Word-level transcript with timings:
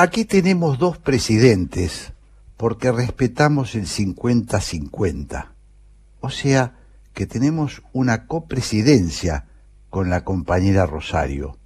Aquí 0.00 0.24
tenemos 0.24 0.78
dos 0.78 0.96
presidentes 0.96 2.12
porque 2.56 2.92
respetamos 2.92 3.74
el 3.74 3.88
50-50. 3.88 5.48
O 6.20 6.30
sea, 6.30 6.76
que 7.14 7.26
tenemos 7.26 7.82
una 7.92 8.28
copresidencia 8.28 9.48
con 9.90 10.08
la 10.08 10.22
compañera 10.22 10.86
Rosario, 10.86 11.58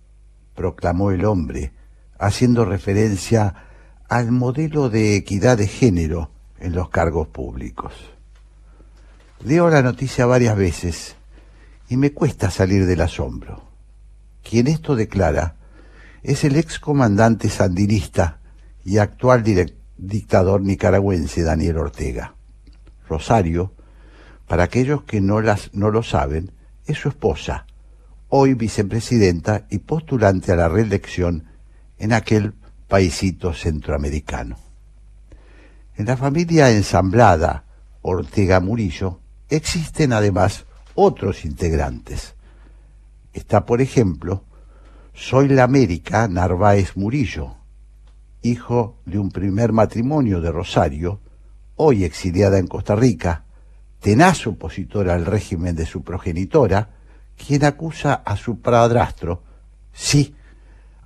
proclamó 0.54 1.10
el 1.10 1.26
hombre, 1.26 1.74
haciendo 2.18 2.64
referencia 2.64 3.66
al 4.08 4.32
modelo 4.32 4.88
de 4.88 5.14
equidad 5.14 5.58
de 5.58 5.68
género 5.68 6.30
en 6.58 6.74
los 6.74 6.88
cargos 6.88 7.28
públicos. 7.28 7.92
Leo 9.44 9.68
la 9.68 9.82
noticia 9.82 10.24
varias 10.24 10.56
veces 10.56 11.16
y 11.86 11.98
me 11.98 12.12
cuesta 12.12 12.50
salir 12.50 12.86
del 12.86 13.02
asombro. 13.02 13.68
Quien 14.42 14.68
esto 14.68 14.96
declara 14.96 15.56
es 16.22 16.44
el 16.44 16.56
ex 16.56 16.78
comandante 16.78 17.48
sandinista 17.48 18.40
y 18.84 18.98
actual 18.98 19.44
dictador 19.96 20.62
nicaragüense 20.62 21.42
Daniel 21.42 21.78
Ortega. 21.78 22.34
Rosario, 23.08 23.74
para 24.46 24.64
aquellos 24.64 25.02
que 25.02 25.20
no, 25.20 25.40
las, 25.40 25.74
no 25.74 25.90
lo 25.90 26.02
saben, 26.02 26.52
es 26.86 26.98
su 26.98 27.08
esposa, 27.08 27.66
hoy 28.28 28.54
vicepresidenta 28.54 29.66
y 29.70 29.78
postulante 29.78 30.52
a 30.52 30.56
la 30.56 30.68
reelección 30.68 31.48
en 31.98 32.12
aquel 32.12 32.54
paisito 32.88 33.52
centroamericano. 33.52 34.58
En 35.96 36.06
la 36.06 36.16
familia 36.16 36.70
ensamblada 36.70 37.64
Ortega 38.00 38.60
Murillo 38.60 39.20
existen 39.48 40.12
además 40.12 40.66
otros 40.94 41.44
integrantes. 41.44 42.34
Está, 43.32 43.64
por 43.64 43.80
ejemplo, 43.80 44.44
Soy 45.14 45.48
la 45.48 45.64
América 45.64 46.26
Narváez 46.26 46.96
Murillo, 46.96 47.56
hijo 48.40 48.96
de 49.04 49.18
un 49.18 49.30
primer 49.30 49.70
matrimonio 49.70 50.40
de 50.40 50.50
Rosario, 50.50 51.20
hoy 51.76 52.04
exiliada 52.04 52.58
en 52.58 52.66
Costa 52.66 52.96
Rica, 52.96 53.44
tenaz 54.00 54.46
opositora 54.46 55.14
al 55.14 55.26
régimen 55.26 55.76
de 55.76 55.84
su 55.84 56.02
progenitora, 56.02 56.94
quien 57.36 57.62
acusa 57.66 58.14
a 58.14 58.38
su 58.38 58.60
padrastro, 58.60 59.42
sí, 59.92 60.34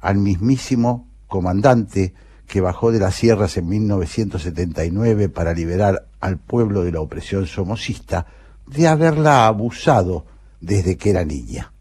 al 0.00 0.18
mismísimo 0.18 1.08
comandante 1.26 2.14
que 2.46 2.60
bajó 2.60 2.92
de 2.92 3.00
las 3.00 3.16
sierras 3.16 3.56
en 3.56 3.68
1979 3.68 5.28
para 5.30 5.52
liberar 5.52 6.06
al 6.20 6.38
pueblo 6.38 6.84
de 6.84 6.92
la 6.92 7.00
opresión 7.00 7.48
somocista, 7.48 8.26
de 8.68 8.86
haberla 8.86 9.48
abusado 9.48 10.26
desde 10.60 10.96
que 10.96 11.10
era 11.10 11.24
niña. 11.24 11.72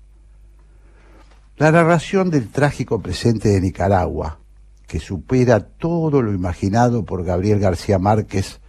La 1.57 1.71
narración 1.71 2.31
del 2.31 2.49
trágico 2.49 2.99
presente 2.99 3.47
de 3.47 3.61
Nicaragua, 3.61 4.39
que 4.87 4.99
supera 4.99 5.61
todo 5.61 6.21
lo 6.21 6.33
imaginado 6.33 7.05
por 7.05 7.23
Gabriel 7.23 7.59
García 7.59 7.97
Márquez 7.97 8.59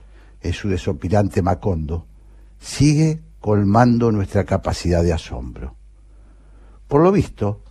en 0.40 0.52
su 0.52 0.68
desopilante 0.68 1.42
Macondo, 1.42 2.06
sigue 2.60 3.22
colmando 3.40 4.12
nuestra 4.12 4.44
capacidad 4.44 5.02
de 5.02 5.12
asombro. 5.12 5.74
Por 6.86 7.02
lo 7.02 7.10
visto, 7.10 7.64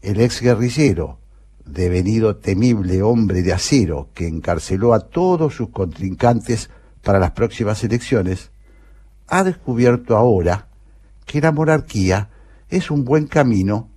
el 0.00 0.20
ex 0.20 0.40
guerrillero, 0.40 1.18
devenido 1.64 2.36
temible 2.36 3.02
hombre 3.02 3.42
de 3.42 3.52
acero 3.52 4.10
que 4.14 4.28
encarceló 4.28 4.94
a 4.94 5.00
todos 5.00 5.56
sus 5.56 5.70
contrincantes 5.70 6.70
para 7.02 7.18
las 7.18 7.32
próximas 7.32 7.82
elecciones, 7.82 8.52
ha 9.26 9.42
descubierto 9.42 10.16
ahora 10.16 10.68
que 11.26 11.40
la 11.40 11.50
monarquía 11.50 12.30
es 12.68 12.92
un 12.92 13.04
buen 13.04 13.26
camino 13.26 13.88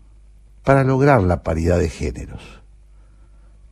para 0.66 0.84
lograr 0.84 1.22
la 1.22 1.44
paridad 1.44 1.80
de 1.80 1.90
géneros. 1.90 2.42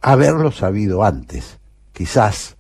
Haberlo 0.02 0.52
sabido 0.52 1.04
antes, 1.04 1.60
quizás 1.92 2.56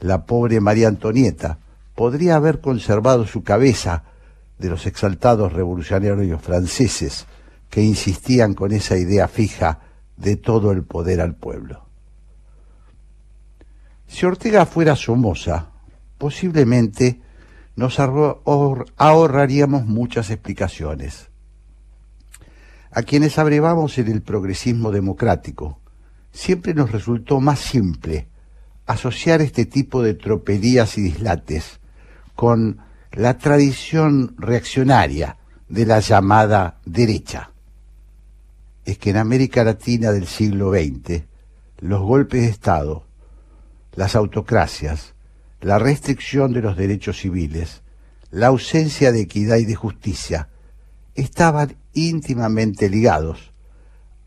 la 0.00 0.24
pobre 0.24 0.60
María 0.60 0.88
Antonieta 0.88 1.58
podría 1.94 2.36
haber 2.36 2.60
conservado 2.60 3.26
su 3.26 3.42
cabeza 3.42 4.04
de 4.58 4.68
los 4.68 4.86
exaltados 4.86 5.52
revolucionarios 5.52 6.40
franceses 6.40 7.26
que 7.68 7.82
insistían 7.82 8.54
con 8.54 8.72
esa 8.72 8.96
idea 8.96 9.26
fija 9.26 9.80
de 10.16 10.36
todo 10.36 10.70
el 10.70 10.84
poder 10.84 11.20
al 11.20 11.34
pueblo. 11.34 11.86
Si 14.06 14.24
Ortega 14.26 14.66
fuera 14.66 14.94
Somoza, 14.94 15.70
posiblemente 16.18 17.20
nos 17.74 17.98
ahorraríamos 17.98 19.86
muchas 19.86 20.30
explicaciones. 20.30 21.31
A 22.94 23.02
quienes 23.02 23.38
abrevamos 23.38 23.96
en 23.96 24.08
el 24.08 24.20
progresismo 24.20 24.90
democrático, 24.92 25.80
siempre 26.30 26.74
nos 26.74 26.92
resultó 26.92 27.40
más 27.40 27.58
simple 27.58 28.28
asociar 28.84 29.40
este 29.40 29.64
tipo 29.64 30.02
de 30.02 30.12
tropelías 30.12 30.98
y 30.98 31.02
dislates 31.02 31.80
con 32.34 32.80
la 33.12 33.38
tradición 33.38 34.34
reaccionaria 34.36 35.38
de 35.70 35.86
la 35.86 36.00
llamada 36.00 36.80
derecha. 36.84 37.52
Es 38.84 38.98
que 38.98 39.10
en 39.10 39.16
América 39.16 39.64
Latina 39.64 40.12
del 40.12 40.26
siglo 40.26 40.70
XX, 40.70 41.22
los 41.78 42.02
golpes 42.02 42.42
de 42.42 42.48
Estado, 42.48 43.06
las 43.94 44.16
autocracias, 44.16 45.14
la 45.62 45.78
restricción 45.78 46.52
de 46.52 46.60
los 46.60 46.76
derechos 46.76 47.20
civiles, 47.20 47.82
la 48.30 48.48
ausencia 48.48 49.12
de 49.12 49.22
equidad 49.22 49.56
y 49.56 49.64
de 49.64 49.76
justicia, 49.76 50.48
estaban 51.14 51.76
íntimamente 51.94 52.88
ligados 52.88 53.52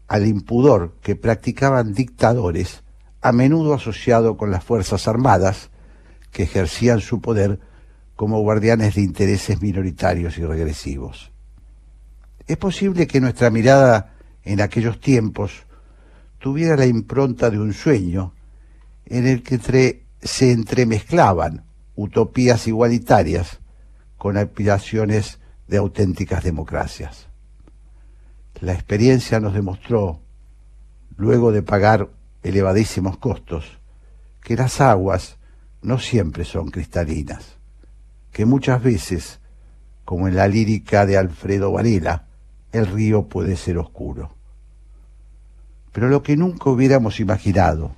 al 0.08 0.28
impudor 0.28 0.96
que 1.02 1.16
practicaban 1.16 1.94
dictadores, 1.94 2.84
a 3.22 3.31
menudo 3.31 3.74
asociado 3.74 4.38
con 4.38 4.52
las 4.52 4.64
Fuerzas 4.64 5.08
Armadas, 5.08 5.72
que 6.31 6.44
ejercían 6.44 7.02
su 7.02 7.22
poder 7.22 7.59
como 8.16 8.40
guardianes 8.42 8.96
de 8.96 9.02
intereses 9.02 9.62
minoritarios 9.62 10.38
y 10.38 10.46
regresivos. 10.46 11.31
Es 12.48 12.58
posible 12.58 13.08
que 13.08 13.20
nuestra 13.20 13.50
mirada 13.50 14.14
en 14.44 14.62
aquellos 14.62 15.00
tiempos 15.00 15.64
tuviera 16.38 16.78
la 16.78 16.86
impronta 16.86 17.50
de 17.50 17.59
un 17.59 17.74
sueño 17.74 18.34
en 19.06 19.26
el 19.26 19.42
que 19.42 20.06
se 20.22 20.52
entremezclaban 20.52 21.66
utopías 21.96 22.68
igualitarias 22.68 23.59
con 24.18 24.38
aspiraciones 24.38 25.40
de 25.68 25.78
auténticas 25.78 26.44
democracias. 26.44 27.28
La 28.62 28.74
experiencia 28.74 29.40
nos 29.40 29.54
demostró, 29.54 30.22
luego 31.18 31.52
de 31.52 31.62
pagar 31.62 32.10
elevadísimos 32.42 33.18
costos, 33.18 33.80
que 34.44 34.56
las 34.56 34.80
aguas 34.80 35.38
no 35.82 36.00
siempre 36.00 36.46
son 36.46 36.72
cristalinas, 36.72 37.58
que 38.32 38.46
muchas 38.46 38.82
veces, 38.82 39.40
como 40.06 40.28
en 40.28 40.36
la 40.36 40.48
lírica 40.48 41.06
de 41.06 41.18
Alfredo 41.18 41.72
Varela, 41.72 42.28
el 42.72 42.88
río 42.88 43.28
puede 43.28 43.58
ser 43.58 43.78
oscuro. 43.78 44.36
Pero 45.92 46.10
lo 46.10 46.24
que 46.24 46.38
nunca 46.38 46.70
hubiéramos 46.70 47.20
imaginado, 47.20 47.92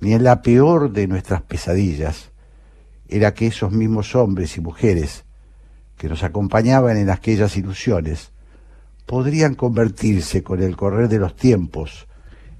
ni 0.00 0.12
en 0.12 0.24
la 0.24 0.42
peor 0.42 0.92
de 0.92 1.06
nuestras 1.06 1.42
pesadillas, 1.42 2.30
era 3.08 3.34
que 3.34 3.46
esos 3.46 3.72
mismos 3.72 4.14
hombres 4.14 4.56
y 4.56 4.60
mujeres 4.60 5.24
que 5.96 6.08
nos 6.08 6.22
acompañaban 6.22 6.96
en 6.96 7.10
aquellas 7.10 7.56
ilusiones 7.56 8.33
podrían 9.06 9.54
convertirse 9.54 10.42
con 10.42 10.62
el 10.62 10.76
correr 10.76 11.08
de 11.08 11.18
los 11.18 11.36
tiempos 11.36 12.06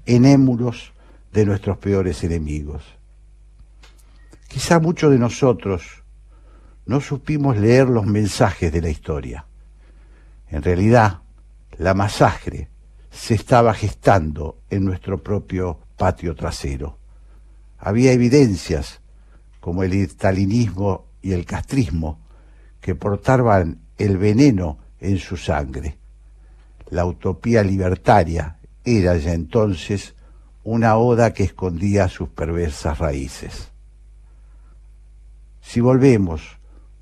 en 0.05 0.25
émulos 0.25 0.93
de 1.33 1.45
nuestros 1.45 1.77
peores 1.77 2.23
enemigos. 2.23 2.83
Quizá 4.47 4.79
muchos 4.79 5.11
de 5.11 5.19
nosotros 5.19 6.03
no 6.85 7.01
supimos 7.01 7.57
leer 7.57 7.89
los 7.89 8.05
mensajes 8.05 8.71
de 8.71 8.81
la 8.81 8.89
historia. 8.89 9.45
En 10.49 10.61
realidad, 10.61 11.21
la 11.77 11.93
masacre 11.93 12.69
se 13.11 13.33
estaba 13.33 13.73
gestando 13.73 14.59
en 14.69 14.85
nuestro 14.85 15.21
propio 15.23 15.79
patio 15.97 16.35
trasero. 16.35 16.99
Había 17.79 18.11
evidencias, 18.11 19.01
como 19.59 19.83
el 19.83 20.07
stalinismo 20.07 21.07
y 21.21 21.33
el 21.33 21.45
castrismo, 21.45 22.19
que 22.81 22.93
portaban 22.93 23.81
el 23.97 24.17
veneno 24.17 24.77
en 24.99 25.17
su 25.17 25.37
sangre. 25.37 25.97
La 26.95 27.05
utopía 27.05 27.61
libertaria 27.61 28.57
era 28.85 29.17
ya 29.17 29.33
entonces 29.33 30.15
una 30.63 30.95
oda 30.95 31.33
que 31.33 31.43
escondía 31.43 32.07
sus 32.07 32.29
perversas 32.29 32.99
raíces. 32.99 33.73
Si 35.59 35.81
volvemos 35.81 36.57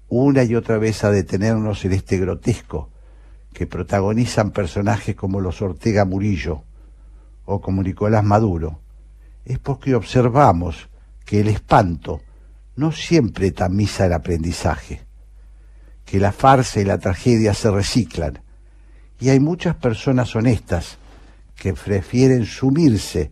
una 0.10 0.46
y 0.46 0.56
otra 0.56 0.80
vez 0.80 1.04
a 1.04 1.12
detenernos 1.12 1.86
en 1.86 1.94
este 1.94 2.18
grotesco 2.18 2.90
que 3.54 3.68
protagonizan 3.68 4.50
personajes 4.50 5.16
como 5.16 5.42
los 5.42 5.62
Ortega 5.62 6.06
Murillo 6.06 6.64
o 7.46 7.62
como 7.62 7.84
Nicolás 7.84 8.24
Maduro, 8.24 8.80
es 9.46 9.60
porque 9.60 9.94
observamos 9.94 10.90
que 11.24 11.42
el 11.42 11.50
espanto 11.50 12.24
no 12.76 12.92
siempre 12.92 13.52
tamiza 13.52 14.08
el 14.08 14.14
aprendizaje, 14.14 15.06
que 16.04 16.20
la 16.20 16.32
farsa 16.32 16.82
y 16.82 16.84
la 16.84 16.98
tragedia 16.98 17.54
se 17.54 17.70
reciclan, 17.70 18.43
y 19.24 19.30
hay 19.30 19.40
muchas 19.40 19.78
personas 19.78 20.36
honestas 20.36 20.98
que 21.56 21.74
prefieren 21.74 22.46
sumirse 22.46 23.32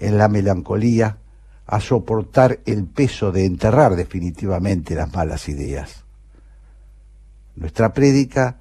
en 0.00 0.18
la 0.18 0.26
melancolía 0.26 1.18
a 1.64 1.78
soportar 1.78 2.58
el 2.66 2.86
peso 2.86 3.30
de 3.30 3.44
enterrar 3.44 3.94
definitivamente 3.94 4.96
las 4.96 5.14
malas 5.14 5.48
ideas. 5.48 6.02
Nuestra 7.54 7.92
prédica 7.92 8.58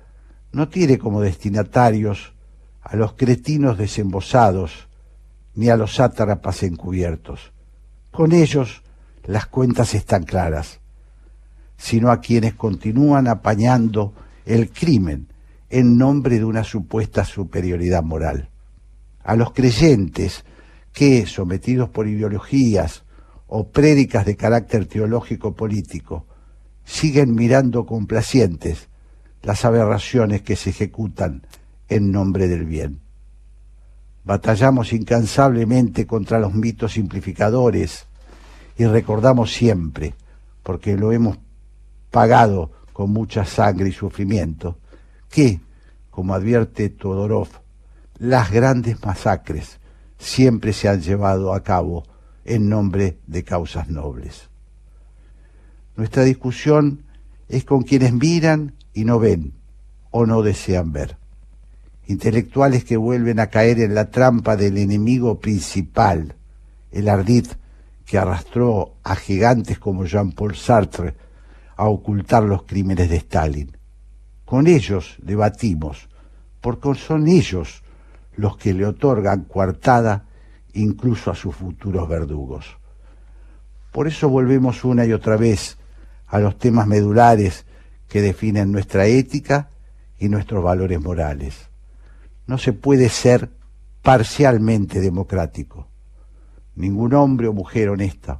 no 0.51 0.69
tiene 0.69 0.99
como 0.99 1.19
destinatarios 1.19 2.33
a 2.83 2.95
los 2.95 3.13
cretinos 3.13 3.79
desembosados 3.79 4.87
ni 5.55 5.69
a 5.69 5.77
los 5.77 5.95
sátrapas 5.95 6.61
encubiertos. 6.61 7.53
Con 8.11 8.33
ellos 8.33 8.83
las 9.25 9.47
cuentas 9.47 9.95
están 9.95 10.25
claras, 10.25 10.79
sino 11.75 12.11
a 12.11 12.21
quienes 12.21 12.53
continúan 12.53 13.27
apañando 13.27 14.13
el 14.45 14.69
crimen 14.69 15.29
en 15.69 15.97
nombre 15.97 16.37
de 16.37 16.45
una 16.45 16.63
supuesta 16.63 17.25
superioridad 17.25 18.03
moral. 18.03 18.49
A 19.23 19.35
los 19.35 19.51
creyentes 19.51 20.45
que, 20.93 21.25
sometidos 21.25 21.89
por 21.89 22.07
ideologías 22.07 23.03
o 23.47 23.69
prédicas 23.69 24.25
de 24.25 24.35
carácter 24.35 24.85
teológico 24.85 25.55
político, 25.55 26.25
siguen 26.85 27.35
mirando 27.35 27.85
complacientes 27.85 28.89
las 29.43 29.65
aberraciones 29.65 30.41
que 30.41 30.55
se 30.55 30.71
ejecutan 30.71 31.45
en 31.89 32.11
nombre 32.11 32.47
del 32.47 32.65
bien. 32.65 33.01
Batallamos 34.23 34.91
incansablemente 34.91 36.05
contra 36.05 36.39
los 36.39 36.53
mitos 36.53 36.93
simplificadores 36.93 38.07
y 38.77 38.85
recordamos 38.85 39.53
siempre, 39.53 40.15
porque 40.63 40.97
lo 40.97 41.11
hemos 41.11 41.37
pagado 42.11 42.71
con 42.93 43.11
mucha 43.11 43.45
sangre 43.45 43.89
y 43.89 43.93
sufrimiento, 43.93 44.79
que, 45.29 45.59
como 46.09 46.33
advierte 46.33 46.89
Todorov, 46.89 47.49
las 48.17 48.51
grandes 48.51 49.03
masacres 49.05 49.79
siempre 50.17 50.73
se 50.73 50.89
han 50.89 51.01
llevado 51.01 51.53
a 51.53 51.63
cabo 51.63 52.03
en 52.45 52.69
nombre 52.69 53.19
de 53.27 53.43
causas 53.43 53.89
nobles. 53.89 54.49
Nuestra 55.95 56.23
discusión 56.23 57.03
es 57.49 57.63
con 57.65 57.83
quienes 57.83 58.13
miran 58.13 58.73
y 58.93 59.05
no 59.05 59.19
ven 59.19 59.53
o 60.11 60.25
no 60.25 60.41
desean 60.41 60.91
ver. 60.91 61.17
Intelectuales 62.07 62.85
que 62.85 62.97
vuelven 62.97 63.39
a 63.39 63.47
caer 63.47 63.79
en 63.79 63.93
la 63.93 64.09
trampa 64.09 64.55
del 64.55 64.77
enemigo 64.77 65.39
principal, 65.39 66.35
el 66.91 67.09
ardid 67.09 67.47
que 68.05 68.17
arrastró 68.17 68.95
a 69.03 69.15
gigantes 69.15 69.77
como 69.77 70.05
Jean-Paul 70.05 70.55
Sartre 70.55 71.15
a 71.75 71.87
ocultar 71.87 72.43
los 72.43 72.63
crímenes 72.63 73.09
de 73.09 73.17
Stalin. 73.17 73.76
Con 74.47 74.67
ellos 74.67 75.17
debatimos, 75.21 76.07
porque 76.61 76.95
son 76.95 77.27
ellos 77.27 77.83
los 78.37 78.55
que 78.55 78.73
le 78.73 78.85
otorgan 78.85 79.43
coartada 79.43 80.23
incluso 80.71 81.29
a 81.29 81.35
sus 81.35 81.53
futuros 81.53 82.07
verdugos. 82.07 82.77
Por 83.91 84.07
eso 84.07 84.29
volvemos 84.29 84.85
una 84.85 85.05
y 85.05 85.11
otra 85.11 85.35
vez 85.35 85.77
a 86.27 86.39
los 86.39 86.57
temas 86.57 86.87
medulares 86.87 87.65
que 88.07 88.21
definen 88.21 88.71
nuestra 88.71 89.05
ética 89.07 89.69
y 90.17 90.29
nuestros 90.29 90.63
valores 90.63 91.01
morales. 91.01 91.69
No 92.45 92.57
se 92.57 92.71
puede 92.71 93.09
ser 93.09 93.49
parcialmente 94.01 95.01
democrático. 95.01 95.89
Ningún 96.73 97.13
hombre 97.15 97.49
o 97.49 97.53
mujer 97.53 97.89
honesta 97.89 98.39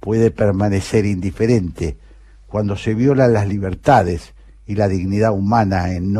puede 0.00 0.32
permanecer 0.32 1.06
indiferente 1.06 1.96
cuando 2.48 2.76
se 2.76 2.94
violan 2.94 3.32
las 3.32 3.46
libertades 3.46 4.33
y 4.66 4.74
la 4.74 4.88
dignidad 4.88 5.32
humana 5.32 5.92
en, 5.92 6.16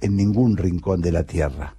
en 0.00 0.16
ningún 0.16 0.56
rincón 0.56 1.00
de 1.00 1.12
la 1.12 1.24
tierra. 1.24 1.74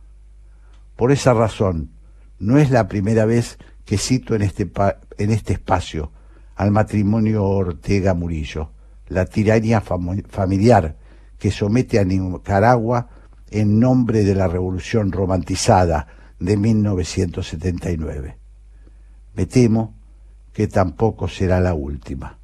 Por 0.95 1.11
esa 1.11 1.33
razón, 1.33 1.91
no 2.39 2.57
es 2.57 2.71
la 2.71 2.87
primera 2.87 3.25
vez 3.25 3.57
que 3.85 3.97
cito 3.97 4.35
en 4.35 4.41
este, 4.41 4.69
en 5.17 5.31
este 5.31 5.53
espacio 5.53 6.11
al 6.55 6.71
matrimonio 6.71 7.45
Ortega 7.45 8.13
Murillo 8.13 8.71
la 9.07 9.25
tiranía 9.25 9.81
familiar 9.81 10.95
que 11.37 11.51
somete 11.51 11.99
a 11.99 12.03
Nicaragua 12.03 13.09
en 13.49 13.79
nombre 13.79 14.23
de 14.23 14.35
la 14.35 14.47
revolución 14.47 15.11
romantizada 15.11 16.07
de 16.39 16.57
1979. 16.57 18.37
Me 19.33 19.45
temo 19.45 19.95
que 20.53 20.67
tampoco 20.67 21.27
será 21.27 21.59
la 21.59 21.73
última. 21.73 22.37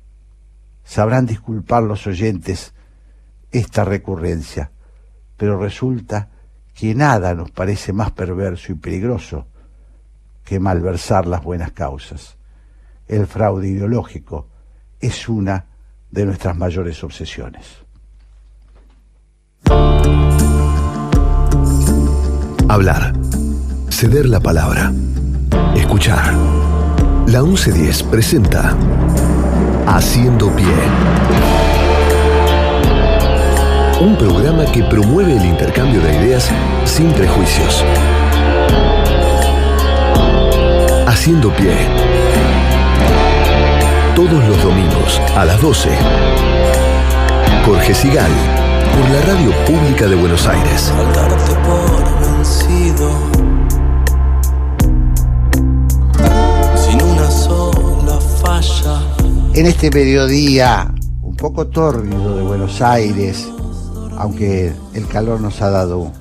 Sabrán 0.83 1.25
disculpar 1.25 1.83
los 1.83 2.07
oyentes 2.07 2.73
esta 3.57 3.85
recurrencia, 3.85 4.71
pero 5.37 5.57
resulta 5.59 6.29
que 6.73 6.93
nada 6.93 7.33
nos 7.33 7.51
parece 7.51 7.93
más 7.93 8.11
perverso 8.11 8.71
y 8.71 8.75
peligroso 8.75 9.47
que 10.43 10.59
malversar 10.59 11.25
las 11.25 11.43
buenas 11.43 11.71
causas. 11.71 12.37
El 13.07 13.27
fraude 13.27 13.69
ideológico 13.69 14.47
es 14.99 15.29
una 15.29 15.65
de 16.11 16.25
nuestras 16.25 16.55
mayores 16.57 17.03
obsesiones. 17.03 17.65
Hablar. 22.67 23.13
Ceder 23.89 24.25
la 24.25 24.39
palabra. 24.41 24.91
Escuchar. 25.75 26.33
La 27.27 27.41
1110 27.41 28.03
presenta 28.03 28.75
Haciendo 29.87 30.53
Pie. 30.55 31.64
Un 34.05 34.15
programa 34.17 34.65
que 34.65 34.83
promueve 34.83 35.35
el 35.35 35.43
intercambio 35.43 35.99
de 35.99 36.13
ideas 36.13 36.47
sin 36.85 37.11
prejuicios. 37.11 37.83
Haciendo 41.07 41.51
Pie 41.55 41.75
todos 44.15 44.47
los 44.47 44.61
domingos 44.61 45.19
a 45.35 45.45
las 45.45 45.59
12. 45.59 45.89
Jorge 47.65 47.95
Sigal, 47.95 48.31
por 48.93 49.09
la 49.09 49.21
Radio 49.21 49.51
Pública 49.65 50.05
de 50.05 50.15
Buenos 50.15 50.45
Aires. 50.45 50.93
Sin 56.75 57.01
una 57.01 57.31
sola 57.31 58.19
falla. 58.21 59.01
En 59.55 59.65
este 59.65 59.89
mediodía 59.89 60.93
un 61.23 61.35
poco 61.35 61.65
tórrido 61.65 62.37
de 62.37 62.43
Buenos 62.43 62.81
Aires, 62.83 63.49
aunque 64.17 64.73
el 64.93 65.07
calor 65.07 65.41
nos 65.41 65.61
ha 65.61 65.69
dado 65.69 66.11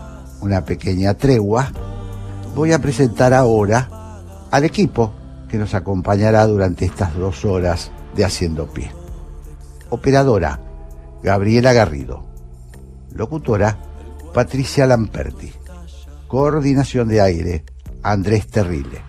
una 0.41 0.65
pequeña 0.65 1.15
tregua, 1.15 1.73
voy 2.55 2.73
a 2.73 2.79
presentar 2.79 3.33
ahora 3.33 3.89
al 4.51 4.65
equipo 4.65 5.13
que 5.49 5.59
nos 5.59 5.75
acompañará 5.75 6.47
durante 6.47 6.85
estas 6.85 7.15
dos 7.17 7.45
horas 7.45 7.91
de 8.15 8.25
Haciendo 8.25 8.67
Pie. 8.67 8.91
Operadora, 9.91 10.61
Gabriela 11.23 11.73
Garrido. 11.73 12.25
Locutora, 13.13 13.79
Patricia 14.33 14.87
Lamperti. 14.87 15.53
Coordinación 16.27 17.09
de 17.09 17.21
aire, 17.21 17.65
Andrés 18.03 18.49
Terrible. 18.49 19.01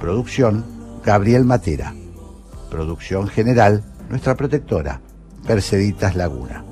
Producción, 0.00 0.64
Gabriel 1.04 1.44
Matera. 1.44 1.94
Producción 2.70 3.26
general, 3.26 3.82
nuestra 4.08 4.36
protectora, 4.36 5.00
Perseditas 5.46 6.14
Laguna. 6.14 6.64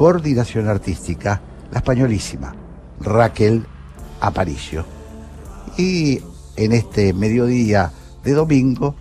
Coordinación 0.00 0.66
artística, 0.66 1.42
la 1.70 1.80
españolísima, 1.80 2.54
Raquel 3.02 3.66
Aparicio. 4.22 4.86
Y 5.76 6.20
en 6.56 6.72
este 6.72 7.12
mediodía 7.12 7.90
de 8.24 8.32
domingo, 8.32 8.94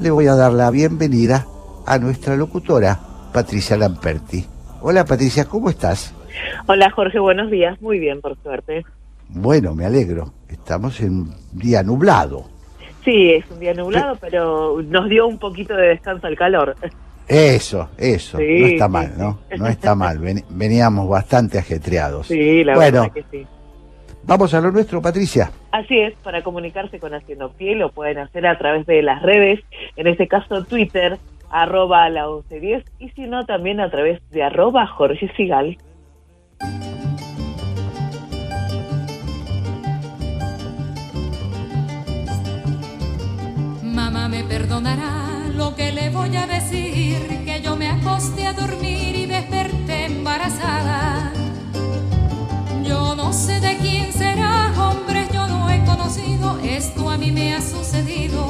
le 0.00 0.10
voy 0.10 0.26
a 0.26 0.34
dar 0.34 0.52
la 0.52 0.72
bienvenida 0.72 1.46
a 1.86 1.98
nuestra 1.98 2.34
locutora, 2.34 2.98
Patricia 3.32 3.76
Lamperti. 3.76 4.44
Hola 4.80 5.04
Patricia, 5.04 5.44
¿cómo 5.44 5.70
estás? 5.70 6.12
Hola 6.66 6.90
Jorge, 6.90 7.20
buenos 7.20 7.48
días. 7.48 7.80
Muy 7.80 8.00
bien, 8.00 8.20
por 8.20 8.36
suerte. 8.42 8.84
Bueno, 9.28 9.76
me 9.76 9.86
alegro. 9.86 10.32
Estamos 10.48 10.98
en 11.02 11.20
un 11.20 11.34
día 11.52 11.84
nublado. 11.84 12.46
Sí, 13.04 13.30
es 13.30 13.48
un 13.48 13.60
día 13.60 13.74
nublado, 13.74 14.16
pero 14.20 14.82
nos 14.82 15.08
dio 15.08 15.28
un 15.28 15.38
poquito 15.38 15.76
de 15.76 15.86
descanso 15.86 16.26
al 16.26 16.34
calor. 16.34 16.74
Eso, 17.30 17.90
eso. 17.96 18.38
no 18.38 18.44
está 18.66 18.88
mal, 18.88 19.12
¿no? 19.16 19.38
No 19.56 19.68
está 19.68 19.94
mal. 19.94 20.18
Veníamos 20.48 21.08
bastante 21.08 21.58
ajetreados. 21.58 22.26
Sí, 22.26 22.64
la 22.64 22.76
verdad 22.76 23.12
que 23.12 23.24
sí. 23.30 23.46
Vamos 24.24 24.52
a 24.52 24.60
lo 24.60 24.72
nuestro, 24.72 25.00
Patricia. 25.00 25.50
Así 25.70 25.98
es, 25.98 26.14
para 26.24 26.42
comunicarse 26.42 26.98
con 26.98 27.14
Haciendo 27.14 27.52
Pie 27.52 27.76
lo 27.76 27.92
pueden 27.92 28.18
hacer 28.18 28.46
a 28.46 28.58
través 28.58 28.84
de 28.86 29.02
las 29.02 29.22
redes, 29.22 29.60
en 29.96 30.08
este 30.08 30.26
caso 30.26 30.64
Twitter, 30.64 31.18
arroba 31.50 32.08
la 32.10 32.26
1110, 32.26 32.84
y 32.98 33.08
si 33.10 33.22
no, 33.22 33.46
también 33.46 33.80
a 33.80 33.90
través 33.90 34.20
de 34.30 34.42
arroba 34.42 34.86
Jorge 34.86 35.32
Sigal. 35.36 35.78
Mamá 43.82 44.28
me 44.28 44.44
perdonará 44.44 45.29
lo 45.60 45.76
que 45.76 45.92
le 45.92 46.08
voy 46.08 46.34
a 46.36 46.46
decir, 46.46 47.18
que 47.44 47.60
yo 47.62 47.76
me 47.76 47.90
acosté 47.90 48.46
a 48.46 48.54
dormir 48.54 49.14
y 49.14 49.26
desperté 49.26 50.06
embarazada. 50.06 51.32
Yo 52.82 53.14
no 53.14 53.30
sé 53.34 53.60
de 53.60 53.76
quién 53.76 54.10
será, 54.10 54.72
hombre, 54.78 55.28
yo 55.30 55.46
no 55.48 55.68
he 55.68 55.84
conocido 55.84 56.58
esto 56.64 57.10
a 57.10 57.18
mí 57.18 57.30
me 57.30 57.54
ha 57.54 57.60
sucedido. 57.60 58.40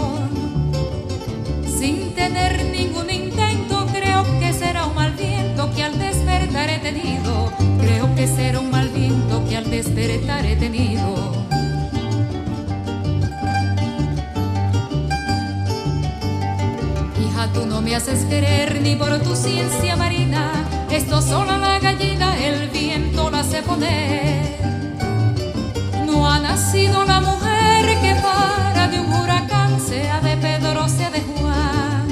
Sin 1.78 2.14
tener 2.14 2.64
ningún 2.66 3.10
intento, 3.10 3.88
creo 3.92 4.22
que 4.38 4.52
será 4.52 4.86
un 4.86 4.94
mal 4.94 5.12
viento 5.14 5.68
que 5.74 5.82
al 5.82 5.98
despertar 5.98 6.70
he 6.70 6.78
tenido. 6.78 7.52
Creo 7.80 8.14
que 8.14 8.28
será 8.28 8.60
un 8.60 8.70
mal 8.70 8.88
viento 8.88 9.44
que 9.48 9.56
al 9.56 9.68
despertar 9.68 10.46
he 10.46 10.54
tenido. 10.54 11.40
Hija, 17.40 17.52
tú 17.52 17.64
no 17.64 17.80
me 17.80 17.94
haces 17.94 18.24
querer 18.26 18.80
ni 18.82 18.96
por 18.96 19.18
tu 19.20 19.34
ciencia 19.34 19.96
marina. 19.96 20.52
Esto 20.90 21.22
solo 21.22 21.56
la 21.56 21.78
gallina, 21.78 22.36
el 22.38 22.68
viento 22.68 23.30
la 23.30 23.40
hace 23.40 23.62
poner. 23.62 24.58
No 26.04 26.30
ha 26.30 26.38
nacido 26.38 27.04
la 27.04 27.20
mujer 27.20 27.98
que 28.00 28.14
para 28.20 28.88
de 28.88 29.00
un 29.00 29.12
huracán, 29.12 29.80
sea 29.80 30.20
de 30.20 30.36
Pedro, 30.36 30.88
sea 30.88 31.10
de 31.10 31.20
Juan. 31.20 32.08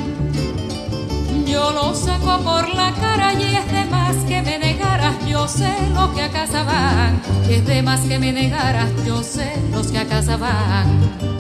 Yo 1.47 1.73
lo 1.73 1.95
saco 1.95 2.39
por 2.43 2.75
la 2.75 2.93
cara 2.95 3.35
y 3.35 3.55
es 3.55 3.73
de 3.73 3.85
más 3.87 4.17
que 4.29 4.43
me 4.43 4.59
negaras, 4.59 5.15
yo 5.27 5.47
sé 5.47 5.75
lo 5.95 6.15
que 6.15 6.23
a 6.23 6.31
casa. 6.31 6.65
Es 7.51 7.67
de 7.67 7.83
más 7.83 8.01
que 8.01 8.19
me 8.19 8.33
negaras, 8.33 8.89
yo 9.07 9.23
sé 9.23 9.53
los 9.73 9.89
que 9.89 9.99
a 9.99 10.07
casa 10.07 10.37
van. 10.37 11.38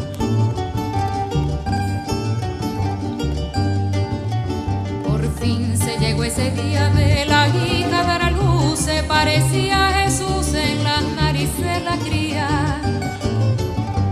Ese 6.28 6.50
día 6.50 6.90
de 6.90 7.25
la 7.25 7.49
hija 7.49 8.02
dar 8.02 8.20
a 8.20 8.30
luz, 8.30 8.78
se 8.78 9.02
parecía 9.02 9.88
a 9.88 9.92
Jesús 10.00 10.52
en 10.52 10.85
la 10.85 11.00
nariz 11.00 11.49
de 11.56 11.80
la 11.80 11.97
cría. 11.97 12.80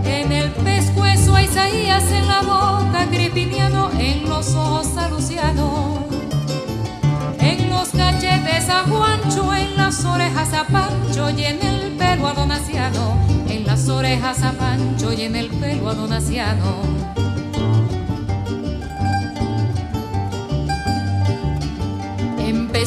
En 0.03 0.31
el 0.31 0.49
pescuezo 0.51 1.35
a 1.35 1.43
Isaías, 1.43 2.03
en 2.11 2.27
la 2.27 2.41
boca 2.41 3.05
Gripiniano, 3.11 3.91
en 3.99 4.27
los 4.27 4.55
ojos 4.55 4.97
a 4.97 5.09
Luciano. 5.09 6.07
En 7.39 7.69
los 7.69 7.89
cachetes 7.89 8.67
a 8.67 8.81
Juancho, 8.89 9.53
en 9.53 9.77
las 9.77 10.03
orejas 10.03 10.53
a 10.53 10.63
Pancho 10.63 11.29
y 11.29 11.43
en 11.43 11.61
el 11.61 11.91
pelo 11.97 12.29
a 12.29 12.33
Donaciano. 12.33 13.15
En 13.47 13.63
las 13.67 13.87
orejas 13.89 14.41
a 14.41 14.53
Pancho 14.53 15.13
y 15.13 15.21
en 15.21 15.35
el 15.35 15.49
pelo 15.49 15.89
a 15.89 15.93
Donaciano. 15.93 16.96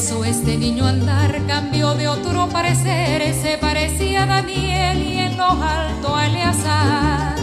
Empezó 0.00 0.25
este 0.25 0.57
niño 0.57 0.87
andar, 0.87 1.42
cambió 1.47 1.92
de 1.92 2.09
otro 2.09 2.49
parecer, 2.49 3.35
se 3.35 3.59
parecía 3.59 4.23
a 4.23 4.26
Daniel 4.26 5.02
y 5.02 5.19
en 5.19 5.37
lo 5.37 5.45
alto 5.45 6.16
a 6.16 6.26
Eleazar. 6.26 7.35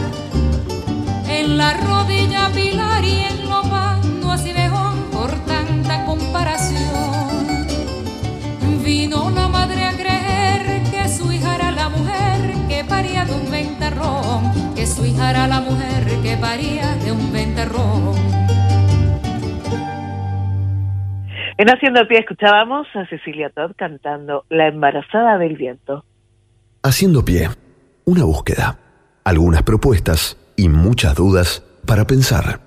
En 1.29 1.55
la 1.55 1.73
rodilla 1.73 2.49
Pilar 2.49 3.05
y 3.05 3.25
en 3.25 3.47
lo 3.47 3.61
bando 3.61 4.31
a 4.31 4.37
por 5.11 5.31
tanta 5.45 6.03
comparación. 6.05 7.67
Vino 8.83 9.29
la 9.29 9.47
madre 9.49 9.83
a 9.83 9.91
creer 9.91 10.81
que 10.89 11.09
su 11.09 11.31
hija 11.31 11.57
era 11.57 11.69
la 11.69 11.89
mujer 11.89 12.55
que 12.67 12.83
paría 12.83 13.23
de 13.23 13.33
un 13.33 13.51
ventarrón, 13.51 14.73
que 14.73 14.87
su 14.87 15.05
hija 15.05 15.29
era 15.29 15.45
la 15.45 15.61
mujer 15.61 16.23
que 16.23 16.35
paría 16.37 16.95
de 16.95 17.11
un 17.11 17.31
ventarrón. 17.31 18.56
En 21.59 21.71
Haciendo 21.71 22.07
Pie 22.07 22.19
escuchábamos 22.19 22.85
a 22.93 23.07
Cecilia 23.07 23.49
Todd 23.49 23.71
cantando 23.75 24.45
La 24.47 24.67
embarazada 24.67 25.39
del 25.39 25.55
viento. 25.57 26.05
Haciendo 26.83 27.25
pie, 27.25 27.49
una 28.05 28.25
búsqueda, 28.25 28.77
algunas 29.23 29.63
propuestas 29.63 30.37
y 30.55 30.69
muchas 30.69 31.15
dudas 31.15 31.65
para 31.87 32.05
pensar. 32.05 32.66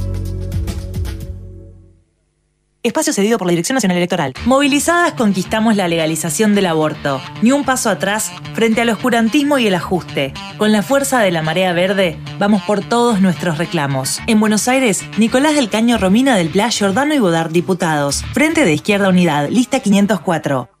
Espacio 2.83 3.13
cedido 3.13 3.37
por 3.37 3.45
la 3.45 3.51
Dirección 3.51 3.75
Nacional 3.75 3.97
Electoral. 3.97 4.33
Movilizadas 4.45 5.13
conquistamos 5.13 5.75
la 5.75 5.87
legalización 5.87 6.55
del 6.55 6.65
aborto. 6.65 7.21
Ni 7.43 7.51
un 7.51 7.63
paso 7.63 7.91
atrás 7.91 8.31
frente 8.55 8.81
al 8.81 8.89
oscurantismo 8.89 9.59
y 9.59 9.67
el 9.67 9.75
ajuste. 9.75 10.33
Con 10.57 10.71
la 10.71 10.81
fuerza 10.81 11.19
de 11.19 11.29
la 11.29 11.43
marea 11.43 11.73
verde, 11.73 12.17
vamos 12.39 12.63
por 12.63 12.83
todos 12.83 13.21
nuestros 13.21 13.59
reclamos. 13.59 14.19
En 14.25 14.39
Buenos 14.39 14.67
Aires, 14.67 15.03
Nicolás 15.19 15.53
del 15.53 15.69
Caño, 15.69 15.99
Romina 15.99 16.35
del 16.35 16.49
Pla, 16.49 16.71
Jordano 16.71 17.13
y 17.13 17.19
Bodar, 17.19 17.51
diputados. 17.51 18.23
Frente 18.33 18.65
de 18.65 18.73
Izquierda 18.73 19.09
Unidad, 19.09 19.49
lista 19.49 19.79
504. 19.79 20.80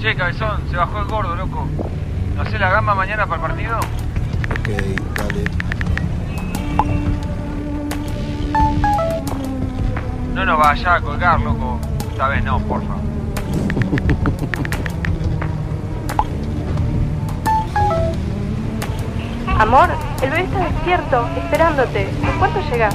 Che, 0.00 0.14
cabezón, 0.14 0.62
se 0.70 0.78
bajó 0.78 1.00
el 1.00 1.04
gordo, 1.08 1.36
loco. 1.36 1.68
¿No 2.34 2.44
sé 2.46 2.58
la 2.58 2.70
gamba 2.70 2.94
mañana 2.94 3.26
para 3.26 3.42
el 3.42 3.48
partido? 3.48 3.78
Ok, 3.78 4.68
dale. 5.14 5.44
No 10.34 10.46
nos 10.46 10.58
vaya 10.58 10.94
a 10.94 11.00
colgar, 11.02 11.38
loco. 11.40 11.78
Esta 12.12 12.28
vez 12.28 12.42
no, 12.42 12.58
porfa. 12.60 12.94
Amor, 19.58 19.90
el 20.22 20.30
bebé 20.30 20.44
está 20.44 20.58
despierto, 20.60 21.28
esperándote. 21.36 22.08
¿En 22.08 22.38
cuánto 22.38 22.60
llegas? 22.70 22.94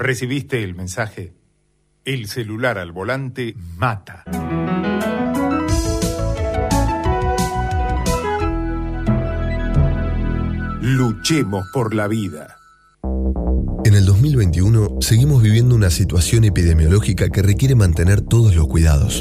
¿Recibiste 0.00 0.64
el 0.64 0.74
mensaje? 0.74 1.34
El 2.06 2.26
celular 2.26 2.78
al 2.78 2.90
volante 2.90 3.54
mata. 3.76 4.24
Luchemos 10.80 11.66
por 11.74 11.92
la 11.94 12.08
vida. 12.08 12.56
En 13.84 13.92
el 13.92 14.06
2021 14.06 15.02
seguimos 15.02 15.42
viviendo 15.42 15.74
una 15.74 15.90
situación 15.90 16.44
epidemiológica 16.44 17.28
que 17.28 17.42
requiere 17.42 17.74
mantener 17.74 18.22
todos 18.22 18.56
los 18.56 18.68
cuidados. 18.68 19.20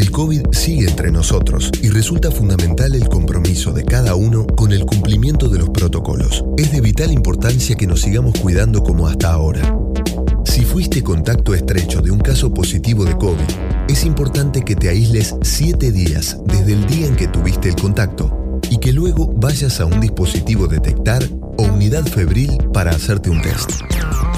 El 0.00 0.10
COVID 0.10 0.52
sigue 0.52 0.88
entre 0.88 1.12
nosotros 1.12 1.70
y 1.82 1.90
resulta 1.90 2.30
fundamental 2.30 2.94
el 2.94 3.06
compromiso 3.06 3.70
de 3.70 3.84
cada 3.84 4.14
uno 4.14 4.46
con 4.46 4.72
el 4.72 4.86
cumplimiento 4.86 5.46
de 5.50 5.58
los 5.58 5.68
protocolos. 5.68 6.42
Es 6.56 6.72
de 6.72 6.80
vital 6.80 7.12
importancia 7.12 7.76
que 7.76 7.86
nos 7.86 8.00
sigamos 8.00 8.32
cuidando 8.40 8.82
como 8.82 9.06
hasta 9.06 9.30
ahora. 9.30 9.60
Si 10.46 10.64
fuiste 10.64 11.02
contacto 11.02 11.52
estrecho 11.52 12.00
de 12.00 12.10
un 12.10 12.18
caso 12.18 12.50
positivo 12.54 13.04
de 13.04 13.14
COVID, 13.18 13.44
es 13.88 14.04
importante 14.06 14.62
que 14.62 14.74
te 14.74 14.88
aísles 14.88 15.36
7 15.42 15.92
días 15.92 16.38
desde 16.46 16.72
el 16.72 16.86
día 16.86 17.06
en 17.06 17.14
que 17.14 17.28
tuviste 17.28 17.68
el 17.68 17.76
contacto 17.76 18.58
y 18.70 18.78
que 18.78 18.94
luego 18.94 19.30
vayas 19.36 19.80
a 19.80 19.84
un 19.84 20.00
dispositivo 20.00 20.66
detectar 20.66 21.22
o 21.58 21.64
unidad 21.64 22.06
febril 22.06 22.56
para 22.72 22.92
hacerte 22.92 23.28
un 23.28 23.42
test. 23.42 23.70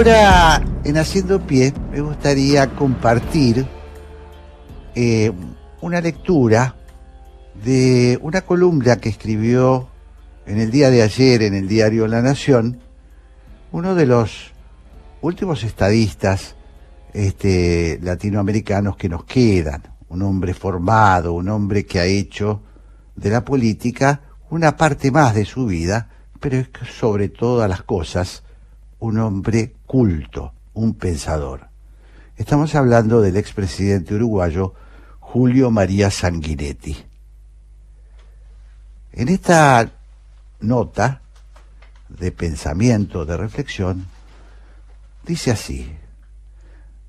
Ahora, 0.00 0.62
en 0.84 0.96
Haciendo 0.96 1.46
Pie, 1.46 1.74
me 1.92 2.00
gustaría 2.00 2.70
compartir 2.70 3.66
eh, 4.94 5.30
una 5.82 6.00
lectura 6.00 6.74
de 7.62 8.18
una 8.22 8.40
columna 8.40 8.96
que 8.96 9.10
escribió 9.10 9.90
en 10.46 10.58
el 10.58 10.70
día 10.70 10.88
de 10.88 11.02
ayer 11.02 11.42
en 11.42 11.52
el 11.52 11.68
diario 11.68 12.06
La 12.06 12.22
Nación 12.22 12.80
uno 13.72 13.94
de 13.94 14.06
los 14.06 14.52
últimos 15.20 15.64
estadistas 15.64 16.56
este, 17.12 17.98
latinoamericanos 18.00 18.96
que 18.96 19.10
nos 19.10 19.24
quedan, 19.24 19.82
un 20.08 20.22
hombre 20.22 20.54
formado, 20.54 21.34
un 21.34 21.50
hombre 21.50 21.84
que 21.84 22.00
ha 22.00 22.06
hecho 22.06 22.62
de 23.16 23.28
la 23.28 23.44
política 23.44 24.22
una 24.48 24.78
parte 24.78 25.10
más 25.10 25.34
de 25.34 25.44
su 25.44 25.66
vida, 25.66 26.08
pero 26.40 26.56
es 26.56 26.68
sobre 26.90 27.28
todas 27.28 27.68
las 27.68 27.82
cosas 27.82 28.44
un 28.98 29.18
hombre 29.18 29.74
culto, 29.90 30.54
un 30.72 30.94
pensador. 30.94 31.68
Estamos 32.36 32.76
hablando 32.76 33.20
del 33.20 33.36
expresidente 33.36 34.14
uruguayo 34.14 34.72
Julio 35.18 35.72
María 35.72 36.12
Sanguinetti. 36.12 36.96
En 39.10 39.28
esta 39.28 39.90
nota 40.60 41.22
de 42.08 42.30
pensamiento, 42.30 43.24
de 43.24 43.36
reflexión, 43.36 44.06
dice 45.26 45.50
así, 45.50 45.92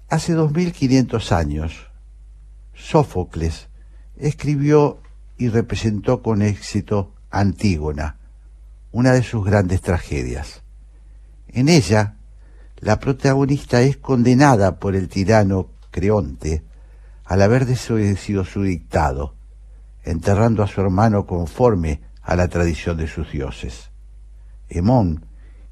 hace 0.10 0.34
2500 0.34 1.32
años, 1.34 1.88
Sófocles 2.74 3.68
escribió 4.18 5.04
y 5.38 5.50
representó 5.50 6.24
con 6.24 6.42
éxito 6.42 7.14
Antígona, 7.30 8.18
una 8.92 9.12
de 9.12 9.22
sus 9.22 9.46
grandes 9.46 9.82
tragedias. 9.82 10.64
En 11.48 11.70
ella, 11.70 12.16
la 12.82 13.00
protagonista 13.00 13.82
es 13.82 13.98
condenada 13.98 14.80
por 14.80 14.96
el 14.96 15.08
tirano 15.08 15.70
Creonte 15.92 16.64
al 17.26 17.44
haber 17.44 17.66
desobedecido 17.66 18.44
su 18.44 18.64
dictado, 18.64 19.36
enterrando 20.04 20.64
a 20.64 20.68
su 20.68 20.82
hermano 20.82 21.28
conforme 21.28 22.02
a 22.24 22.36
la 22.36 22.48
tradición 22.48 22.98
de 22.98 23.08
sus 23.08 23.32
dioses. 23.32 23.92
Hemón, 24.68 25.26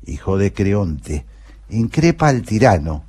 hijo 0.06 0.38
de 0.38 0.54
Creonte, 0.54 1.26
increpa 1.70 2.30
al 2.30 2.44
tirano 2.44 3.06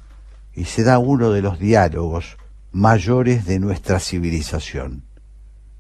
y 0.55 0.65
se 0.65 0.83
da 0.83 0.99
uno 0.99 1.31
de 1.31 1.43
los 1.43 1.59
diálogos 1.59 2.39
mayores 2.73 3.45
de 3.45 3.59
nuestra 3.59 4.01
civilización. 4.01 5.05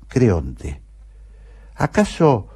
Creonte, 0.08 0.82
¿acaso 1.74 2.48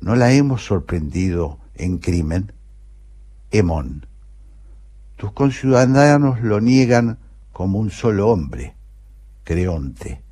no 0.00 0.14
la 0.14 0.32
hemos 0.32 0.64
sorprendido 0.64 1.58
en 1.74 1.98
crimen? 1.98 2.52
Hemón, 3.50 4.06
tus 5.20 5.32
conciudadanos 5.32 6.40
lo 6.40 6.62
niegan 6.62 7.18
como 7.52 7.78
un 7.78 7.90
solo 7.90 8.30
hombre. 8.30 8.74
Creonte, 9.44 10.22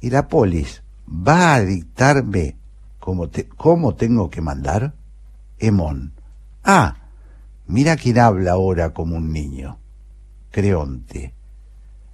¿y 0.00 0.08
la 0.08 0.28
polis 0.28 0.82
va 1.06 1.56
a 1.56 1.60
dictarme 1.60 2.56
cómo, 2.98 3.28
te, 3.28 3.46
cómo 3.46 3.94
tengo 3.94 4.30
que 4.30 4.40
mandar? 4.40 4.94
Hemón, 5.58 6.14
ah, 6.64 6.96
Mira 7.66 7.96
quién 7.96 8.18
habla 8.18 8.52
ahora 8.52 8.94
como 8.94 9.14
un 9.14 9.30
niño. 9.30 9.78
Creonte. 10.50 11.34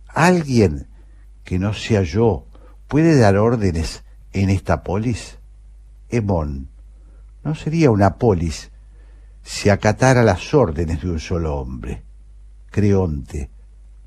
¿Alguien 0.09 0.89
que 1.45 1.61
no 1.61 1.75
sea 1.75 2.03
yo 2.03 2.49
puede 2.89 3.17
dar 3.17 3.37
órdenes 3.37 4.03
en 4.33 4.51
esta 4.51 4.83
polis? 4.83 5.39
Hemón. 6.09 6.71
No 7.45 7.55
sería 7.55 7.93
una 7.93 8.17
polis 8.17 8.72
si 9.43 9.71
acatara 9.71 10.23
las 10.23 10.55
órdenes 10.55 11.03
de 11.03 11.11
un 11.11 11.21
solo 11.21 11.57
hombre. 11.57 12.03
Creonte. 12.71 13.51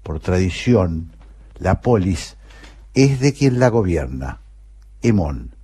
Por 0.04 0.19
tradición, 0.19 1.12
la 1.58 1.82
polis 1.82 2.38
es 2.93 3.19
de 3.19 3.34
quien 3.34 3.60
la 3.60 3.69
gobierna. 3.69 4.41
Hemón. 5.02 5.56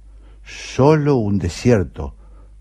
Solo 0.43 1.15
un 1.15 1.38
desierto 1.38 2.15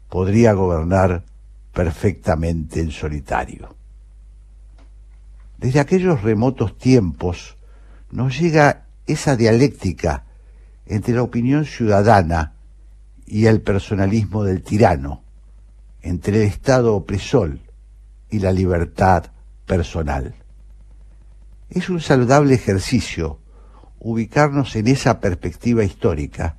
podría 0.09 0.53
gobernar 0.53 1.25
perfectamente 1.73 2.81
en 2.81 2.91
solitario. 2.91 3.75
Desde 5.59 5.81
aquellos 5.81 6.23
remotos 6.23 6.79
tiempos 6.79 7.57
nos 8.11 8.39
llega 8.39 8.87
esa 9.07 9.37
dialéctica 9.37 10.25
entre 10.87 11.15
la 11.15 11.23
opinión 11.23 11.65
ciudadana 11.65 12.55
y 13.27 13.47
el 13.47 13.61
personalismo 13.61 14.43
del 14.43 14.63
tirano, 14.63 15.23
entre 16.03 16.43
el 16.43 16.49
Estado 16.49 16.95
opresor 16.95 17.59
y 18.31 18.39
la 18.39 18.53
libertad 18.53 19.27
personal. 19.67 20.35
Es 21.69 21.89
un 21.89 22.01
saludable 22.01 22.55
ejercicio 22.55 23.39
ubicarnos 23.99 24.75
en 24.77 24.89
esa 24.89 25.21
perspectiva 25.21 25.85
histórica 25.85 26.57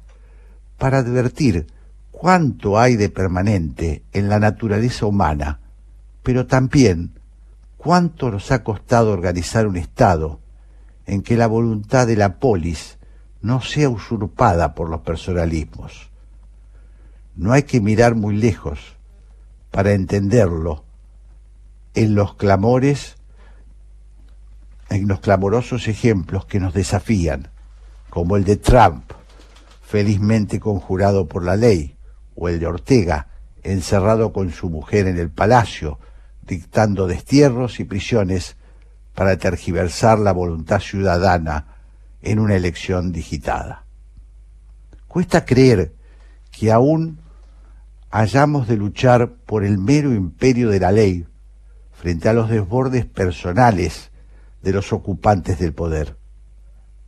para 0.78 1.00
advertir 1.00 1.68
cuánto 2.12 2.80
hay 2.80 2.96
de 2.96 3.10
permanente 3.10 4.04
en 4.14 4.30
la 4.30 4.40
naturaleza 4.40 5.06
humana, 5.06 5.60
pero 6.24 6.46
también 6.46 7.20
cuánto 7.78 8.30
nos 8.30 8.52
ha 8.52 8.64
costado 8.64 9.12
organizar 9.12 9.66
un 9.66 9.78
Estado 9.78 10.40
en 11.08 11.24
que 11.24 11.36
la 11.36 11.48
voluntad 11.48 12.06
de 12.06 12.16
la 12.16 12.38
polis 12.38 13.00
no 13.42 13.62
sea 13.62 13.90
usurpada 13.90 14.76
por 14.76 14.90
los 14.90 15.02
personalismos. 15.02 16.12
No 17.36 17.54
hay 17.54 17.64
que 17.64 17.82
mirar 17.82 18.14
muy 18.14 18.38
lejos 18.38 18.98
para 19.72 19.94
entenderlo 19.94 20.84
en 21.94 22.14
los 22.14 22.36
clamores, 22.36 23.16
en 24.90 25.08
los 25.08 25.22
clamorosos 25.22 25.88
ejemplos 25.88 26.46
que 26.46 26.60
nos 26.60 26.74
desafían, 26.74 27.50
como 28.10 28.36
el 28.36 28.44
de 28.44 28.58
Trump, 28.58 29.12
felizmente 29.82 30.60
conjurado 30.60 31.28
por 31.28 31.44
la 31.44 31.56
ley, 31.56 31.96
o 32.36 32.50
el 32.50 32.60
de 32.60 32.68
Ortega, 32.68 33.28
encerrado 33.64 34.34
con 34.34 34.52
su 34.52 34.70
mujer 34.70 35.08
en 35.08 35.18
el 35.18 35.30
palacio, 35.30 36.00
dictando 36.42 37.08
destierros 37.08 37.80
y 37.80 37.86
prisiones 37.86 38.58
para 39.16 39.38
tergiversar 39.38 40.20
la 40.20 40.32
voluntad 40.32 40.80
ciudadana 40.80 41.68
en 42.22 42.40
una 42.40 42.56
elección 42.56 43.12
digitada. 43.12 43.86
Cuesta 45.08 45.46
creer 45.46 45.94
que 46.52 46.72
aún 46.72 47.21
hayamos 48.12 48.68
de 48.68 48.78
luchar 48.78 49.36
por 49.46 49.64
el 49.64 49.78
mero 49.78 50.14
imperio 50.14 50.70
de 50.70 50.80
la 50.80 50.92
ley 50.92 51.26
frente 51.92 52.30
a 52.30 52.34
los 52.34 52.50
desbordes 52.50 53.06
personales 53.06 54.12
de 54.62 54.74
los 54.74 54.92
ocupantes 54.94 55.60
del 55.60 55.74
poder. 55.74 56.18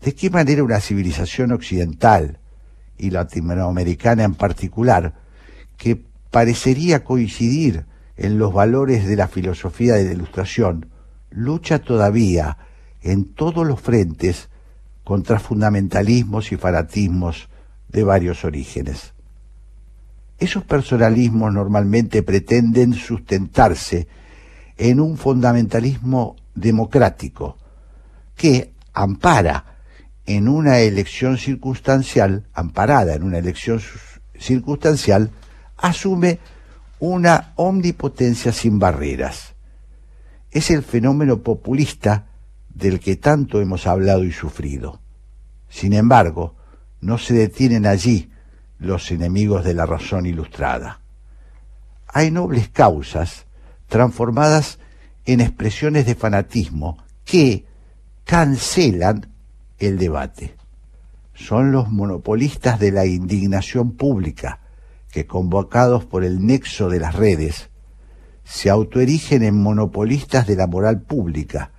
¿De 0.01 0.15
qué 0.15 0.29
manera 0.29 0.63
una 0.63 0.79
civilización 0.79 1.51
occidental, 1.51 2.39
y 2.97 3.09
latinoamericana 3.09 4.23
en 4.23 4.35
particular, 4.35 5.15
que 5.77 6.05
parecería 6.31 7.03
coincidir 7.03 7.85
en 8.15 8.37
los 8.37 8.53
valores 8.53 9.05
de 9.05 9.15
la 9.15 9.27
filosofía 9.27 9.95
de 9.95 10.05
la 10.05 10.13
Ilustración, 10.13 10.89
lucha 11.29 11.79
todavía 11.79 12.57
en 13.01 13.33
todos 13.33 13.65
los 13.65 13.81
frentes 13.81 14.49
contra 15.03 15.39
fundamentalismos 15.39 16.51
y 16.51 16.57
fanatismos 16.57 17.49
de 17.89 18.03
varios 18.03 18.45
orígenes. 18.45 19.12
Esos 20.43 20.65
personalismos 20.65 21.53
normalmente 21.53 22.21
pretenden 22.21 22.93
sustentarse 22.95 24.09
en 24.75 24.99
un 24.99 25.15
fundamentalismo 25.15 26.35
democrático 26.53 27.57
que 28.35 28.73
ampara 28.91 29.77
en 30.25 30.49
una 30.49 30.79
elección 30.79 31.37
circunstancial, 31.37 32.49
amparada 32.53 33.13
en 33.15 33.23
una 33.23 33.37
elección 33.37 33.79
circunstancial, 34.37 35.31
asume 35.77 36.39
una 36.99 37.53
omnipotencia 37.55 38.51
sin 38.51 38.79
barreras. 38.79 39.53
Es 40.51 40.71
el 40.71 40.83
fenómeno 40.83 41.41
populista 41.41 42.27
del 42.67 42.99
que 42.99 43.15
tanto 43.15 43.61
hemos 43.61 43.87
hablado 43.87 44.25
y 44.25 44.33
sufrido. 44.33 44.99
Sin 45.69 45.93
embargo, 45.93 46.57
no 46.99 47.17
se 47.17 47.33
detienen 47.33 47.85
allí 47.85 48.32
los 48.83 49.11
enemigos 49.11 49.63
de 49.63 49.73
la 49.73 49.85
razón 49.85 50.25
ilustrada. 50.25 51.01
Hay 52.07 52.31
nobles 52.31 52.69
causas 52.69 53.45
transformadas 53.87 54.79
en 55.25 55.41
expresiones 55.41 56.05
de 56.05 56.15
fanatismo 56.15 56.97
que 57.25 57.65
cancelan 58.23 59.31
el 59.79 59.97
debate. 59.97 60.55
Son 61.33 61.71
los 61.71 61.89
monopolistas 61.89 62.79
de 62.79 62.91
la 62.91 63.05
indignación 63.05 63.93
pública 63.93 64.59
que, 65.11 65.25
convocados 65.25 66.05
por 66.05 66.23
el 66.23 66.45
nexo 66.45 66.89
de 66.89 66.99
las 66.99 67.15
redes, 67.15 67.69
se 68.43 68.69
autoerigen 68.69 69.43
en 69.43 69.61
monopolistas 69.61 70.47
de 70.47 70.55
la 70.55 70.67
moral 70.67 71.01
pública 71.01 71.71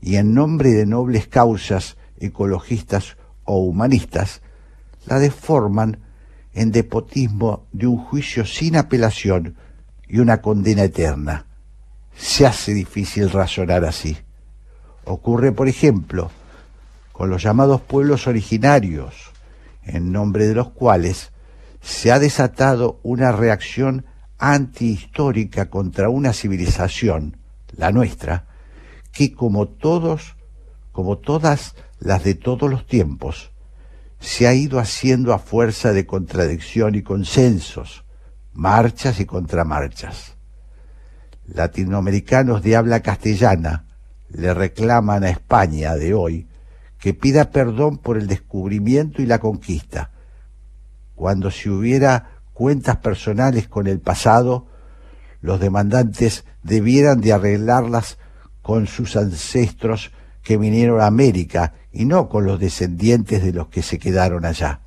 y 0.00 0.16
en 0.16 0.34
nombre 0.34 0.70
de 0.70 0.86
nobles 0.86 1.28
causas 1.28 1.96
ecologistas 2.18 3.16
o 3.44 3.58
humanistas, 3.58 4.42
la 5.06 5.18
deforman 5.18 5.98
en 6.58 6.72
despotismo 6.72 7.68
de 7.70 7.86
un 7.86 7.98
juicio 7.98 8.44
sin 8.44 8.76
apelación 8.76 9.56
y 10.08 10.18
una 10.18 10.42
condena 10.42 10.82
eterna 10.82 11.46
se 12.16 12.46
hace 12.46 12.74
difícil 12.74 13.30
razonar 13.30 13.84
así. 13.84 14.18
Ocurre, 15.04 15.52
por 15.52 15.68
ejemplo, 15.68 16.32
con 17.12 17.30
los 17.30 17.44
llamados 17.44 17.80
pueblos 17.82 18.26
originarios, 18.26 19.14
en 19.84 20.10
nombre 20.10 20.48
de 20.48 20.54
los 20.56 20.70
cuales 20.70 21.30
se 21.80 22.10
ha 22.10 22.18
desatado 22.18 22.98
una 23.04 23.30
reacción 23.30 24.04
antihistórica 24.36 25.70
contra 25.70 26.08
una 26.08 26.32
civilización, 26.32 27.36
la 27.76 27.92
nuestra, 27.92 28.46
que 29.12 29.32
como 29.32 29.68
todos, 29.68 30.34
como 30.90 31.18
todas 31.18 31.76
las 32.00 32.24
de 32.24 32.34
todos 32.34 32.68
los 32.68 32.84
tiempos, 32.84 33.52
se 34.20 34.46
ha 34.46 34.54
ido 34.54 34.78
haciendo 34.78 35.32
a 35.32 35.38
fuerza 35.38 35.92
de 35.92 36.06
contradicción 36.06 36.94
y 36.94 37.02
consensos, 37.02 38.04
marchas 38.52 39.20
y 39.20 39.26
contramarchas. 39.26 40.36
Latinoamericanos 41.46 42.62
de 42.62 42.76
habla 42.76 43.00
castellana 43.00 43.86
le 44.28 44.52
reclaman 44.52 45.24
a 45.24 45.30
España 45.30 45.94
de 45.94 46.14
hoy 46.14 46.48
que 46.98 47.14
pida 47.14 47.50
perdón 47.50 47.98
por 47.98 48.18
el 48.18 48.26
descubrimiento 48.26 49.22
y 49.22 49.26
la 49.26 49.38
conquista, 49.38 50.10
cuando 51.14 51.50
si 51.50 51.68
hubiera 51.68 52.42
cuentas 52.52 52.96
personales 52.96 53.68
con 53.68 53.86
el 53.86 54.00
pasado, 54.00 54.66
los 55.40 55.60
demandantes 55.60 56.44
debieran 56.62 57.20
de 57.20 57.32
arreglarlas 57.32 58.18
con 58.62 58.86
sus 58.86 59.16
ancestros 59.16 60.10
que 60.42 60.56
vinieron 60.56 61.00
a 61.00 61.06
América 61.06 61.74
y 61.92 62.04
no 62.04 62.28
con 62.28 62.44
los 62.44 62.60
descendientes 62.60 63.42
de 63.42 63.52
los 63.52 63.68
que 63.68 63.82
se 63.82 63.98
quedaron 63.98 64.44
allá. 64.44 64.80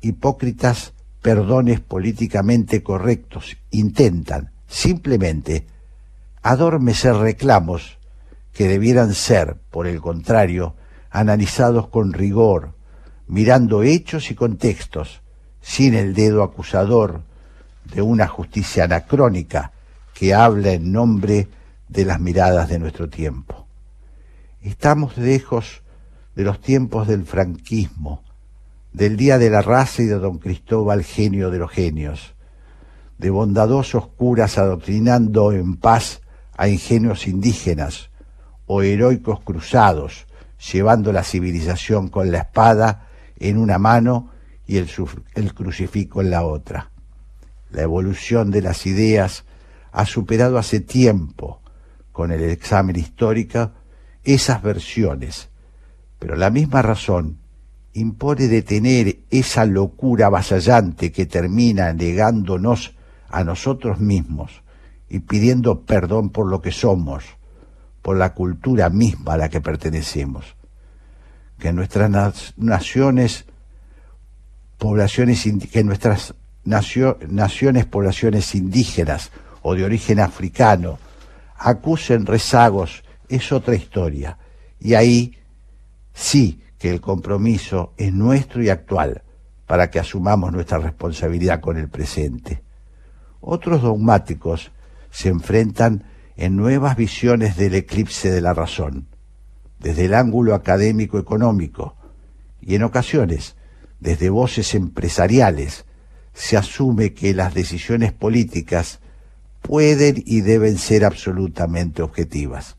Hipócritas 0.00 0.92
perdones 1.22 1.80
políticamente 1.80 2.82
correctos 2.82 3.56
intentan, 3.70 4.52
simplemente 4.66 5.66
adormecer 6.42 7.14
reclamos 7.16 7.98
que 8.52 8.68
debieran 8.68 9.14
ser, 9.14 9.56
por 9.70 9.86
el 9.86 10.00
contrario, 10.00 10.74
analizados 11.10 11.88
con 11.88 12.12
rigor, 12.12 12.74
mirando 13.26 13.82
hechos 13.82 14.30
y 14.30 14.34
contextos, 14.34 15.20
sin 15.60 15.94
el 15.94 16.14
dedo 16.14 16.42
acusador 16.42 17.22
de 17.84 18.02
una 18.02 18.26
justicia 18.26 18.84
anacrónica 18.84 19.72
que 20.14 20.34
habla 20.34 20.72
en 20.72 20.92
nombre 20.92 21.48
de 21.88 22.04
las 22.04 22.20
miradas 22.20 22.68
de 22.68 22.78
nuestro 22.78 23.08
tiempo. 23.08 23.67
Estamos 24.62 25.16
lejos 25.16 25.82
de 26.34 26.44
los 26.44 26.60
tiempos 26.60 27.08
del 27.08 27.24
franquismo, 27.24 28.22
del 28.92 29.16
día 29.16 29.38
de 29.38 29.50
la 29.50 29.62
raza 29.62 30.02
y 30.02 30.06
de 30.06 30.18
don 30.18 30.38
Cristóbal, 30.38 31.04
genio 31.04 31.50
de 31.50 31.58
los 31.58 31.70
genios 31.70 32.34
de 33.18 33.30
bondadosos 33.30 34.06
curas 34.06 34.58
adoctrinando 34.58 35.52
en 35.52 35.76
paz 35.76 36.22
a 36.56 36.68
ingenios 36.68 37.26
indígenas 37.26 38.10
o 38.66 38.82
heroicos 38.82 39.40
cruzados, 39.40 40.26
llevando 40.72 41.12
la 41.12 41.24
civilización 41.24 42.08
con 42.08 42.30
la 42.30 42.38
espada 42.38 43.08
en 43.38 43.58
una 43.58 43.78
mano 43.78 44.30
y 44.66 44.76
el, 44.76 44.88
el 45.34 45.54
crucifijo 45.54 46.20
en 46.20 46.30
la 46.30 46.44
otra. 46.44 46.90
La 47.70 47.82
evolución 47.82 48.50
de 48.50 48.62
las 48.62 48.86
ideas 48.86 49.44
ha 49.92 50.06
superado 50.06 50.58
hace 50.58 50.80
tiempo, 50.80 51.60
con 52.12 52.32
el 52.32 52.42
examen 52.42 52.96
histórico, 52.96 53.72
esas 54.24 54.62
versiones, 54.62 55.48
pero 56.18 56.36
la 56.36 56.50
misma 56.50 56.82
razón 56.82 57.38
impone 57.92 58.48
detener 58.48 59.20
esa 59.30 59.64
locura 59.64 60.26
avasallante 60.26 61.10
que 61.10 61.26
termina 61.26 61.92
negándonos 61.92 62.94
a 63.28 63.44
nosotros 63.44 63.98
mismos 64.00 64.62
y 65.08 65.20
pidiendo 65.20 65.82
perdón 65.82 66.30
por 66.30 66.48
lo 66.48 66.60
que 66.60 66.72
somos, 66.72 67.24
por 68.02 68.16
la 68.16 68.34
cultura 68.34 68.88
misma 68.90 69.34
a 69.34 69.36
la 69.38 69.48
que 69.48 69.60
pertenecemos. 69.60 70.56
Que 71.58 71.72
nuestras 71.72 72.54
naciones, 72.56 73.46
poblaciones, 74.76 75.44
que 75.72 75.82
nuestras 75.82 76.34
naciones, 76.64 77.86
poblaciones 77.86 78.54
indígenas 78.54 79.30
o 79.62 79.74
de 79.74 79.84
origen 79.84 80.20
africano 80.20 80.98
acusen 81.56 82.26
rezagos 82.26 83.02
es 83.28 83.52
otra 83.52 83.74
historia. 83.74 84.38
Y 84.80 84.94
ahí 84.94 85.38
sí 86.12 86.62
que 86.78 86.90
el 86.90 87.00
compromiso 87.00 87.92
es 87.96 88.12
nuestro 88.12 88.62
y 88.62 88.68
actual 88.68 89.22
para 89.66 89.90
que 89.90 89.98
asumamos 89.98 90.52
nuestra 90.52 90.78
responsabilidad 90.78 91.60
con 91.60 91.76
el 91.76 91.88
presente. 91.88 92.62
Otros 93.40 93.82
dogmáticos 93.82 94.72
se 95.10 95.28
enfrentan 95.28 96.04
en 96.36 96.56
nuevas 96.56 96.96
visiones 96.96 97.56
del 97.56 97.74
eclipse 97.74 98.30
de 98.30 98.40
la 98.40 98.54
razón, 98.54 99.08
desde 99.78 100.06
el 100.06 100.14
ángulo 100.14 100.54
académico 100.54 101.18
económico, 101.18 101.96
y 102.60 102.76
en 102.76 102.82
ocasiones, 102.82 103.56
desde 104.00 104.30
voces 104.30 104.74
empresariales, 104.74 105.84
se 106.32 106.56
asume 106.56 107.12
que 107.12 107.34
las 107.34 107.54
decisiones 107.54 108.12
políticas 108.12 109.00
pueden 109.60 110.22
y 110.24 110.40
deben 110.40 110.78
ser 110.78 111.04
absolutamente 111.04 112.02
objetivas. 112.02 112.77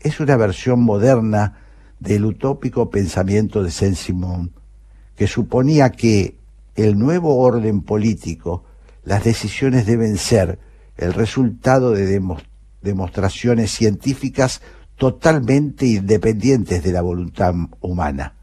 Es 0.00 0.20
una 0.20 0.36
versión 0.36 0.80
moderna 0.80 1.60
del 1.98 2.24
utópico 2.24 2.90
pensamiento 2.90 3.62
de 3.62 3.70
Saint-Simon, 3.70 4.52
que 5.16 5.26
suponía 5.26 5.90
que 5.90 6.38
el 6.74 6.98
nuevo 6.98 7.38
orden 7.38 7.82
político 7.82 8.64
las 9.04 9.24
decisiones 9.24 9.86
deben 9.86 10.18
ser 10.18 10.58
el 10.96 11.14
resultado 11.14 11.92
de 11.92 12.20
demostraciones 12.82 13.70
científicas 13.70 14.60
totalmente 14.96 15.86
independientes 15.86 16.82
de 16.82 16.92
la 16.92 17.02
voluntad 17.02 17.54
humana, 17.80 18.34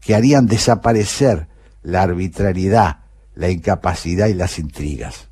que 0.00 0.14
harían 0.14 0.46
desaparecer 0.46 1.48
la 1.82 2.02
arbitrariedad, 2.02 3.00
la 3.34 3.50
incapacidad 3.50 4.28
y 4.28 4.34
las 4.34 4.58
intrigas. 4.58 5.28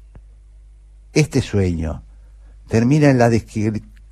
Este 1.12 1.42
sueño 1.42 2.04
termina 2.68 3.10
en 3.10 3.18
la 3.18 3.30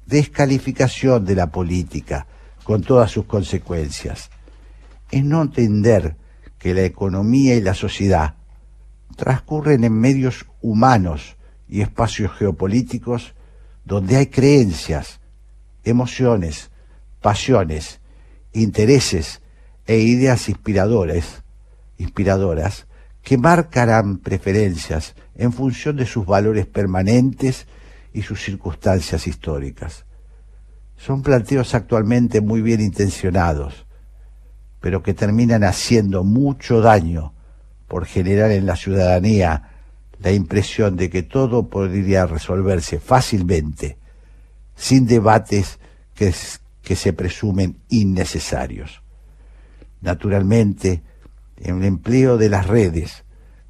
descalificación 0.09 1.25
de 1.27 1.35
la 1.35 1.49
política, 1.49 2.27
con 2.65 2.83
todas 2.83 3.11
sus 3.11 3.27
consecuencias, 3.27 4.31
en 5.11 5.29
no 5.29 5.43
entender 5.43 6.17
que 6.59 6.75
la 6.75 6.83
economía 6.83 7.55
y 7.55 7.61
la 7.61 7.75
sociedad 7.75 8.35
transcurren 9.17 9.85
en 9.85 9.93
medios 9.93 10.47
humanos 10.61 11.37
y 11.69 11.83
espacios 11.83 12.33
geopolíticos 12.33 13.35
donde 13.85 14.17
hay 14.17 14.27
creencias, 14.27 15.21
emociones, 15.85 16.71
pasiones, 17.21 18.01
intereses 18.53 19.43
e 19.87 19.99
ideas 19.99 20.49
inspiradoras 20.49 21.43
que 23.23 23.39
marcarán 23.39 24.19
preferencias 24.19 25.15
en 25.37 25.53
función 25.53 25.97
de 25.97 26.07
sus 26.07 26.25
valores 26.27 26.67
permanentes 26.67 27.67
y 28.13 28.23
sus 28.23 28.43
circunstancias 28.43 29.27
históricas. 29.27 30.05
Son 30.97 31.23
planteos 31.23 31.75
actualmente 31.75 32.41
muy 32.41 32.61
bien 32.61 32.81
intencionados, 32.81 33.87
pero 34.81 35.03
que 35.03 35.15
terminan 35.15 35.65
haciendo 35.65 36.25
mucho 36.25 36.81
daño 36.81 37.35
por 37.87 38.05
generar 38.05 38.51
en 38.51 38.67
la 38.67 38.77
ciudadanía 38.77 39.71
la 40.21 40.33
impresión 40.33 40.97
de 40.97 41.11
que 41.11 41.23
todo 41.23 41.69
podría 41.69 42.27
resolverse 42.27 42.99
fácilmente, 42.99 43.99
sin 44.75 45.07
debates 45.07 45.79
que, 46.15 46.35
que 46.83 46.97
se 46.97 47.13
presumen 47.13 47.79
innecesarios. 47.89 49.03
Naturalmente, 50.01 51.03
el 51.57 51.85
empleo 51.85 52.37
de 52.37 52.49
las 52.49 52.67
redes 52.67 53.25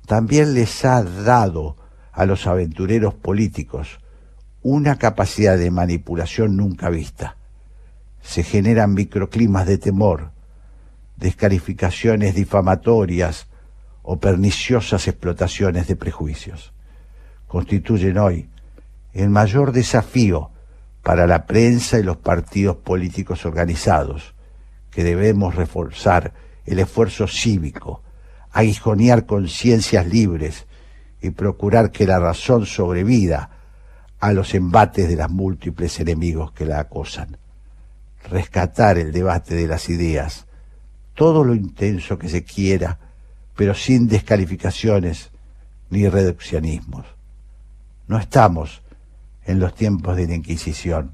también 0.06 0.54
les 0.54 0.84
ha 0.84 1.02
dado 1.02 1.76
a 2.12 2.26
los 2.26 2.46
aventureros 2.46 3.14
políticos 3.14 4.00
una 4.70 4.96
capacidad 4.96 5.56
de 5.56 5.70
manipulación 5.70 6.58
nunca 6.58 6.90
vista. 6.90 7.36
Se 8.20 8.42
generan 8.42 8.92
microclimas 8.92 9.66
de 9.66 9.78
temor, 9.78 10.32
descalificaciones 11.16 12.34
difamatorias 12.34 13.46
o 14.02 14.20
perniciosas 14.20 15.08
explotaciones 15.08 15.86
de 15.86 15.96
prejuicios. 15.96 16.74
Constituyen 17.46 18.18
hoy 18.18 18.50
el 19.14 19.30
mayor 19.30 19.72
desafío 19.72 20.50
para 21.02 21.26
la 21.26 21.46
prensa 21.46 21.98
y 21.98 22.02
los 22.02 22.18
partidos 22.18 22.76
políticos 22.76 23.46
organizados, 23.46 24.34
que 24.90 25.02
debemos 25.02 25.54
reforzar 25.54 26.34
el 26.66 26.78
esfuerzo 26.78 27.26
cívico, 27.26 28.02
aguijonear 28.52 29.24
conciencias 29.24 30.06
libres 30.06 30.66
y 31.22 31.30
procurar 31.30 31.90
que 31.90 32.06
la 32.06 32.18
razón 32.18 32.66
sobrevida 32.66 33.57
a 34.20 34.32
los 34.32 34.54
embates 34.54 35.08
de 35.08 35.16
las 35.16 35.30
múltiples 35.30 36.00
enemigos 36.00 36.52
que 36.52 36.64
la 36.64 36.80
acosan. 36.80 37.36
Rescatar 38.28 38.98
el 38.98 39.12
debate 39.12 39.54
de 39.54 39.68
las 39.68 39.88
ideas, 39.88 40.46
todo 41.14 41.44
lo 41.44 41.54
intenso 41.54 42.18
que 42.18 42.28
se 42.28 42.44
quiera, 42.44 42.98
pero 43.56 43.74
sin 43.74 44.08
descalificaciones 44.08 45.30
ni 45.90 46.08
reduccionismos. 46.08 47.06
No 48.06 48.18
estamos 48.18 48.82
en 49.44 49.60
los 49.60 49.74
tiempos 49.74 50.16
de 50.16 50.26
la 50.26 50.34
Inquisición, 50.34 51.12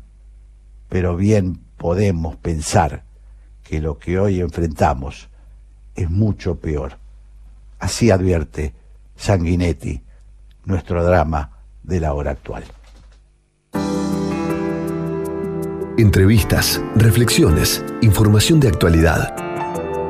pero 0.88 1.16
bien 1.16 1.60
podemos 1.76 2.36
pensar 2.36 3.04
que 3.62 3.80
lo 3.80 3.98
que 3.98 4.18
hoy 4.18 4.40
enfrentamos 4.40 5.28
es 5.94 6.10
mucho 6.10 6.56
peor. 6.56 6.98
Así 7.78 8.10
advierte 8.10 8.74
Sanguinetti, 9.16 10.02
nuestro 10.64 11.04
drama 11.04 11.58
de 11.82 12.00
la 12.00 12.14
hora 12.14 12.32
actual. 12.32 12.64
Entrevistas, 15.96 16.82
reflexiones, 16.96 17.84
información 18.02 18.60
de 18.60 18.68
actualidad, 18.68 19.34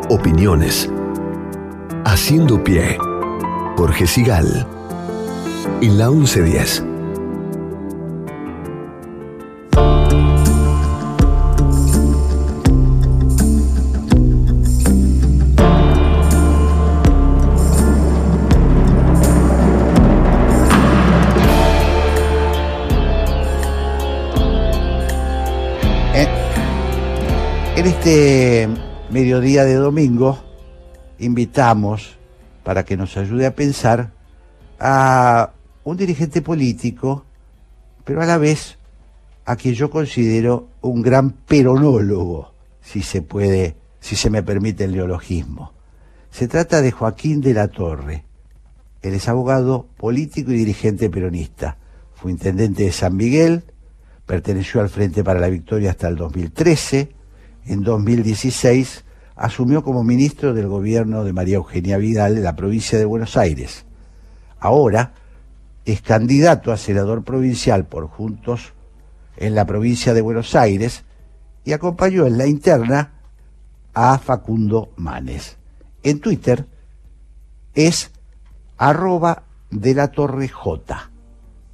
opiniones. 0.08 0.90
Haciendo 2.04 2.62
pie. 2.62 2.98
Jorge 3.76 4.06
Sigal. 4.06 4.66
En 5.80 5.98
la 5.98 6.10
1110. 6.10 6.93
En 27.84 27.90
este 27.90 28.68
mediodía 29.10 29.64
de 29.64 29.74
domingo 29.74 30.42
invitamos, 31.18 32.16
para 32.62 32.82
que 32.82 32.96
nos 32.96 33.18
ayude 33.18 33.44
a 33.44 33.54
pensar, 33.54 34.10
a 34.80 35.52
un 35.84 35.98
dirigente 35.98 36.40
político, 36.40 37.26
pero 38.02 38.22
a 38.22 38.24
la 38.24 38.38
vez 38.38 38.78
a 39.44 39.56
quien 39.56 39.74
yo 39.74 39.90
considero 39.90 40.68
un 40.80 41.02
gran 41.02 41.32
peronólogo, 41.32 42.54
si 42.80 43.02
se 43.02 43.20
puede, 43.20 43.76
si 44.00 44.16
se 44.16 44.30
me 44.30 44.42
permite 44.42 44.84
el 44.84 44.92
neologismo. 44.92 45.74
Se 46.30 46.48
trata 46.48 46.80
de 46.80 46.90
Joaquín 46.90 47.42
de 47.42 47.52
la 47.52 47.68
Torre. 47.68 48.24
Él 49.02 49.12
es 49.12 49.28
abogado, 49.28 49.88
político 49.98 50.52
y 50.52 50.56
dirigente 50.56 51.10
peronista. 51.10 51.76
Fue 52.14 52.30
intendente 52.30 52.84
de 52.84 52.92
San 52.92 53.14
Miguel, 53.14 53.62
perteneció 54.24 54.80
al 54.80 54.88
Frente 54.88 55.22
para 55.22 55.38
la 55.38 55.48
Victoria 55.48 55.90
hasta 55.90 56.08
el 56.08 56.16
2013. 56.16 57.23
En 57.66 57.82
2016 57.82 59.04
asumió 59.36 59.82
como 59.82 60.04
ministro 60.04 60.54
del 60.54 60.68
gobierno 60.68 61.24
de 61.24 61.32
María 61.32 61.56
Eugenia 61.56 61.96
Vidal 61.96 62.34
de 62.34 62.42
la 62.42 62.56
provincia 62.56 62.98
de 62.98 63.04
Buenos 63.04 63.36
Aires. 63.36 63.86
Ahora 64.60 65.12
es 65.84 66.02
candidato 66.02 66.72
a 66.72 66.76
senador 66.76 67.24
provincial 67.24 67.84
por 67.86 68.06
Juntos 68.06 68.72
en 69.36 69.54
la 69.54 69.66
provincia 69.66 70.14
de 70.14 70.20
Buenos 70.20 70.54
Aires 70.54 71.04
y 71.64 71.72
acompañó 71.72 72.26
en 72.26 72.38
la 72.38 72.46
interna 72.46 73.12
a 73.94 74.18
Facundo 74.18 74.90
Manes. 74.96 75.58
En 76.02 76.20
Twitter 76.20 76.66
es 77.74 78.12
arroba 78.76 79.44
de 79.70 79.94
la 79.94 80.08
Torre 80.08 80.48
J. 80.48 81.10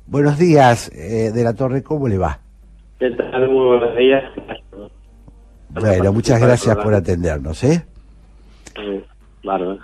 Buenos 0.07 0.39
días, 0.39 0.91
eh, 0.95 1.31
de 1.33 1.45
la 1.45 1.55
Torre, 1.55 1.83
¿cómo 1.83 2.09
le 2.09 2.19
va? 2.19 2.41
Muy 3.01 3.67
buenos 3.67 3.97
días. 3.97 4.25
Bueno, 5.73 6.13
muchas 6.13 6.41
gracias 6.41 6.77
por 6.77 6.95
atendernos, 6.95 7.63
¿eh? 7.65 7.85
Bárbaro. 9.45 9.79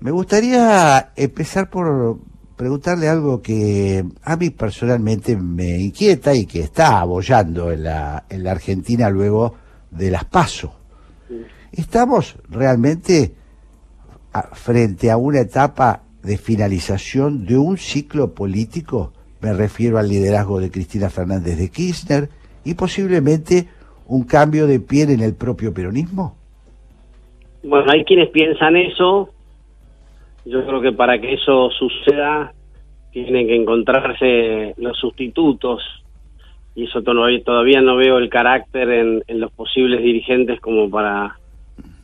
Me 0.00 0.10
gustaría 0.10 1.12
empezar 1.16 1.68
por 1.70 2.18
preguntarle 2.56 3.08
algo 3.08 3.42
que 3.42 4.04
a 4.22 4.36
mí 4.36 4.50
personalmente 4.50 5.36
me 5.36 5.78
inquieta 5.78 6.34
y 6.34 6.46
que 6.46 6.60
está 6.60 7.00
abollando 7.00 7.72
en 7.72 7.84
la, 7.84 8.24
en 8.28 8.44
la 8.44 8.52
Argentina 8.52 9.10
luego 9.10 9.54
de 9.90 10.10
las 10.10 10.24
PASO. 10.24 10.74
¿Estamos 11.72 12.36
realmente 12.48 13.34
a- 14.32 14.54
frente 14.54 15.10
a 15.10 15.16
una 15.16 15.40
etapa 15.40 16.02
de 16.22 16.38
finalización 16.38 17.44
de 17.44 17.58
un 17.58 17.76
ciclo 17.76 18.32
político? 18.34 19.12
Me 19.40 19.52
refiero 19.52 19.98
al 19.98 20.08
liderazgo 20.08 20.60
de 20.60 20.70
Cristina 20.70 21.10
Fernández 21.10 21.58
de 21.58 21.68
Kirchner 21.70 22.30
y 22.64 22.74
posiblemente 22.74 23.68
un 24.08 24.24
cambio 24.24 24.66
de 24.66 24.80
piel 24.80 25.10
en 25.10 25.20
el 25.20 25.34
propio 25.34 25.72
peronismo. 25.74 26.36
Bueno, 27.62 27.90
hay 27.90 28.04
quienes 28.04 28.30
piensan 28.30 28.76
eso. 28.76 29.30
Yo 30.44 30.64
creo 30.64 30.80
que 30.80 30.92
para 30.92 31.18
que 31.20 31.34
eso 31.34 31.70
suceda 31.70 32.52
tienen 33.10 33.46
que 33.46 33.56
encontrarse 33.56 34.74
los 34.76 34.96
sustitutos 34.98 35.82
y 36.74 36.84
eso 36.84 37.02
todavía, 37.02 37.42
todavía 37.42 37.80
no 37.80 37.96
veo 37.96 38.18
el 38.18 38.28
carácter 38.28 38.90
en, 38.90 39.24
en 39.26 39.40
los 39.40 39.50
posibles 39.52 40.02
dirigentes 40.02 40.60
como 40.60 40.90
para 40.90 41.38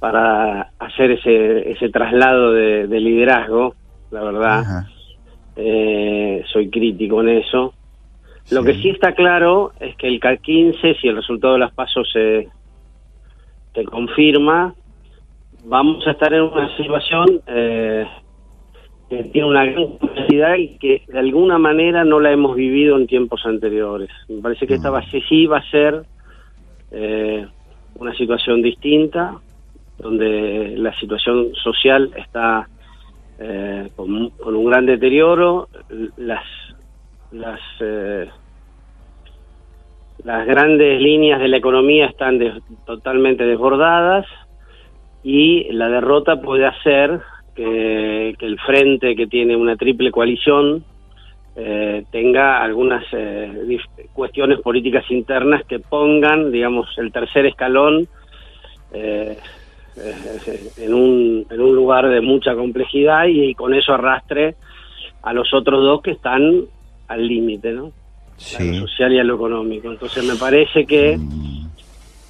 para 0.01 0.73
hacer 0.79 1.13
ese 1.13 1.71
ese 1.71 1.91
traslado 1.91 2.53
de, 2.53 2.87
de 2.89 3.01
liderazgo. 3.01 3.75
La 4.11 4.25
verdad, 4.25 4.87
eh, 5.57 6.43
soy 6.53 6.69
crítico 6.71 7.21
en 7.21 7.29
eso. 7.29 7.75
Lo 8.51 8.63
que 8.65 8.75
sí. 8.75 8.91
está 8.91 9.15
claro 9.15 9.73
es 9.81 9.97
que 9.97 10.09
el 10.09 10.21
CAR 10.21 10.39
15, 10.41 10.95
si 11.01 11.09
el 11.09 11.17
resultado 11.17 11.55
de 11.55 11.61
las 11.61 11.73
pasos 11.73 12.09
se, 12.13 12.49
se 13.75 13.85
confirma, 13.85 14.75
vamos 15.65 16.07
a 16.07 16.11
estar 16.13 16.33
en 16.35 16.43
una 16.43 16.77
situación 16.77 17.41
eh, 17.47 18.07
que 19.09 19.25
tiene 19.25 19.49
una 19.49 19.65
gran 19.65 19.99
complejidad 19.99 20.57
y 20.57 20.77
que 20.79 21.03
de 21.07 21.19
alguna 21.19 21.59
manera 21.59 22.05
no 22.05 22.19
la 22.21 22.33
hemos 22.33 22.57
vivido 22.57 22.97
en 22.97 23.07
tiempos 23.07 23.45
anteriores. 23.47 24.11
Me 24.29 24.41
parece 24.43 24.67
que 24.67 24.75
esta 24.75 24.91
va, 24.91 25.03
sí- 25.11 25.23
sí 25.29 25.47
va 25.47 25.59
a 25.59 25.71
ser 25.71 26.03
eh, 26.91 27.47
una 27.95 28.15
situación 28.15 28.61
distinta, 28.63 29.39
donde 29.99 30.75
la 30.77 30.93
situación 30.99 31.55
social 31.63 32.11
está 32.17 32.69
eh, 33.39 33.91
con, 33.95 34.31
con 34.31 34.57
un 34.57 34.65
gran 34.67 34.87
deterioro, 34.87 35.69
las 36.17 36.43
las 37.33 37.61
eh, 37.81 38.29
las 40.25 40.47
grandes 40.47 41.01
líneas 41.01 41.41
de 41.41 41.49
la 41.49 41.57
economía 41.57 42.07
están 42.07 42.39
totalmente 42.87 43.45
desbordadas 43.45 44.27
y 45.25 45.73
la 45.73 45.89
derrota 45.89 46.41
puede 46.41 46.67
hacer 46.67 47.21
que, 47.55 48.35
el 48.39 48.59
frente 48.61 49.17
que 49.17 49.27
tiene 49.27 49.57
una 49.57 49.77
triple 49.77 50.11
coalición 50.11 50.85
eh, 51.57 52.05
tenga 52.11 52.63
algunas 52.63 53.05
eh, 53.13 53.79
cuestiones 54.13 54.61
políticas 54.61 55.05
internas 55.11 55.65
que 55.67 55.81
pongan, 55.81 56.51
digamos, 56.51 56.89
el 56.99 57.13
tercer 57.13 57.47
escalón 57.47 58.09
eh, 58.93 59.37
eh, 59.97 60.71
en, 60.79 60.95
un, 60.95 61.47
en 61.51 61.61
un 61.61 61.75
lugar 61.75 62.09
de 62.09 62.21
mucha 62.21 62.55
complejidad 62.55 63.27
y 63.27 63.55
con 63.55 63.75
eso 63.75 63.93
arrastre 63.93 64.55
a 65.23 65.33
los 65.35 65.53
otros 65.53 65.83
dos 65.83 66.01
que 66.01 66.13
están 66.13 66.65
al 67.13 67.27
límite, 67.27 67.73
¿no? 67.73 67.93
A 68.59 68.63
lo 68.65 68.75
social 68.87 69.13
y 69.13 69.19
a 69.19 69.25
lo 69.25 69.35
económico. 69.37 69.91
Entonces 69.91 70.25
me 70.25 70.37
parece 70.37 70.85
que 70.87 71.19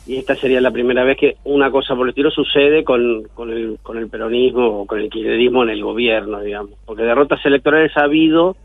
y 0.05 0.17
esta 0.17 0.35
sería 0.35 0.61
la 0.61 0.73
primera 0.73 1.05
vez 1.05 1.17
que 1.17 1.37
una 1.45 1.71
cosa 1.71 1.95
por 1.95 2.07
el 2.07 2.11
estilo 2.11 2.31
sucede 2.31 2.83
con, 2.83 3.23
con, 3.35 3.51
el, 3.51 3.79
con 3.83 3.99
el 3.99 4.09
peronismo 4.09 4.81
o 4.81 4.87
con 4.87 4.99
el 4.99 5.09
kirchnerismo 5.09 5.63
en 5.63 5.71
el 5.71 5.83
gobierno, 5.83 6.41
digamos. 6.41 6.73
Porque 6.85 7.05
derrotas 7.05 7.39
electorales 7.47 7.93
ha 7.97 8.03
habido, 8.05 8.57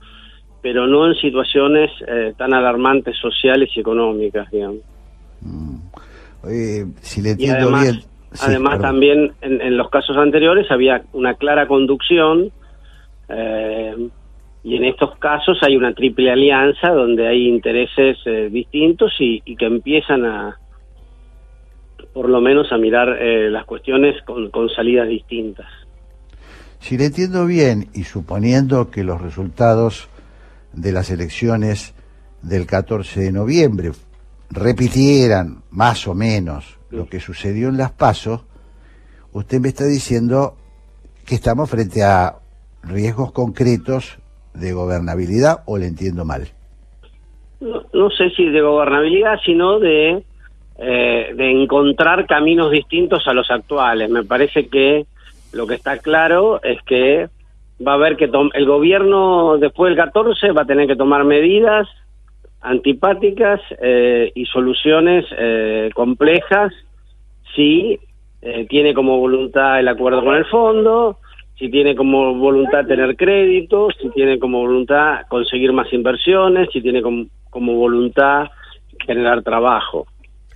pero 0.63 0.88
no 0.88 1.06
en 1.08 1.13
situaciones 1.15 1.91
eh, 2.08 2.34
tan 2.38 2.53
alarmantes 2.56 3.15
sociales 3.17 3.69
y 3.75 3.80
económicas, 3.82 4.49
digamos. 4.49 4.80
Eh, 6.49 6.86
si 7.01 7.21
le 7.21 7.30
Y 7.30 7.32
entiendo 7.34 7.58
además, 7.65 7.84
bien. 7.84 8.01
sí, 8.34 8.39
además 8.41 8.73
perdón. 8.77 8.82
también 8.89 9.32
en, 9.41 9.62
en 9.62 9.77
los 9.77 9.89
casos 9.91 10.17
anteriores 10.17 10.71
había 10.71 11.03
una 11.13 11.36
clara 11.36 11.67
conducción 11.67 12.51
eh, 13.30 13.95
y 14.63 14.76
en 14.76 14.86
estos 14.86 15.17
casos 15.17 15.58
hay 15.62 15.76
una 15.76 15.93
triple 15.93 16.32
alianza 16.32 16.89
donde 16.89 17.28
hay 17.28 17.48
intereses 17.48 18.17
eh, 18.26 18.50
distintos 18.52 19.13
y, 19.20 19.41
que 19.56 19.65
empiezan 19.65 20.26
a 20.26 20.60
por 22.13 22.30
lo 22.30 22.41
menos 22.41 22.72
a 22.72 22.78
mirar 22.78 23.10
eh, 23.22 23.50
las 23.50 23.65
cuestiones 23.65 24.22
con, 24.24 24.50
con 24.50 24.70
salidas 24.70 25.08
distintas. 25.08 25.67
Si 26.80 26.98
le 26.98 27.06
entiendo 27.06 27.46
bien 27.46 27.89
y 27.93 28.04
suponiendo 28.04 28.89
que 28.89 29.04
los 29.04 29.22
resultados 29.22 30.10
de 30.74 30.91
las 30.91 31.12
elecciones 31.12 31.93
del 32.41 32.65
14 32.65 33.20
de 33.20 33.32
noviembre 33.32 33.91
repitieran 34.50 35.63
más 35.70 36.08
o 36.08 36.13
menos 36.13 36.78
lo 36.89 37.08
que 37.08 37.20
sucedió 37.20 37.70
en 37.70 37.78
las 37.78 37.91
pasos, 37.91 38.41
usted 39.32 39.60
me 39.60 39.70
está 39.70 39.86
diciendo 39.86 40.56
que 41.26 41.36
estamos 41.36 41.70
frente 41.70 42.04
a 42.04 42.39
riesgos 42.84 43.32
concretos 43.32 44.20
de 44.60 44.74
gobernabilidad 44.74 45.63
o 45.65 45.78
le 45.78 45.88
entiendo 45.88 46.26
mal. 46.26 46.48
No, 47.60 47.84
no 47.93 48.10
sé 48.12 48.30
si 48.32 48.50
de 48.50 48.62
gobernabilidad, 48.62 49.39
sino 49.46 49.80
de, 49.80 50.24
eh, 50.78 51.34
de 51.36 51.52
encontrar 51.52 52.28
caminos 52.28 52.72
distintos 52.72 53.28
a 53.28 53.34
los 53.34 53.50
actuales. 53.50 54.10
Me 54.10 54.24
parece 54.24 54.67
que 54.67 55.06
lo 55.54 55.65
que 55.65 55.76
está 55.76 55.98
claro 56.00 56.62
es 56.63 56.82
que 56.84 57.30
va 57.86 57.93
a 57.93 57.96
haber 57.96 58.17
que 58.17 58.30
el 58.54 58.65
gobierno 58.65 59.58
después 59.58 59.89
del 59.89 59.98
14 59.98 60.52
va 60.52 60.63
a 60.63 60.65
tener 60.65 60.88
que 60.88 60.96
tomar 60.96 61.24
medidas 61.24 61.88
antipáticas 62.62 63.62
eh, 63.82 64.32
y 64.34 64.46
soluciones 64.46 65.26
eh, 65.38 65.89
complejas 65.93 66.74
si 67.56 68.00
eh, 68.41 68.65
tiene 68.70 68.93
como 68.93 69.20
voluntad 69.20 69.80
el 69.80 69.88
acuerdo 69.88 70.24
con 70.24 70.36
el 70.36 70.46
fondo, 70.46 71.17
si 71.58 71.70
tiene 71.70 71.96
como 71.96 72.36
voluntad 72.36 72.86
tener 72.86 73.15
créditos, 73.15 73.96
si 74.02 74.10
tiene 74.12 74.39
como 74.39 74.60
voluntad 74.60 75.22
conseguir 75.28 75.74
más 75.74 75.91
inversiones, 75.91 76.70
si 76.72 76.82
tiene 76.82 77.02
como, 77.02 77.26
como 77.50 77.74
voluntad 77.74 78.48
generar 79.06 79.41
trabajo. 79.43 80.06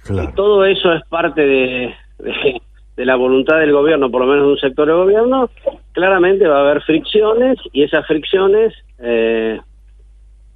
Y 0.10 0.36
todo 0.36 0.66
eso 0.66 0.94
es 0.94 1.04
parte 1.10 1.42
de, 1.42 1.94
de, 2.20 2.62
de 2.98 3.06
la 3.06 3.16
voluntad 3.16 3.60
del 3.60 3.72
gobierno, 3.72 4.12
por 4.12 4.22
lo 4.22 4.28
menos 4.28 4.46
de 4.46 4.52
un 4.52 4.60
sector 4.60 4.88
de 4.88 4.94
gobierno. 4.94 5.50
Claramente 5.92 6.48
va 6.48 6.58
a 6.58 6.62
haber 6.62 6.82
fricciones 6.82 7.58
y 7.72 7.84
esas 7.84 8.06
fricciones 8.06 8.74
eh, 9.00 9.60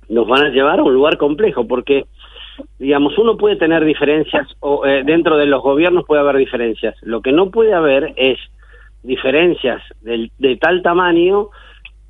nos 0.10 0.28
van 0.28 0.46
a 0.46 0.50
llevar 0.50 0.80
a 0.80 0.84
un 0.84 0.94
lugar 0.94 1.18
complejo, 1.18 1.68
porque, 1.68 2.06
digamos, 2.78 3.18
uno 3.18 3.38
puede 3.38 3.56
tener 3.56 3.84
diferencias, 3.84 4.48
o 4.60 4.86
eh, 4.86 5.04
dentro 5.04 5.38
de 5.38 5.48
los 5.48 5.64
gobiernos 5.64 6.06
puede 6.06 6.22
haber 6.22 6.38
diferencias. 6.38 6.96
Lo 7.02 7.22
que 7.22 7.32
no 7.32 7.50
puede 7.50 7.74
haber 7.74 8.14
es 8.16 8.38
diferencias 9.06 9.82
del- 10.02 10.32
de 10.38 10.58
tal 10.58 10.82
tamaño 10.82 11.50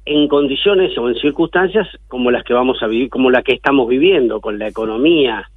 en 0.05 0.27
condiciones 0.27 0.95
o 0.97 1.10
en 1.10 1.15
circunstancias 1.15 1.88
como 2.08 2.29
las 2.31 2.43
que 2.43 2.53
vamos 2.53 2.81
a 2.84 2.88
vivir, 2.88 3.10
como 3.10 3.31
la 3.31 3.41
que 3.41 3.53
estamos 3.53 3.88
viviendo, 3.88 4.39
con 4.39 4.60
la 4.60 4.67
economía, 4.67 5.49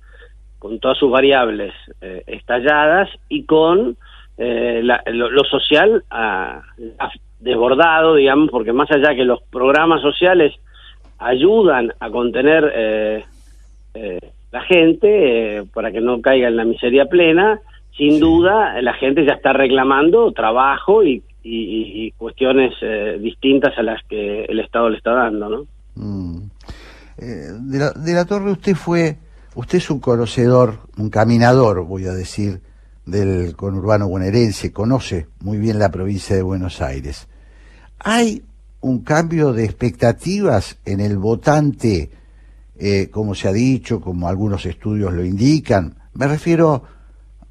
con 0.59 0.79
todas 0.81 0.99
sus 0.99 1.11
variables 1.11 1.73
eh, 2.01 2.23
estalladas 2.27 3.09
y 3.29 3.45
con 3.45 3.97
eh, 4.39 4.81
la- 4.85 5.03
lo, 5.13 5.31
lo 5.31 5.45
social 5.45 6.03
ah, 6.11 6.63
ah, 6.99 7.11
desbordado, 7.41 8.15
digamos, 8.15 8.51
porque 8.51 8.73
más 8.73 8.91
allá 8.91 9.15
que 9.15 9.25
los 9.25 9.43
programas 9.51 10.01
sociales 10.01 10.55
ayudan 11.19 11.93
a 12.01 12.11
contener 12.11 12.73
eh, 12.75 13.25
eh, 13.95 14.19
la 14.53 14.61
gente 14.63 15.59
eh, 15.59 15.65
para 15.75 15.91
que 15.93 16.01
no 16.01 16.21
caiga 16.23 16.49
en 16.49 16.57
la 16.57 16.65
miseria 16.65 17.07
plena, 17.07 17.61
sin 17.97 18.21
duda 18.21 18.81
la 18.81 18.93
gente 18.95 19.25
ya 19.27 19.35
está 19.35 19.53
reclamando 19.53 20.31
trabajo 20.33 21.03
y, 21.03 21.23
y- 21.51 22.13
cuestiones 22.13 22.73
eh, 22.83 23.19
distintas 23.21 23.77
a 23.79 23.83
las 23.83 24.03
que 24.09 24.45
el 24.45 24.59
Estado 24.61 24.91
le 24.91 24.97
está 24.99 25.13
dando, 25.13 25.49
¿no? 25.49 25.67
Mm. 25.95 26.43
Eh, 27.19 27.49
de, 27.61 27.79
la, 27.79 27.91
de 27.93 28.13
la 28.13 28.25
Torre 28.25 28.53
usted 28.53 28.75
fue, 28.75 29.17
usted 29.55 29.79
es 29.79 29.91
un 29.91 30.01
conocedor, 30.01 30.81
un 30.97 31.11
caminador, 31.11 31.85
voy 31.85 32.07
a 32.07 32.13
decir, 32.13 32.61
del 33.07 33.57
conurbano 33.57 34.09
bonaerense, 34.09 34.73
conoce 34.73 35.27
muy 35.41 35.59
bien 35.59 35.79
la 35.79 35.91
provincia 35.91 36.37
de 36.37 36.43
Buenos 36.43 36.81
Aires. 36.81 37.29
¿Hay 37.99 38.43
un 38.81 39.01
cambio 39.03 39.53
de 39.53 39.65
expectativas 39.65 40.79
en 40.85 41.01
el 41.01 41.19
votante, 41.19 42.11
eh, 42.79 43.09
como 43.11 43.35
se 43.35 43.49
ha 43.49 43.53
dicho, 43.53 44.01
como 44.01 44.29
algunos 44.29 44.67
estudios 44.67 45.13
lo 45.13 45.25
indican? 45.25 45.97
Me 46.13 46.29
refiero, 46.29 46.85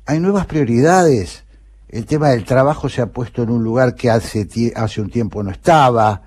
hay 0.06 0.20
nuevas 0.20 0.46
prioridades. 0.46 1.44
El 1.90 2.06
tema 2.06 2.30
del 2.30 2.44
trabajo 2.44 2.90
se 2.90 3.02
ha 3.02 3.08
puesto 3.12 3.44
en 3.44 3.50
un 3.50 3.64
lugar 3.64 3.96
que 3.96 4.10
hace, 4.10 4.46
hace 4.76 5.02
un 5.02 5.10
tiempo 5.10 5.42
no 5.44 5.52
estaba. 5.52 6.22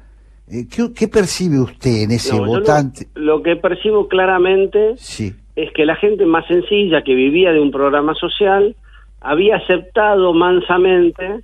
Eh, 0.49 0.67
¿qué, 0.75 0.89
qué 0.95 1.07
percibe 1.09 1.61
usted 1.61 2.03
en 2.05 2.11
ese 2.13 2.33
No, 2.33 2.39
yo 2.39 2.45
lo- 2.47 2.61
votante? 2.61 3.07
Lo, 3.15 3.43
que 3.43 3.57
percibo 3.57 4.09
claramente 4.09 4.95
Sí. 4.97 5.33
es 5.57 5.71
que 5.73 5.85
la 5.85 5.97
gente 5.97 6.25
más 6.25 6.47
sencilla 6.47 7.03
que 7.03 7.15
vivía 7.15 7.53
de 7.53 7.61
un 7.61 7.71
programa 7.71 8.15
social 8.15 8.75
había 9.21 9.57
aceptado 9.57 10.33
mansamente 10.33 11.41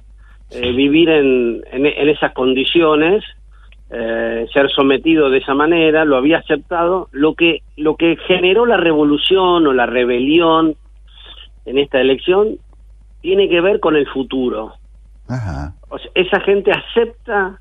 eh, 0.51 0.73
vivir 0.73 1.09
en, 1.11 1.63
en- 1.73 1.87
en 1.87 2.09
esas 2.09 2.33
condiciones, 2.33 3.23
eh, 3.91 4.47
ser 4.53 4.71
sometido 4.71 5.29
de 5.29 5.39
esa 5.39 5.55
manera, 5.55 6.05
lo 6.05 6.17
había 6.17 6.39
aceptado. 6.39 7.09
Lo 7.13 7.35
que, 7.35 7.59
lo 7.77 7.97
que 7.97 8.17
generó 8.27 8.65
la 8.65 8.77
revolución 8.79 9.67
o 9.67 9.73
la 9.73 9.87
rebelión 9.87 10.75
en 11.67 11.79
esta 11.79 12.01
elección 12.01 12.57
tiene 13.27 13.49
que 13.49 13.61
ver 13.61 13.81
con 13.81 13.97
el 13.97 14.07
futuro. 14.07 14.75
Ajá. 15.29 15.73
O 15.89 15.99
sea, 15.99 16.09
esa 16.15 16.39
gente 16.43 16.71
acepta 16.71 17.59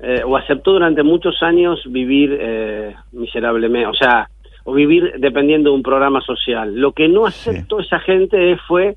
eh, 0.00 0.22
o 0.26 0.36
aceptó 0.36 0.72
durante 0.72 1.04
muchos 1.04 1.40
años 1.40 1.80
vivir 1.86 2.36
eh, 2.40 2.96
miserablemente, 3.12 3.86
o 3.86 3.94
sea, 3.94 4.28
o 4.64 4.72
vivir 4.72 5.12
dependiendo 5.18 5.70
de 5.70 5.76
un 5.76 5.84
programa 5.84 6.20
social. 6.20 6.74
Lo 6.74 6.90
que 6.90 7.06
no 7.06 7.26
aceptó 7.26 7.78
esa 7.78 8.00
gente 8.00 8.56
fue 8.66 8.96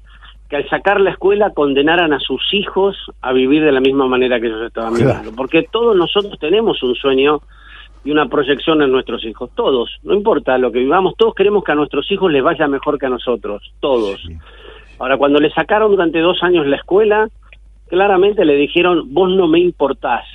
que 0.49 0.55
al 0.55 0.67
sacar 0.69 0.99
la 0.99 1.11
escuela 1.11 1.51
condenaran 1.51 2.11
a 2.13 2.19
sus 2.19 2.41
hijos 2.51 2.95
a 3.21 3.31
vivir 3.31 3.63
de 3.63 3.71
la 3.71 3.79
misma 3.79 4.07
manera 4.07 4.39
que 4.39 4.47
ellos 4.47 4.65
estaban 4.65 4.95
Claro. 4.95 5.09
viviendo. 5.13 5.35
Porque 5.35 5.67
todos 5.71 5.95
nosotros 5.95 6.39
tenemos 6.39 6.81
un 6.81 6.95
sueño 6.95 7.41
y 8.03 8.09
una 8.09 8.25
proyección 8.27 8.81
en 8.81 8.91
nuestros 8.91 9.23
hijos. 9.23 9.51
Todos, 9.53 9.99
no 10.01 10.15
importa 10.15 10.57
lo 10.57 10.71
que 10.71 10.79
vivamos, 10.79 11.13
todos 11.15 11.35
queremos 11.35 11.63
que 11.63 11.73
a 11.73 11.75
nuestros 11.75 12.09
hijos 12.11 12.31
les 12.31 12.41
vaya 12.41 12.65
mejor 12.67 12.97
que 12.97 13.05
a 13.05 13.09
nosotros. 13.09 13.61
Todos. 13.81 14.25
Ahora, 14.99 15.17
cuando 15.17 15.39
le 15.39 15.51
sacaron 15.51 15.91
durante 15.91 16.19
dos 16.19 16.41
años 16.43 16.65
la 16.65 16.77
escuela, 16.77 17.29
claramente 17.87 18.45
le 18.45 18.55
dijeron, 18.55 19.13
vos 19.13 19.29
no 19.29 19.47
me 19.47 19.59
importás. 19.59 20.25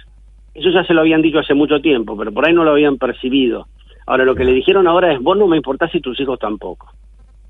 Eso 0.55 0.71
ya 0.71 0.85
se 0.85 0.95
lo 0.95 1.01
habían 1.01 1.23
dicho 1.23 1.39
hace 1.39 1.55
mucho 1.55 1.81
tiempo, 1.81 2.17
pero 2.17 2.33
por 2.33 2.47
ahí 2.47 2.55
no 2.55 2.65
lo 2.65 2.73
habían 2.73 2.99
percibido. 2.99 3.67
Ahora, 4.07 4.25
lo 4.25 4.35
que 4.35 4.45
le 4.45 4.53
dijeron 4.53 4.87
ahora 4.87 5.13
es, 5.13 5.21
vos 5.21 5.37
no 5.37 5.47
me 5.47 5.57
importás 5.57 5.95
y 5.95 6.01
tus 6.01 6.19
hijos 6.21 6.39
tampoco. 6.39 6.91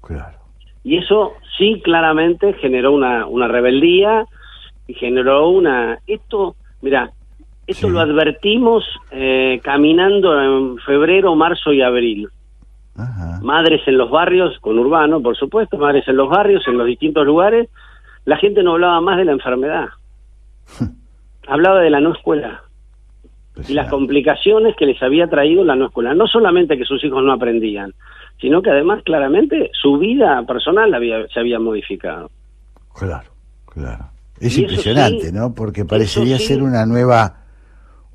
Claro. 0.03 0.38
Y 0.85 0.98
eso 0.98 1.35
sí 1.57 1.81
claramente 1.83 2.55
generó 2.55 2.92
una, 2.92 3.27
una 3.27 3.48
rebeldía 3.48 4.25
y 4.87 4.94
generó 4.94 5.48
una... 5.48 5.98
Esto, 6.07 6.57
mira, 6.81 7.11
esto 7.66 7.88
lo 7.88 8.01
advertimos 8.01 8.85
eh, 9.11 9.61
caminando 9.62 10.40
en 10.40 10.79
febrero, 10.79 11.35
marzo 11.37 11.72
y 11.72 11.81
abril. 11.81 12.29
Madres 12.94 13.81
en 13.87 13.96
los 13.96 14.11
barrios, 14.11 14.59
con 14.61 14.78
urbano, 14.78 15.22
por 15.22 15.37
supuesto, 15.37 15.78
madres 15.78 16.07
en 16.09 16.16
los 16.16 16.28
barrios, 16.28 16.62
en 16.68 16.76
los 16.76 16.87
distintos 16.87 17.24
lugares, 17.24 17.68
la 18.24 18.37
gente 18.37 18.62
no 18.62 18.72
hablaba 18.72 19.00
más 19.00 19.16
de 19.16 19.24
la 19.24 19.33
enfermedad. 19.33 19.88
Hablaba 21.48 21.81
de 21.81 21.90
la 21.90 22.00
no 22.00 22.12
escuela 22.12 22.62
y 23.68 23.74
las 23.74 23.90
complicaciones 23.90 24.74
que 24.76 24.86
les 24.86 25.03
había 25.03 25.28
traído 25.28 25.64
la 25.64 25.76
no 25.76 25.86
escuela. 25.86 26.14
No 26.14 26.26
solamente 26.26 26.78
que 26.78 26.84
sus 26.84 27.03
hijos 27.05 27.22
no 27.22 27.32
aprendían, 27.32 27.93
sino 28.40 28.62
que 28.62 28.70
además 28.70 29.03
claramente 29.05 29.70
su 29.72 29.99
vida 29.99 30.43
personal 30.47 30.93
había, 30.95 31.26
se 31.28 31.40
había 31.40 31.59
modificado. 31.59 32.30
Claro, 32.95 33.30
claro. 33.66 34.07
Es 34.40 34.57
Y 34.57 34.62
impresionante, 34.62 35.26
sí, 35.26 35.32
¿no? 35.32 35.55
Porque 35.55 35.84
parecería 35.84 36.38
sí. 36.38 36.47
ser 36.47 36.62
una 36.62 36.86
nueva, 36.86 37.45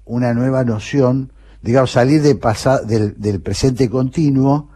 una 0.05 0.33
nueva 0.33 0.63
noción, 0.63 1.31
digamos, 1.61 1.91
salir 1.91 2.21
de 2.21 2.35
pasa- 2.35 2.81
del, 2.81 3.19
del 3.19 3.41
presente 3.41 3.89
continuo 3.89 4.69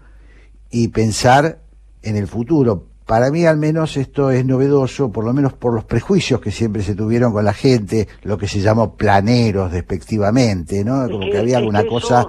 y 0.70 0.88
pensar 0.90 1.60
en 2.04 2.16
el 2.18 2.28
futuro. 2.28 2.86
Para 3.06 3.30
mí 3.30 3.46
al 3.46 3.58
menos 3.58 3.98
esto 3.98 4.32
es 4.32 4.46
novedoso, 4.46 5.12
por 5.12 5.26
lo 5.26 5.34
menos 5.34 5.54
por 5.54 5.74
los 5.74 5.84
prejuicios 5.84 6.40
que 6.40 6.52
siempre 6.52 6.82
se 6.82 6.96
tuvieron 6.96 7.34
con 7.34 7.44
la 7.44 7.54
gente, 7.54 8.08
lo 8.24 8.38
que 8.38 8.48
se 8.48 8.60
llamó 8.62 8.96
planeros 8.96 9.72
despectivamente, 9.72 10.84
¿no? 10.86 11.08
Como 11.10 11.20
que- 11.26 11.32
que 11.32 11.38
había 11.38 11.58
alguna 11.58 11.86
cosa... 11.86 12.26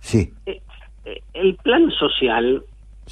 Sí, 0.00 0.32
Eh, 0.46 0.60
El 1.34 1.56
plan 1.56 1.90
social 1.98 2.62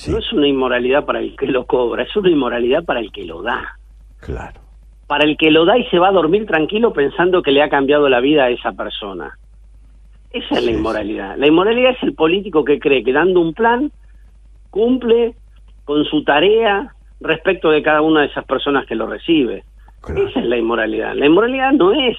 no 0.08 0.18
es 0.18 0.32
una 0.32 0.46
inmoralidad 0.46 1.04
para 1.04 1.18
el 1.20 1.34
que 1.36 1.46
lo 1.46 1.64
cobra, 1.66 2.02
es 2.04 2.14
una 2.16 2.30
inmoralidad 2.30 2.84
para 2.84 3.00
el 3.00 3.10
que 3.10 3.24
lo 3.24 3.42
da. 3.42 3.76
Claro. 4.20 4.60
Para 5.06 5.24
el 5.24 5.36
que 5.36 5.50
lo 5.50 5.64
da 5.64 5.76
y 5.78 5.84
se 5.86 5.98
va 5.98 6.08
a 6.08 6.12
dormir 6.12 6.46
tranquilo 6.46 6.92
pensando 6.92 7.42
que 7.42 7.50
le 7.50 7.62
ha 7.62 7.68
cambiado 7.68 8.08
la 8.08 8.20
vida 8.20 8.44
a 8.44 8.50
esa 8.50 8.72
persona. 8.72 9.36
Esa 10.32 10.54
es 10.56 10.64
la 10.64 10.70
inmoralidad. 10.70 11.36
La 11.36 11.48
inmoralidad 11.48 11.92
es 11.92 12.02
el 12.02 12.14
político 12.14 12.64
que 12.64 12.78
cree 12.78 13.02
que 13.02 13.12
dando 13.12 13.40
un 13.40 13.52
plan 13.52 13.90
cumple 14.70 15.34
con 15.84 16.04
su 16.04 16.22
tarea 16.22 16.94
respecto 17.20 17.70
de 17.70 17.82
cada 17.82 18.00
una 18.02 18.20
de 18.20 18.28
esas 18.28 18.44
personas 18.44 18.86
que 18.86 18.94
lo 18.94 19.06
recibe. 19.06 19.64
Esa 20.08 20.40
es 20.40 20.46
la 20.46 20.56
inmoralidad. 20.56 21.14
La 21.14 21.26
inmoralidad 21.26 21.72
no 21.72 21.92
es 21.92 22.16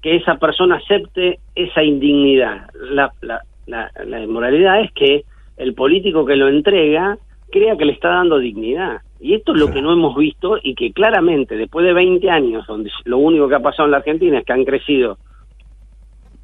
que 0.00 0.16
esa 0.16 0.36
persona 0.36 0.76
acepte 0.76 1.40
esa 1.54 1.82
indignidad. 1.82 2.70
La, 2.74 3.12
la, 3.20 3.42
la, 3.66 3.90
la 4.06 4.22
inmoralidad 4.22 4.80
es 4.80 4.92
que 4.92 5.24
el 5.56 5.74
político 5.74 6.24
que 6.24 6.36
lo 6.36 6.48
entrega 6.48 7.18
crea 7.50 7.76
que 7.76 7.84
le 7.84 7.92
está 7.92 8.08
dando 8.08 8.38
dignidad. 8.38 9.02
Y 9.18 9.34
esto 9.34 9.52
es 9.52 9.60
lo 9.60 9.70
que 9.70 9.82
no 9.82 9.92
hemos 9.92 10.16
visto 10.16 10.58
y 10.62 10.74
que 10.74 10.92
claramente 10.92 11.56
después 11.56 11.84
de 11.84 11.92
20 11.92 12.30
años, 12.30 12.66
donde 12.66 12.90
lo 13.04 13.18
único 13.18 13.48
que 13.48 13.56
ha 13.56 13.60
pasado 13.60 13.84
en 13.86 13.90
la 13.90 13.98
Argentina 13.98 14.38
es 14.38 14.46
que 14.46 14.52
han 14.52 14.64
crecido 14.64 15.18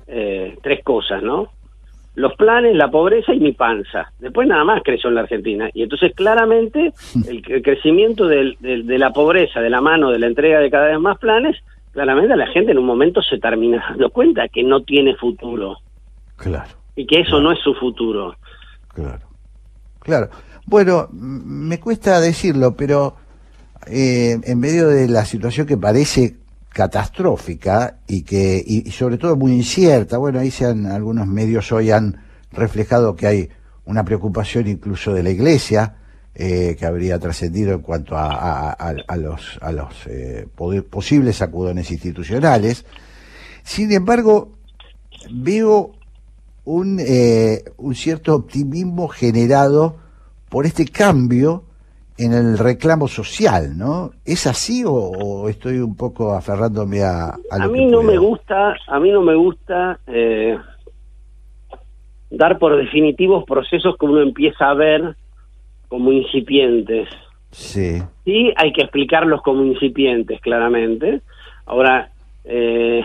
eh, 0.07 0.57
tres 0.63 0.83
cosas, 0.85 1.23
¿no? 1.23 1.49
Los 2.15 2.35
planes, 2.35 2.75
la 2.75 2.91
pobreza 2.91 3.35
y 3.35 3.41
mi 3.41 3.53
panza. 3.53 4.11
Después 4.19 4.49
nada 4.49 4.65
más 4.65 4.83
creció 4.83 5.09
en 5.09 5.17
la 5.17 5.21
Argentina. 5.23 5.69
Y 5.75 5.83
entonces 5.83 6.15
claramente 6.15 6.93
el, 7.29 7.63
crecimiento 7.63 8.27
de 8.27 8.57
la 8.99 9.11
pobreza, 9.13 9.61
de 9.61 9.71
la 9.71 9.81
mano 9.81 10.11
de 10.11 10.19
la 10.19 10.27
entrega 10.27 10.61
de 10.61 10.71
cada 10.71 10.87
vez 10.87 10.99
más 10.99 11.19
planes, 11.19 11.57
claramente 11.97 12.37
la 12.37 12.47
gente 12.49 12.73
en 12.73 12.79
un 12.79 12.85
momento 12.85 13.23
se 13.23 13.39
termina 13.39 13.85
dando 13.91 14.11
cuenta 14.11 14.49
que 14.49 14.63
no 14.63 14.83
tiene 14.83 15.17
futuro. 15.17 15.79
Claro. 16.37 16.71
Y 16.95 17.07
que 17.07 17.21
eso 17.21 17.41
no 17.41 17.53
es 17.53 17.59
su 17.61 17.75
futuro. 17.75 18.37
Claro. 18.95 19.27
Claro. 20.01 20.29
Bueno, 20.67 21.09
me 21.13 21.81
cuesta 21.81 22.21
decirlo, 22.21 22.77
pero 22.77 23.17
eh, 23.87 24.37
en 24.43 24.61
medio 24.61 24.89
de 24.89 25.09
la 25.09 25.25
situación 25.25 25.67
que 25.67 25.77
parece 25.77 26.37
catastrófica 26.77 28.01
y 28.07 28.21
que 28.21 28.63
y, 28.65 28.91
sobre 28.91 29.17
todo 29.17 29.35
muy 29.35 29.53
incierta. 29.53 30.19
Bueno, 30.19 30.41
ahí 30.41 30.51
se 30.51 30.67
han, 30.67 30.85
algunos 30.85 31.27
medios 31.27 31.73
hoy 31.73 31.91
han 31.91 32.19
reflejado 32.53 33.17
que 33.17 33.27
hay 33.27 33.49
una 33.87 34.05
preocupación 34.05 34.67
incluso 34.67 35.15
de 35.15 35.23
la 35.23 35.31
Iglesia 35.31 35.97
eh, 36.35 36.77
que 36.79 36.85
habría 36.85 37.19
trascendido 37.19 37.73
en 37.73 37.81
cuanto 37.81 38.15
a, 38.15 38.73
a, 38.73 39.17
los, 39.17 39.59
eh, 40.07 40.47
posibles 40.91 41.37
sacudones 41.37 41.91
institucionales. 41.91 42.85
Sin 43.65 43.91
embargo, 43.93 44.53
veo 45.33 45.93
un, 46.67 47.01
eh, 47.01 47.65
un 47.79 47.95
cierto 47.95 48.35
optimismo 48.35 49.09
generado 49.09 49.97
por 50.51 50.67
este 50.67 50.85
cambio 50.85 51.65
en 52.19 52.33
el 52.33 52.59
reclamo 52.59 53.09
social, 53.09 53.77
¿no? 53.77 54.11
¿Es 54.25 54.47
así 54.47 54.85
o, 54.87 55.49
estoy 55.49 55.79
un 55.79 55.97
poco 55.97 56.33
aferrándome 56.33 57.03
a, 57.03 57.27
a, 57.51 57.65
a 57.65 57.69
mí 57.69 57.87
no 57.87 58.03
me 58.03 58.17
gusta, 58.17 58.75
a 58.89 59.01
mí 59.01 59.11
no 59.11 59.23
me 59.23 59.35
gusta 59.35 59.99
eh, 60.07 60.57
dar 62.31 62.59
por 62.59 62.77
definitivos 62.77 63.45
procesos 63.45 63.97
que 63.99 64.07
uno 64.07 64.23
empieza 64.23 64.71
a 64.71 64.75
ver 64.75 65.15
como 65.89 66.13
incipientes. 66.13 67.09
Sí. 67.51 68.03
Sí, 68.25 68.53
hay 68.57 68.73
que 68.73 68.83
explicarlos 68.83 69.43
como 69.43 69.65
incipientes, 69.65 70.41
claramente. 70.41 71.21
Ahora, 71.67 72.11
eh, 72.45 73.03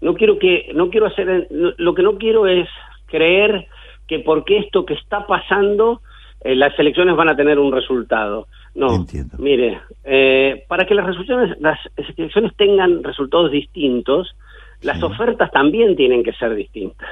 no 0.00 0.14
quiero 0.14 0.38
que, 0.38 0.70
no 0.74 0.90
quiero 0.90 1.06
hacer, 1.06 1.48
lo 1.50 1.94
que 1.94 2.02
no 2.02 2.18
quiero 2.18 2.46
es 2.46 2.68
creer 3.06 3.66
que 4.08 4.18
porque 4.20 4.58
esto 4.58 4.84
que 4.84 4.94
está 4.94 5.26
pasando 5.26 6.00
eh, 6.44 6.56
las 6.56 6.76
elecciones 6.78 7.16
van 7.16 7.28
a 7.28 7.36
tener 7.36 7.58
un 7.58 7.72
resultado. 7.72 8.48
No, 8.74 9.06
mire, 9.38 9.80
eh, 10.02 10.64
para 10.66 10.86
que 10.86 10.94
las, 10.94 11.06
resoluciones, 11.06 11.60
las 11.60 11.78
elecciones 12.16 12.52
tengan 12.56 13.04
resultados 13.04 13.50
distintos, 13.52 14.34
las 14.80 15.00
ofertas 15.02 15.50
también 15.52 15.94
tienen 15.94 16.24
que 16.24 16.32
ser 16.32 16.54
distintas. 16.54 17.08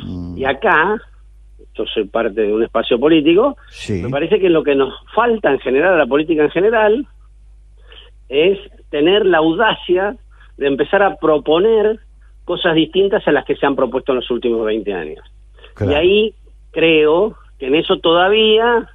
Mm. 0.00 0.36
Y 0.36 0.44
acá, 0.44 1.00
yo 1.74 1.84
soy 1.86 2.04
parte 2.04 2.42
de 2.42 2.52
un 2.52 2.62
espacio 2.64 2.98
político, 2.98 3.56
me 3.88 4.10
parece 4.10 4.38
que 4.38 4.50
lo 4.50 4.62
que 4.62 4.74
nos 4.74 4.92
falta 5.14 5.50
en 5.50 5.60
general 5.60 5.94
a 5.94 5.98
la 5.98 6.06
política 6.06 6.42
en 6.42 6.50
general 6.50 7.06
es 8.28 8.58
tener 8.90 9.24
la 9.24 9.38
audacia 9.38 10.16
de 10.56 10.66
empezar 10.66 11.02
a 11.02 11.16
proponer 11.16 12.00
cosas 12.44 12.74
distintas 12.74 13.26
a 13.26 13.32
las 13.32 13.44
que 13.46 13.56
se 13.56 13.64
han 13.64 13.76
propuesto 13.76 14.12
en 14.12 14.16
los 14.16 14.30
últimos 14.30 14.64
20 14.66 14.92
años. 14.92 15.24
Y 15.80 15.94
ahí 15.94 16.34
creo 16.72 17.36
en 17.66 17.74
eso 17.74 17.98
todavía 17.98 18.88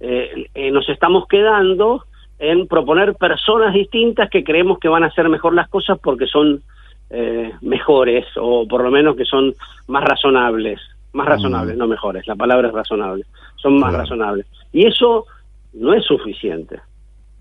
eh, 0.00 0.48
eh, 0.54 0.70
nos 0.70 0.88
estamos 0.88 1.26
quedando 1.28 2.04
en 2.38 2.66
proponer 2.66 3.14
personas 3.14 3.72
distintas 3.72 4.28
que 4.30 4.42
creemos 4.42 4.78
que 4.80 4.88
van 4.88 5.04
a 5.04 5.06
hacer 5.06 5.28
mejor 5.28 5.54
las 5.54 5.68
cosas 5.68 5.98
porque 6.02 6.26
son 6.26 6.62
eh, 7.10 7.52
mejores 7.60 8.26
o 8.36 8.66
por 8.66 8.82
lo 8.82 8.90
menos 8.90 9.14
que 9.16 9.24
son 9.24 9.54
más 9.86 10.02
razonables, 10.02 10.80
más 11.12 11.28
razonables, 11.28 11.76
no 11.76 11.86
mejores, 11.86 12.26
la 12.26 12.34
palabra 12.34 12.68
es 12.68 12.74
razonable, 12.74 13.24
son 13.56 13.78
más 13.78 13.92
razonables. 13.92 14.46
Y 14.72 14.86
eso 14.86 15.26
no 15.74 15.94
es 15.94 16.04
suficiente. 16.04 16.80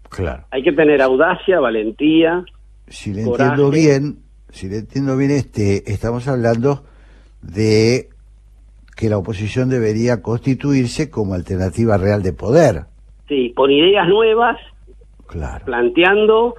Claro. 0.09 0.43
Hay 0.51 0.61
que 0.61 0.73
tener 0.73 1.01
audacia, 1.01 1.59
valentía. 1.59 2.43
Si 2.87 3.13
le 3.13 3.23
entiendo 3.23 3.71
bien, 3.71 4.19
si 4.49 4.69
le 4.69 4.79
entiendo 4.79 5.17
bien, 5.17 5.31
este, 5.31 5.91
estamos 5.91 6.27
hablando 6.27 6.83
de 7.41 8.10
que 9.01 9.09
la 9.09 9.17
oposición 9.17 9.67
debería 9.67 10.21
constituirse 10.21 11.09
como 11.09 11.33
alternativa 11.33 11.97
real 11.97 12.21
de 12.21 12.33
poder. 12.33 12.85
Sí, 13.27 13.51
con 13.55 13.71
ideas 13.71 14.07
nuevas, 14.07 14.59
claro. 15.25 15.65
planteando 15.65 16.53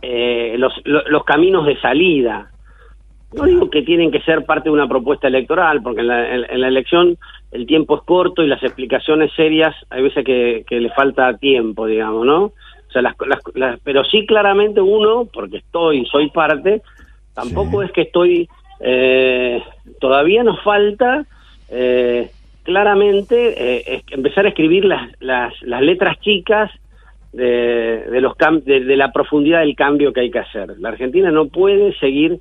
eh, 0.00 0.54
los, 0.56 0.72
los, 0.86 1.22
caminos 1.24 1.66
de 1.66 1.78
salida. 1.78 2.50
No 3.34 3.44
digo 3.44 3.68
que 3.68 3.82
tienen 3.82 4.10
que 4.10 4.22
ser 4.22 4.46
parte 4.46 4.70
de 4.70 4.74
una 4.74 4.88
propuesta 4.88 5.28
electoral, 5.28 5.82
porque 5.82 6.00
en 6.00 6.08
la, 6.08 6.34
en, 6.34 6.60
la 6.62 6.68
elección 6.68 7.18
el 7.52 7.66
tiempo 7.66 7.98
es 7.98 8.02
corto 8.04 8.42
y 8.42 8.46
las 8.46 8.62
explicaciones 8.62 9.30
serias 9.36 9.74
hay 9.90 10.02
veces 10.02 10.24
que, 10.24 10.64
que 10.66 10.80
le 10.80 10.88
falta 10.94 11.36
tiempo, 11.36 11.84
digamos, 11.84 12.24
¿no? 12.24 12.44
O 12.44 12.90
sea, 12.90 13.02
las, 13.02 13.14
las, 13.54 13.78
pero 13.80 14.02
sí 14.04 14.24
claramente 14.24 14.80
uno, 14.80 15.28
porque 15.30 15.58
estoy, 15.58 16.06
soy 16.06 16.30
parte, 16.30 16.80
tampoco 17.34 17.82
es 17.82 17.92
que 17.92 18.02
estoy, 18.02 18.48
eh, 18.80 19.62
todavía 20.00 20.42
nos 20.42 20.62
falta 20.62 21.26
eh, 21.70 22.30
claramente 22.62 23.94
eh, 23.94 24.02
empezar 24.10 24.46
a 24.46 24.48
escribir 24.48 24.84
las, 24.84 25.10
las, 25.20 25.52
las 25.62 25.82
letras 25.82 26.18
chicas 26.20 26.70
de, 27.32 28.04
de 28.10 28.20
los 28.20 28.34
de, 28.64 28.80
de, 28.80 28.96
la 28.96 29.12
profundidad 29.12 29.60
del 29.60 29.76
cambio 29.76 30.12
que 30.12 30.20
hay 30.20 30.30
que 30.30 30.38
hacer. 30.38 30.78
La 30.78 30.90
Argentina 30.90 31.30
no 31.30 31.48
puede 31.48 31.96
seguir 31.98 32.38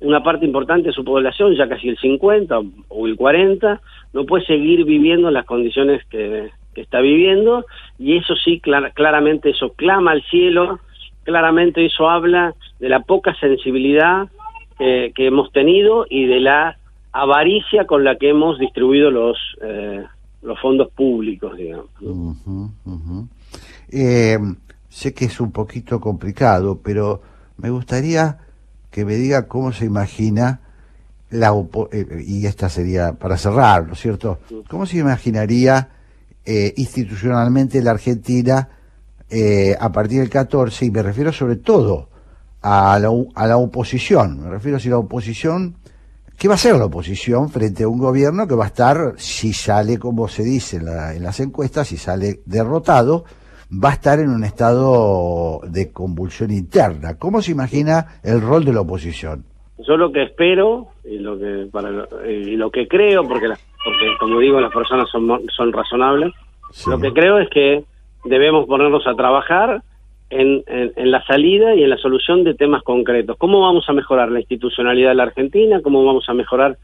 una 0.00 0.22
parte 0.22 0.44
importante 0.44 0.88
de 0.88 0.94
su 0.94 1.04
población, 1.04 1.54
ya 1.56 1.68
casi 1.68 1.88
el 1.88 1.98
50 1.98 2.60
o 2.88 3.06
el 3.06 3.16
40, 3.16 3.80
no 4.12 4.26
puede 4.26 4.44
seguir 4.44 4.84
viviendo 4.84 5.28
en 5.28 5.34
las 5.34 5.46
condiciones 5.46 6.04
que 6.06 6.50
está 6.74 7.00
viviendo 7.00 7.64
y 7.98 8.16
eso 8.16 8.34
sí, 8.36 8.60
claramente 8.60 9.50
eso 9.50 9.72
clama 9.72 10.10
al 10.10 10.22
cielo, 10.24 10.80
claramente 11.22 11.86
eso 11.86 12.10
habla 12.10 12.54
de 12.80 12.88
la 12.88 13.00
poca 13.00 13.34
sensibilidad 13.36 14.28
que 14.78 15.12
hemos 15.16 15.52
tenido 15.52 16.04
y 16.10 16.26
de 16.26 16.40
la 16.40 16.76
avaricia 17.14 17.86
con 17.86 18.02
la 18.02 18.16
que 18.18 18.30
hemos 18.30 18.58
distribuido 18.58 19.08
los, 19.08 19.38
eh, 19.62 20.04
los 20.42 20.60
fondos 20.60 20.90
públicos, 20.90 21.56
digamos. 21.56 21.86
Eh, 23.88 24.36
sé 24.88 25.14
que 25.14 25.26
es 25.26 25.40
un 25.40 25.52
poquito 25.52 26.00
complicado, 26.00 26.80
pero 26.82 27.22
me 27.56 27.70
gustaría 27.70 28.38
que 28.90 29.04
me 29.04 29.14
diga 29.14 29.46
cómo 29.46 29.70
se 29.70 29.84
imagina 29.84 30.60
la 31.30 31.52
eh, 31.92 32.24
y 32.26 32.46
esta 32.46 32.68
sería 32.68 33.12
para 33.12 33.36
cerrar, 33.36 33.86
¿no 33.86 33.92
es 33.92 34.00
cierto? 34.00 34.40
¿Cómo 34.68 34.84
se 34.84 34.98
imaginaría 34.98 35.90
institucionalmente 36.76 37.80
la 37.80 37.92
Argentina 37.92 38.68
a 39.80 39.92
partir 39.92 40.18
del 40.18 40.30
14? 40.30 40.86
Y 40.86 40.90
me 40.90 41.02
refiero 41.02 41.32
sobre 41.32 41.56
todo 41.56 42.08
a 42.60 42.98
la, 42.98 43.08
a 43.36 43.46
la 43.46 43.56
oposición, 43.56 44.42
me 44.42 44.50
refiero 44.50 44.78
a 44.78 44.80
si 44.80 44.88
la 44.88 44.98
oposición 44.98 45.76
¿Qué 46.38 46.48
va 46.48 46.54
a 46.54 46.56
hacer 46.56 46.74
la 46.76 46.86
oposición 46.86 47.48
frente 47.48 47.84
a 47.84 47.88
un 47.88 47.98
gobierno 47.98 48.46
que 48.46 48.54
va 48.54 48.64
a 48.64 48.68
estar, 48.68 49.14
si 49.16 49.52
sale 49.52 49.98
como 49.98 50.28
se 50.28 50.42
dice 50.42 50.76
en, 50.78 51.22
las 51.22 51.40
encuestas, 51.40 51.88
si 51.88 51.96
sale 51.96 52.40
derrotado, 52.44 53.24
va 53.72 53.90
a 53.90 53.92
estar 53.94 54.18
en 54.18 54.30
un 54.30 54.44
estado 54.44 55.60
de 55.68 55.92
convulsión 55.92 56.50
interna? 56.50 57.18
¿Cómo 57.18 57.40
se 57.40 57.52
imagina 57.52 58.20
el 58.22 58.40
rol 58.40 58.64
de 58.64 58.72
la 58.72 58.80
oposición? 58.80 59.44
Yo 59.86 59.96
lo 59.96 60.12
que 60.12 60.24
espero 60.24 60.88
y 61.04 61.18
lo 61.18 61.38
que 61.38 61.68
para 61.70 61.90
y 62.28 62.56
lo 62.56 62.70
que 62.70 62.86
creo, 62.86 63.22
porque 63.24 63.48
porque 63.48 64.06
como 64.20 64.38
digo 64.38 64.60
las 64.60 64.72
personas 64.72 65.08
son 65.10 65.28
son 65.48 65.72
razonables, 65.72 66.32
lo 66.86 66.98
que 66.98 67.12
creo 67.12 67.38
es 67.38 67.48
que 67.50 67.84
debemos 68.24 68.66
ponernos 68.66 69.06
a 69.06 69.14
trabajar 69.14 69.82
en, 70.34 70.64
la 70.96 71.24
salida 71.24 71.74
y 71.74 71.84
en 71.84 71.90
la 71.90 71.96
solución 71.96 72.44
de 72.44 72.54
temas 72.54 72.82
concretos. 72.82 73.36
¿Cómo 73.38 73.60
vamos 73.60 73.88
a 73.88 73.92
mejorar 73.92 74.30
la 74.30 74.40
institucionalidad 74.40 75.10
de 75.10 75.14
la 75.14 75.22
Argentina? 75.24 75.80
¿Cómo 75.80 76.04
vamos 76.04 76.28
a 76.28 76.34
mejorar 76.34 76.76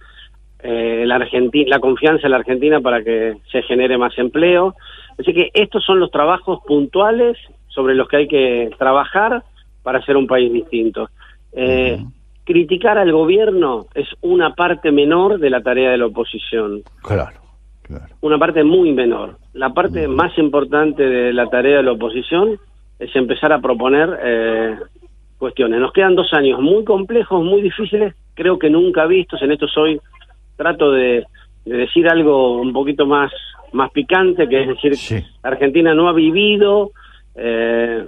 eh, 0.62 1.04
la, 1.06 1.16
Argentina, 1.16 1.66
la 1.68 1.80
confianza 1.80 2.26
en 2.26 2.32
la 2.32 2.36
Argentina 2.36 2.80
para 2.80 3.02
que 3.02 3.38
se 3.50 3.62
genere 3.62 3.98
más 3.98 4.16
empleo. 4.18 4.74
Así 5.18 5.32
que 5.32 5.50
estos 5.54 5.84
son 5.84 5.98
los 5.98 6.10
trabajos 6.10 6.60
puntuales 6.66 7.36
sobre 7.68 7.94
los 7.94 8.08
que 8.08 8.16
hay 8.18 8.28
que 8.28 8.70
trabajar 8.78 9.42
para 9.82 10.02
ser 10.02 10.16
un 10.16 10.26
país 10.26 10.52
distinto. 10.52 11.08
Eh, 11.52 11.98
criticar 12.44 12.98
al 12.98 13.10
gobierno 13.10 13.86
es 13.94 14.06
una 14.20 14.54
parte 14.54 14.92
menor 14.92 15.38
de 15.38 15.50
la 15.50 15.62
tarea 15.62 15.90
de 15.90 15.98
la 15.98 16.06
oposición. 16.06 16.82
Claro, 17.02 17.40
Una 18.20 18.38
parte 18.38 18.62
muy 18.62 18.92
menor. 18.92 19.38
La 19.54 19.70
parte 19.70 20.06
más 20.06 20.36
importante 20.38 21.02
de 21.02 21.32
la 21.32 21.46
tarea 21.46 21.78
de 21.78 21.82
la 21.82 21.92
oposición 21.92 22.58
es 23.00 23.16
empezar 23.16 23.52
a 23.52 23.60
proponer 23.60 24.18
eh, 24.22 24.76
cuestiones. 25.38 25.80
Nos 25.80 25.92
quedan 25.92 26.14
dos 26.14 26.32
años 26.34 26.60
muy 26.60 26.84
complejos, 26.84 27.42
muy 27.42 27.62
difíciles, 27.62 28.14
creo 28.34 28.58
que 28.58 28.68
nunca 28.68 29.06
vistos. 29.06 29.40
En 29.42 29.50
esto 29.50 29.66
soy, 29.66 29.98
trato 30.56 30.92
de, 30.92 31.24
decir 31.64 32.08
algo 32.08 32.60
un 32.60 32.72
poquito 32.72 33.06
más, 33.06 33.32
más 33.72 33.90
picante, 33.90 34.48
que 34.48 34.62
es 34.62 34.68
decir, 34.68 35.24
Argentina 35.42 35.94
no 35.94 36.08
ha 36.08 36.12
vivido 36.12 36.90
eh, 37.34 38.04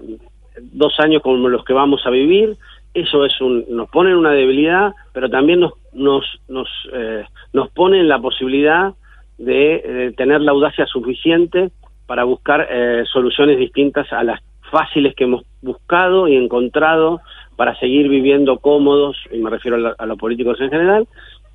dos 0.61 1.01
años 1.01 1.23
como 1.23 1.49
los 1.49 1.65
que 1.65 1.73
vamos 1.73 2.03
a 2.05 2.11
vivir. 2.11 2.57
Eso 2.93 3.25
es 3.25 3.41
un, 3.41 3.65
nos 3.71 3.89
pone 3.89 4.11
en 4.11 4.17
una 4.17 4.33
debilidad, 4.33 4.93
pero 5.15 5.31
también 5.31 5.61
nos, 5.61 5.73
nos, 5.95 6.25
nos, 6.49 6.69
eh, 6.93 7.25
nos 7.55 7.71
pone 7.71 8.01
en 8.01 8.09
la 8.09 8.21
posibilidad 8.21 8.93
de, 9.39 10.13
tener 10.19 10.43
la 10.43 10.53
audacia 10.53 10.85
suficiente 10.87 11.71
para 12.07 12.25
buscar 12.25 12.69
eh, 12.71 13.05
soluciones 13.11 13.57
distintas 13.57 14.13
a 14.13 14.23
las 14.23 14.43
fáciles 14.73 15.15
que 15.15 15.25
hemos 15.25 15.45
buscado 15.61 16.27
y 16.27 16.35
encontrado 16.35 17.21
para 17.57 17.79
seguir 17.79 18.09
viviendo 18.09 18.59
cómodos, 18.59 19.17
y 19.31 19.39
me 19.39 19.51
refiero 19.51 19.95
a, 19.97 20.07
los 20.07 20.19
políticos 20.19 20.59
en 20.61 20.71
general, 20.71 21.07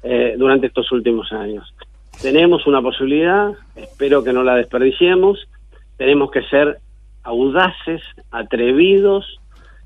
eh, 0.04 0.36
durante 0.38 0.68
estos 0.68 0.90
últimos 0.92 1.34
años. 1.34 1.74
Tenemos 2.22 2.66
una 2.68 2.82
posibilidad, 2.82 3.52
espero 3.76 4.24
que 4.24 4.32
no 4.32 4.44
la 4.44 4.56
desperdiciemos, 4.56 5.50
tenemos 5.98 6.32
que 6.32 6.44
ser 6.44 6.78
audaces, 7.24 8.02
atrevidos 8.32 9.40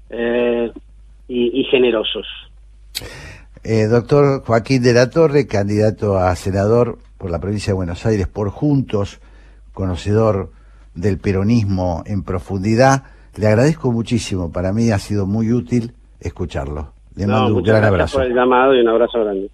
eh, 0.09 0.71
y, 1.27 1.63
generosos. 1.71 2.27
Eh, 3.63 3.86
doctor 3.86 4.43
Joaquín 4.43 4.84
de 4.84 4.93
la 4.93 5.09
Torre, 5.09 5.47
candidato 5.47 6.17
a 6.17 6.36
senador 6.36 6.97
por 7.17 7.32
la 7.32 7.39
provincia 7.39 7.71
de 7.71 7.75
Buenos 7.75 8.05
Aires 8.05 8.27
por 8.27 8.49
Juntos, 8.49 9.21
conocedor 9.73 10.51
del 10.93 11.19
peronismo 11.19 12.03
en 12.05 12.23
profundidad. 12.23 13.03
Le 13.36 13.47
agradezco 13.47 13.91
muchísimo, 13.91 14.51
para 14.51 14.73
mí 14.73 14.91
ha 14.91 14.99
sido 14.99 15.25
muy 15.25 15.53
útil 15.53 15.93
escucharlo. 16.19 16.93
Le 17.15 17.27
mando 17.27 17.55
un 17.55 17.63
gran 17.63 17.84
abrazo. 17.84 18.17
por 18.17 18.25
el 18.25 18.34
llamado 18.34 18.75
y 18.75 18.82
un 18.82 18.88
abrazo 18.88 19.19
grande. 19.21 19.49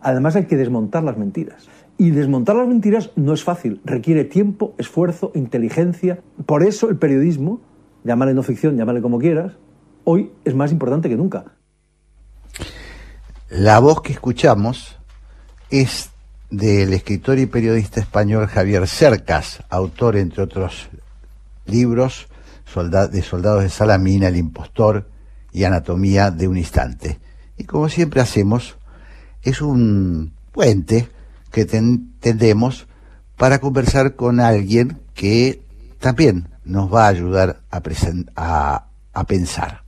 Además 0.00 0.36
hay 0.36 0.44
que 0.44 0.56
desmontar 0.56 1.02
las 1.02 1.16
mentiras. 1.16 1.66
Y 1.98 2.10
desmontar 2.10 2.54
las 2.54 2.68
mentiras 2.68 3.10
no 3.16 3.32
es 3.32 3.42
fácil, 3.42 3.80
requiere 3.84 4.24
tiempo, 4.24 4.74
esfuerzo, 4.78 5.32
inteligencia. 5.34 6.20
Por 6.46 6.62
eso 6.62 6.88
el 6.88 6.96
periodismo, 6.96 7.60
llámale 8.04 8.34
no 8.34 8.42
ficción, 8.42 8.76
llámale 8.76 9.00
como 9.02 9.18
quieras, 9.18 9.52
hoy 10.04 10.30
es 10.44 10.54
más 10.54 10.72
importante 10.72 11.08
que 11.08 11.16
nunca. 11.16 11.44
La 13.48 13.78
voz 13.80 14.02
que 14.02 14.12
escuchamos 14.12 14.98
es 15.70 16.10
del 16.50 16.92
escritor 16.92 17.38
y 17.38 17.46
periodista 17.46 18.00
español 18.00 18.46
Javier 18.46 18.86
Cercas, 18.86 19.62
autor, 19.70 20.16
entre 20.16 20.42
otros 20.42 20.88
libros 21.66 22.26
de 23.10 23.22
soldados 23.22 23.62
de 23.62 23.68
Salamina, 23.68 24.28
El 24.28 24.36
impostor 24.36 25.08
y 25.52 25.64
Anatomía 25.64 26.30
de 26.30 26.48
un 26.48 26.56
instante. 26.56 27.20
Y 27.56 27.64
como 27.64 27.88
siempre 27.88 28.20
hacemos, 28.20 28.76
es 29.42 29.60
un 29.60 30.32
puente 30.52 31.08
que 31.50 31.64
tendemos 31.64 32.86
para 33.36 33.58
conversar 33.58 34.14
con 34.16 34.40
alguien 34.40 35.00
que 35.14 35.62
también 35.98 36.48
nos 36.64 36.92
va 36.92 37.06
a 37.06 37.08
ayudar 37.08 37.62
a, 37.70 38.86
a 39.12 39.24
pensar. 39.24 39.82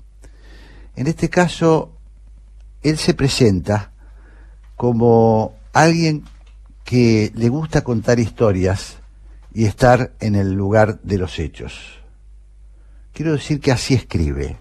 En 0.97 1.07
este 1.07 1.29
caso, 1.29 1.97
él 2.83 2.99
se 2.99 3.15
presenta 3.15 3.93
como 4.77 5.55
alguien 5.73 6.25
que 6.85 7.33
le 7.35 7.49
gusta 7.49 7.83
contar 7.83 8.19
historias 8.19 8.99
y 9.53 9.65
estar 9.65 10.13
en 10.21 10.35
el 10.35 10.53
lugar 10.53 11.01
de 11.03 11.19
los 11.19 11.39
hechos. 11.39 12.01
Quiero 13.13 13.33
decir 13.33 13.61
que 13.61 13.73
así 13.73 13.95
escribe. 13.95 14.59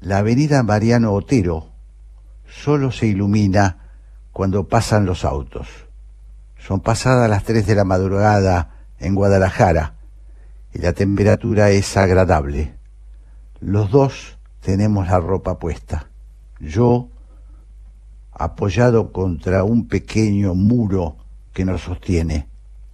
La 0.00 0.18
avenida 0.18 0.62
Mariano 0.62 1.12
Otero 1.12 1.69
solo 2.50 2.90
se 2.90 3.06
ilumina 3.06 3.78
cuando 4.32 4.68
pasan 4.68 5.06
los 5.06 5.24
autos. 5.24 5.68
Son 6.58 6.80
pasadas 6.80 7.30
las 7.30 7.44
3 7.44 7.66
de 7.66 7.74
la 7.74 7.84
madrugada 7.84 8.86
en 8.98 9.14
Guadalajara 9.14 9.94
y 10.74 10.78
la 10.78 10.92
temperatura 10.92 11.70
es 11.70 11.96
agradable. 11.96 12.74
Los 13.60 13.90
dos 13.90 14.38
tenemos 14.60 15.08
la 15.08 15.20
ropa 15.20 15.58
puesta. 15.58 16.08
Yo, 16.60 17.08
apoyado 18.32 19.12
contra 19.12 19.64
un 19.64 19.88
pequeño 19.88 20.54
muro 20.54 21.16
que 21.52 21.64
nos 21.64 21.82
sostiene, 21.82 22.48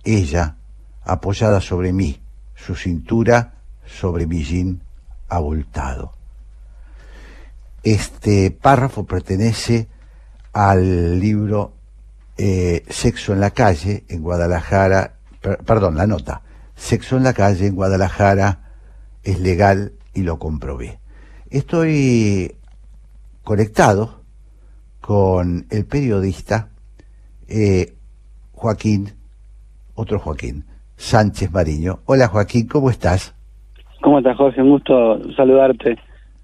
ella, 0.04 0.57
apoyada 1.02 1.61
sobre 1.61 1.92
mí, 1.92 2.20
su 2.54 2.74
cintura 2.74 3.54
sobre 3.84 4.26
mi 4.26 4.42
jean 4.44 4.82
abultado. 5.28 6.12
Este 7.87 8.51
párrafo 8.51 9.07
pertenece 9.07 9.87
al 10.53 11.20
libro 11.20 11.74
eh, 12.37 12.82
Sexo 12.89 13.32
en 13.32 13.39
la 13.39 13.53
calle 13.53 14.03
en 14.09 14.24
Guadalajara, 14.24 15.18
perdón, 15.64 15.97
la 15.97 16.09
nota, 16.09 16.43
Sexo 16.74 17.16
en 17.16 17.22
la 17.22 17.32
calle 17.32 17.68
en 17.68 17.76
Guadalajara 17.76 18.72
es 19.22 19.39
legal 19.39 19.93
y 20.14 20.22
lo 20.22 20.41
comprobé. 20.41 20.99
Estoy 21.49 22.57
conectado 23.45 24.22
con 25.01 25.66
el 25.70 25.87
periodista 25.87 26.70
eh, 27.47 27.95
Joaquín, 28.51 29.12
otro 29.95 30.18
Joaquín, 30.18 30.64
Sánchez 30.97 31.53
Mariño. 31.53 32.01
Hola 32.07 32.26
Joaquín, 32.26 32.66
¿cómo 32.66 32.91
estás? 32.91 33.32
¿Cómo 34.03 34.18
estás, 34.18 34.37
Jorge? 34.37 34.61
Un 34.61 34.70
gusto 34.70 35.20
saludarte. 35.37 35.97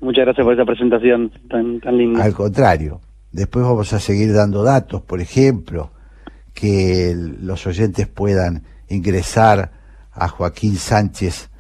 Muchas 0.03 0.25
gracias 0.25 0.45
por 0.45 0.55
esa 0.55 0.65
presentación 0.65 1.31
tan, 1.49 1.81
tan 1.81 1.97
linda. 1.97 2.25
Al 2.25 2.35
contrario, 2.35 3.01
después 3.31 3.65
vamos 3.65 3.93
a 3.93 4.01
seguir 4.01 4.33
dando 4.33 4.65
datos, 4.65 5.01
por 5.01 5.21
ejemplo, 5.21 5.93
que 6.53 7.15
los 7.17 7.65
oyentes 7.69 8.09
puedan 8.09 8.65
ingresar 8.89 9.71
a 10.11 10.27
Joaquín 10.27 10.75
Sánchez 10.75 11.51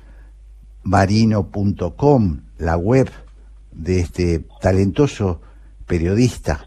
marino.com, 0.82 2.40
la 2.58 2.76
web 2.76 3.08
de 3.70 4.00
este 4.00 4.44
talentoso 4.60 5.40
periodista, 5.86 6.66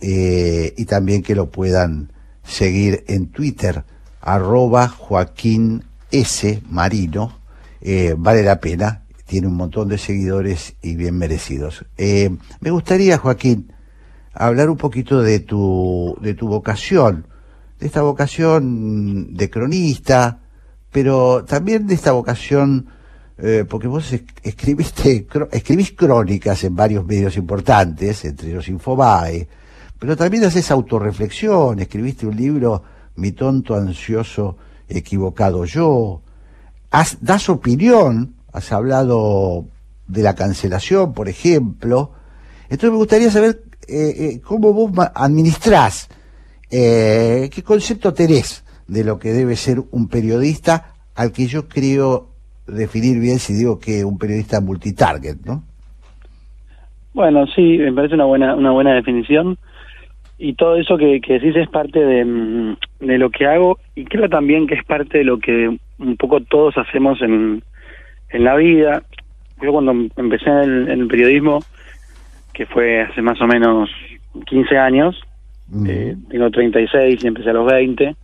eh, 0.00 0.72
y 0.76 0.84
también 0.84 1.24
que 1.24 1.34
lo 1.34 1.50
puedan 1.50 2.12
seguir 2.44 3.02
en 3.08 3.32
Twitter, 3.32 3.82
arroba 4.20 4.86
Joaquín 4.86 5.82
S. 6.12 6.62
Marino, 6.70 7.40
eh, 7.80 8.14
vale 8.16 8.44
la 8.44 8.60
pena, 8.60 9.02
tiene 9.30 9.46
un 9.46 9.54
montón 9.54 9.86
de 9.86 9.96
seguidores 9.96 10.74
y 10.82 10.96
bien 10.96 11.16
merecidos. 11.16 11.84
Eh, 11.96 12.36
me 12.58 12.72
gustaría, 12.72 13.16
Joaquín, 13.16 13.72
hablar 14.34 14.68
un 14.68 14.76
poquito 14.76 15.22
de 15.22 15.38
tu, 15.38 16.18
de 16.20 16.34
tu 16.34 16.48
vocación, 16.48 17.28
de 17.78 17.86
esta 17.86 18.02
vocación 18.02 19.32
de 19.36 19.48
cronista, 19.48 20.40
pero 20.90 21.44
también 21.44 21.86
de 21.86 21.94
esta 21.94 22.10
vocación, 22.10 22.88
eh, 23.38 23.64
porque 23.68 23.86
vos 23.86 24.12
escribiste, 24.42 25.28
escribís 25.52 25.92
crónicas 25.92 26.64
en 26.64 26.74
varios 26.74 27.06
medios 27.06 27.36
importantes, 27.36 28.24
entre 28.24 28.52
los 28.52 28.66
Infobae, 28.66 29.46
pero 29.96 30.16
también 30.16 30.42
haces 30.42 30.72
autorreflexión, 30.72 31.78
escribiste 31.78 32.26
un 32.26 32.34
libro, 32.34 32.82
Mi 33.14 33.30
tonto 33.30 33.76
ansioso 33.76 34.56
equivocado 34.88 35.64
yo, 35.66 36.20
das 37.20 37.48
opinión, 37.48 38.39
has 38.52 38.72
hablado 38.72 39.64
de 40.06 40.22
la 40.22 40.34
cancelación, 40.34 41.14
por 41.14 41.28
ejemplo, 41.28 42.12
entonces 42.64 42.90
me 42.90 42.96
gustaría 42.96 43.30
saber 43.30 43.60
eh, 43.88 44.10
eh, 44.18 44.40
cómo 44.42 44.72
vos 44.72 44.92
administrás, 45.14 46.08
qué 46.70 47.62
concepto 47.64 48.14
tenés 48.14 48.64
de 48.86 49.04
lo 49.04 49.18
que 49.18 49.30
debe 49.30 49.56
ser 49.56 49.78
un 49.90 50.08
periodista 50.08 50.94
al 51.14 51.32
que 51.32 51.46
yo 51.46 51.68
creo 51.68 52.30
definir 52.66 53.20
bien 53.20 53.38
si 53.38 53.54
digo 53.54 53.78
que 53.78 54.04
un 54.04 54.18
periodista 54.18 54.60
multitarget, 54.60 55.38
¿no? 55.44 55.62
Bueno, 57.12 57.46
sí, 57.48 57.78
me 57.78 57.92
parece 57.92 58.14
una 58.14 58.24
buena 58.24 58.54
una 58.54 58.70
buena 58.70 58.94
definición 58.94 59.58
y 60.38 60.54
todo 60.54 60.76
eso 60.76 60.96
que, 60.96 61.20
que 61.20 61.34
decís 61.34 61.56
es 61.56 61.68
parte 61.68 61.98
de, 61.98 62.24
mm, 62.24 62.76
de 63.00 63.18
lo 63.18 63.30
que 63.30 63.46
hago 63.46 63.78
y 63.94 64.04
creo 64.04 64.28
también 64.28 64.66
que 64.66 64.74
es 64.74 64.84
parte 64.84 65.18
de 65.18 65.24
lo 65.24 65.38
que 65.38 65.76
un 65.98 66.16
poco 66.16 66.40
todos 66.40 66.78
hacemos 66.78 67.20
en, 67.20 67.62
en 68.32 68.44
la 68.44 68.56
vida. 68.56 69.02
Yo 69.62 69.72
cuando 69.72 69.92
empecé 70.16 70.48
en 70.48 70.88
el, 70.88 71.06
periodismo, 71.06 71.60
que 72.52 72.66
fue 72.66 73.02
hace 73.02 73.20
más 73.22 73.40
o 73.40 73.46
menos 73.46 73.90
15 74.46 74.78
años, 74.78 75.20
eh, 75.86 76.16
tengo 76.30 76.50
36 76.50 77.22
y 77.22 77.26
empecé 77.26 77.50
a 77.50 77.52
los 77.52 77.66
20, 77.66 78.16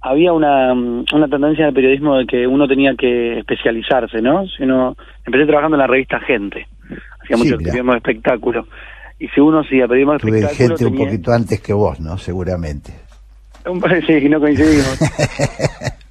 había 0.00 0.32
una, 0.32 0.72
una 0.72 1.28
tendencia 1.28 1.62
en 1.62 1.68
el 1.68 1.74
periodismo 1.74 2.16
de 2.18 2.26
que 2.26 2.46
uno 2.46 2.68
tenía 2.68 2.94
que 2.94 3.38
especializarse, 3.38 4.20
¿no? 4.20 4.46
Si 4.46 4.62
uno, 4.62 4.96
empecé 5.24 5.46
trabajando 5.46 5.76
en 5.76 5.80
la 5.80 5.86
revista 5.86 6.20
Gente, 6.20 6.66
hacía 7.20 7.36
mucho 7.36 7.56
periodismo 7.56 7.92
de 7.92 7.98
espectáculo. 7.98 8.66
Y 9.18 9.28
si 9.28 9.40
uno 9.40 9.60
hacía 9.60 9.88
periodismo 9.88 10.12
de 10.12 10.18
Tuve 10.18 10.48
gente 10.54 10.86
un 10.86 10.96
poquito 10.96 11.32
antes 11.32 11.60
que 11.60 11.72
vos, 11.72 12.00
¿no? 12.00 12.18
Seguramente. 12.18 12.92
Sí, 14.06 14.28
no 14.28 14.40
coincidimos. 14.40 14.98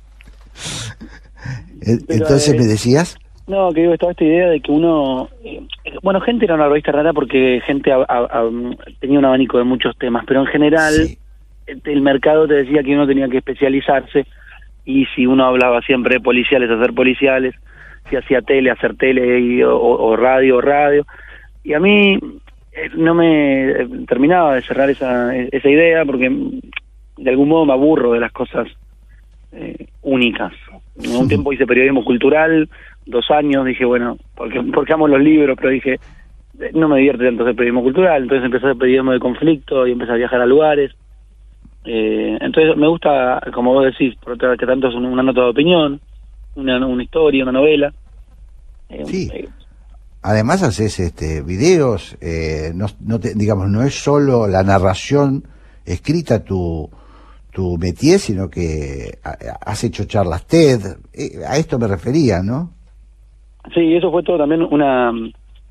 Entonces, 1.81 2.55
¿me 2.57 2.65
decías? 2.65 3.17
No, 3.47 3.71
que 3.73 3.81
digo, 3.81 3.93
estaba 3.93 4.13
esta 4.13 4.23
idea 4.23 4.49
de 4.49 4.61
que 4.61 4.71
uno... 4.71 5.29
Eh, 5.43 5.61
bueno, 6.01 6.21
Gente 6.21 6.45
era 6.45 6.55
una 6.55 6.67
revista 6.67 6.91
rara 6.91 7.11
porque 7.13 7.61
Gente 7.65 7.91
tenía 8.99 9.19
un 9.19 9.25
abanico 9.25 9.57
de 9.57 9.65
muchos 9.65 9.97
temas, 9.97 10.23
pero 10.25 10.41
en 10.41 10.47
general 10.47 10.93
el 11.67 12.01
mercado 12.01 12.47
te 12.47 12.55
decía 12.55 12.83
que 12.83 12.93
uno 12.93 13.07
tenía 13.07 13.27
que 13.27 13.37
especializarse 13.37 14.25
y 14.85 15.05
si 15.15 15.25
uno 15.25 15.45
hablaba 15.45 15.81
siempre 15.81 16.15
de 16.15 16.21
policiales, 16.21 16.69
hacer 16.69 16.93
policiales, 16.93 17.55
si 18.09 18.15
hacía 18.15 18.41
tele, 18.41 18.71
hacer 18.71 18.95
tele 18.95 19.39
y, 19.39 19.63
o, 19.63 20.15
radio, 20.15 20.59
radio. 20.61 21.05
Y 21.63 21.73
a 21.73 21.79
mí 21.79 22.19
eh, 22.73 22.89
no 22.95 23.13
me 23.13 23.69
eh, 23.69 23.87
terminaba 24.07 24.55
de 24.55 24.61
cerrar 24.61 24.89
esa, 24.89 25.35
esa 25.35 25.69
idea 25.69 26.03
porque 26.05 26.29
de 27.17 27.29
algún 27.29 27.49
modo 27.49 27.65
me 27.65 27.73
aburro 27.73 28.11
de 28.11 28.19
las 28.19 28.31
cosas 28.31 28.67
eh, 29.53 29.87
únicas. 30.01 30.51
En 31.01 31.15
un 31.15 31.27
tiempo 31.27 31.51
hice 31.51 31.65
periodismo 31.65 32.03
cultural, 32.05 32.69
dos 33.05 33.29
años, 33.31 33.65
dije, 33.65 33.85
bueno, 33.85 34.17
porque, 34.35 34.61
porque 34.73 34.93
amo 34.93 35.07
los 35.07 35.21
libros, 35.21 35.57
pero 35.59 35.71
dije, 35.71 35.99
no 36.73 36.87
me 36.87 36.97
divierte 36.97 37.25
tanto 37.25 37.43
hacer 37.43 37.55
periodismo 37.55 37.81
cultural, 37.81 38.23
entonces 38.23 38.45
empecé 38.45 38.65
a 38.65 38.69
hacer 38.69 38.79
periodismo 38.79 39.11
de 39.11 39.19
conflicto 39.19 39.87
y 39.87 39.91
empecé 39.91 40.11
a 40.11 40.15
viajar 40.15 40.41
a 40.41 40.45
lugares 40.45 40.91
eh, 41.85 42.37
entonces 42.39 42.77
me 42.77 42.87
gusta, 42.87 43.41
como 43.53 43.73
vos 43.73 43.85
decís, 43.85 44.15
por 44.23 44.33
otra 44.33 44.55
que 44.57 44.65
tanto 44.65 44.87
es 44.87 44.95
una 44.95 45.23
nota 45.23 45.41
de 45.41 45.49
opinión, 45.49 45.99
una, 46.55 46.85
una 46.85 47.03
historia, 47.03 47.43
una 47.43 47.51
novela. 47.51 47.93
Eh, 48.89 49.03
sí. 49.05 49.29
Eh, 49.33 49.49
Además 50.21 50.63
haces 50.63 51.01
este 51.01 51.41
videos, 51.41 52.17
no, 52.73 52.85
no 53.01 53.17
digamos, 53.17 53.69
no 53.69 53.83
es 53.83 54.01
solo 54.01 54.47
la 54.47 54.63
narración 54.63 55.43
escrita 55.85 56.45
tu, 56.45 56.89
tu 57.53 57.77
métier, 57.77 58.19
sino 58.19 58.49
que 58.49 59.19
has 59.65 59.83
hecho 59.83 60.05
charlas 60.05 60.47
TED, 60.47 60.81
a 61.47 61.57
esto 61.57 61.77
me 61.77 61.87
refería, 61.87 62.41
¿no? 62.41 62.71
Sí, 63.73 63.95
eso 63.95 64.11
fue 64.11 64.23
todo 64.23 64.39
también 64.39 64.63
una 64.63 65.11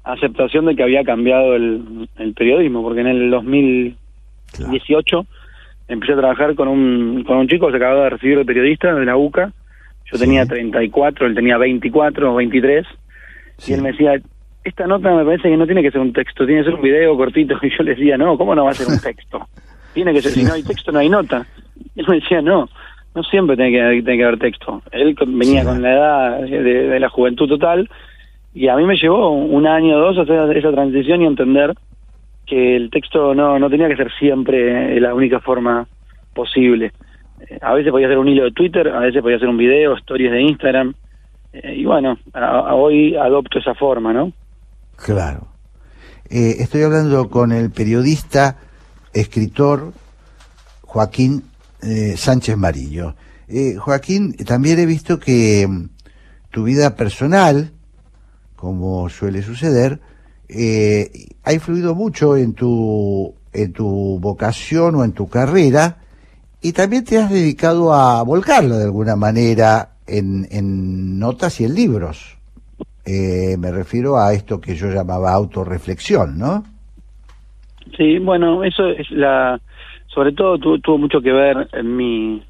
aceptación 0.04 0.66
de 0.66 0.76
que 0.76 0.82
había 0.82 1.04
cambiado 1.04 1.54
el, 1.54 2.08
el 2.16 2.34
periodismo, 2.34 2.82
porque 2.82 3.00
en 3.00 3.08
el 3.08 3.30
2018 3.30 5.26
empecé 5.88 6.12
a 6.12 6.16
trabajar 6.16 6.54
con 6.54 6.68
un, 6.68 7.24
con 7.24 7.36
un 7.38 7.48
chico 7.48 7.66
que 7.66 7.72
se 7.72 7.76
acababa 7.76 8.04
de 8.04 8.10
recibir 8.10 8.38
de 8.38 8.44
periodista 8.44 8.94
de 8.94 9.04
la 9.04 9.16
UCA. 9.16 9.52
Yo 10.10 10.18
tenía 10.18 10.46
34, 10.46 11.26
él 11.26 11.34
tenía 11.34 11.58
24 11.58 12.32
o 12.32 12.36
23. 12.36 12.86
Y 13.66 13.72
él 13.72 13.82
me 13.82 13.92
decía, 13.92 14.14
esta 14.64 14.86
nota 14.86 15.14
me 15.14 15.24
parece 15.24 15.48
que 15.48 15.56
no 15.56 15.66
tiene 15.66 15.82
que 15.82 15.90
ser 15.90 16.00
un 16.00 16.12
texto, 16.12 16.46
tiene 16.46 16.62
que 16.62 16.66
ser 16.66 16.74
un 16.74 16.82
video 16.82 17.16
cortito. 17.16 17.56
Y 17.62 17.70
yo 17.76 17.82
le 17.82 17.94
decía, 17.94 18.16
no, 18.16 18.36
¿cómo 18.38 18.54
no 18.54 18.64
va 18.64 18.70
a 18.70 18.74
ser 18.74 18.88
un 18.88 19.00
texto? 19.02 19.46
tiene 19.94 20.12
que 20.14 20.22
ser, 20.22 20.32
si 20.32 20.44
no 20.44 20.54
hay 20.54 20.62
texto, 20.62 20.90
no 20.90 21.00
hay 21.00 21.08
nota. 21.08 21.46
Él 21.96 22.06
me 22.08 22.16
decía, 22.16 22.40
no, 22.42 22.68
no 23.14 23.22
siempre 23.24 23.56
tiene 23.56 23.72
que, 23.72 24.02
tiene 24.02 24.16
que 24.16 24.24
haber 24.24 24.38
texto. 24.38 24.82
Él 24.90 25.14
venía 25.26 25.64
con 25.64 25.82
la 25.82 25.92
edad 25.92 26.40
de, 26.40 27.00
la 27.00 27.08
juventud 27.08 27.48
total. 27.48 27.88
Y 28.54 28.68
a 28.68 28.76
mí 28.76 28.84
me 28.84 28.96
llevó 28.96 29.30
un 29.30 29.66
año 29.66 29.96
o 29.96 30.00
dos 30.00 30.18
a 30.18 30.22
hacer 30.22 30.56
esa 30.56 30.72
transición 30.72 31.22
y 31.22 31.26
entender 31.26 31.74
que 32.46 32.76
el 32.76 32.90
texto 32.90 33.34
no, 33.34 33.58
no 33.58 33.70
tenía 33.70 33.88
que 33.88 33.96
ser 33.96 34.10
siempre 34.18 35.00
la 35.00 35.14
única 35.14 35.40
forma 35.40 35.86
posible. 36.34 36.92
Eh, 37.48 37.58
a 37.60 37.74
veces 37.74 37.90
podía 37.90 38.08
ser 38.08 38.18
un 38.18 38.28
hilo 38.28 38.44
de 38.44 38.52
Twitter, 38.52 38.88
a 38.88 39.00
veces 39.00 39.22
podía 39.22 39.38
ser 39.38 39.48
un 39.48 39.56
video, 39.56 39.96
stories 39.96 40.30
de 40.30 40.42
Instagram. 40.42 40.94
Eh, 41.52 41.76
y 41.76 41.84
bueno, 41.84 42.18
hoy 42.72 43.16
adopto 43.16 43.58
esa 43.58 43.74
forma, 43.74 44.12
¿no? 44.12 44.32
Claro. 44.96 45.48
Eh, 46.30 46.56
estoy 46.60 46.82
hablando 46.82 47.28
con 47.28 47.52
el 47.52 47.70
periodista, 47.70 48.56
escritor 49.12 49.92
Joaquín 50.82 51.42
Sánchez 52.16 52.56
Marillo. 52.56 53.14
Joaquín, 53.78 54.34
también 54.46 54.78
he 54.78 54.86
visto 54.86 55.18
que 55.18 55.66
mm, 55.68 55.88
tu 56.50 56.64
vida 56.64 56.94
personal, 56.94 57.72
como 58.56 59.08
suele 59.08 59.42
suceder, 59.42 60.00
eh, 60.48 61.10
ha 61.44 61.52
influido 61.52 61.94
mucho 61.94 62.36
en 62.36 62.52
tu, 62.52 63.34
en 63.52 63.72
tu 63.72 64.18
vocación 64.20 64.94
o 64.94 65.04
en 65.04 65.12
tu 65.12 65.28
carrera 65.28 65.98
y 66.60 66.72
también 66.72 67.04
te 67.04 67.18
has 67.18 67.30
dedicado 67.30 67.92
a 67.92 68.22
volcarlo 68.22 68.76
de 68.76 68.84
alguna 68.84 69.16
manera 69.16 69.94
en, 70.06 70.46
en 70.50 71.18
notas 71.18 71.60
y 71.60 71.64
en 71.64 71.74
libros. 71.74 72.36
Eh, 73.04 73.56
me 73.58 73.72
refiero 73.72 74.18
a 74.18 74.32
esto 74.32 74.60
que 74.60 74.76
yo 74.76 74.92
llamaba 74.92 75.32
autorreflexión, 75.32 76.38
¿no? 76.38 76.64
Sí, 77.96 78.18
bueno, 78.18 78.62
eso 78.62 78.88
es 78.88 79.10
la, 79.10 79.60
sobre 80.12 80.32
todo 80.32 80.58
tuvo 80.58 80.98
mucho 80.98 81.20
que 81.20 81.32
ver 81.32 81.68
en 81.72 81.96
mi, 81.96 82.42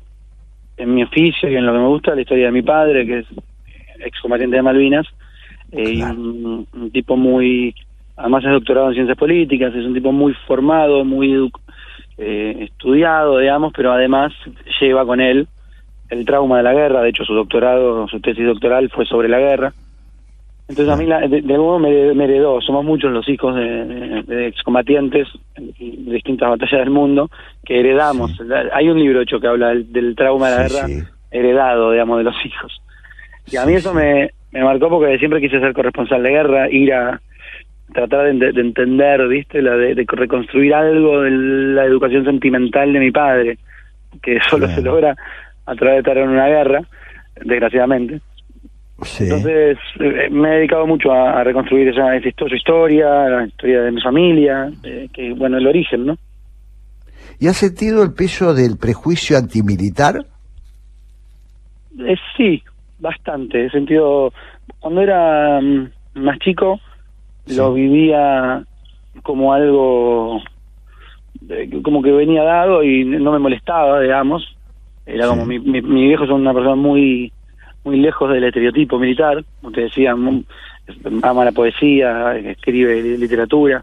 en 0.76 0.94
mi 0.94 1.02
oficio 1.02 1.48
y 1.48 1.56
en 1.56 1.66
lo 1.66 1.72
que 1.72 1.78
me 1.78 1.86
gusta, 1.86 2.14
la 2.14 2.22
historia 2.22 2.46
de 2.46 2.52
mi 2.52 2.62
padre, 2.62 3.06
que 3.06 3.18
es 3.20 3.26
excombatiente 4.00 4.56
de 4.56 4.62
Malvinas, 4.62 5.06
eh, 5.70 5.94
y 5.94 6.02
un, 6.02 6.66
un 6.72 6.90
tipo 6.90 7.16
muy, 7.16 7.74
además 8.16 8.44
es 8.44 8.50
doctorado 8.50 8.88
en 8.88 8.94
ciencias 8.94 9.18
políticas, 9.18 9.74
es 9.74 9.86
un 9.86 9.94
tipo 9.94 10.12
muy 10.12 10.34
formado, 10.46 11.04
muy 11.04 11.50
eh, 12.18 12.56
estudiado, 12.60 13.38
digamos, 13.38 13.72
pero 13.74 13.92
además 13.92 14.32
lleva 14.80 15.06
con 15.06 15.20
él 15.20 15.46
el 16.10 16.26
trauma 16.26 16.58
de 16.58 16.62
la 16.64 16.74
guerra, 16.74 17.00
de 17.00 17.08
hecho 17.08 17.24
su 17.24 17.32
doctorado, 17.32 18.06
su 18.08 18.20
tesis 18.20 18.44
doctoral 18.44 18.90
fue 18.90 19.06
sobre 19.06 19.28
la 19.28 19.38
guerra. 19.38 19.72
Entonces 20.68 20.92
a 20.94 20.96
mí 20.96 21.06
la- 21.06 21.20
de, 21.26 21.42
de 21.42 21.54
algún 21.54 21.68
modo 21.68 21.78
me, 22.14 22.24
heredó, 22.24 22.60
somos 22.60 22.84
muchos 22.84 23.12
los 23.12 23.28
hijos 23.28 23.54
de, 23.56 23.62
de- 23.84 24.22
de 24.22 24.46
excombatientes 24.46 25.28
de 25.56 26.12
distintas 26.12 26.48
batallas 26.50 26.80
del 26.80 26.90
mundo 26.90 27.30
que 27.64 27.80
heredamos. 27.80 28.30
Hay 28.72 28.88
un 28.88 28.98
libro 28.98 29.20
hecho 29.20 29.38
que 29.40 29.48
habla 29.48 29.68
del, 29.68 29.92
del 29.92 30.14
trauma 30.16 30.50
de 30.50 30.56
la 30.56 30.62
guerra 30.68 30.86
sí. 30.86 31.02
heredado, 31.30 31.90
digamos, 31.92 32.18
de 32.18 32.24
los 32.24 32.46
hijos. 32.46 32.80
Y 33.50 33.56
a 33.56 33.66
mí 33.66 33.74
eso 33.74 33.92
me, 33.92 34.30
me 34.52 34.62
marcó 34.64 34.88
porque 34.88 35.18
siempre 35.18 35.40
quise 35.40 35.60
ser 35.60 35.74
corresponsal 35.74 36.22
de 36.22 36.30
guerra, 36.30 36.70
ir 36.70 36.92
a 36.94 37.20
tratar 37.92 38.24
de, 38.24 38.30
ente- 38.30 38.52
de 38.52 38.60
entender, 38.60 39.28
¿viste? 39.28 39.60
La 39.60 39.76
de, 39.76 39.94
de 39.94 40.06
reconstruir 40.08 40.72
algo 40.74 41.20
de 41.22 41.30
la 41.30 41.84
educación 41.84 42.24
sentimental 42.24 42.92
de 42.92 43.00
mi 43.00 43.10
padre, 43.10 43.58
que 44.22 44.38
solo 44.48 44.68
se 44.68 44.80
logra 44.80 45.16
a 45.66 45.74
través 45.74 45.96
de 45.96 45.98
estar 45.98 46.16
en 46.18 46.28
una 46.30 46.46
guerra, 46.48 46.82
desgraciadamente. 47.44 48.20
Sí. 49.02 49.24
Entonces 49.24 49.78
eh, 50.00 50.28
me 50.30 50.48
he 50.48 50.56
dedicado 50.58 50.86
mucho 50.86 51.12
a, 51.12 51.40
a 51.40 51.44
reconstruir 51.44 51.88
esa, 51.88 52.14
esa 52.16 52.28
historia, 52.28 53.28
la 53.28 53.46
historia 53.46 53.82
de 53.82 53.92
mi 53.92 54.00
familia, 54.00 54.70
eh, 54.84 55.08
que 55.12 55.32
bueno, 55.32 55.58
el 55.58 55.66
origen, 55.66 56.06
¿no? 56.06 56.16
¿Y 57.38 57.48
has 57.48 57.56
sentido 57.56 58.02
el 58.02 58.12
peso 58.12 58.54
del 58.54 58.76
prejuicio 58.78 59.36
antimilitar? 59.36 60.24
Eh, 61.98 62.16
sí, 62.36 62.62
bastante. 62.98 63.66
He 63.66 63.70
sentido, 63.70 64.32
cuando 64.78 65.02
era 65.02 65.60
mm, 65.60 65.88
más 66.14 66.38
chico, 66.38 66.80
lo 67.46 67.74
vivía 67.74 68.62
como 69.22 69.52
algo, 69.52 70.40
como 71.82 72.02
que 72.02 72.12
venía 72.12 72.44
dado 72.44 72.82
y 72.82 73.04
no 73.04 73.32
me 73.32 73.38
molestaba, 73.38 74.00
digamos. 74.00 74.56
Era 75.04 75.26
como, 75.26 75.44
mi, 75.44 75.58
mi, 75.58 75.82
mi 75.82 76.06
viejo 76.06 76.24
es 76.24 76.30
una 76.30 76.54
persona 76.54 76.76
muy 76.76 77.32
muy 77.84 77.96
lejos 77.98 78.30
del 78.32 78.44
estereotipo 78.44 78.98
militar, 78.98 79.44
como 79.60 79.72
te 79.72 79.82
decía, 79.82 80.14
mu- 80.16 80.42
ama 81.22 81.44
la 81.44 81.52
poesía, 81.52 82.36
escribe 82.36 83.02
li- 83.02 83.16
literatura. 83.18 83.82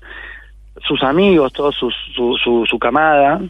Sus 0.87 1.03
amigos, 1.03 1.51
todos 1.53 1.75
sus, 1.75 1.93
su, 2.15 2.37
su, 2.41 2.65
su 2.65 2.79
camada, 2.79 3.41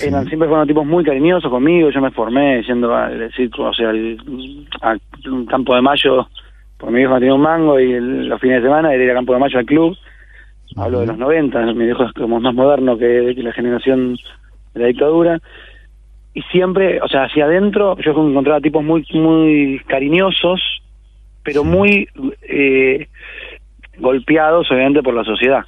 eran 0.00 0.26
siempre 0.26 0.48
fueron 0.48 0.66
tipos 0.66 0.86
muy 0.86 1.04
cariñosos 1.04 1.50
conmigo. 1.50 1.90
Yo 1.90 2.00
me 2.00 2.10
formé 2.10 2.62
yendo 2.62 2.94
al 2.94 3.22
o 3.58 3.72
sea, 3.74 3.90
al, 3.90 4.18
al 4.80 5.00
campo 5.48 5.74
de 5.74 5.82
mayo, 5.82 6.28
porque 6.78 6.92
mi 6.92 6.98
viejo 7.00 7.12
no 7.14 7.18
tenía 7.20 7.34
un 7.34 7.40
mango 7.42 7.78
y 7.80 7.92
el- 7.92 8.28
los 8.28 8.40
fines 8.40 8.62
de 8.62 8.68
semana 8.68 8.92
era 8.94 9.14
campo 9.14 9.32
de 9.34 9.38
mayo 9.40 9.58
al 9.58 9.66
club. 9.66 9.96
Hablo 10.76 11.00
de 11.00 11.06
los 11.08 11.18
90, 11.18 11.60
mi 11.74 11.84
viejo 11.84 12.04
es 12.04 12.12
como 12.12 12.40
más 12.40 12.54
moderno 12.54 12.96
que, 12.96 13.32
que 13.34 13.42
la 13.42 13.52
generación 13.52 14.16
de 14.74 14.80
la 14.80 14.86
dictadura. 14.86 15.38
Y 16.34 16.42
siempre, 16.42 17.00
o 17.02 17.08
sea, 17.08 17.24
hacia 17.24 17.44
adentro 17.44 17.96
yo 17.98 18.12
encontraba 18.12 18.60
tipos 18.60 18.82
muy, 18.82 19.04
muy 19.12 19.80
cariñosos, 19.86 20.60
pero 21.44 21.62
muy 21.64 22.08
eh, 22.42 23.06
golpeados, 23.98 24.70
obviamente, 24.70 25.02
por 25.02 25.14
la 25.14 25.24
sociedad. 25.24 25.64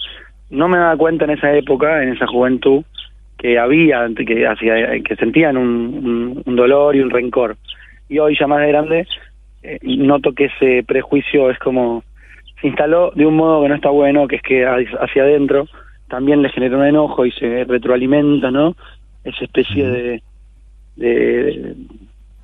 No 0.50 0.68
me 0.68 0.78
daba 0.78 0.96
cuenta 0.96 1.24
en 1.24 1.32
esa 1.32 1.54
época, 1.54 2.02
en 2.02 2.10
esa 2.10 2.26
juventud, 2.26 2.84
que 3.38 3.58
había, 3.58 4.06
que, 4.16 4.46
hacía, 4.46 5.02
que 5.02 5.16
sentían 5.16 5.56
un, 5.56 5.66
un- 5.68 6.42
un 6.46 6.56
dolor 6.56 6.96
y 6.96 7.00
un 7.00 7.10
rencor. 7.10 7.56
Y 8.08 8.18
hoy, 8.18 8.36
ya 8.38 8.46
más 8.46 8.60
de 8.60 8.68
grande, 8.68 9.06
eh, 9.62 9.78
noto 9.82 10.32
que 10.32 10.46
ese 10.46 10.82
prejuicio 10.86 11.50
es 11.50 11.58
como 11.58 12.02
se 12.60 12.68
instaló 12.68 13.10
de 13.14 13.26
un 13.26 13.36
modo 13.36 13.62
que 13.62 13.68
no 13.68 13.74
está 13.74 13.90
bueno, 13.90 14.26
que 14.28 14.36
es 14.36 14.42
que 14.42 14.64
ha- 14.64 14.76
hacia 15.00 15.22
adentro 15.24 15.66
también 16.08 16.40
le 16.42 16.48
genera 16.50 16.76
un 16.78 16.86
enojo 16.86 17.26
y 17.26 17.32
se 17.32 17.64
retroalimenta, 17.64 18.50
¿no? 18.50 18.76
Esa 19.24 19.44
especie 19.44 19.86
de, 19.88 20.22
de 20.96 21.76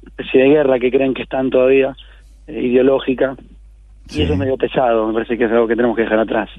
especie 0.07 0.43
de 0.43 0.49
guerra 0.49 0.79
que 0.79 0.91
creen 0.91 1.15
que 1.15 1.23
están 1.23 1.51
todavía 1.51 1.95
eh, 2.47 2.61
ideológica 2.63 3.37
y 4.11 4.23
eso 4.23 4.33
es 4.33 4.39
medio 4.39 4.57
pesado, 4.57 5.07
me 5.07 5.15
parece 5.15 5.39
que 5.39 5.45
es 5.45 5.53
algo 5.53 5.69
que 5.69 5.77
tenemos 5.77 5.95
que 5.97 6.03
dejar 6.03 6.19
atrás. 6.19 6.51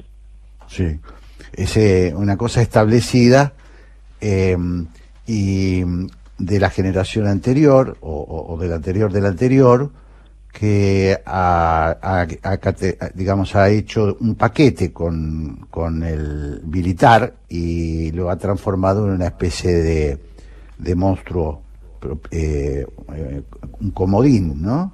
Sí. 0.68 1.00
Es 1.54 1.76
eh, 1.76 2.14
una 2.16 2.38
cosa 2.38 2.62
establecida 2.62 3.54
eh, 4.22 4.56
y 5.28 5.82
de 6.38 6.60
la 6.60 6.70
generación 6.70 7.28
anterior 7.28 7.98
o, 8.02 8.10
o- 8.22 8.54
o 8.54 8.58
del 8.58 8.72
anterior 8.74 9.12
del 9.12 9.26
anterior 9.26 9.90
que 10.52 11.18
ha, 11.26 11.96
ha- 12.02 12.28
ha 12.44 13.10
digamos 13.14 13.56
ha 13.56 13.70
hecho 13.70 14.18
un 14.22 14.36
paquete 14.36 14.92
con, 14.92 15.66
con 15.70 16.04
el 16.04 16.62
militar 16.66 17.34
y 17.50 18.12
lo 18.12 18.30
ha 18.30 18.38
transformado 18.38 19.06
en 19.08 19.14
una 19.14 19.28
especie 19.28 19.72
de, 19.72 20.18
de 20.78 20.96
monstruo 20.96 21.62
eh, 22.32 22.86
eh, 23.16 23.42
un 23.80 23.92
comodín, 23.92 24.62
¿no? 24.62 24.94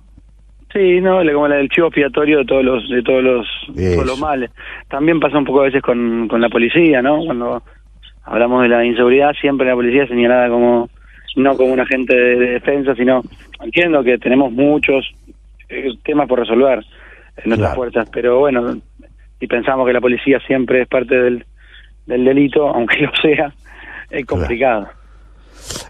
Sí, 0.73 0.99
no, 1.01 1.19
como 1.33 1.47
la 1.47 1.55
del 1.55 1.69
chivo 1.69 1.87
expiatorio 1.87 2.39
de 2.39 2.45
todos 2.45 2.63
los 2.63 2.89
de 2.89 3.01
todos 3.01 3.23
los, 3.23 3.47
todos 3.67 4.05
los 4.05 4.19
males. 4.19 4.51
También 4.89 5.19
pasa 5.19 5.37
un 5.37 5.45
poco 5.45 5.61
a 5.61 5.65
veces 5.65 5.81
con, 5.81 6.27
con 6.27 6.41
la 6.41 6.49
policía, 6.49 7.01
¿no? 7.01 7.23
Cuando 7.25 7.63
hablamos 8.23 8.63
de 8.63 8.69
la 8.69 8.85
inseguridad, 8.85 9.33
siempre 9.39 9.67
la 9.67 9.75
policía 9.75 10.03
es 10.03 10.09
señalada 10.09 10.49
como 10.49 10.89
no 11.37 11.55
como 11.55 11.71
un 11.71 11.79
agente 11.79 12.15
de, 12.15 12.35
de 12.35 12.51
defensa, 12.53 12.95
sino 12.95 13.21
entiendo 13.61 14.03
que 14.03 14.17
tenemos 14.17 14.51
muchos 14.51 15.05
eh, 15.69 15.89
temas 16.03 16.27
por 16.27 16.39
resolver 16.39 16.83
en 17.37 17.49
nuestras 17.49 17.75
fuerzas, 17.75 18.09
pero 18.11 18.39
bueno, 18.39 18.77
si 19.39 19.47
pensamos 19.47 19.85
que 19.85 19.93
la 19.93 20.01
policía 20.01 20.39
siempre 20.47 20.81
es 20.81 20.87
parte 20.87 21.15
del, 21.15 21.45
del 22.05 22.25
delito, 22.25 22.67
aunque 22.75 23.01
lo 23.01 23.11
sea, 23.21 23.53
es 24.09 24.25
complicado. 24.25 24.87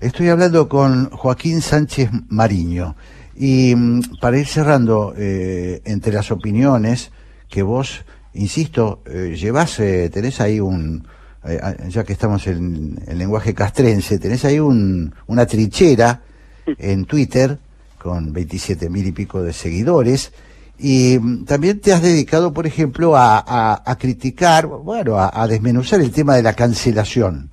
Estoy 0.02 0.30
hablando 0.30 0.70
con 0.70 1.10
Joaquín 1.10 1.62
Sánchez 1.62 2.10
Mariño 2.30 2.96
y 3.36 3.76
mm, 3.76 4.20
para 4.20 4.38
ir 4.38 4.48
cerrando 4.48 5.14
eh, 5.18 5.82
entre 5.86 6.14
las 6.14 6.32
opiniones 6.32 7.12
que 7.50 7.64
vos, 7.64 8.04
insisto, 8.34 9.02
eh, 9.06 9.36
llevás, 9.40 9.80
eh, 9.80 10.10
tenés 10.12 10.42
ahí 10.42 10.60
un, 10.60 11.08
eh, 11.46 11.60
ah, 11.62 11.76
ya 11.88 12.04
que 12.04 12.14
estamos 12.14 12.46
en 12.48 13.00
el 13.08 13.18
lenguaje 13.18 13.54
castrense, 13.54 14.20
tenés 14.20 14.44
ahí 14.46 14.60
un, 14.60 15.14
una 15.28 15.46
trinchera 15.46 16.22
en 16.66 17.06
Twitter 17.06 17.58
con 17.98 18.34
27 18.34 18.90
mil 18.90 19.08
y 19.08 19.12
pico 19.12 19.42
de 19.42 19.54
seguidores 19.54 20.32
y 20.78 21.18
mm, 21.20 21.46
también 21.46 21.80
te 21.80 21.94
has 21.94 22.02
dedicado, 22.02 22.54
por 22.54 22.68
ejemplo, 22.68 23.14
a, 23.16 23.98
criticar, 24.00 24.68
bueno, 24.68 25.18
a 25.18 25.48
desmenuzar 25.48 26.02
el 26.02 26.12
tema 26.12 26.36
de 26.36 26.44
la 26.44 26.54
cancelación. 26.54 27.50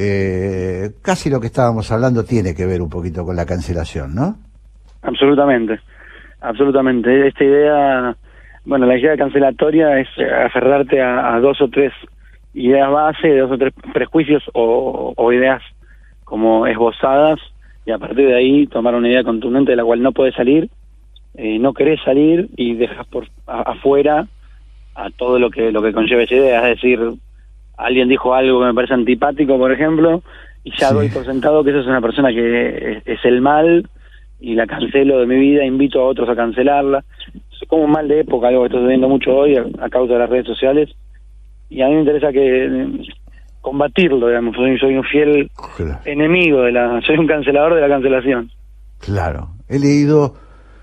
Eh, 0.00 0.90
casi 1.02 1.28
lo 1.28 1.40
que 1.40 1.48
estábamos 1.48 1.90
hablando 1.90 2.24
tiene 2.24 2.54
que 2.54 2.66
ver 2.66 2.80
un 2.80 2.88
poquito 2.88 3.24
con 3.24 3.34
la 3.36 3.44
cancelación, 3.46 4.14
¿no? 4.14 4.36
Absolutamente, 5.02 5.80
absolutamente. 6.40 7.26
Esta 7.28 7.44
idea, 7.44 8.16
bueno, 8.64 8.86
la 8.86 8.96
idea 8.96 9.16
cancelatoria 9.16 9.98
es 9.98 10.08
eh, 10.18 10.30
aferrarte 10.46 11.00
a, 11.02 11.38
dos 11.40 11.60
o 11.60 11.68
tres 11.68 11.92
ideas 12.54 12.90
base, 12.90 13.36
dos 13.38 13.50
o 13.50 13.58
tres 13.58 13.72
prejuicios 13.92 14.42
o, 14.54 15.12
o 15.16 15.32
ideas 15.32 15.62
como 16.24 16.66
esbozadas 16.66 17.40
y 17.86 17.90
a 17.90 17.98
partir 17.98 18.26
de 18.28 18.36
ahí 18.36 18.66
tomar 18.66 18.94
una 18.94 19.08
idea 19.08 19.24
contundente 19.24 19.72
de 19.72 19.76
la 19.76 19.84
cual 19.84 20.02
no 20.02 20.12
puedes 20.12 20.34
salir, 20.34 20.68
eh, 21.34 21.58
no 21.58 21.72
querés 21.72 22.00
salir 22.04 22.48
y 22.56 22.74
dejas 22.74 23.06
por 23.06 23.26
a- 23.46 23.62
afuera 23.72 24.26
a 24.94 25.10
todo 25.10 25.38
lo 25.38 25.50
que 25.50 25.70
lo 25.72 25.80
que 25.82 25.92
conlleva 25.92 26.22
esa 26.22 26.34
idea, 26.34 26.68
es 26.68 26.76
decir, 26.76 27.00
alguien 27.78 28.08
dijo 28.08 28.34
algo 28.34 28.60
que 28.60 28.66
me 28.66 28.74
parece 28.74 28.94
antipático, 28.94 29.56
por 29.56 29.72
ejemplo, 29.72 30.22
y 30.64 30.72
ya 30.76 30.92
doy 30.92 31.08
por 31.08 31.24
sentado 31.24 31.64
que 31.64 31.70
eso 31.70 31.80
es 31.80 31.86
una 31.86 32.00
persona 32.00 32.30
que 32.30 32.98
es, 32.98 33.02
es 33.06 33.24
el 33.24 33.40
mal 33.40 33.88
y 34.40 34.54
la 34.54 34.66
cancelo 34.66 35.20
de 35.20 35.26
mi 35.26 35.38
vida, 35.38 35.64
invito 35.64 36.00
a 36.00 36.06
otros 36.06 36.28
a 36.28 36.36
cancelarla. 36.36 37.04
Es 37.34 37.68
como 37.68 37.84
un 37.84 37.92
mal 37.92 38.06
de 38.08 38.20
época, 38.20 38.48
algo 38.48 38.62
que 38.62 38.66
estoy 38.66 38.86
viendo 38.86 39.08
mucho 39.08 39.30
hoy 39.30 39.56
a, 39.56 39.64
a 39.84 39.88
causa 39.88 40.12
de 40.12 40.18
las 40.18 40.30
redes 40.30 40.46
sociales. 40.46 40.90
Y 41.70 41.82
a 41.82 41.86
mí 41.86 41.94
me 41.94 42.00
interesa 42.00 42.32
que 42.32 42.66
eh, 42.66 43.02
combatirlo, 43.60 44.28
digamos, 44.28 44.56
soy, 44.56 44.78
soy 44.78 44.96
un 44.96 45.04
fiel 45.04 45.50
enemigo 46.04 46.62
de 46.62 46.72
la, 46.72 47.00
soy 47.06 47.18
un 47.18 47.26
cancelador 47.26 47.74
de 47.74 47.80
la 47.80 47.88
cancelación. 47.88 48.50
Claro. 48.98 49.50
He 49.68 49.78
leído, 49.78 50.34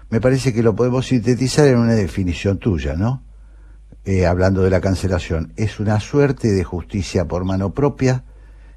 me 0.10 0.22
parece 0.22 0.54
que 0.54 0.62
lo 0.64 0.76
podemos 0.76 1.06
sintetizar 1.06 1.68
en 1.68 1.80
una 1.80 1.94
definición 1.94 2.60
tuya, 2.60 2.96
¿no? 2.96 3.22
Eh, 4.06 4.28
hablando 4.28 4.62
de 4.62 4.70
la 4.70 4.82
cancelación. 4.82 5.52
Es 5.58 5.80
una 5.80 6.00
suerte 6.00 6.50
de 6.50 6.64
justicia 6.64 7.26
por 7.26 7.44
mano 7.44 7.74
propia 7.74 8.24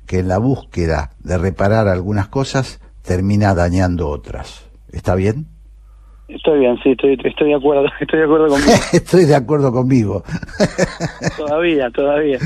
que 0.07 0.20
en 0.20 0.29
la 0.29 0.39
búsqueda 0.39 1.11
de 1.18 1.37
reparar 1.37 1.87
algunas 1.87 2.29
cosas 2.29 2.81
termina 3.03 3.55
dañando 3.55 4.09
otras. 4.09 4.70
¿Está 4.91 5.14
bien? 5.14 5.47
Estoy 6.29 6.61
bien, 6.61 6.79
sí, 6.83 6.93
estoy, 6.93 7.18
estoy 7.24 7.49
de 7.49 7.55
acuerdo, 7.57 7.85
estoy 8.01 8.18
de 8.18 8.24
acuerdo 8.24 8.49
conmigo. 8.49 8.72
Estoy 8.93 9.24
de 9.26 9.35
acuerdo 9.35 9.72
conmigo. 9.72 10.24
todavía, 11.37 11.91
todavía. 11.91 12.39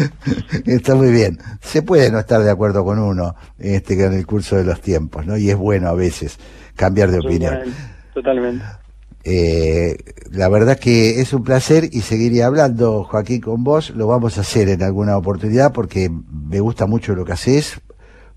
Está 0.66 0.96
muy 0.96 1.12
bien. 1.12 1.38
Se 1.60 1.82
puede 1.82 2.10
no 2.10 2.18
estar 2.18 2.40
de 2.42 2.50
acuerdo 2.50 2.84
con 2.84 2.98
uno 2.98 3.34
este, 3.58 3.94
en 3.94 4.12
el 4.12 4.26
curso 4.26 4.56
de 4.56 4.64
los 4.64 4.80
tiempos, 4.80 5.24
¿no? 5.26 5.36
Y 5.36 5.50
es 5.50 5.56
bueno 5.56 5.88
a 5.88 5.94
veces 5.94 6.38
cambiar 6.74 7.10
de 7.10 7.18
opinión. 7.18 7.58
Totalmente. 8.14 8.64
Eh, 9.24 9.98
la 10.30 10.48
verdad 10.48 10.78
que 10.78 11.20
es 11.20 11.32
un 11.32 11.44
placer 11.44 11.88
y 11.92 12.00
seguiría 12.00 12.46
hablando, 12.46 13.04
Joaquín, 13.04 13.40
con 13.40 13.64
vos. 13.64 13.90
Lo 13.90 14.06
vamos 14.06 14.38
a 14.38 14.42
hacer 14.42 14.68
en 14.68 14.82
alguna 14.82 15.16
oportunidad 15.16 15.72
porque 15.72 16.10
me 16.10 16.60
gusta 16.60 16.86
mucho 16.86 17.14
lo 17.14 17.24
que 17.24 17.32
haces, 17.32 17.80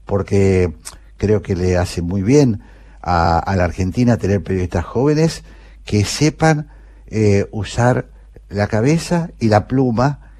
porque 0.06 0.74
creo 1.18 1.42
que 1.42 1.56
le 1.56 1.78
hace 1.78 2.02
muy 2.02 2.22
bien 2.22 2.62
a, 3.02 3.54
la 3.56 3.64
Argentina 3.64 4.18
tener 4.18 4.44
periodistas 4.44 4.86
jóvenes 4.86 5.44
que 5.86 6.04
sepan 6.04 6.70
eh, 7.08 7.48
usar 7.52 8.10
la 8.50 8.68
cabeza 8.68 9.30
y 9.40 9.48
la 9.48 9.68
pluma 9.68 10.32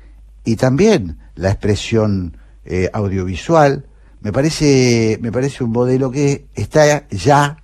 y 0.44 0.56
también 0.56 1.20
la 1.36 1.50
expresión 1.50 2.38
eh, 2.66 2.90
audiovisual. 2.94 3.86
Me 4.22 4.32
parece, 4.32 5.20
me 5.22 5.32
parece 5.32 5.64
un 5.64 5.72
modelo 5.72 6.10
que 6.10 6.48
está 6.56 7.08
ya 7.10 7.58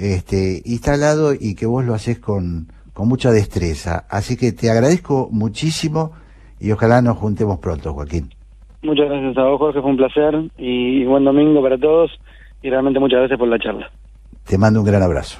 este, 0.00 0.62
instalado 0.64 1.34
y 1.38 1.54
que 1.54 1.66
vos 1.66 1.84
lo 1.84 1.94
haces 1.94 2.18
con, 2.18 2.68
con 2.92 3.08
mucha 3.08 3.30
destreza. 3.30 4.06
Así 4.08 4.36
que 4.36 4.52
te 4.52 4.70
agradezco 4.70 5.28
muchísimo 5.30 6.12
y 6.58 6.72
ojalá 6.72 7.02
nos 7.02 7.18
juntemos 7.18 7.58
pronto, 7.58 7.92
Joaquín. 7.92 8.30
Muchas 8.82 9.08
gracias 9.08 9.36
a 9.36 9.42
vos, 9.42 9.58
Jorge, 9.58 9.80
fue 9.82 9.90
un 9.90 9.96
placer 9.98 10.34
y 10.56 11.04
buen 11.04 11.24
domingo 11.24 11.62
para 11.62 11.76
todos 11.76 12.10
y 12.62 12.70
realmente 12.70 12.98
muchas 12.98 13.18
gracias 13.18 13.38
por 13.38 13.48
la 13.48 13.58
charla. 13.58 13.90
Te 14.44 14.56
mando 14.56 14.80
un 14.80 14.86
gran 14.86 15.02
abrazo. 15.02 15.38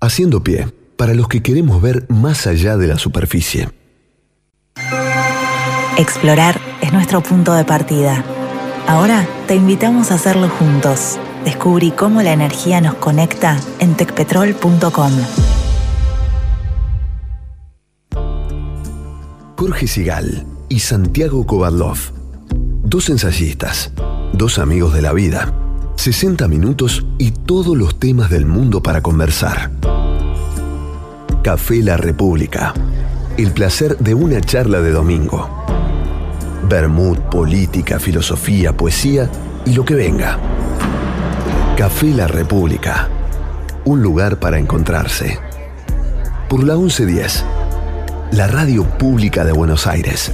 Haciendo 0.00 0.42
pie, 0.42 0.66
para 0.96 1.14
los 1.14 1.28
que 1.28 1.42
queremos 1.42 1.80
ver 1.80 2.04
más 2.08 2.46
allá 2.46 2.76
de 2.76 2.88
la 2.88 2.96
superficie. 2.96 3.68
Explorar 5.96 6.56
es 6.82 6.92
nuestro 6.92 7.20
punto 7.22 7.54
de 7.54 7.64
partida. 7.64 8.22
Ahora 8.86 9.26
te 9.46 9.56
invitamos 9.56 10.12
a 10.12 10.14
hacerlo 10.14 10.48
juntos. 10.48 11.18
Descubrí 11.48 11.92
cómo 11.92 12.20
la 12.20 12.34
energía 12.34 12.78
nos 12.82 12.96
conecta 12.96 13.58
en 13.78 13.94
tecpetrol.com. 13.96 15.12
Jorge 19.56 19.86
Sigal 19.86 20.44
y 20.68 20.80
Santiago 20.80 21.46
Kovadlov. 21.46 21.96
Dos 22.82 23.08
ensayistas, 23.08 23.92
dos 24.34 24.58
amigos 24.58 24.92
de 24.92 25.00
la 25.00 25.14
vida. 25.14 25.54
60 25.96 26.46
minutos 26.48 27.06
y 27.16 27.30
todos 27.30 27.74
los 27.74 27.98
temas 27.98 28.28
del 28.28 28.44
mundo 28.44 28.82
para 28.82 29.00
conversar. 29.00 29.70
Café 31.42 31.82
La 31.82 31.96
República. 31.96 32.74
El 33.38 33.52
placer 33.52 33.96
de 33.96 34.12
una 34.12 34.42
charla 34.42 34.82
de 34.82 34.90
domingo. 34.90 35.48
Bermud, 36.68 37.16
política, 37.30 37.98
filosofía, 37.98 38.76
poesía 38.76 39.30
y 39.64 39.72
lo 39.72 39.86
que 39.86 39.94
venga. 39.94 40.57
Café 41.78 42.08
La 42.08 42.26
República. 42.26 43.08
Un 43.84 44.02
lugar 44.02 44.40
para 44.40 44.58
encontrarse. 44.58 45.38
Por 46.48 46.64
la 46.64 46.74
1110. 46.74 47.44
La 48.32 48.48
radio 48.48 48.82
pública 48.82 49.44
de 49.44 49.52
Buenos 49.52 49.86
Aires. 49.86 50.32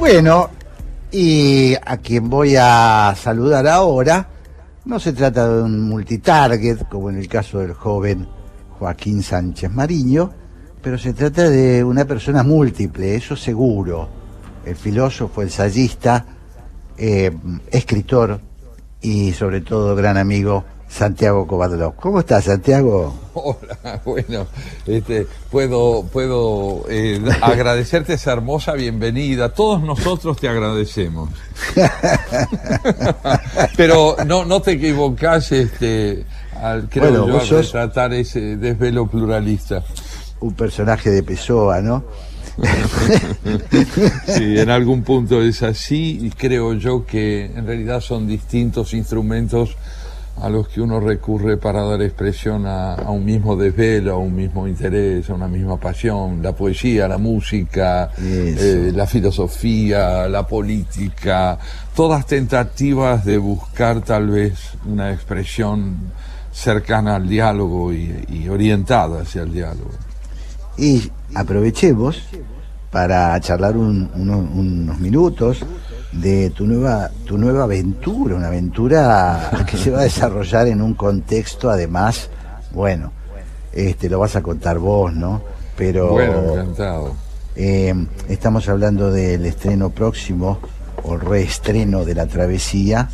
Bueno, 0.00 0.50
y 1.12 1.76
a 1.76 1.98
quien 1.98 2.28
voy 2.28 2.56
a 2.58 3.14
saludar 3.16 3.68
ahora, 3.68 4.28
no 4.84 4.98
se 4.98 5.12
trata 5.12 5.48
de 5.48 5.62
un 5.62 5.80
multitarget, 5.88 6.88
como 6.88 7.08
en 7.10 7.18
el 7.18 7.28
caso 7.28 7.60
del 7.60 7.72
joven 7.72 8.26
Joaquín 8.80 9.22
Sánchez 9.22 9.70
Mariño, 9.70 10.32
pero 10.82 10.98
se 10.98 11.12
trata 11.12 11.48
de 11.48 11.84
una 11.84 12.04
persona 12.04 12.42
múltiple, 12.42 13.14
eso 13.14 13.36
seguro. 13.36 14.17
El 14.68 14.76
filósofo, 14.76 15.42
ensayista, 15.42 16.24
eh, 16.96 17.32
escritor 17.70 18.40
y 19.00 19.32
sobre 19.32 19.60
todo 19.60 19.94
gran 19.96 20.16
amigo 20.16 20.64
Santiago 20.88 21.46
Covadló. 21.46 21.94
¿Cómo 21.96 22.20
estás, 22.20 22.44
Santiago? 22.44 23.14
Hola, 23.34 24.00
bueno, 24.04 24.46
este, 24.86 25.26
puedo, 25.50 26.04
puedo 26.12 26.84
eh, 26.88 27.20
agradecerte 27.42 28.14
esa 28.14 28.32
hermosa 28.32 28.72
bienvenida. 28.72 29.52
Todos 29.52 29.82
nosotros 29.82 30.38
te 30.38 30.48
agradecemos. 30.48 31.30
Pero 33.76 34.16
no, 34.26 34.44
no 34.44 34.60
te 34.62 34.72
equivocas, 34.72 35.52
este, 35.52 36.24
al, 36.60 36.88
creo 36.88 37.04
Bueno, 37.10 37.26
yo, 37.26 37.32
vos 37.34 37.42
al 37.42 37.48
sos- 37.48 37.66
retratar 37.72 38.12
ese 38.14 38.56
desvelo 38.56 39.06
pluralista. 39.06 39.82
Un 40.40 40.54
personaje 40.54 41.10
de 41.10 41.22
Pessoa, 41.22 41.80
¿no? 41.80 42.04
Sí, 44.26 44.58
en 44.58 44.70
algún 44.70 45.02
punto 45.02 45.42
es 45.42 45.62
así 45.62 46.18
y 46.22 46.30
creo 46.30 46.74
yo 46.74 47.06
que 47.06 47.46
en 47.46 47.66
realidad 47.66 48.00
son 48.00 48.26
distintos 48.26 48.94
instrumentos 48.94 49.76
a 50.40 50.48
los 50.48 50.68
que 50.68 50.80
uno 50.80 51.00
recurre 51.00 51.56
para 51.56 51.82
dar 51.82 52.00
expresión 52.02 52.66
a, 52.66 52.94
a 52.94 53.10
un 53.10 53.24
mismo 53.24 53.56
desvelo, 53.56 54.14
a 54.14 54.18
un 54.18 54.34
mismo 54.34 54.68
interés, 54.68 55.28
a 55.30 55.34
una 55.34 55.48
misma 55.48 55.78
pasión, 55.78 56.42
la 56.42 56.52
poesía, 56.52 57.08
la 57.08 57.18
música, 57.18 58.10
eh, 58.18 58.92
la 58.94 59.06
filosofía, 59.06 60.28
la 60.28 60.46
política, 60.46 61.58
todas 61.94 62.26
tentativas 62.26 63.24
de 63.24 63.38
buscar 63.38 64.00
tal 64.02 64.28
vez 64.28 64.54
una 64.86 65.12
expresión 65.12 66.12
cercana 66.52 67.16
al 67.16 67.28
diálogo 67.28 67.92
y, 67.92 68.24
y 68.28 68.48
orientada 68.48 69.22
hacia 69.22 69.42
el 69.42 69.52
diálogo. 69.52 70.07
Y 70.78 71.10
aprovechemos 71.34 72.22
para 72.90 73.38
charlar 73.40 73.76
un- 73.76 74.08
uno- 74.14 74.38
unos 74.38 74.98
minutos 74.98 75.58
de 76.12 76.50
tu 76.50 76.66
nueva, 76.66 77.10
tu 77.26 77.36
nueva 77.36 77.64
aventura, 77.64 78.34
una 78.36 78.46
aventura 78.46 79.50
que 79.70 79.76
se 79.76 79.90
va 79.90 80.00
a 80.00 80.04
desarrollar 80.04 80.68
en 80.68 80.80
un 80.80 80.94
contexto 80.94 81.68
además, 81.68 82.30
bueno, 82.72 83.12
este 83.72 84.08
lo 84.08 84.18
vas 84.20 84.36
a 84.36 84.42
contar 84.42 84.78
vos, 84.78 85.12
¿no? 85.12 85.42
Pero 85.76 86.10
Bueno, 86.12 86.52
encantado. 86.54 87.12
eh, 87.56 87.94
estamos 88.28 88.68
hablando 88.68 89.10
del 89.12 89.44
estreno 89.44 89.90
próximo 89.90 90.58
o 91.04 91.16
reestreno 91.16 92.04
de 92.04 92.14
la 92.14 92.26
travesía 92.26 93.08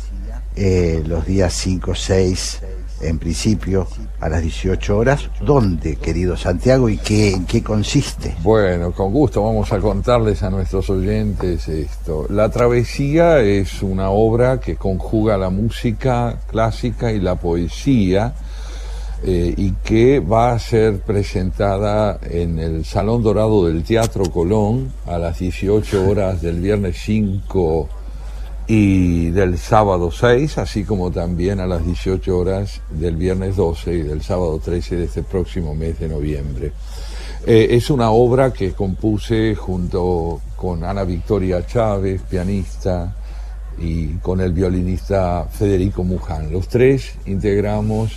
eh, 0.55 1.03
los 1.05 1.25
días 1.25 1.53
5, 1.53 1.93
6, 1.95 2.61
en 3.01 3.19
principio 3.19 3.87
a 4.19 4.29
las 4.29 4.41
18 4.41 4.97
horas. 4.97 5.29
¿Dónde, 5.41 5.97
querido 5.97 6.37
Santiago, 6.37 6.89
y 6.89 6.97
qué, 6.97 7.31
en 7.33 7.45
qué 7.45 7.61
consiste? 7.63 8.35
Bueno, 8.41 8.91
con 8.91 9.11
gusto 9.11 9.43
vamos 9.43 9.71
a 9.71 9.79
contarles 9.79 10.43
a 10.43 10.49
nuestros 10.49 10.89
oyentes 10.89 11.67
esto. 11.67 12.27
La 12.29 12.49
Travesía 12.49 13.39
es 13.39 13.81
una 13.81 14.09
obra 14.09 14.59
que 14.59 14.75
conjuga 14.75 15.37
la 15.37 15.49
música 15.49 16.39
clásica 16.47 17.11
y 17.11 17.19
la 17.19 17.35
poesía 17.35 18.33
eh, 19.23 19.53
y 19.57 19.71
que 19.83 20.19
va 20.19 20.51
a 20.51 20.59
ser 20.59 20.99
presentada 20.99 22.19
en 22.29 22.59
el 22.59 22.85
Salón 22.85 23.23
Dorado 23.23 23.65
del 23.65 23.83
Teatro 23.83 24.25
Colón 24.25 24.91
a 25.07 25.17
las 25.17 25.39
18 25.39 26.09
horas 26.09 26.41
del 26.41 26.59
viernes 26.61 26.97
5 27.03 27.89
y 28.67 29.29
del 29.29 29.57
sábado 29.57 30.11
6, 30.11 30.57
así 30.57 30.83
como 30.83 31.11
también 31.11 31.59
a 31.59 31.67
las 31.67 31.85
18 31.85 32.37
horas 32.37 32.81
del 32.89 33.15
viernes 33.15 33.55
12 33.55 33.93
y 33.93 34.01
del 34.01 34.21
sábado 34.21 34.59
13 34.63 34.95
de 34.95 35.05
este 35.05 35.23
próximo 35.23 35.75
mes 35.75 35.99
de 35.99 36.09
noviembre. 36.09 36.71
Eh, 37.45 37.67
es 37.71 37.89
una 37.89 38.09
obra 38.09 38.51
que 38.51 38.73
compuse 38.73 39.53
junto 39.55 40.41
con 40.55 40.83
Ana 40.83 41.03
Victoria 41.03 41.65
Chávez, 41.65 42.21
pianista, 42.23 43.13
y 43.77 44.07
con 44.17 44.41
el 44.41 44.53
violinista 44.53 45.47
Federico 45.51 46.03
Muján. 46.03 46.51
Los 46.51 46.67
tres 46.67 47.15
integramos 47.25 48.13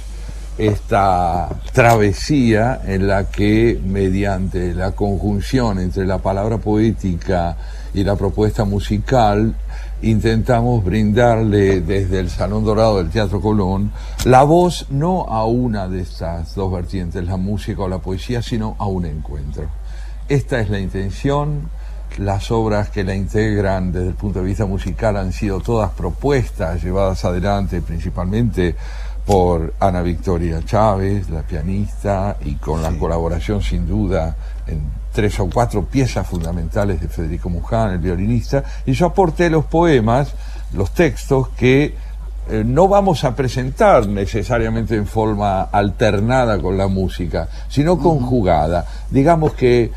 esta 0.57 1.49
travesía 1.73 2.81
en 2.85 3.07
la 3.07 3.31
que 3.31 3.81
mediante 3.85 4.75
la 4.75 4.93
conjunción 4.93 5.79
entre 5.79 6.05
la 6.05 6.19
palabra 6.19 6.59
poética 6.59 7.57
y 7.95 8.03
la 8.03 8.17
propuesta 8.17 8.65
musical 8.65 9.55
intentamos 10.03 10.85
brindarle 10.85 11.81
desde 11.81 12.21
el 12.21 12.31
Salón 12.31 12.65
Dorado 12.65 12.99
del 12.99 13.11
Teatro 13.11 13.41
Colón 13.41 13.91
la 14.25 14.45
voz 14.45 14.87
no 14.91 15.27
a 15.29 15.45
una 15.45 15.89
de 15.89 16.03
estas 16.03 16.55
dos 16.55 16.73
vertientes, 16.73 17.25
la 17.25 17.37
música 17.37 17.83
o 17.83 17.89
la 17.89 17.99
poesía, 17.99 18.43
sino 18.43 18.77
a 18.79 18.87
un 18.87 19.07
encuentro. 19.07 19.65
Esta 20.29 20.61
es 20.61 20.71
la 20.71 20.79
intención, 20.79 21.69
las 22.19 22.51
obras 22.51 22.91
que 22.91 23.05
la 23.05 23.15
integran 23.15 23.93
desde 23.93 24.09
el 24.09 24.15
punto 24.15 24.41
de 24.41 24.47
vista 24.47 24.67
musical 24.67 25.17
han 25.17 25.33
sido 25.33 25.61
todas 25.61 25.91
propuestas, 25.91 26.83
llevadas 26.83 27.25
adelante 27.25 27.81
principalmente 27.83 28.77
por 29.27 29.75
Ana 29.79 30.01
Victoria 30.03 30.65
Chávez, 30.65 31.29
la 31.29 31.43
pianista, 31.43 32.37
y 32.45 32.55
con 32.55 32.83
la 32.83 32.91
colaboración 32.93 33.61
sin 33.61 33.87
duda 33.87 34.37
en 34.67 34.81
tres 35.19 35.41
o 35.41 35.51
cuatro 35.53 35.85
piezas 35.85 36.25
fundamentales 36.29 37.01
de 37.01 37.09
Federico 37.09 37.51
Muján, 37.51 37.91
el 37.91 37.99
violinista, 37.99 38.63
y 38.87 38.93
yo 38.93 39.07
aporté 39.07 39.51
los 39.51 39.65
poemas, 39.65 40.33
los 40.75 40.93
textos 40.93 41.49
que 41.57 41.97
eh, 42.49 42.63
no 42.65 42.87
vamos 42.87 43.25
a 43.25 43.35
presentar 43.35 44.07
necesariamente 44.07 44.95
en 44.95 45.09
forma 45.09 45.63
alternada 45.63 46.61
con 46.61 46.79
la 46.79 46.87
música, 46.87 47.49
sino 47.69 47.99
conjugada. 47.99 48.87
Digamos 49.11 49.55
que 49.55 49.91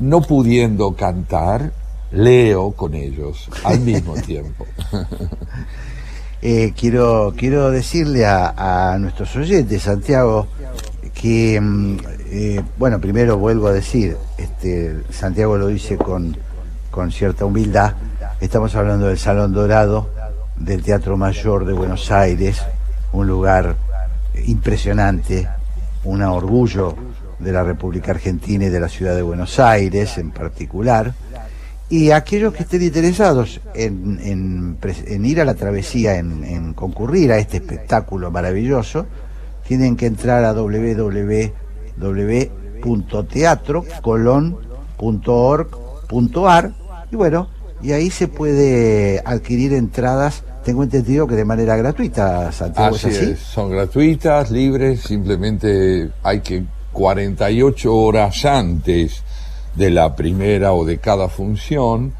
no 0.00 0.22
pudiendo 0.22 0.96
cantar, 0.96 1.70
leo 2.10 2.72
con 2.72 2.94
ellos 2.94 3.48
al 3.62 3.78
mismo 3.78 4.14
tiempo. 4.26 4.66
Eh, 6.42 6.74
quiero, 6.76 7.32
quiero 7.36 7.70
decirle 7.70 8.26
a, 8.26 8.92
a 8.92 8.98
nuestros 8.98 9.36
oyentes, 9.36 9.82
Santiago, 9.82 10.48
que, 11.14 11.60
mm, 11.60 11.96
eh, 12.30 12.62
bueno, 12.76 13.00
primero 13.00 13.38
vuelvo 13.38 13.68
a 13.68 13.72
decir, 13.72 14.16
este, 14.36 15.02
Santiago 15.10 15.56
lo 15.56 15.68
dice 15.68 15.96
con, 15.96 16.36
con 16.90 17.10
cierta 17.12 17.44
humildad, 17.44 17.94
estamos 18.40 18.74
hablando 18.74 19.06
del 19.06 19.18
Salón 19.18 19.52
Dorado 19.52 20.10
del 20.56 20.82
Teatro 20.82 21.16
Mayor 21.16 21.64
de 21.64 21.72
Buenos 21.72 22.10
Aires, 22.10 22.62
un 23.12 23.26
lugar 23.26 23.76
impresionante, 24.46 25.48
un 26.04 26.22
orgullo 26.22 26.94
de 27.38 27.52
la 27.52 27.62
República 27.62 28.12
Argentina 28.12 28.66
y 28.66 28.68
de 28.68 28.80
la 28.80 28.88
ciudad 28.88 29.14
de 29.14 29.22
Buenos 29.22 29.58
Aires 29.58 30.18
en 30.18 30.30
particular. 30.30 31.14
Y 31.88 32.10
aquellos 32.10 32.52
que 32.54 32.62
estén 32.62 32.82
interesados 32.82 33.60
en, 33.74 34.18
en 34.22 34.78
en 35.06 35.26
ir 35.26 35.40
a 35.40 35.44
la 35.44 35.54
travesía, 35.54 36.16
en, 36.16 36.42
en 36.44 36.74
concurrir 36.74 37.30
a 37.32 37.38
este 37.38 37.58
espectáculo 37.58 38.30
maravilloso, 38.30 39.06
tienen 39.66 39.96
que 39.96 40.06
entrar 40.06 40.44
a 40.44 40.52
www.teatro.org.ar 45.44 46.72
y 47.10 47.16
bueno, 47.16 47.48
y 47.82 47.92
ahí 47.92 48.10
se 48.10 48.28
puede 48.28 49.20
adquirir 49.24 49.72
entradas, 49.74 50.42
tengo 50.64 50.82
entendido 50.82 51.26
que 51.26 51.34
de 51.36 51.44
manera 51.44 51.76
gratuita, 51.76 52.50
Santiago, 52.52 52.96
Así 52.96 53.08
¿es 53.08 53.16
así? 53.18 53.30
es, 53.32 53.38
son 53.40 53.70
gratuitas, 53.70 54.50
libres, 54.50 55.00
simplemente 55.02 56.10
hay 56.22 56.40
que 56.40 56.64
48 56.92 57.94
horas 57.94 58.44
antes 58.44 59.22
de 59.74 59.90
la 59.90 60.14
primera 60.16 60.72
o 60.72 60.84
de 60.84 60.98
cada 60.98 61.28
función, 61.28 62.12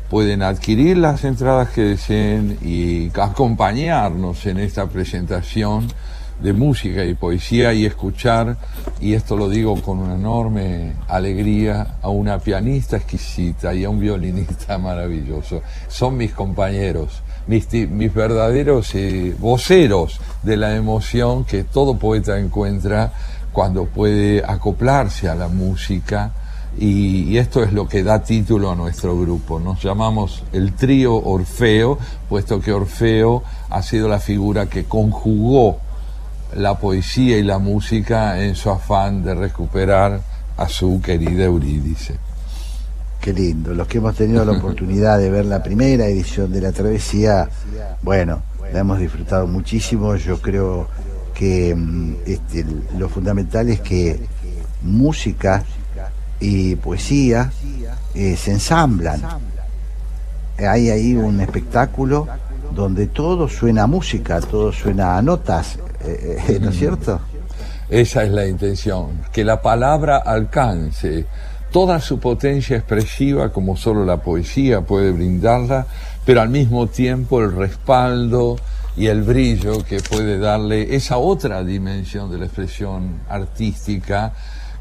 pueden 0.09 0.41
adquirir 0.43 0.97
las 0.97 1.23
entradas 1.23 1.69
que 1.69 1.81
deseen 1.81 2.59
y 2.61 3.09
acompañarnos 3.19 4.45
en 4.45 4.59
esta 4.59 4.87
presentación 4.87 5.87
de 6.41 6.53
música 6.53 7.05
y 7.05 7.13
poesía 7.13 7.73
y 7.73 7.85
escuchar, 7.85 8.57
y 8.99 9.13
esto 9.13 9.37
lo 9.37 9.49
digo 9.49 9.79
con 9.81 9.99
una 9.99 10.15
enorme 10.15 10.93
alegría, 11.07 11.95
a 12.01 12.09
una 12.09 12.39
pianista 12.39 12.97
exquisita 12.97 13.73
y 13.73 13.85
a 13.85 13.89
un 13.89 13.99
violinista 13.99 14.77
maravilloso. 14.77 15.61
Son 15.87 16.17
mis 16.17 16.33
compañeros, 16.33 17.21
mis, 17.47 17.71
mis 17.89 18.13
verdaderos 18.13 18.93
eh, 18.95 19.33
voceros 19.39 20.19
de 20.43 20.57
la 20.57 20.75
emoción 20.75 21.45
que 21.45 21.63
todo 21.63 21.97
poeta 21.97 22.37
encuentra 22.37 23.13
cuando 23.53 23.85
puede 23.85 24.43
acoplarse 24.45 25.29
a 25.29 25.35
la 25.35 25.47
música. 25.47 26.33
Y, 26.77 27.29
y 27.29 27.37
esto 27.37 27.63
es 27.63 27.71
lo 27.71 27.87
que 27.87 28.03
da 28.03 28.23
título 28.23 28.71
a 28.71 28.75
nuestro 28.75 29.17
grupo. 29.17 29.59
Nos 29.59 29.81
llamamos 29.81 30.43
el 30.51 30.73
trío 30.73 31.15
Orfeo, 31.15 31.99
puesto 32.27 32.59
que 32.59 32.73
Orfeo 32.73 33.43
ha 33.69 33.81
sido 33.83 34.09
la 34.09 34.19
figura 34.19 34.65
que 34.65 34.85
conjugó 34.85 35.77
la 36.55 36.77
poesía 36.77 37.37
y 37.37 37.43
la 37.43 37.59
música 37.59 38.41
en 38.43 38.55
su 38.55 38.69
afán 38.69 39.23
de 39.23 39.35
recuperar 39.35 40.21
a 40.57 40.67
su 40.67 41.01
querida 41.01 41.45
Eurídice. 41.45 42.15
Qué 43.19 43.33
lindo. 43.33 43.73
Los 43.73 43.87
que 43.87 43.99
hemos 43.99 44.15
tenido 44.15 44.43
la 44.45 44.51
oportunidad 44.57 45.17
de 45.17 45.29
ver 45.29 45.45
la 45.45 45.63
primera 45.63 46.05
edición 46.07 46.51
de 46.51 46.61
la 46.61 46.71
travesía, 46.71 47.49
bueno, 48.01 48.41
la 48.71 48.79
hemos 48.79 48.99
disfrutado 48.99 49.47
muchísimo. 49.47 50.15
Yo 50.15 50.41
creo 50.41 50.87
que 51.43 51.75
mm, 51.75 52.15
este, 52.25 52.65
lo 52.97 53.09
fundamental 53.09 53.67
es 53.67 53.81
que 53.81 54.17
música 54.81 55.61
y 56.39 56.75
poesía 56.77 57.51
eh, 58.15 58.37
se 58.37 58.51
ensamblan. 58.51 59.21
Hay 60.57 60.89
ahí 60.89 61.15
un 61.15 61.41
espectáculo 61.41 62.27
donde 62.73 63.07
todo 63.07 63.49
suena 63.49 63.83
a 63.83 63.87
música, 63.87 64.39
todo 64.39 64.71
suena 64.71 65.17
a 65.17 65.21
notas, 65.21 65.79
eh, 66.05 66.37
eh, 66.47 66.59
¿no 66.61 66.69
es 66.69 66.77
cierto? 66.77 67.19
Esa 67.89 68.23
es 68.23 68.31
la 68.31 68.47
intención, 68.47 69.23
que 69.33 69.43
la 69.43 69.61
palabra 69.61 70.19
alcance 70.19 71.25
toda 71.71 71.99
su 71.99 72.19
potencia 72.19 72.77
expresiva 72.77 73.51
como 73.51 73.75
solo 73.75 74.05
la 74.05 74.17
poesía 74.17 74.79
puede 74.79 75.11
brindarla, 75.11 75.87
pero 76.25 76.39
al 76.39 76.49
mismo 76.49 76.87
tiempo 76.87 77.41
el 77.41 77.53
respaldo 77.53 78.55
y 78.95 79.07
el 79.07 79.23
brillo 79.23 79.83
que 79.83 79.99
puede 79.99 80.37
darle 80.37 80.95
esa 80.95 81.17
otra 81.17 81.63
dimensión 81.63 82.29
de 82.31 82.37
la 82.37 82.45
expresión 82.45 83.21
artística 83.27 84.33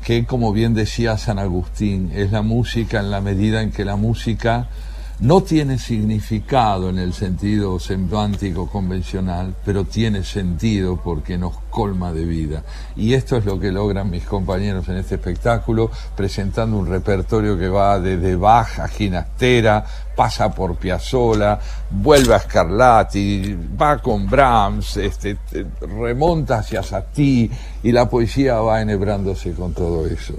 que, 0.05 0.27
como 0.27 0.53
bien 0.53 0.75
decía 0.75 1.17
San 1.17 1.39
Agustín, 1.39 2.11
es 2.15 2.33
la 2.33 2.43
música 2.43 3.01
en 3.01 3.11
la 3.11 3.21
medida 3.21 3.63
en 3.63 3.71
que 3.71 3.85
la 3.85 3.97
música 3.97 4.69
no 5.21 5.43
tiene 5.43 5.79
significado 5.79 6.91
en 6.91 6.99
el 6.99 7.13
sentido 7.13 7.79
semántico 7.79 8.69
convencional, 8.69 9.55
pero 9.65 9.85
tiene 9.85 10.25
sentido 10.25 11.01
porque 11.03 11.39
nos 11.39 11.55
colma 11.71 12.13
de 12.13 12.25
vida. 12.25 12.65
Y 12.97 13.15
esto 13.15 13.37
es 13.37 13.45
lo 13.45 13.61
que 13.61 13.71
logran 13.71 14.11
mis 14.11 14.25
compañeros 14.25 14.89
en 14.89 14.97
este 14.97 15.15
espectáculo, 15.15 15.91
presentando 16.17 16.77
un 16.77 16.87
repertorio 16.89 17.57
que 17.57 17.69
va 17.69 18.01
desde 18.01 18.35
Bach 18.37 18.81
a 18.81 18.89
Ginastera, 18.89 19.85
pasa 20.17 20.53
por 20.53 20.77
Piazzolla, 20.77 21.59
vuelve 21.91 22.35
a 22.35 22.41
Scarlatti, 22.41 23.57
va 23.81 23.99
con 23.99 24.29
Brahms, 24.29 24.97
este, 24.97 25.37
te- 25.37 25.67
remonta 25.87 26.59
hacia 26.59 26.83
Satie 26.83 27.49
y 27.83 27.93
la 27.93 28.09
poesía 28.11 28.57
va 28.57 28.83
enhebrándose 28.83 29.53
con 29.53 29.73
todo 29.73 30.07
eso. 30.07 30.35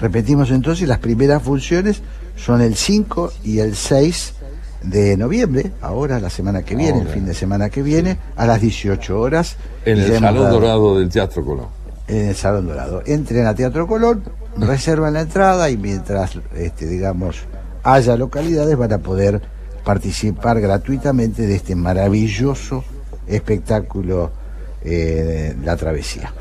Repetimos 0.00 0.50
entonces, 0.50 0.88
las 0.88 0.98
primeras 0.98 1.42
funciones 1.42 2.02
son 2.44 2.60
el 2.62 2.74
5 2.76 3.32
y 3.44 3.58
el 3.60 3.76
6 3.76 4.34
de 4.82 5.16
noviembre, 5.16 5.72
ahora 5.82 6.18
la 6.20 6.30
semana 6.30 6.62
que 6.62 6.74
viene, 6.74 7.02
el 7.02 7.08
fin 7.08 7.26
de 7.26 7.34
semana 7.34 7.68
que 7.68 7.82
viene, 7.82 8.16
a 8.36 8.46
las 8.46 8.60
18 8.60 9.18
horas. 9.20 9.56
En 9.84 9.98
el 9.98 10.18
Salón 10.18 10.44
dado- 10.44 10.60
Dorado 10.60 10.98
del 10.98 11.08
Teatro 11.10 11.44
Colón. 11.44 11.66
En 12.08 12.28
el 12.28 12.34
Salón 12.34 12.66
Dorado. 12.66 13.02
Entren 13.04 13.46
a 13.46 13.54
Teatro 13.54 13.86
Colón, 13.86 14.22
reservan 14.56 15.12
la 15.14 15.20
entrada 15.20 15.68
y 15.70 15.76
mientras, 15.76 16.32
este, 16.56 16.86
digamos, 16.86 17.36
haya 17.82 18.16
localidades 18.16 18.76
van 18.76 18.92
a 18.94 18.98
poder 18.98 19.42
participar 19.84 20.60
gratuitamente 20.60 21.46
de 21.46 21.54
este 21.56 21.74
maravilloso 21.74 22.84
espectáculo 23.26 24.30
eh, 24.82 25.54
La 25.64 25.76
Travesía. 25.76 26.32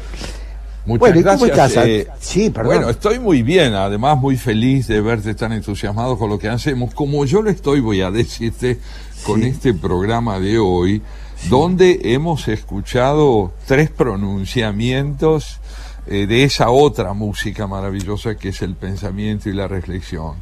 Muchas 0.86 1.00
Bueno, 1.00 1.20
¿y 1.20 1.24
cómo 1.24 1.46
gracias. 1.46 1.68
estás? 1.70 1.86
eh, 1.88 2.08
Sí, 2.20 2.50
perdón. 2.50 2.74
Bueno, 2.74 2.90
estoy 2.90 3.20
muy 3.20 3.44
bien, 3.44 3.74
además 3.74 4.18
muy 4.18 4.38
feliz 4.38 4.88
de 4.88 5.02
verte 5.02 5.36
tan 5.36 5.52
entusiasmado 5.52 6.18
con 6.18 6.30
lo 6.30 6.40
que 6.40 6.50
hacemos, 6.50 6.94
como 6.94 7.26
yo 7.26 7.42
lo 7.42 7.50
estoy, 7.50 7.80
voy 7.80 8.02
a 8.02 8.10
decirte, 8.12 8.80
con 9.26 9.44
este 9.44 9.74
programa 9.74 10.40
de 10.40 10.58
hoy, 10.58 11.02
donde 11.50 12.00
hemos 12.04 12.48
escuchado 12.48 13.52
tres 13.68 13.90
pronunciamientos 13.90 15.60
eh, 16.08 16.26
de 16.28 16.44
esa 16.44 16.70
otra 16.70 17.14
música 17.14 17.68
maravillosa 17.68 18.36
que 18.36 18.50
es 18.50 18.62
el 18.62 18.76
pensamiento 18.76 19.50
y 19.50 19.54
la 19.54 19.68
reflexión. 19.68 20.36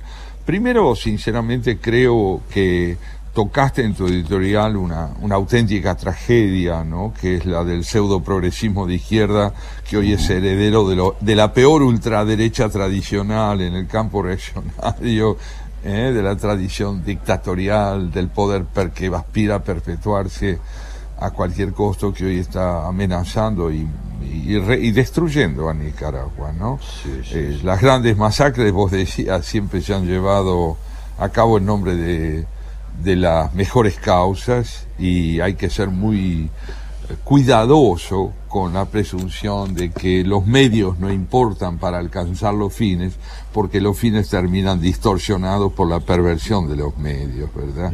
Primero, 0.46 0.96
sinceramente, 0.96 1.78
creo 1.78 2.42
que 2.54 2.98
tocaste 3.38 3.84
en 3.84 3.94
tu 3.94 4.08
editorial 4.08 4.76
una, 4.78 5.12
una 5.22 5.36
auténtica 5.36 5.94
tragedia, 5.94 6.84
¿no? 6.84 7.14
que 7.22 7.36
es 7.38 7.46
la 7.46 7.64
del 7.64 7.86
pseudo 7.86 8.24
progresismo 8.24 8.88
de 8.88 8.96
izquierda, 8.96 9.54
que 9.88 9.96
hoy 9.98 10.14
es 10.14 10.28
heredero 10.28 10.90
de, 10.90 10.96
lo- 10.96 11.16
de 11.22 11.36
la 11.36 11.54
peor 11.54 11.84
ultraderecha 11.84 12.68
tradicional 12.70 13.62
en 13.62 13.76
el 13.76 13.86
campo 13.86 14.24
reaccionario, 14.24 15.38
¿eh? 15.84 16.12
de 16.16 16.24
la 16.24 16.36
tradición 16.36 17.06
dictatorial, 17.06 18.10
del 18.12 18.30
poder 18.30 18.66
per- 18.66 18.90
que 18.90 19.06
aspira 19.16 19.58
a 19.58 19.64
perpetuarse 19.64 20.58
a 21.20 21.30
cualquier 21.30 21.74
costo 21.74 22.12
que 22.12 22.26
hoy 22.26 22.40
está 22.40 22.88
amenazando 22.88 23.70
y, 23.72 23.88
y, 24.34 24.58
re- 24.58 24.80
y 24.80 24.90
destruyendo 24.90 25.70
a 25.70 25.76
Nicaragua, 25.76 26.54
¿no? 26.54 26.80
Eh, 27.34 27.60
las 27.64 27.80
grandes 27.82 28.18
masacres, 28.18 28.72
vos 28.72 28.90
decías, 28.90 29.46
siempre 29.46 29.80
se 29.82 29.94
han 29.94 30.08
llevado 30.08 30.76
a 31.20 31.30
cabo 31.30 31.60
en 31.60 31.66
nombre 31.68 31.96
de, 31.96 32.48
de 33.04 33.16
las 33.16 33.54
mejores 33.54 33.98
causas 33.98 34.88
y 34.98 35.40
hay 35.40 35.56
que 35.56 35.70
ser 35.70 35.90
muy 35.90 36.50
eh, 37.10 37.16
cuidadoso 37.24 38.34
con 38.48 38.74
la 38.74 38.86
presunción 38.86 39.76
de 39.76 39.92
que 39.92 40.24
los 40.24 40.46
medios 40.46 40.98
no 41.00 41.12
importan 41.12 41.78
para 41.78 42.00
alcanzar 42.00 42.54
los 42.54 42.74
fines, 42.74 43.14
porque 43.54 43.82
los 43.82 43.98
fines 43.98 44.30
terminan 44.30 44.82
distorsionados 44.82 45.74
por 45.74 45.88
la 45.88 46.00
perversión 46.00 46.68
de 46.68 46.76
los 46.76 46.98
medios, 46.98 47.50
¿verdad? 47.54 47.94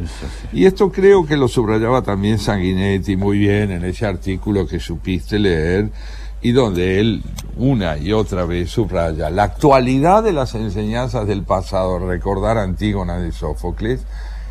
Y 0.52 0.64
esto 0.64 0.90
creo 0.90 1.26
que 1.26 1.36
lo 1.36 1.48
subrayaba 1.48 2.02
también 2.02 2.38
Sanguinetti 2.38 3.16
muy 3.16 3.38
bien 3.38 3.72
en 3.72 3.84
ese 3.84 4.06
artículo 4.06 4.66
que 4.66 4.80
supiste 4.80 5.38
leer 5.38 5.90
y 6.40 6.52
donde 6.52 7.00
él 7.00 7.22
una 7.56 7.96
y 7.96 8.12
otra 8.12 8.44
vez 8.44 8.70
subraya 8.70 9.30
la 9.30 9.44
actualidad 9.44 10.22
de 10.22 10.32
las 10.32 10.54
enseñanzas 10.54 11.26
del 11.26 11.42
pasado, 11.42 11.98
recordar 11.98 12.58
Antígona 12.58 13.18
de 13.18 13.32
Sófocles, 13.32 14.00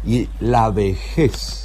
y 0.05 0.27
la 0.39 0.69
vejez 0.69 1.63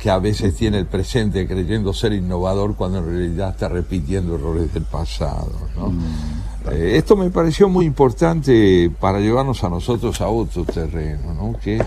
que 0.00 0.10
a 0.10 0.18
veces 0.18 0.56
tiene 0.56 0.78
el 0.78 0.86
presente 0.86 1.46
creyendo 1.46 1.92
ser 1.92 2.14
innovador 2.14 2.74
cuando 2.74 2.98
en 2.98 3.06
realidad 3.06 3.50
está 3.50 3.68
repitiendo 3.68 4.34
errores 4.34 4.72
del 4.72 4.84
pasado. 4.84 5.52
¿no? 5.76 5.92
Eh, 6.72 6.96
esto 6.96 7.16
me 7.16 7.28
pareció 7.30 7.68
muy 7.68 7.84
importante 7.84 8.90
para 8.98 9.20
llevarnos 9.20 9.62
a 9.62 9.68
nosotros 9.68 10.20
a 10.22 10.28
otro 10.28 10.64
terreno, 10.64 11.34
¿no? 11.34 11.58
que 11.58 11.82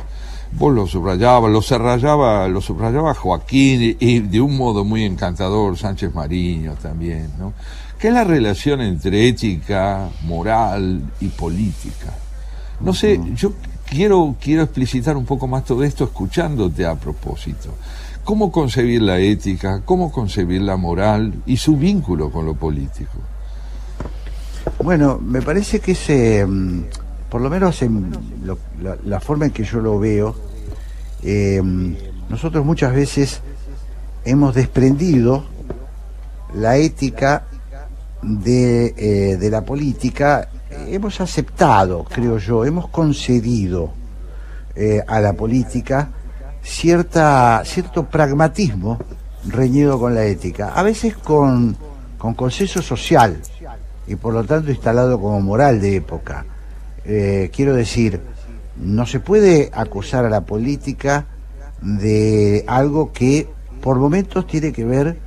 vos 0.51 0.71
lo 0.71 0.85
subrayabas, 0.85 1.51
lo 1.51 1.61
subrayaba, 1.63 2.47
lo 2.47 2.61
subrayaba 2.61 3.15
Joaquín 3.15 3.97
y, 3.99 4.19
de 4.19 4.41
un 4.41 4.57
modo 4.57 4.83
muy 4.83 5.05
encantador 5.05 5.75
Sánchez 5.75 6.13
Mariño 6.13 6.75
también, 6.75 7.31
¿no? 7.39 7.53
que 7.97 8.09
es 8.09 8.13
la 8.13 8.23
relación 8.23 8.81
entre 8.81 9.27
ética, 9.27 10.07
moral 10.23 11.01
y 11.19 11.29
política. 11.29 12.13
No 12.79 12.93
sé, 12.93 13.19
yo 13.33 13.53
quiero, 13.93 14.35
quiero 14.41 14.63
explicitar 14.63 15.15
un 15.15 15.25
poco 15.25 15.47
más 15.47 15.63
todo 15.63 15.83
esto 15.83 16.05
escuchándote 16.05 16.85
a 16.85 16.95
propósito. 16.95 17.69
¿Cómo 18.23 18.51
concebir 18.51 19.01
la 19.01 19.19
ética? 19.19 19.81
¿Cómo 19.85 20.11
concebir 20.11 20.61
la 20.61 20.77
moral 20.77 21.33
y 21.45 21.57
su 21.57 21.77
vínculo 21.77 22.31
con 22.31 22.45
lo 22.45 22.55
político? 22.55 23.19
Bueno, 24.81 25.19
me 25.19 25.41
parece 25.41 25.79
que 25.79 25.91
ese, 25.91 26.45
mm, 26.45 26.85
por 27.29 27.41
lo 27.41 27.49
menos 27.49 27.81
en 27.81 28.11
la, 29.03 29.19
forma 29.19 29.45
en 29.45 29.51
que 29.51 29.63
yo 29.63 29.79
lo 29.79 29.99
veo, 29.99 30.35
eh, 31.21 31.61
nosotros 32.29 32.65
muchas 32.65 32.93
veces 32.93 33.41
hemos 34.25 34.55
desprendido 34.55 35.45
la 36.55 36.77
ética 36.77 37.43
de, 38.21 38.93
eh, 38.97 39.37
de, 39.37 39.49
la 39.49 39.65
política, 39.65 40.47
hemos 40.87 41.21
aceptado, 41.21 42.03
creo 42.03 42.37
yo, 42.37 42.65
hemos 42.65 42.87
concedido 42.89 43.93
eh, 44.75 45.03
a 45.07 45.19
la 45.19 45.33
política 45.33 46.09
cierta, 46.61 47.61
cierto 47.65 48.05
pragmatismo 48.05 48.99
reñido 49.45 49.99
con 49.99 50.15
la 50.15 50.25
ética, 50.25 50.73
a 50.73 50.83
veces 50.83 51.15
con, 51.17 51.75
con 52.17 52.33
consenso 52.33 52.81
social, 52.81 53.41
y 54.07 54.15
por 54.15 54.33
lo 54.33 54.43
tanto 54.43 54.71
instalado 54.71 55.19
como 55.19 55.41
moral 55.41 55.81
de 55.81 55.97
época. 55.97 56.45
Eh, 57.05 57.51
quiero 57.53 57.75
decir, 57.75 58.21
no 58.77 59.05
se 59.05 59.19
puede 59.19 59.69
acusar 59.73 60.25
a 60.25 60.29
la 60.29 60.41
política 60.41 61.25
de 61.81 62.63
algo 62.67 63.11
que 63.11 63.47
por 63.81 63.97
momentos 63.97 64.47
tiene 64.47 64.71
que 64.71 64.85
ver 64.85 65.17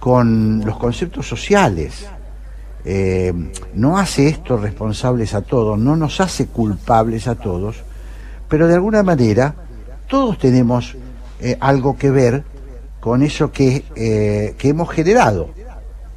con 0.00 0.64
los 0.64 0.76
conceptos 0.76 1.26
sociales. 1.28 2.06
Eh, 2.84 3.32
no 3.74 3.98
hace 3.98 4.28
esto 4.28 4.56
responsables 4.56 5.34
a 5.34 5.42
todos, 5.42 5.78
no 5.78 5.96
nos 5.96 6.20
hace 6.20 6.46
culpables 6.46 7.28
a 7.28 7.34
todos, 7.34 7.76
pero 8.48 8.68
de 8.68 8.74
alguna 8.74 9.02
manera 9.02 9.54
todos 10.06 10.38
tenemos 10.38 10.96
eh, 11.40 11.56
algo 11.60 11.96
que 11.96 12.10
ver 12.10 12.44
con 13.00 13.22
eso 13.22 13.52
que, 13.52 13.84
que 14.56 14.68
hemos 14.68 14.90
generado 14.90 15.50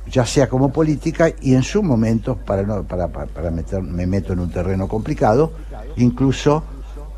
ya 0.09 0.26
sea 0.26 0.47
como 0.47 0.72
política 0.72 1.30
y 1.41 1.53
en 1.53 1.63
su 1.63 1.84
momento, 1.84 2.38
para, 2.38 2.63
no, 2.63 2.84
para, 2.84 3.07
para, 3.07 3.51
meter, 3.51 3.82
me 3.82 4.07
meto 4.07 4.34
en 4.34 4.39
un 4.39 4.49
terreno 4.49 4.88
complicado, 4.88 5.51
incluso 5.97 6.63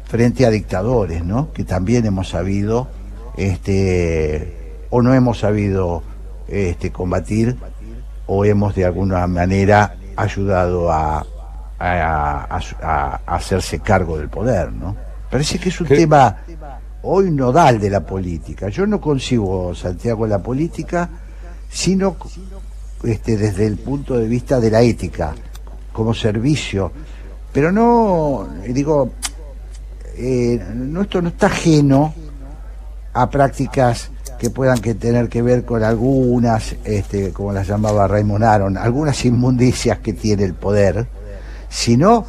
frente 0.05 0.45
a 0.45 0.49
dictadores, 0.49 1.23
¿no? 1.23 1.53
que 1.53 1.63
también 1.63 2.05
hemos 2.05 2.29
sabido, 2.29 2.87
este, 3.37 4.85
o 4.89 5.01
no 5.01 5.13
hemos 5.13 5.39
sabido 5.39 6.01
este, 6.47 6.91
combatir, 6.91 7.57
o 8.31 8.45
hemos 8.45 8.75
de 8.75 8.85
alguna 8.85 9.25
manera 9.25 9.95
ayudado 10.15 10.91
a, 10.91 11.25
a, 11.79 13.21
hacerse 13.25 13.79
cargo 13.79 14.19
del 14.19 14.29
poder. 14.29 14.71
¿no? 14.71 14.95
Parece 15.31 15.57
que 15.57 15.69
es 15.69 15.81
un 15.81 15.87
tema 15.87 16.37
hoy 17.01 17.31
nodal 17.31 17.79
de 17.79 17.89
la 17.89 18.05
política. 18.05 18.69
Yo 18.69 18.85
no 18.85 19.01
concibo, 19.01 19.73
Santiago, 19.73 20.27
la 20.27 20.37
política, 20.37 21.09
sino 21.69 22.17
este, 23.03 23.35
desde 23.35 23.65
el 23.65 23.77
punto 23.77 24.15
de 24.15 24.27
vista 24.27 24.59
de 24.59 24.69
la 24.69 24.81
ética, 24.83 25.33
como 25.91 26.13
servicio. 26.13 26.91
Pero 27.51 27.71
no, 27.71 28.47
digo, 28.67 29.09
eh, 30.15 30.63
no, 30.75 31.01
esto 31.01 31.19
no 31.19 31.29
está 31.29 31.47
ajeno 31.47 32.13
a 33.11 33.27
prácticas 33.27 34.11
que 34.39 34.49
puedan 34.49 34.79
que 34.79 34.95
tener 34.95 35.29
que 35.29 35.41
ver 35.41 35.65
con 35.65 35.83
algunas, 35.83 36.75
este, 36.85 37.31
como 37.31 37.51
las 37.51 37.67
llamaba 37.67 38.07
Raymond 38.07 38.43
Aron, 38.43 38.77
algunas 38.77 39.23
inmundicias 39.25 39.99
que 39.99 40.13
tiene 40.13 40.45
el 40.45 40.53
poder, 40.53 41.05
sino 41.67 42.25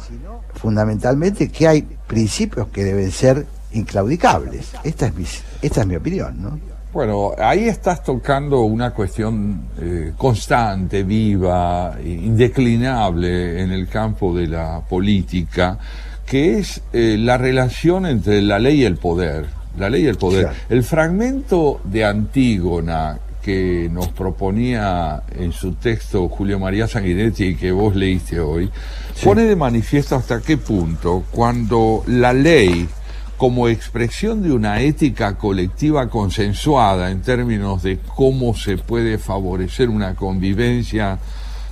fundamentalmente 0.53 1.49
que 1.49 1.67
hay 1.67 1.81
principios 2.05 2.67
que 2.67 2.83
deben 2.83 3.11
ser 3.11 3.45
inclaudicables. 3.71 4.73
Esta 4.83 5.07
es 5.07 5.15
mi, 5.15 5.25
esta 5.61 5.81
es 5.81 5.87
mi 5.87 5.95
opinión, 5.95 6.41
¿no? 6.41 6.59
Bueno, 6.93 7.31
ahí 7.37 7.69
estás 7.69 8.03
tocando 8.03 8.63
una 8.63 8.91
cuestión 8.91 9.61
eh, 9.79 10.11
constante, 10.17 11.03
viva, 11.03 11.95
indeclinable 12.03 13.63
en 13.63 13.71
el 13.71 13.87
campo 13.87 14.35
de 14.35 14.47
la 14.47 14.81
política, 14.81 15.79
que 16.25 16.59
es 16.59 16.81
eh, 16.91 17.15
la 17.17 17.37
relación 17.37 18.05
entre 18.05 18.41
la 18.41 18.59
ley 18.59 18.81
y 18.81 18.83
el 18.83 18.97
poder. 18.97 19.60
La 19.77 19.89
ley 19.89 20.03
y 20.03 20.07
el 20.07 20.17
poder. 20.17 20.49
El 20.69 20.83
fragmento 20.83 21.81
de 21.83 22.05
Antígona 22.05 23.19
que 23.41 23.89
nos 23.91 24.09
proponía 24.09 25.23
en 25.35 25.51
su 25.51 25.73
texto 25.73 26.29
Julio 26.29 26.59
María 26.59 26.87
Sanguinetti 26.87 27.45
y 27.45 27.55
que 27.55 27.71
vos 27.71 27.95
leíste 27.95 28.39
hoy, 28.39 28.69
pone 29.23 29.43
de 29.43 29.55
manifiesto 29.55 30.15
hasta 30.15 30.41
qué 30.41 30.57
punto 30.57 31.23
cuando 31.31 32.03
la 32.07 32.33
ley 32.33 32.87
como 33.37 33.67
expresión 33.67 34.43
de 34.43 34.51
una 34.51 34.81
ética 34.81 35.35
colectiva 35.35 36.07
consensuada 36.09 37.09
en 37.09 37.23
términos 37.23 37.81
de 37.81 37.97
cómo 38.15 38.55
se 38.55 38.77
puede 38.77 39.17
favorecer 39.17 39.89
una 39.89 40.13
convivencia 40.13 41.17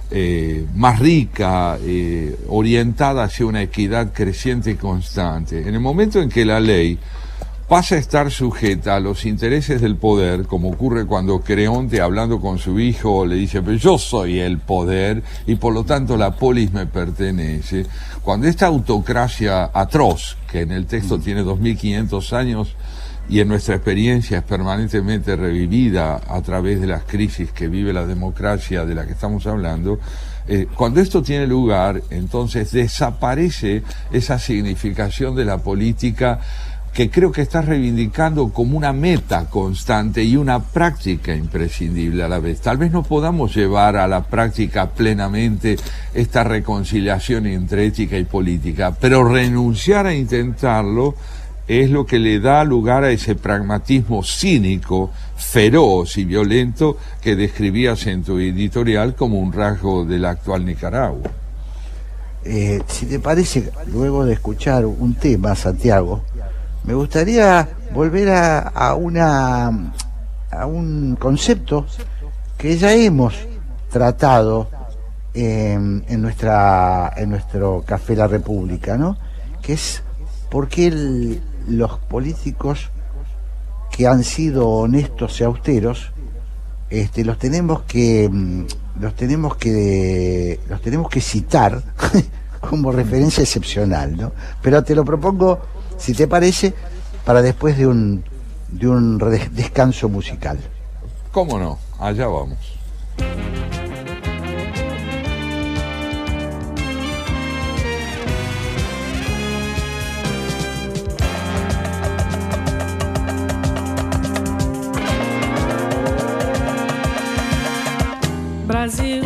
eh, 0.10 0.66
más 0.74 0.98
rica, 0.98 1.78
eh, 1.80 2.36
orientada 2.48 3.26
hacia 3.26 3.46
una 3.46 3.62
equidad 3.62 4.12
creciente 4.12 4.72
y 4.72 4.76
constante. 4.76 5.62
En 5.62 5.76
el 5.76 5.80
momento 5.80 6.20
en 6.20 6.30
que 6.30 6.44
la 6.44 6.60
ley 6.60 6.98
pasa 7.70 7.94
a 7.94 7.98
estar 8.00 8.32
sujeta 8.32 8.96
a 8.96 9.00
los 9.00 9.26
intereses 9.26 9.80
del 9.80 9.96
poder, 9.96 10.48
como 10.48 10.72
ocurre 10.72 11.06
cuando 11.06 11.42
Creonte 11.42 12.02
hablando 12.02 12.42
con 12.42 12.58
su 12.58 12.80
hijo 12.80 13.28
le 13.28 13.36
dice, 13.36 13.62
pero 13.62 13.78
yo 13.78 14.00
soy 14.00 14.40
el 14.40 14.58
poder 14.58 15.22
y 15.46 15.54
por 15.54 15.76
lo 15.76 15.84
tanto 15.84 16.18
la 16.18 16.36
polis 16.36 16.74
me 16.74 16.88
pertenece. 16.88 17.86
Cuando 18.24 18.48
esta 18.48 18.66
autocracia 18.66 19.70
atroz, 19.72 20.36
que 20.52 20.62
en 20.62 20.72
el 20.72 20.88
texto 20.88 21.20
mm. 21.20 21.22
tiene 21.22 21.44
2500 21.44 22.34
años 22.34 22.76
y 23.30 23.40
en 23.40 23.48
nuestra 23.48 23.76
experiencia 23.76 24.40
es 24.40 24.44
permanentemente 24.44 25.36
revivida 25.36 26.20
a 26.28 26.42
través 26.42 26.82
de 26.82 26.88
las 26.88 27.04
crisis 27.04 27.52
que 27.52 27.68
vive 27.68 27.94
la 27.94 28.08
democracia 28.08 28.84
de 28.84 28.96
la 28.96 29.06
que 29.06 29.14
estamos 29.14 29.46
hablando, 29.46 30.00
eh, 30.48 30.66
cuando 30.74 31.00
esto 31.00 31.22
tiene 31.22 31.46
lugar, 31.46 32.02
entonces 32.10 32.72
desaparece 32.72 33.84
esa 34.12 34.40
significación 34.40 35.36
de 35.36 35.46
la 35.46 35.60
política 35.60 36.40
que 36.94 37.10
creo 37.10 37.32
que 37.32 37.42
está 37.42 37.62
reivindicando 37.62 38.50
como 38.50 38.78
una 38.78 38.94
meta 38.94 39.50
constante 39.50 40.24
y 40.24 40.36
una 40.36 40.60
práctica 40.62 41.34
imprescindible 41.34 42.24
a 42.24 42.28
la 42.28 42.40
vez. 42.40 42.62
Tal 42.62 42.78
vez 42.78 42.92
no 42.92 43.04
podamos 43.04 43.56
llevar 43.56 43.96
a 43.96 44.08
la 44.08 44.24
práctica 44.24 44.90
plenamente 44.90 45.78
esta 46.14 46.44
reconciliación 46.44 47.46
entre 47.46 47.86
ética 47.86 48.18
y 48.18 48.26
política, 48.26 48.96
pero 49.00 49.24
renunciar 49.24 50.08
a 50.08 50.14
intentarlo 50.14 51.16
es 51.70 51.92
lo 51.92 52.06
que 52.06 52.18
le 52.18 52.40
da 52.40 52.64
lugar 52.64 53.04
a 53.04 53.12
ese 53.12 53.36
pragmatismo 53.36 54.24
cínico, 54.24 55.12
feroz 55.38 56.18
y 56.18 56.26
violento 56.26 56.98
que 57.22 57.36
describías 57.36 58.08
en 58.08 58.24
tu 58.24 58.40
editorial 58.40 59.16
como 59.16 59.40
un 59.40 59.54
rasgo 59.54 60.04
de 60.04 60.18
la 60.18 60.32
actual 60.32 60.66
Nicaragua. 60.66 61.30
Eh, 62.44 62.82
si 62.88 63.06
te 63.06 63.20
parece, 63.20 63.72
luego 63.92 64.26
de 64.26 64.34
escuchar 64.34 64.86
un 64.86 65.14
tema, 65.14 65.56
Santiago, 65.56 66.24
me 66.90 66.96
gustaría 66.96 67.70
volver 67.94 68.30
a, 68.32 68.96
un 68.96 69.94
concepto 71.20 71.86
que 72.58 72.80
ya 72.80 72.96
hemos 72.96 73.36
tratado 73.92 74.68
en, 75.36 76.04
nuestra 76.20 77.14
en 77.16 77.30
nuestro 77.30 77.84
café 77.86 78.16
La 78.16 78.26
República, 78.26 78.98
¿no? 78.98 79.20
Que 79.62 79.74
es 79.74 80.02
por 80.50 80.68
qué 80.68 81.40
los 81.68 82.00
políticos 82.00 82.90
que 83.92 84.08
han 84.08 84.24
sido 84.24 84.68
honestos 84.68 85.40
y 85.40 85.44
austeros 85.44 86.12
este, 86.90 87.24
los 87.24 87.38
tenemos 87.38 87.84
que 87.84 88.32
los 89.00 89.16
tenemos 89.16 89.58
que 89.58 90.60
los 90.68 90.82
tenemos 90.82 91.08
que 91.08 91.22
citar 91.22 91.84
como 92.68 92.92
referencia 92.92 93.44
excepcional, 93.44 94.18
¿no? 94.18 94.32
Pero 94.64 94.84
te 94.84 94.96
lo 94.96 95.06
propongo 95.06 95.78
si 96.00 96.14
te 96.14 96.28
parece, 96.28 96.74
para 97.26 97.42
después 97.42 97.78
de 97.78 97.86
un, 97.86 98.24
de 98.70 98.88
un 98.88 99.20
descanso 99.52 100.10
musical. 100.10 100.58
¿Cómo 101.32 101.60
no? 101.60 101.78
Allá 102.00 102.28
vamos. 102.28 102.58
Brasil, 118.66 119.24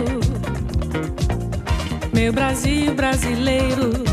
meu 2.14 2.34
Brasil 2.34 2.94
brasileiro. 2.96 4.13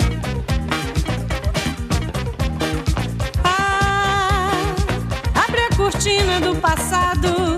do 6.39 6.55
passado. 6.55 7.50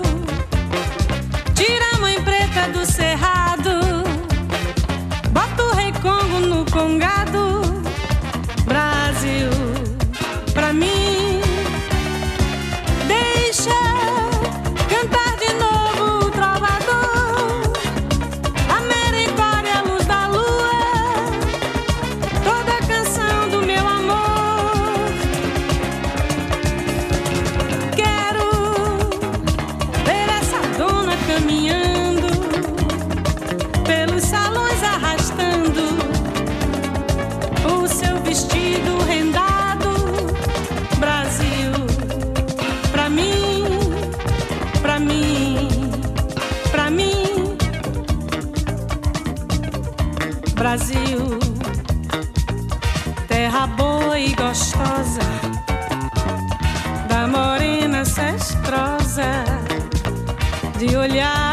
De 60.86 60.98
olhar 60.98 61.43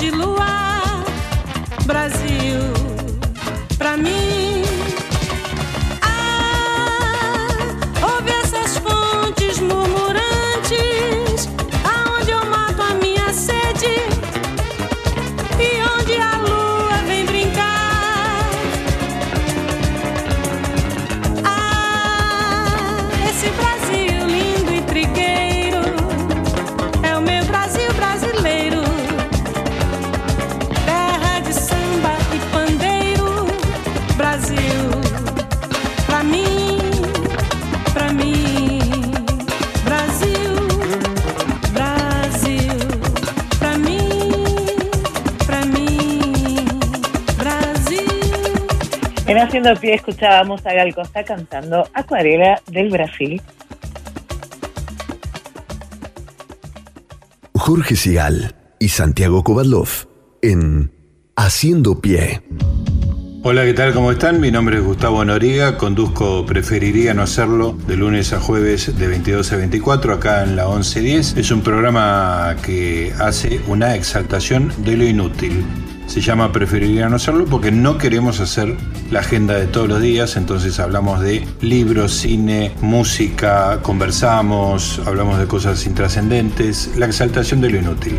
de 0.00 0.10
luar, 0.12 0.39
Haciendo 49.60 49.78
Pie 49.78 49.94
escuchábamos 49.94 50.64
a 50.64 50.72
Gal 50.72 50.94
Costa 50.94 51.22
cantando 51.22 51.86
Acuarela 51.92 52.62
del 52.70 52.88
Brasil. 52.88 53.42
Jorge 57.54 57.94
Sigal 57.94 58.54
y 58.78 58.88
Santiago 58.88 59.44
Kovadlov 59.44 60.08
en 60.40 60.90
Haciendo 61.36 62.00
Pie. 62.00 62.40
Hola, 63.42 63.66
¿qué 63.66 63.74
tal? 63.74 63.92
¿Cómo 63.92 64.12
están? 64.12 64.40
Mi 64.40 64.50
nombre 64.50 64.78
es 64.78 64.82
Gustavo 64.82 65.22
Noriga, 65.26 65.76
conduzco 65.76 66.46
Preferiría 66.46 67.12
no 67.12 67.20
hacerlo 67.20 67.76
de 67.86 67.98
lunes 67.98 68.32
a 68.32 68.40
jueves 68.40 68.98
de 68.98 69.08
22 69.08 69.52
a 69.52 69.56
24 69.56 70.14
acá 70.14 70.42
en 70.42 70.56
la 70.56 70.68
1110. 70.68 71.36
Es 71.36 71.50
un 71.50 71.60
programa 71.60 72.56
que 72.64 73.12
hace 73.20 73.60
una 73.66 73.94
exaltación 73.94 74.72
de 74.78 74.96
lo 74.96 75.04
inútil. 75.04 75.66
Se 76.10 76.20
llama 76.20 76.50
Preferiría 76.50 77.08
no 77.08 77.14
hacerlo 77.14 77.44
porque 77.44 77.70
no 77.70 77.96
queremos 77.96 78.40
hacer 78.40 78.76
la 79.12 79.20
agenda 79.20 79.54
de 79.54 79.68
todos 79.68 79.88
los 79.88 80.00
días, 80.00 80.36
entonces 80.36 80.80
hablamos 80.80 81.20
de 81.20 81.46
libros, 81.60 82.10
cine, 82.10 82.72
música, 82.80 83.78
conversamos, 83.80 85.00
hablamos 85.06 85.38
de 85.38 85.46
cosas 85.46 85.86
intrascendentes, 85.86 86.96
la 86.96 87.06
exaltación 87.06 87.60
de 87.60 87.70
lo 87.70 87.78
inútil. 87.78 88.18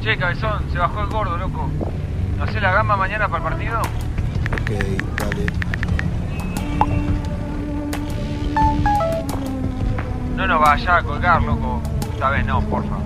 Che, 0.00 0.16
cabezón, 0.16 0.62
se 0.70 0.78
bajó 0.78 1.00
el 1.00 1.08
gordo, 1.08 1.36
loco. 1.36 1.68
¿No 2.38 2.44
hace 2.44 2.60
la 2.60 2.72
gamba 2.72 2.96
mañana 2.96 3.26
para 3.26 3.48
el 3.48 3.50
partido? 3.50 3.80
Ok, 4.52 4.70
dale. 5.18 7.13
No 10.34 10.46
nos 10.48 10.60
vaya 10.60 10.96
a 10.96 11.02
colgar, 11.02 11.42
loco. 11.42 11.80
Esta 12.12 12.30
vez 12.30 12.44
no, 12.44 12.60
porfa. 12.62 12.96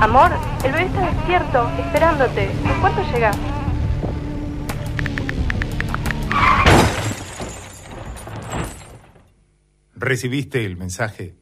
Amor, 0.00 0.32
el 0.64 0.72
bebé 0.72 0.86
está 0.86 1.00
despierto, 1.06 1.70
esperándote. 1.78 2.50
¿En 2.50 2.80
cuánto 2.80 3.02
llegas? 3.12 3.36
¿Recibiste 9.94 10.66
el 10.66 10.76
mensaje? 10.76 11.36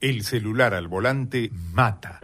El 0.00 0.22
celular 0.22 0.74
al 0.74 0.86
volante 0.86 1.50
mata. 1.72 2.20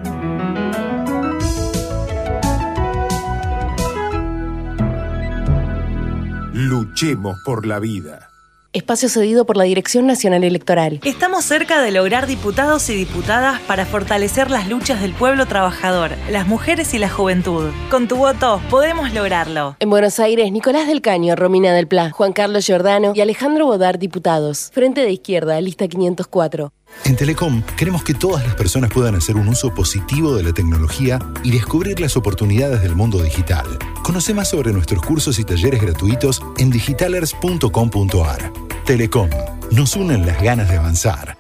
Luchemos 6.67 7.43
por 7.45 7.67
la 7.67 7.79
vida. 7.79 8.31
Espacio 8.73 9.11
cedido 9.11 9.45
por 9.45 9.59
la 9.59 9.65
Dirección 9.65 10.07
Nacional 10.07 10.45
Electoral. 10.45 10.99
Estamos 11.05 11.45
cerca 11.45 11.83
de 11.83 11.91
lograr 11.91 12.27
diputados 12.27 12.89
y 12.89 12.95
diputadas 12.95 13.61
para 13.61 13.85
fortalecer 13.85 14.51
las 14.51 14.67
luchas 14.67 15.03
del 15.03 15.13
pueblo 15.13 15.45
trabajador, 15.45 16.13
las 16.31 16.47
mujeres 16.47 16.95
y 16.95 16.99
la 16.99 17.11
juventud. 17.11 17.71
Con 17.91 18.09
tu 18.09 18.17
voto 18.17 18.63
podemos 18.71 19.13
lograrlo. 19.13 19.77
En 19.79 19.91
Buenos 19.91 20.19
Aires, 20.19 20.51
Nicolás 20.53 20.87
del 20.87 21.03
Caño, 21.03 21.37
Romina 21.37 21.75
del 21.75 21.87
Pla, 21.87 22.11
Juan 22.13 22.33
Carlos 22.33 22.65
Giordano 22.65 23.13
y 23.15 23.21
Alejandro 23.21 23.67
Bodar, 23.67 23.99
diputados. 23.99 24.71
Frente 24.73 25.03
de 25.03 25.13
Izquierda, 25.13 25.61
lista 25.61 25.87
504. 25.87 26.73
En 27.05 27.17
Telecom 27.17 27.63
queremos 27.77 28.03
que 28.03 28.15
todas 28.15 28.45
las 28.47 28.55
personas 28.55 28.91
puedan 28.91 29.15
hacer 29.15 29.37
un 29.37 29.49
uso 29.49 29.75
positivo 29.75 30.35
de 30.37 30.43
la 30.43 30.53
tecnología 30.53 31.19
y 31.43 31.51
descubrir 31.51 32.01
las 32.01 32.17
oportunidades 32.17 32.83
del 32.83 32.95
mundo 32.95 33.23
digital. 33.23 33.67
Conoce 34.03 34.33
más 34.33 34.49
sobre 34.49 34.73
nuestros 34.73 35.03
cursos 35.03 35.39
y 35.39 35.45
talleres 35.45 35.83
gratuitos 35.83 36.41
en 36.59 36.71
digitalers.com.ar. 36.71 38.53
Telecom, 38.87 39.29
nos 39.71 39.97
unen 39.97 40.25
las 40.25 40.43
ganas 40.43 40.69
de 40.71 40.77
avanzar. 40.77 41.37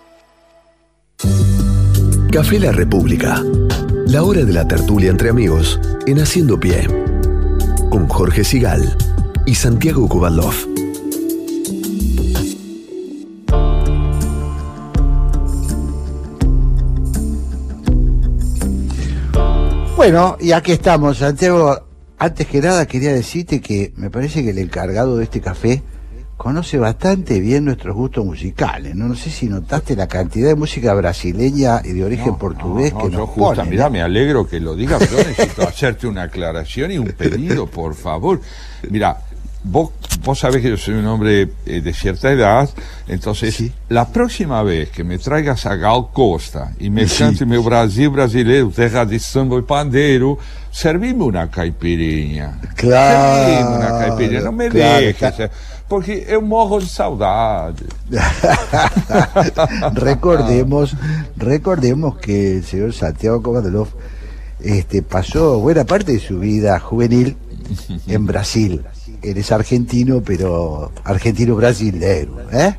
Café 2.31 2.59
La 2.59 2.73
República. 2.73 3.41
La 4.07 4.23
hora 4.23 4.45
de 4.45 4.53
la 4.53 4.67
tertulia 4.67 5.11
entre 5.11 5.31
amigos 5.31 5.81
en 6.07 6.21
Haciendo 6.21 6.59
Pie. 6.59 6.87
Con 7.91 8.09
Jorge 8.09 8.45
Sigal 8.45 8.99
y 9.47 9.55
Santiago 9.55 10.09
Kubalov. 10.09 10.84
Bueno, 20.05 20.37
y 20.39 20.53
aquí 20.53 20.73
estamos, 20.73 21.17
Santiago. 21.17 21.79
Antes 22.19 22.47
que 22.47 22.61
nada 22.61 22.85
quería 22.85 23.15
decirte 23.15 23.63
que 23.63 23.95
me 23.97 24.11
parece 24.11 24.45
que 24.45 24.51
el 24.51 24.59
encargado 24.59 25.17
de 25.17 25.25
este 25.25 25.41
café 25.41 25.83
conoce 26.37 26.77
bastante 26.77 27.41
bien 27.41 27.65
nuestros 27.65 27.97
gustos 27.97 28.23
musicales. 28.23 28.95
No, 28.95 29.09
no 29.09 29.15
sé 29.15 29.31
si 29.31 29.47
notaste 29.47 29.97
la 29.97 30.07
cantidad 30.07 30.49
de 30.49 30.57
música 30.57 30.93
brasileña 30.93 31.81
y 31.83 31.93
de 31.93 32.05
origen 32.05 32.35
portugués 32.37 32.93
No, 32.93 32.99
que 32.99 33.11
yo 33.13 33.19
nos 33.21 33.31
justa, 33.31 33.55
ponen. 33.63 33.71
mirá, 33.71 33.89
me 33.89 34.03
alegro 34.03 34.47
que 34.47 34.61
lo 34.61 34.77
diga, 34.77 34.99
pero 34.99 35.17
necesito 35.27 35.63
hacerte 35.67 36.07
una 36.07 36.25
aclaración 36.25 36.91
y 36.93 36.99
un 36.99 37.07
pedido, 37.07 37.67
por 37.67 37.95
favor. 37.95 38.43
Mira, 38.91 39.23
vos, 39.65 39.91
vos 40.23 40.39
sabés 40.39 40.63
que 40.63 40.71
yo 40.71 40.77
soy 40.77 40.95
un 40.95 41.07
hombre 41.07 41.49
eh, 41.67 41.81
de 41.81 41.93
cierta 41.93 42.31
edad, 42.31 42.69
entonces 43.09 43.63
la 43.89 44.07
próxima 44.07 44.63
vez 44.63 44.91
que 44.91 45.03
me 45.05 45.19
traigas 45.19 45.67
a 45.67 45.75
Gal 45.77 46.07
Costa 46.13 46.73
y 46.79 46.91
me 46.91 47.09
Sí. 47.09 47.19
cante 47.19 47.45
meu 47.47 47.63
Brasil 47.63 48.09
brasileiro, 48.11 48.71
terra 48.71 49.05
de 49.05 49.19
samba 49.19 49.59
e 49.59 49.63
pandeiro, 49.63 50.39
servime 50.71 51.25
una 51.25 51.49
caipirinha. 51.51 52.59
Claro, 52.77 53.47
Servime 53.47 53.77
una 53.77 53.99
caipirinha, 53.99 54.41
não 54.43 54.53
me 54.53 54.69
claro, 54.69 55.01
deixes, 55.01 55.37
tá. 55.37 55.51
porque 55.89 56.25
eu 56.29 56.41
morro 56.43 56.79
de 56.81 56.89
saudade. 56.89 57.85
recordemos, 59.95 60.95
recordemos 61.37 62.17
que 62.19 62.59
el 62.59 62.65
señor 62.65 62.93
Santiago 62.93 63.43
Kovadelov 63.43 63.89
este, 64.61 65.03
pasó 65.03 65.59
buena 65.61 65.85
parte 65.85 66.13
de 66.13 66.21
su 66.21 66.39
vida 66.39 66.79
juvenil 66.81 67.37
en 68.07 68.27
Brasil. 68.27 68.83
Él 69.25 69.39
es 69.39 69.51
argentino, 69.53 70.21
pero 70.25 70.93
argentino 71.05 71.55
brasileiro, 71.57 72.41
¿eh? 72.53 72.75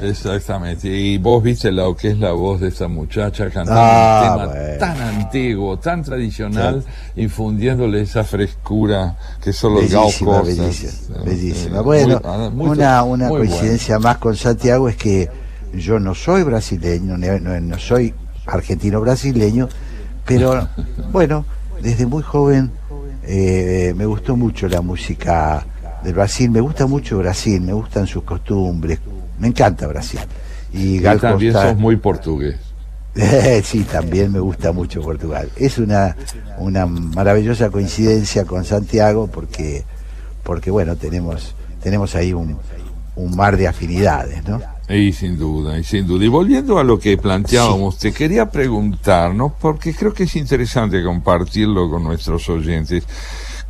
Exactamente. 0.00 0.88
Y 0.88 1.18
vos 1.18 1.42
viste 1.42 1.70
lo 1.70 1.94
que 1.94 2.08
es 2.12 2.18
la 2.18 2.32
voz 2.32 2.60
de 2.60 2.68
esa 2.68 2.88
muchacha 2.88 3.44
cantando 3.50 3.72
Ah, 3.76 4.36
un 4.36 4.38
tema 4.38 4.46
bueno. 4.52 4.78
tan 4.78 5.00
antiguo, 5.02 5.78
tan 5.78 6.02
tradicional, 6.02 6.84
infundiéndole 7.16 8.00
esa 8.00 8.24
frescura 8.24 9.16
que 9.42 9.52
solo 9.52 9.76
Bellísima, 9.80 10.38
Costa. 10.40 10.62
bellísima, 10.62 11.16
Eh, 11.18 11.22
bellísima. 11.26 11.78
eh, 11.78 11.82
Bueno, 11.82 12.20
muy- 12.54 12.82
ah, 12.82 13.02
una, 13.02 13.02
una 13.04 13.28
coincidencia 13.28 13.98
más 13.98 14.16
con 14.16 14.34
Santiago 14.34 14.88
es 14.88 14.96
que 14.96 15.28
yo 15.74 15.98
no 15.98 16.14
soy 16.14 16.42
brasileño, 16.42 17.16
no, 17.18 17.78
soy 17.78 18.14
argentino 18.46 19.00
brasileño, 19.00 19.68
pero 20.26 20.68
bueno, 21.12 21.44
desde 21.82 22.06
muy 22.06 22.22
joven 22.22 22.70
eh, 23.24 23.92
me 23.96 24.06
gustó 24.06 24.36
mucho 24.36 24.68
la 24.68 24.80
música 24.80 25.64
del 26.04 26.14
Brasil, 26.14 26.50
me 26.50 26.60
gusta 26.60 26.86
mucho 26.86 27.18
Brasil, 27.18 27.60
me 27.60 27.72
gustan 27.72 28.06
sus 28.06 28.22
costumbres, 28.24 28.98
me 29.38 29.48
encanta 29.48 29.86
Brasil. 29.86 30.20
Y 30.72 30.96
Y 30.96 30.98
Gal 31.00 31.20
también 31.20 31.52
Costa- 31.52 31.70
sos 31.70 31.78
muy 31.78 31.96
portugués. 31.96 32.56
sí, 33.64 33.84
también 33.84 34.32
me 34.32 34.40
gusta 34.40 34.72
mucho 34.72 35.02
Portugal. 35.02 35.50
Es 35.56 35.78
una, 35.78 36.16
una 36.58 36.86
maravillosa 36.86 37.68
coincidencia 37.70 38.44
con 38.46 38.64
Santiago 38.64 39.26
porque, 39.26 39.84
porque 40.42 40.70
bueno, 40.70 40.96
tenemos, 40.96 41.54
tenemos 41.82 42.14
ahí 42.14 42.32
un, 42.32 42.56
un 43.16 43.36
mar 43.36 43.56
de 43.58 43.68
afinidades, 43.68 44.42
¿no? 44.48 44.60
Y 44.88 45.12
sin 45.12 45.38
duda, 45.38 45.78
y 45.78 45.84
sin 45.84 46.06
duda. 46.06 46.24
Y 46.24 46.28
volviendo 46.28 46.78
a 46.78 46.84
lo 46.84 46.98
que 46.98 47.16
planteábamos, 47.18 47.98
te 47.98 48.12
quería 48.12 48.50
preguntar, 48.50 49.34
¿no? 49.34 49.54
Porque 49.60 49.94
creo 49.94 50.12
que 50.14 50.24
es 50.24 50.34
interesante 50.36 51.02
compartirlo 51.04 51.88
con 51.90 52.02
nuestros 52.04 52.48
oyentes. 52.48 53.04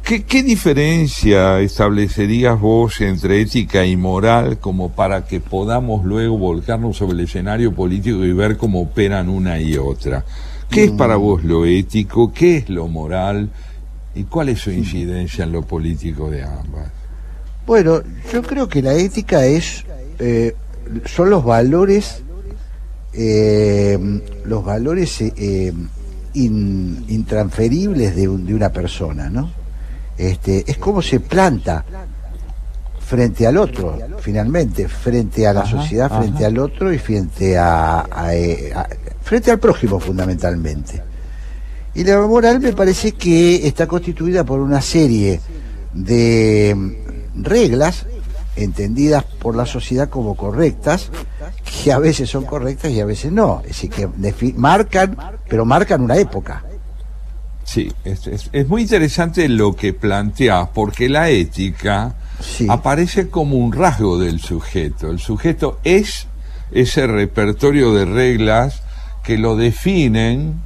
¿Qué, 0.05 0.25
qué 0.25 0.43
diferencia 0.43 1.61
establecerías 1.61 2.61
vos 2.61 3.01
entre 3.01 3.41
ética 3.41 3.87
y 3.87 3.97
moral 3.97 4.59
como 4.59 4.91
para 4.91 5.25
que 5.27 5.39
podamos 5.41 6.05
luego 6.05 6.37
volcarnos 6.37 6.97
sobre 6.97 7.15
el 7.15 7.21
escenario 7.21 7.73
político 7.73 8.25
y 8.25 8.33
ver 8.33 8.57
cómo 8.57 8.81
operan 8.83 9.29
una 9.29 9.61
y 9.61 9.77
otra? 9.77 10.25
¿Qué 10.69 10.85
es 10.85 10.91
para 10.93 11.17
vos 11.17 11.45
lo 11.45 11.65
ético? 11.67 12.33
¿Qué 12.33 12.57
es 12.59 12.69
lo 12.69 12.89
moral? 12.89 13.51
¿Y 14.15 14.25
cuál 14.25 14.49
es 14.49 14.61
su 14.61 14.71
incidencia 14.73 15.45
en 15.45 15.53
lo 15.53 15.63
político 15.63 16.29
de 16.31 16.43
ambas? 16.43 16.91
Bueno, 17.67 18.01
yo 18.33 18.43
creo 18.43 18.69
que 18.69 18.83
la 18.83 18.95
ética 18.95 19.47
es, 19.47 19.85
eh, 20.19 20.55
son 21.05 21.31
los 21.31 21.45
valores, 21.45 22.23
eh, 23.13 23.99
los 24.45 24.65
valores 24.65 25.21
eh, 25.21 25.33
eh, 25.37 25.73
in- 26.35 27.05
intransferibles 27.09 28.17
de, 28.17 28.29
un- 28.29 28.45
de 28.47 28.55
una 28.55 28.71
persona, 28.73 29.31
¿no? 29.31 29.51
Este, 30.17 30.65
es 30.71 30.79
como 30.79 31.01
se 31.03 31.21
planta 31.21 31.85
frente 33.01 33.47
al 33.47 33.57
otro, 33.59 33.99
finalmente, 34.21 34.89
frente 34.89 35.47
a 35.47 35.53
la 35.53 35.61
Ajá, 35.63 35.71
sociedad, 35.83 36.09
frente 36.21 36.39
ajá. 36.39 36.47
al 36.47 36.59
otro 36.59 36.93
y 36.93 36.99
frente 36.99 37.59
a, 37.59 38.07
a, 38.11 38.35
eh, 38.35 38.73
a- 38.75 38.89
frente 39.23 39.51
al 39.51 39.59
prójimo, 39.59 40.01
fundamentalmente. 40.01 41.03
Y 41.95 42.05
la 42.05 42.21
moral 42.27 42.61
me 42.61 42.73
parece 42.73 43.13
que 43.13 43.67
está 43.67 43.87
constituida 43.87 44.45
por 44.45 44.61
una 44.61 44.81
serie 44.81 45.41
de 45.93 46.75
mm, 46.75 47.43
reglas 47.43 48.07
entendidas 48.57 49.25
por 49.25 49.57
la 49.57 49.67
sociedad 49.67 50.09
como 50.09 50.35
correctas, 50.35 51.11
que 51.83 51.93
a 51.93 51.99
veces 51.99 52.31
son 52.31 52.45
correctas 52.45 52.91
y 52.93 53.01
a 53.01 53.05
veces 53.07 53.31
no. 53.33 53.61
Es 53.63 53.69
decir, 53.69 53.91
que 53.91 54.09
marcan, 54.57 55.17
pero 55.49 55.65
marcan 55.67 56.01
una 56.03 56.17
época. 56.17 56.65
Sí, 57.65 57.93
es, 58.05 58.27
es- 58.27 58.51
es 58.53 58.69
muy 58.69 58.83
interesante 58.83 59.49
lo 59.49 59.75
que 59.77 59.93
planteas, 59.93 60.69
porque 60.75 61.09
la 61.09 61.31
ética 61.31 62.15
aparece 62.69 63.29
como 63.29 63.57
un 63.57 63.73
rasgo 63.73 64.19
del 64.19 64.41
sujeto. 64.41 65.11
El 65.11 65.21
sujeto 65.21 65.79
es 65.85 66.27
ese 66.73 67.07
repertorio 67.07 67.93
de 67.95 68.05
reglas 68.05 68.83
que 69.23 69.39
lo 69.39 69.57
definen 69.57 70.61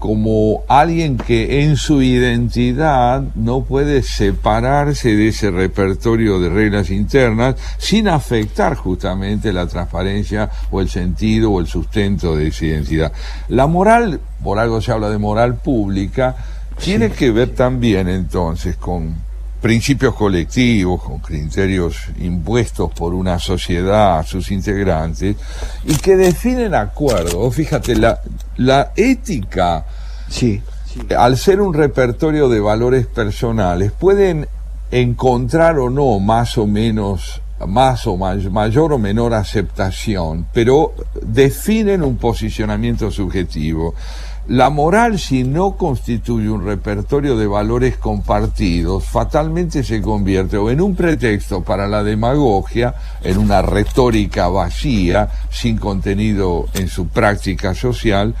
como 0.00 0.64
alguien 0.66 1.18
que 1.18 1.62
en 1.62 1.76
su 1.76 2.00
identidad 2.00 3.22
no 3.34 3.64
puede 3.64 4.02
separarse 4.02 5.14
de 5.14 5.28
ese 5.28 5.50
repertorio 5.50 6.40
de 6.40 6.48
reglas 6.48 6.90
internas 6.90 7.56
sin 7.76 8.08
afectar 8.08 8.76
justamente 8.76 9.52
la 9.52 9.66
transparencia 9.66 10.50
o 10.70 10.80
el 10.80 10.88
sentido 10.88 11.50
o 11.50 11.60
el 11.60 11.66
sustento 11.66 12.34
de 12.34 12.48
esa 12.48 12.64
identidad. 12.64 13.12
La 13.48 13.66
moral, 13.66 14.20
por 14.42 14.58
algo 14.58 14.80
se 14.80 14.90
habla 14.90 15.10
de 15.10 15.18
moral 15.18 15.56
pública, 15.56 16.34
tiene 16.82 17.10
que 17.10 17.30
ver 17.30 17.50
también 17.50 18.08
entonces 18.08 18.76
con 18.76 19.29
principios 19.60 20.14
colectivos, 20.14 21.02
con 21.02 21.18
criterios 21.18 21.96
impuestos 22.20 22.90
por 22.92 23.12
una 23.14 23.38
sociedad 23.38 24.18
a 24.18 24.22
sus 24.22 24.50
integrantes 24.50 25.36
y 25.84 25.96
que 25.96 26.16
definen 26.16 26.74
acuerdos. 26.74 27.54
Fíjate, 27.54 27.94
la, 27.96 28.20
la 28.56 28.92
ética, 28.96 29.84
sí. 30.28 30.62
al 31.16 31.36
ser 31.36 31.60
un 31.60 31.74
repertorio 31.74 32.48
de 32.48 32.60
valores 32.60 33.06
personales, 33.06 33.92
pueden 33.92 34.48
encontrar 34.90 35.78
o 35.78 35.90
no 35.90 36.18
más 36.18 36.56
o 36.58 36.66
menos 36.66 37.42
más 37.66 38.06
o 38.06 38.16
may- 38.16 38.48
mayor 38.48 38.94
o 38.94 38.98
menor 38.98 39.34
aceptación, 39.34 40.46
pero 40.54 40.94
definen 41.20 42.02
un 42.02 42.16
posicionamiento 42.16 43.10
subjetivo. 43.10 43.94
La 44.50 44.68
moral, 44.68 45.20
si 45.20 45.44
no 45.44 45.76
constituye 45.76 46.50
un 46.50 46.66
repertorio 46.66 47.36
de 47.36 47.46
valores 47.46 47.96
compartidos, 47.98 49.04
fatalmente 49.04 49.84
se 49.84 50.02
convierte 50.02 50.56
o 50.56 50.70
en 50.70 50.80
un 50.80 50.96
pretexto 50.96 51.62
para 51.62 51.86
la 51.86 52.02
demagogia, 52.02 52.96
en 53.22 53.38
una 53.38 53.62
retórica 53.62 54.48
vacía, 54.48 55.28
sin 55.50 55.78
contenido 55.78 56.66
en 56.74 56.88
su 56.88 57.06
práctica 57.06 57.76
social, 57.76 58.34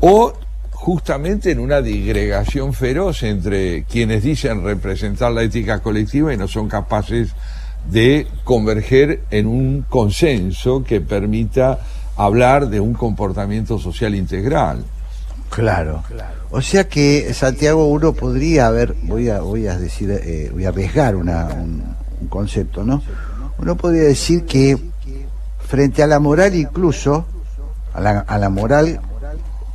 o 0.00 0.32
justamente 0.72 1.52
en 1.52 1.60
una 1.60 1.80
digregación 1.80 2.72
feroz 2.72 3.22
entre 3.22 3.84
quienes 3.84 4.24
dicen 4.24 4.64
representar 4.64 5.30
la 5.30 5.44
ética 5.44 5.78
colectiva 5.78 6.34
y 6.34 6.36
no 6.36 6.48
son 6.48 6.66
capaces 6.66 7.36
de 7.88 8.26
converger 8.42 9.22
en 9.30 9.46
un 9.46 9.82
consenso 9.88 10.82
que 10.82 11.00
permita 11.00 11.78
hablar 12.16 12.68
de 12.68 12.80
un 12.80 12.94
comportamiento 12.94 13.78
social 13.78 14.16
integral. 14.16 14.84
Claro. 15.52 16.02
O 16.50 16.62
sea 16.62 16.88
que, 16.88 17.32
Santiago, 17.34 17.86
uno 17.86 18.14
podría 18.14 18.68
haber, 18.68 18.94
voy 19.02 19.28
a, 19.28 19.40
voy 19.40 19.66
a 19.66 19.78
decir, 19.78 20.10
eh, 20.10 20.50
voy 20.50 20.64
a 20.64 20.70
arriesgar 20.70 21.14
una, 21.14 21.46
un, 21.46 21.94
concepto, 22.28 22.84
¿no? 22.84 23.02
Uno 23.58 23.76
podría 23.76 24.04
decir 24.04 24.46
que 24.46 24.78
frente 25.58 26.02
a 26.02 26.06
la 26.06 26.20
moral 26.20 26.54
incluso, 26.54 27.26
a 27.92 28.00
la, 28.00 28.20
a 28.20 28.38
la 28.38 28.48
moral, 28.48 29.00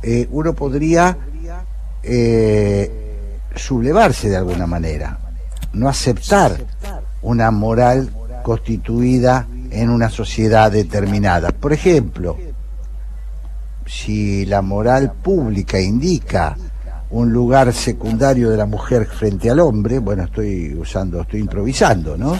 eh, 0.02 0.26
uno 0.32 0.54
podría 0.54 1.16
eh, 2.02 3.28
sublevarse 3.54 4.30
de 4.30 4.36
alguna 4.36 4.66
manera, 4.66 5.18
no 5.74 5.88
aceptar 5.88 6.56
una 7.22 7.50
moral 7.50 8.10
constituida 8.42 9.46
en 9.70 9.90
una 9.90 10.10
sociedad 10.10 10.72
determinada. 10.72 11.50
Por 11.50 11.72
ejemplo, 11.72 12.36
si 13.88 14.44
la 14.46 14.60
moral 14.62 15.12
pública 15.12 15.80
indica 15.80 16.56
un 17.10 17.32
lugar 17.32 17.72
secundario 17.72 18.50
de 18.50 18.56
la 18.58 18.66
mujer 18.66 19.06
frente 19.06 19.50
al 19.50 19.60
hombre, 19.60 19.98
bueno, 19.98 20.24
estoy 20.24 20.74
usando, 20.74 21.22
estoy 21.22 21.40
improvisando, 21.40 22.16
¿no? 22.16 22.38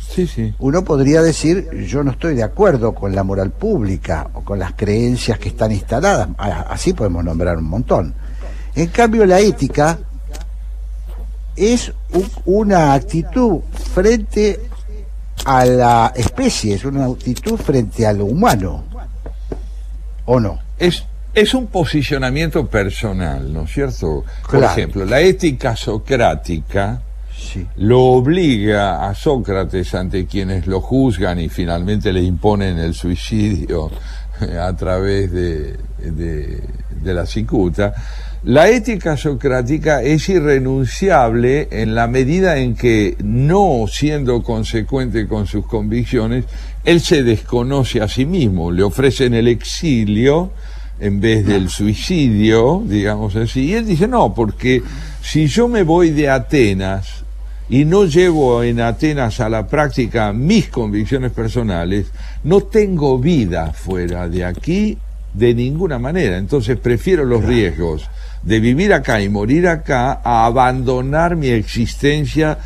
Sí, 0.00 0.26
sí. 0.26 0.54
Uno 0.60 0.82
podría 0.82 1.20
decir, 1.20 1.68
yo 1.86 2.02
no 2.02 2.12
estoy 2.12 2.34
de 2.34 2.42
acuerdo 2.42 2.94
con 2.94 3.14
la 3.14 3.22
moral 3.22 3.50
pública 3.50 4.30
o 4.32 4.40
con 4.40 4.58
las 4.58 4.72
creencias 4.72 5.38
que 5.38 5.50
están 5.50 5.72
instaladas, 5.72 6.28
así 6.38 6.94
podemos 6.94 7.22
nombrar 7.22 7.58
un 7.58 7.64
montón. 7.64 8.14
En 8.74 8.86
cambio, 8.88 9.26
la 9.26 9.40
ética 9.40 9.98
es 11.54 11.92
un- 12.12 12.30
una 12.46 12.94
actitud 12.94 13.60
frente 13.92 14.60
a 15.44 15.64
la 15.66 16.12
especie, 16.16 16.74
es 16.74 16.84
una 16.86 17.04
actitud 17.04 17.56
frente 17.58 18.06
a 18.06 18.12
lo 18.14 18.24
humano, 18.24 18.84
¿o 20.24 20.40
no? 20.40 20.58
Es, 20.78 21.04
es 21.34 21.54
un 21.54 21.66
posicionamiento 21.68 22.66
personal, 22.66 23.52
¿no 23.52 23.62
es 23.64 23.72
cierto? 23.72 24.24
Por 24.50 24.60
ejemplo, 24.72 25.04
la 25.04 25.20
ética 25.20 25.74
socrática 25.76 27.02
lo 27.76 28.00
obliga 28.02 29.08
a 29.08 29.14
Sócrates 29.14 29.94
ante 29.94 30.26
quienes 30.26 30.66
lo 30.66 30.80
juzgan 30.80 31.38
y 31.38 31.48
finalmente 31.48 32.12
le 32.12 32.22
imponen 32.22 32.78
el 32.78 32.94
suicidio 32.94 33.90
eh, 34.40 34.58
a 34.58 34.74
través 34.74 35.30
de, 35.32 35.76
de- 35.98 36.62
de 37.02 37.14
la 37.14 37.26
cicuta. 37.26 37.94
La 38.44 38.68
ética 38.68 39.16
socrática 39.16 40.02
es 40.02 40.28
irrenunciable 40.28 41.68
en 41.70 41.94
la 41.94 42.06
medida 42.06 42.56
en 42.58 42.74
que, 42.74 43.16
no 43.22 43.84
siendo 43.88 44.42
consecuente 44.42 45.26
con 45.26 45.46
sus 45.46 45.66
convicciones, 45.66 46.44
él 46.86 47.00
se 47.00 47.22
desconoce 47.24 48.00
a 48.00 48.08
sí 48.08 48.24
mismo, 48.24 48.70
le 48.70 48.84
ofrecen 48.84 49.34
el 49.34 49.48
exilio 49.48 50.52
en 51.00 51.20
vez 51.20 51.44
del 51.44 51.68
suicidio, 51.68 52.82
digamos 52.86 53.36
así, 53.36 53.66
y 53.66 53.74
él 53.74 53.86
dice, 53.86 54.08
no, 54.08 54.32
porque 54.32 54.82
si 55.20 55.48
yo 55.48 55.68
me 55.68 55.82
voy 55.82 56.10
de 56.10 56.30
Atenas 56.30 57.24
y 57.68 57.84
no 57.84 58.04
llevo 58.04 58.62
en 58.62 58.80
Atenas 58.80 59.40
a 59.40 59.48
la 59.48 59.66
práctica 59.66 60.32
mis 60.32 60.68
convicciones 60.68 61.32
personales, 61.32 62.06
no 62.44 62.62
tengo 62.62 63.18
vida 63.18 63.72
fuera 63.72 64.28
de 64.28 64.44
aquí 64.44 64.96
de 65.34 65.54
ninguna 65.54 65.98
manera. 65.98 66.38
Entonces 66.38 66.78
prefiero 66.78 67.24
los 67.24 67.44
riesgos 67.44 68.08
de 68.42 68.60
vivir 68.60 68.92
acá 68.92 69.20
y 69.20 69.28
morir 69.28 69.66
acá 69.66 70.20
a 70.22 70.46
abandonar 70.46 71.34
mi 71.34 71.48
existencia 71.48 72.58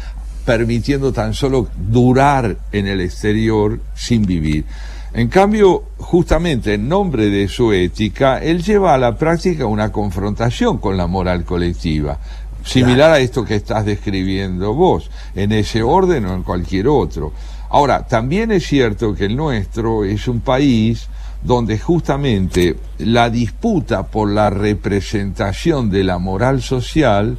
permitiendo 0.45 1.13
tan 1.13 1.35
solo 1.35 1.69
durar 1.77 2.57
en 2.73 2.87
el 2.87 3.01
exterior 3.01 3.81
sin 3.95 4.25
vivir. 4.25 4.65
En 5.13 5.29
cambio, 5.29 5.85
justamente 5.97 6.75
en 6.75 6.89
nombre 6.89 7.31
de 7.31 7.49
su 7.49 7.73
ética, 7.73 8.39
él 8.39 8.63
lleva 8.63 8.95
a 8.95 8.99
la 8.99 9.17
práctica 9.17 9.67
una 9.67 9.91
confrontación 9.91 10.79
con 10.79 10.97
la 10.97 11.09
moral 11.09 11.45
colectiva, 11.45 12.19
similar 12.65 13.11
a 13.11 13.19
esto 13.19 13.45
que 13.45 13.57
estás 13.57 13.85
describiendo 13.85 14.73
vos, 14.73 15.11
en 15.35 15.51
ese 15.51 15.83
orden 15.83 16.27
o 16.27 16.35
en 16.35 16.45
cualquier 16.45 16.87
otro. 16.87 17.33
Ahora, 17.71 18.07
también 18.07 18.53
es 18.53 18.67
cierto 18.67 19.15
que 19.15 19.27
el 19.27 19.37
nuestro 19.37 20.05
es 20.05 20.29
un 20.29 20.41
país 20.41 21.09
donde 21.43 21.79
justamente 21.79 22.77
la 22.99 23.31
disputa 23.31 24.05
por 24.07 24.31
la 24.31 24.51
representación 24.51 25.91
de 25.91 26.05
la 26.05 26.19
moral 26.19 26.63
social 26.63 27.39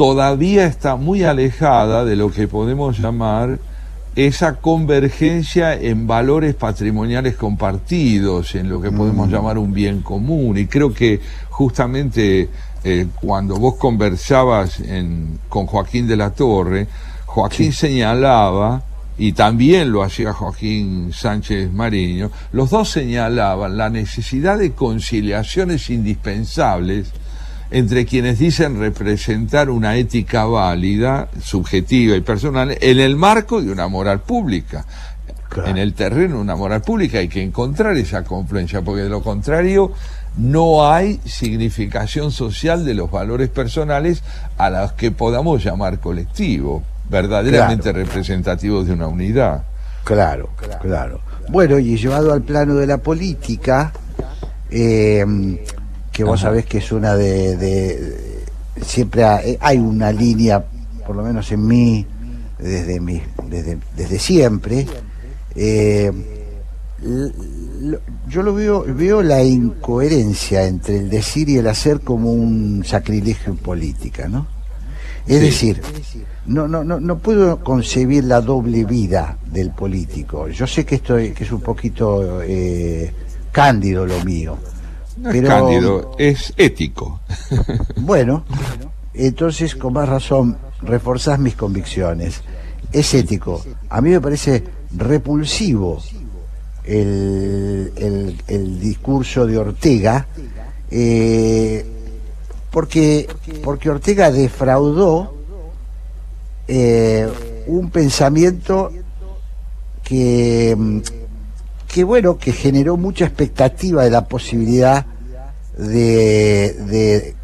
todavía 0.00 0.64
está 0.64 0.96
muy 0.96 1.24
alejada 1.24 2.06
de 2.06 2.16
lo 2.16 2.30
que 2.30 2.48
podemos 2.48 2.98
llamar 2.98 3.58
esa 4.16 4.54
convergencia 4.56 5.74
en 5.74 6.06
valores 6.06 6.54
patrimoniales 6.54 7.36
compartidos, 7.36 8.54
en 8.54 8.70
lo 8.70 8.80
que 8.80 8.90
podemos 8.90 9.28
llamar 9.28 9.58
un 9.58 9.74
bien 9.74 10.00
común. 10.00 10.56
Y 10.56 10.64
creo 10.68 10.94
que 10.94 11.20
justamente 11.50 12.48
eh, 12.82 13.08
cuando 13.20 13.56
vos 13.56 13.74
conversabas 13.74 14.80
en- 14.80 15.38
con 15.50 15.66
Joaquín 15.66 16.06
de 16.08 16.16
la 16.16 16.30
Torre, 16.30 16.86
Joaquín 17.26 17.70
señalaba, 17.74 18.82
y 19.18 19.32
también 19.32 19.92
lo 19.92 20.02
hacía 20.02 20.32
Joaquín 20.32 21.12
Sánchez 21.12 21.70
Mariño, 21.70 22.30
los 22.52 22.70
dos 22.70 22.88
señalaban 22.88 23.76
la 23.76 23.90
necesidad 23.90 24.56
de 24.56 24.72
conciliaciones 24.72 25.90
indispensables 25.90 27.12
entre 27.70 28.04
quienes 28.04 28.38
dicen 28.38 28.78
representar 28.78 29.70
una 29.70 29.96
ética 29.96 30.44
válida, 30.44 31.28
subjetiva 31.40 32.16
y 32.16 32.20
personal, 32.20 32.76
en 32.80 33.00
el 33.00 33.16
marco 33.16 33.62
de 33.62 33.70
una 33.70 33.88
moral 33.88 34.20
pública. 34.20 34.84
En 35.66 35.76
el 35.76 35.94
terreno 35.94 36.36
de 36.36 36.42
una 36.42 36.54
moral 36.54 36.80
pública 36.82 37.18
hay 37.18 37.28
que 37.28 37.42
encontrar 37.42 37.96
esa 37.96 38.22
confluencia, 38.22 38.82
porque 38.82 39.02
de 39.02 39.08
lo 39.08 39.20
contrario 39.20 39.92
no 40.36 40.88
hay 40.88 41.20
significación 41.24 42.30
social 42.30 42.84
de 42.84 42.94
los 42.94 43.10
valores 43.10 43.48
personales 43.48 44.22
a 44.58 44.70
los 44.70 44.92
que 44.92 45.10
podamos 45.10 45.64
llamar 45.64 45.98
colectivo, 45.98 46.84
verdaderamente 47.08 47.92
representativos 47.92 48.86
de 48.86 48.92
una 48.92 49.08
unidad. 49.08 49.64
Claro, 50.04 50.50
claro. 50.80 51.20
Bueno, 51.48 51.78
y 51.78 51.96
llevado 51.96 52.32
al 52.32 52.42
plano 52.42 52.76
de 52.76 52.86
la 52.86 52.98
política, 52.98 53.92
eh, 54.70 55.24
que 56.24 56.30
vos 56.30 56.40
sabés 56.40 56.66
que 56.66 56.78
es 56.78 56.92
una 56.92 57.14
de... 57.16 57.56
de- 57.56 58.40
siempre 58.82 59.22
eh, 59.44 59.58
hay 59.60 59.78
una 59.78 60.10
línea, 60.12 60.64
por 61.06 61.14
lo 61.16 61.22
menos 61.22 61.50
en 61.52 61.66
mí, 61.66 62.06
desde, 62.58 62.98
mi, 63.00 63.20
desde, 63.48 63.78
desde 63.96 64.18
siempre. 64.18 64.86
eh, 65.54 66.10
yo 68.28 68.42
lo 68.42 68.54
veo, 68.54 68.84
veo 68.86 69.22
la 69.22 69.42
incoherencia 69.42 70.64
entre 70.66 70.98
el 70.98 71.08
decir 71.10 71.48
y 71.48 71.56
el 71.58 71.66
hacer 71.66 72.00
como 72.00 72.32
un 72.32 72.82
sacrilegio 72.84 73.52
en 73.52 73.58
política, 73.58 74.28
¿no? 74.28 74.46
Es 75.26 75.38
Sí. 75.38 75.72
decir, 75.72 75.82
no, 76.46 76.68
no, 76.68 76.84
no, 76.84 77.00
no 77.00 77.18
puedo 77.18 77.62
concebir 77.64 78.24
la 78.24 78.40
doble 78.40 78.84
vida 78.84 79.38
del 79.50 79.70
político. 79.70 80.48
Yo 80.48 80.66
sé 80.66 80.84
que 80.84 80.96
esto 80.96 81.16
es, 81.18 81.32
que 81.34 81.44
es 81.44 81.52
un 81.52 81.60
poquito 81.60 82.40
eh, 82.42 83.12
cándido 83.52 84.04
lo 84.06 84.22
mío. 84.24 84.56
No 85.20 85.30
es 85.30 85.34
pero, 85.40 85.48
cándido, 85.48 86.14
es 86.18 86.52
ético. 86.56 87.20
Bueno, 87.96 88.44
entonces 89.14 89.74
con 89.76 89.92
más 89.92 90.08
razón 90.08 90.56
reforzás 90.82 91.38
mis 91.38 91.54
convicciones. 91.54 92.42
Es 92.92 93.12
ético. 93.14 93.62
A 93.88 94.00
mí 94.00 94.10
me 94.10 94.20
parece 94.20 94.64
repulsivo 94.96 96.02
el, 96.84 97.92
el- 97.96 98.42
el 98.48 98.80
discurso 98.80 99.46
de 99.46 99.58
Ortega, 99.58 100.26
eh, 100.90 101.84
porque, 102.70 103.28
porque 103.62 103.90
Ortega 103.90 104.30
defraudó 104.32 105.34
eh, 106.66 107.28
un 107.66 107.90
pensamiento 107.90 108.90
que, 110.02 110.74
mm, 110.76 110.98
que 111.92 112.04
bueno, 112.04 112.38
que 112.38 112.52
generó 112.52 112.96
mucha 112.96 113.24
expectativa 113.24 114.04
de 114.04 114.10
la 114.10 114.24
posibilidad 114.26 115.06
de, 115.76 116.74
de, 116.86 117.34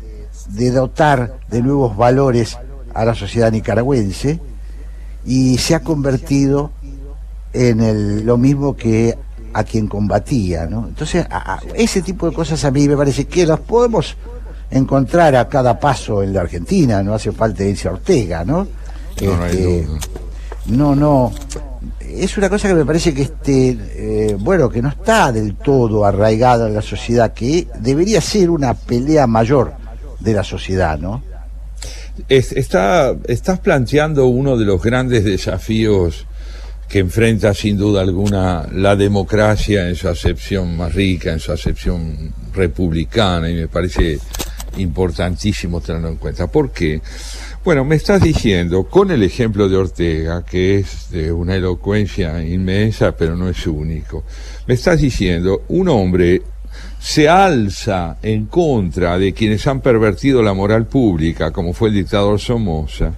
de 0.50 0.70
dotar 0.70 1.38
de 1.48 1.62
nuevos 1.62 1.96
valores 1.96 2.56
a 2.94 3.04
la 3.04 3.14
sociedad 3.14 3.50
nicaragüense 3.50 4.38
y 5.24 5.58
se 5.58 5.74
ha 5.74 5.80
convertido 5.80 6.70
en 7.52 7.80
el, 7.80 8.24
lo 8.24 8.36
mismo 8.36 8.76
que 8.76 9.16
a 9.52 9.64
quien 9.64 9.88
combatía, 9.88 10.66
¿no? 10.66 10.86
Entonces, 10.88 11.26
a- 11.30 11.54
a- 11.54 11.60
ese 11.74 12.02
tipo 12.02 12.28
de 12.28 12.34
cosas 12.36 12.64
a 12.64 12.70
mí 12.70 12.86
me 12.86 12.96
parece 12.96 13.24
que 13.26 13.46
las 13.46 13.58
podemos 13.60 14.16
encontrar 14.70 15.34
a 15.34 15.48
cada 15.48 15.80
paso 15.80 16.22
en 16.22 16.34
la 16.34 16.42
Argentina, 16.42 17.02
no 17.02 17.14
hace 17.14 17.32
falta 17.32 17.64
irse 17.64 17.88
a 17.88 17.92
Ortega, 17.92 18.44
¿no? 18.44 18.66
Este, 19.46 19.86
no, 20.66 20.94
no. 20.94 21.32
Es 22.08 22.36
una 22.38 22.48
cosa 22.48 22.68
que 22.68 22.74
me 22.74 22.84
parece 22.84 23.12
que 23.12 23.22
este, 23.22 23.76
eh, 23.96 24.36
bueno, 24.38 24.68
que 24.70 24.80
no 24.82 24.88
está 24.88 25.32
del 25.32 25.56
todo 25.56 26.04
arraigada 26.04 26.68
en 26.68 26.74
la 26.74 26.82
sociedad, 26.82 27.32
que 27.34 27.66
debería 27.80 28.20
ser 28.20 28.50
una 28.50 28.74
pelea 28.74 29.26
mayor 29.26 29.74
de 30.20 30.32
la 30.32 30.44
sociedad, 30.44 30.98
¿no? 30.98 31.22
Es- 32.28 32.52
está, 32.52 33.14
estás 33.28 33.58
planteando 33.60 34.26
uno 34.26 34.56
de 34.56 34.64
los 34.64 34.82
grandes 34.82 35.24
desafíos 35.24 36.26
que 36.88 37.00
enfrenta 37.00 37.52
sin 37.52 37.76
duda 37.76 38.00
alguna 38.00 38.66
la 38.72 38.94
democracia 38.96 39.88
en 39.88 39.96
su 39.96 40.08
acepción 40.08 40.76
más 40.76 40.94
rica, 40.94 41.32
en 41.32 41.40
su 41.40 41.52
acepción 41.52 42.32
republicana, 42.54 43.50
y 43.50 43.54
me 43.54 43.68
parece 43.68 44.18
importantísimo 44.78 45.80
tenerlo 45.80 46.08
en 46.08 46.16
cuenta. 46.16 46.46
¿Por 46.46 46.70
qué? 46.70 47.00
Bueno, 47.66 47.84
me 47.84 47.96
estás 47.96 48.22
diciendo, 48.22 48.84
con 48.84 49.10
el 49.10 49.24
ejemplo 49.24 49.68
de 49.68 49.76
Ortega, 49.76 50.44
que 50.44 50.76
es 50.76 51.10
de 51.10 51.32
una 51.32 51.56
elocuencia 51.56 52.40
inmensa, 52.40 53.16
pero 53.16 53.34
no 53.34 53.48
es 53.48 53.66
único, 53.66 54.22
me 54.68 54.74
estás 54.74 55.00
diciendo, 55.00 55.62
un 55.66 55.88
hombre 55.88 56.42
se 57.00 57.28
alza 57.28 58.18
en 58.22 58.46
contra 58.46 59.18
de 59.18 59.34
quienes 59.34 59.66
han 59.66 59.80
pervertido 59.80 60.44
la 60.44 60.54
moral 60.54 60.86
pública, 60.86 61.50
como 61.50 61.72
fue 61.72 61.88
el 61.88 61.96
dictador 61.96 62.38
Somoza, 62.38 63.14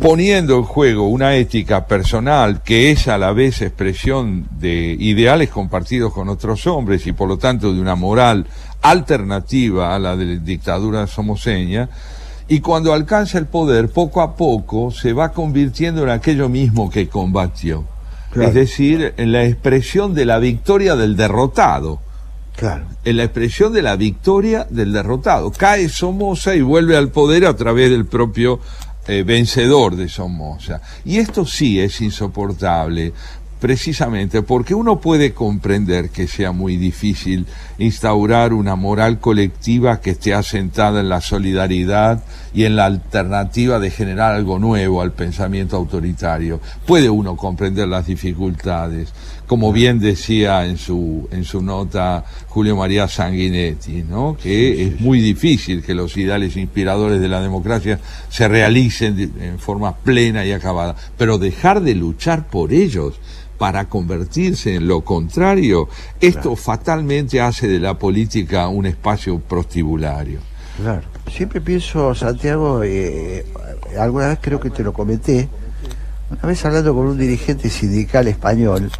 poniendo 0.00 0.56
en 0.56 0.62
juego 0.62 1.08
una 1.08 1.34
ética 1.34 1.86
personal 1.86 2.62
que 2.62 2.90
es 2.92 3.08
a 3.08 3.18
la 3.18 3.32
vez 3.32 3.60
expresión 3.60 4.48
de 4.58 4.96
ideales 4.98 5.50
compartidos 5.50 6.14
con 6.14 6.30
otros 6.30 6.66
hombres 6.66 7.06
y 7.06 7.12
por 7.12 7.28
lo 7.28 7.36
tanto 7.36 7.74
de 7.74 7.80
una 7.82 7.94
moral 7.94 8.46
alternativa 8.80 9.94
a 9.94 9.98
la 9.98 10.16
de 10.16 10.38
dictadura 10.38 11.06
somoseña, 11.06 11.90
y 12.48 12.60
cuando 12.60 12.92
alcanza 12.92 13.38
el 13.38 13.46
poder, 13.46 13.88
poco 13.88 14.22
a 14.22 14.36
poco 14.36 14.90
se 14.90 15.12
va 15.12 15.32
convirtiendo 15.32 16.02
en 16.02 16.10
aquello 16.10 16.48
mismo 16.48 16.90
que 16.90 17.08
combatió. 17.08 17.84
Es 18.34 18.54
decir, 18.54 19.14
en 19.16 19.32
la 19.32 19.44
expresión 19.44 20.14
de 20.14 20.26
la 20.26 20.38
victoria 20.38 20.94
del 20.94 21.16
derrotado. 21.16 22.00
Claro. 22.54 22.84
En 23.04 23.16
la 23.16 23.24
expresión 23.24 23.72
de 23.72 23.82
la 23.82 23.96
victoria 23.96 24.66
del 24.68 24.92
derrotado. 24.92 25.50
Cae 25.50 25.88
Somoza 25.88 26.54
y 26.54 26.60
vuelve 26.60 26.96
al 26.96 27.08
poder 27.08 27.46
a 27.46 27.56
través 27.56 27.90
del 27.90 28.06
propio 28.06 28.60
eh, 29.08 29.22
vencedor 29.22 29.96
de 29.96 30.08
Somoza. 30.08 30.80
Y 31.04 31.18
esto 31.18 31.46
sí 31.46 31.80
es 31.80 32.00
insoportable, 32.00 33.12
precisamente 33.60 34.42
porque 34.42 34.74
uno 34.74 35.00
puede 35.00 35.32
comprender 35.32 36.10
que 36.10 36.26
sea 36.26 36.52
muy 36.52 36.76
difícil 36.76 37.46
instaurar 37.78 38.52
una 38.52 38.76
moral 38.76 39.18
colectiva 39.18 40.00
que 40.00 40.10
esté 40.10 40.34
asentada 40.34 41.00
en 41.00 41.08
la 41.08 41.20
solidaridad 41.20 42.22
y 42.52 42.64
en 42.64 42.76
la 42.76 42.86
alternativa 42.86 43.78
de 43.78 43.90
generar 43.90 44.34
algo 44.34 44.58
nuevo 44.58 45.02
al 45.02 45.12
pensamiento 45.12 45.76
autoritario. 45.76 46.60
Puede 46.86 47.10
uno 47.10 47.36
comprender 47.36 47.88
las 47.88 48.06
dificultades, 48.06 49.12
como 49.46 49.72
bien 49.72 49.98
decía 49.98 50.64
en 50.66 50.78
su, 50.78 51.28
en 51.30 51.44
su 51.44 51.62
nota 51.62 52.24
Julio 52.48 52.76
María 52.76 53.08
Sanguinetti, 53.08 54.02
¿no? 54.02 54.36
que 54.42 54.86
es 54.86 55.00
muy 55.00 55.20
difícil 55.20 55.82
que 55.82 55.94
los 55.94 56.16
ideales 56.16 56.56
inspiradores 56.56 57.20
de 57.20 57.28
la 57.28 57.40
democracia 57.40 58.00
se 58.28 58.48
realicen 58.48 59.32
en 59.40 59.58
forma 59.58 59.96
plena 59.96 60.44
y 60.44 60.52
acabada, 60.52 60.96
pero 61.16 61.38
dejar 61.38 61.82
de 61.82 61.94
luchar 61.94 62.46
por 62.48 62.72
ellos 62.72 63.14
para 63.58 63.86
convertirse 63.88 64.74
en 64.74 64.86
lo 64.86 65.02
contrario, 65.02 65.88
esto 66.20 66.56
fatalmente 66.56 67.40
hace 67.40 67.68
de 67.68 67.78
la 67.78 67.98
política 67.98 68.68
un 68.68 68.86
espacio 68.86 69.38
prostibulario. 69.38 70.40
Claro. 70.80 71.02
Siempre 71.30 71.60
pienso, 71.60 72.14
Santiago, 72.14 72.82
eh, 72.84 73.46
alguna 73.98 74.28
vez 74.28 74.38
creo 74.40 74.60
que 74.60 74.70
te 74.70 74.82
lo 74.82 74.92
comenté, 74.92 75.48
una 76.30 76.42
vez 76.42 76.64
hablando 76.64 76.94
con 76.94 77.06
un 77.06 77.18
dirigente 77.18 77.70
sindical 77.70 78.28
español, 78.28 78.90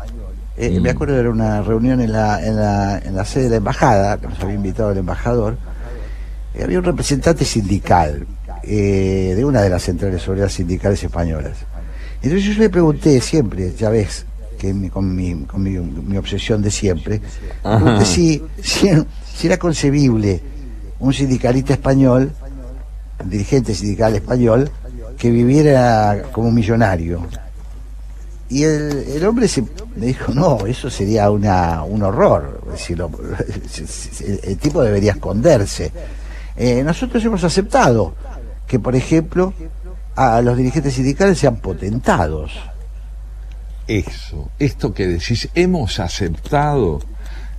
eh, 0.56 0.80
me 0.80 0.90
acuerdo 0.90 1.22
de 1.22 1.28
una 1.28 1.60
reunión 1.60 2.00
en 2.00 2.12
la, 2.12 2.44
en, 2.44 2.56
la, 2.56 2.98
en 2.98 3.14
la 3.14 3.24
sede 3.24 3.44
de 3.44 3.50
la 3.50 3.56
embajada, 3.56 4.18
que 4.18 4.26
nos 4.26 4.40
había 4.40 4.54
invitado 4.54 4.90
el 4.90 4.98
embajador, 4.98 5.58
eh, 6.54 6.64
había 6.64 6.78
un 6.78 6.84
representante 6.84 7.44
sindical 7.44 8.26
de 8.64 9.44
una 9.44 9.62
de 9.62 9.70
las 9.70 9.84
centrales 9.84 10.22
seguridad 10.22 10.48
sindicales 10.48 11.00
españolas. 11.00 11.58
Entonces 12.20 12.42
yo 12.42 12.60
le 12.60 12.68
pregunté 12.68 13.20
siempre, 13.20 13.72
ya 13.78 13.90
ves, 13.90 14.26
que 14.56 14.90
con, 14.90 15.14
mi, 15.14 15.44
con 15.44 15.62
mi, 15.62 16.16
obsesión 16.16 16.62
de 16.62 16.70
siempre, 16.70 17.20
si, 18.04 18.42
si, 18.62 19.46
era 19.46 19.58
concebible 19.58 20.40
un 20.98 21.12
sindicalista 21.12 21.74
español, 21.74 22.32
un 23.22 23.30
dirigente 23.30 23.74
sindical 23.74 24.14
español, 24.14 24.70
que 25.18 25.30
viviera 25.30 26.22
como 26.32 26.50
millonario. 26.50 27.26
Y 28.48 28.62
el, 28.62 29.04
el 29.08 29.26
hombre 29.26 29.48
se, 29.48 29.64
me 29.96 30.06
dijo, 30.06 30.32
no, 30.32 30.66
eso 30.66 30.88
sería 30.88 31.30
una, 31.30 31.82
un 31.82 32.02
horror. 32.02 32.60
el, 34.42 34.58
tipo 34.58 34.82
debería 34.82 35.12
esconderse. 35.12 35.90
Eh, 36.56 36.82
nosotros 36.82 37.24
hemos 37.24 37.42
aceptado 37.44 38.14
que, 38.66 38.78
por 38.78 38.94
ejemplo, 38.94 39.52
a 40.14 40.40
los 40.40 40.56
dirigentes 40.56 40.94
sindicales 40.94 41.38
sean 41.38 41.56
potentados 41.56 42.52
eso, 43.88 44.50
esto 44.58 44.92
que 44.92 45.06
decís, 45.06 45.48
hemos 45.54 46.00
aceptado, 46.00 47.00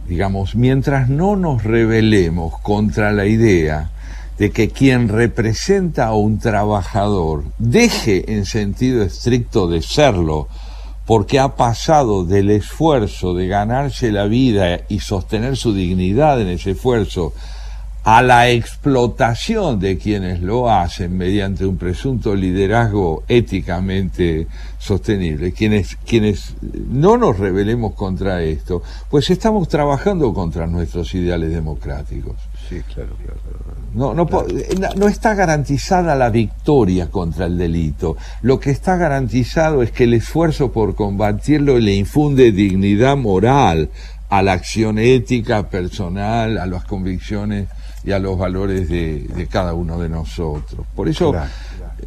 digamos, 0.08 0.56
mientras 0.56 1.10
no 1.10 1.36
nos 1.36 1.64
rebelemos 1.64 2.60
contra 2.62 3.12
la 3.12 3.26
idea 3.26 3.92
de 4.38 4.52
que 4.52 4.70
quien 4.70 5.10
representa 5.10 6.08
a 6.08 6.14
un 6.14 6.40
trabajador 6.40 7.46
deje 7.58 8.34
en 8.34 8.46
sentido 8.46 9.04
estricto 9.04 9.68
de 9.68 9.82
serlo, 9.82 10.48
porque 11.06 11.40
ha 11.40 11.56
pasado 11.56 12.26
del 12.26 12.52
esfuerzo 12.52 13.34
de 13.34 13.48
ganarse 13.48 14.12
la 14.12 14.26
vida 14.26 14.82
y 14.90 15.00
sostener 15.00 15.56
su 15.56 15.74
dignidad 15.74 16.40
en 16.42 16.50
ese 16.50 16.72
esfuerzo 16.72 17.34
a 18.08 18.22
la 18.22 18.50
explotación 18.50 19.82
de 19.82 19.98
quienes 19.98 20.42
lo 20.42 20.72
hacen 20.72 21.18
mediante 21.18 21.66
un 21.66 21.76
presunto 21.76 22.34
liderazgo 22.34 23.26
éticamente 23.28 24.48
sostenible, 24.80 25.52
quienes, 25.52 25.98
quienes 26.06 26.56
no 26.90 27.18
nos 27.18 27.38
rebelemos 27.38 27.96
contra 27.96 28.42
esto, 28.42 28.82
pues 29.10 29.30
estamos 29.30 29.68
trabajando 29.68 30.34
contra 30.34 30.68
nuestros 30.68 31.14
ideales 31.16 31.52
democráticos. 31.52 32.38
Sí, 32.70 32.82
claro, 32.94 33.14
claro. 33.18 33.42
No, 33.94 34.14
no, 34.14 34.26
no, 34.96 35.08
está 35.10 35.36
garantizada 35.36 36.16
la 36.16 36.30
victoria 36.30 37.12
contra 37.12 37.46
el 37.46 37.58
delito. 37.58 38.16
Lo 38.42 38.58
que 38.58 38.72
está 38.72 38.96
garantizado 38.96 39.84
es 39.84 39.92
que 39.92 40.06
el 40.06 40.14
esfuerzo 40.14 40.72
por 40.72 40.96
combatirlo 40.96 41.78
le 41.78 41.96
infunde 41.96 42.54
dignidad 42.54 43.18
moral 43.18 43.90
a 44.30 44.42
la 44.42 44.54
acción 44.54 44.98
ética 44.98 45.68
personal, 45.70 46.58
a 46.58 46.66
las 46.66 46.86
convicciones 46.86 47.68
y 48.08 48.14
a 48.14 48.20
los 48.20 48.38
valores 48.38 48.88
de, 48.88 49.50
cada 49.52 49.74
uno 49.74 50.00
de 50.00 50.08
nosotros. 50.08 50.88
Por 50.96 51.10
eso 51.10 51.36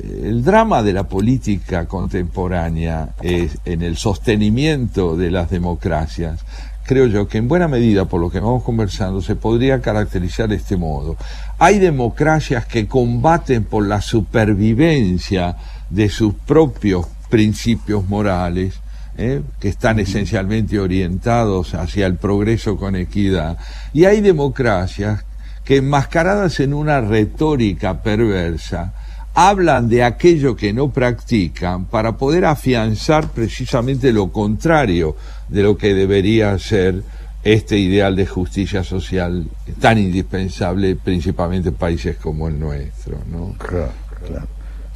el 0.03 0.43
drama 0.43 0.83
de 0.83 0.95
la 0.95 1.05
política 1.05 1.85
contemporánea 1.85 3.11
es 3.21 3.59
en 3.67 3.83
el 3.83 3.99
sostenimiento 3.99 5.15
de 5.15 5.31
las 5.31 5.51
democracias. 5.51 6.41
Creo 6.87 7.07
yo 7.07 7.29
que 7.29 7.37
en 7.37 7.49
buena 7.49 7.69
medida, 7.69 8.07
por 8.07 8.19
lo 8.19 8.31
que 8.31 8.41
vamos 8.41 8.63
conversando, 8.63 9.21
se 9.21 9.37
podría 9.37 9.83
caracterizar 9.83 10.49
de 10.49 10.55
este 10.55 10.79
modo. 10.79 11.19
Hay 11.59 11.79
democracias 11.79 12.65
que 12.65 12.87
combaten 12.87 13.65
por 13.65 13.87
la 13.87 14.01
supervivencia 14.01 15.59
de 15.91 16.09
sus 16.09 16.33
propios 16.33 17.09
principios 17.29 18.09
morales, 18.09 18.81
¿eh? 19.19 19.43
que 19.61 19.69
están 19.69 19.99
esencialmente 19.99 20.81
orientados 20.81 21.75
hacia 21.75 22.07
el 22.07 22.17
progreso 22.17 22.79
con 22.79 22.97
equidad. 22.97 23.59
Y 23.93 24.07
hay 24.07 24.23
democracias 24.23 25.25
que 25.71 25.77
enmascaradas 25.77 26.59
en 26.59 26.75
una 26.75 27.01
retórica 27.01 28.03
perversa, 28.03 28.93
hablan 29.35 29.89
de 29.89 30.03
aquello 30.03 30.57
que 30.57 30.73
no 30.73 30.91
practican 30.91 31.85
para 31.85 32.17
poder 32.17 32.45
afianzar 32.45 33.29
precisamente 33.29 34.13
lo 34.13 34.33
contrario 34.33 35.15
de 35.49 35.63
lo 35.63 35.79
que 35.79 35.95
debería 35.95 36.59
ser 36.59 37.05
este 37.45 37.79
ideal 37.79 38.17
de 38.17 38.27
justicia 38.27 38.83
social 38.83 39.49
tan 39.79 39.99
indispensable 39.99 40.97
principalmente 40.97 41.69
en 41.69 41.77
países 41.77 42.17
como 42.17 42.49
el 42.49 42.59
nuestro. 42.59 43.19
¿no? 43.31 43.55
Claro, 43.57 43.93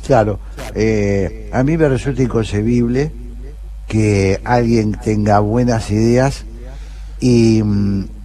claro. 0.05 0.41
Eh, 0.75 1.51
a 1.53 1.63
mí 1.63 1.77
me 1.77 1.89
resulta 1.89 2.21
inconcebible 2.21 3.13
que 3.87 4.41
alguien 4.43 4.91
tenga 4.95 5.39
buenas 5.39 5.93
ideas 5.93 6.45
y, 7.21 7.63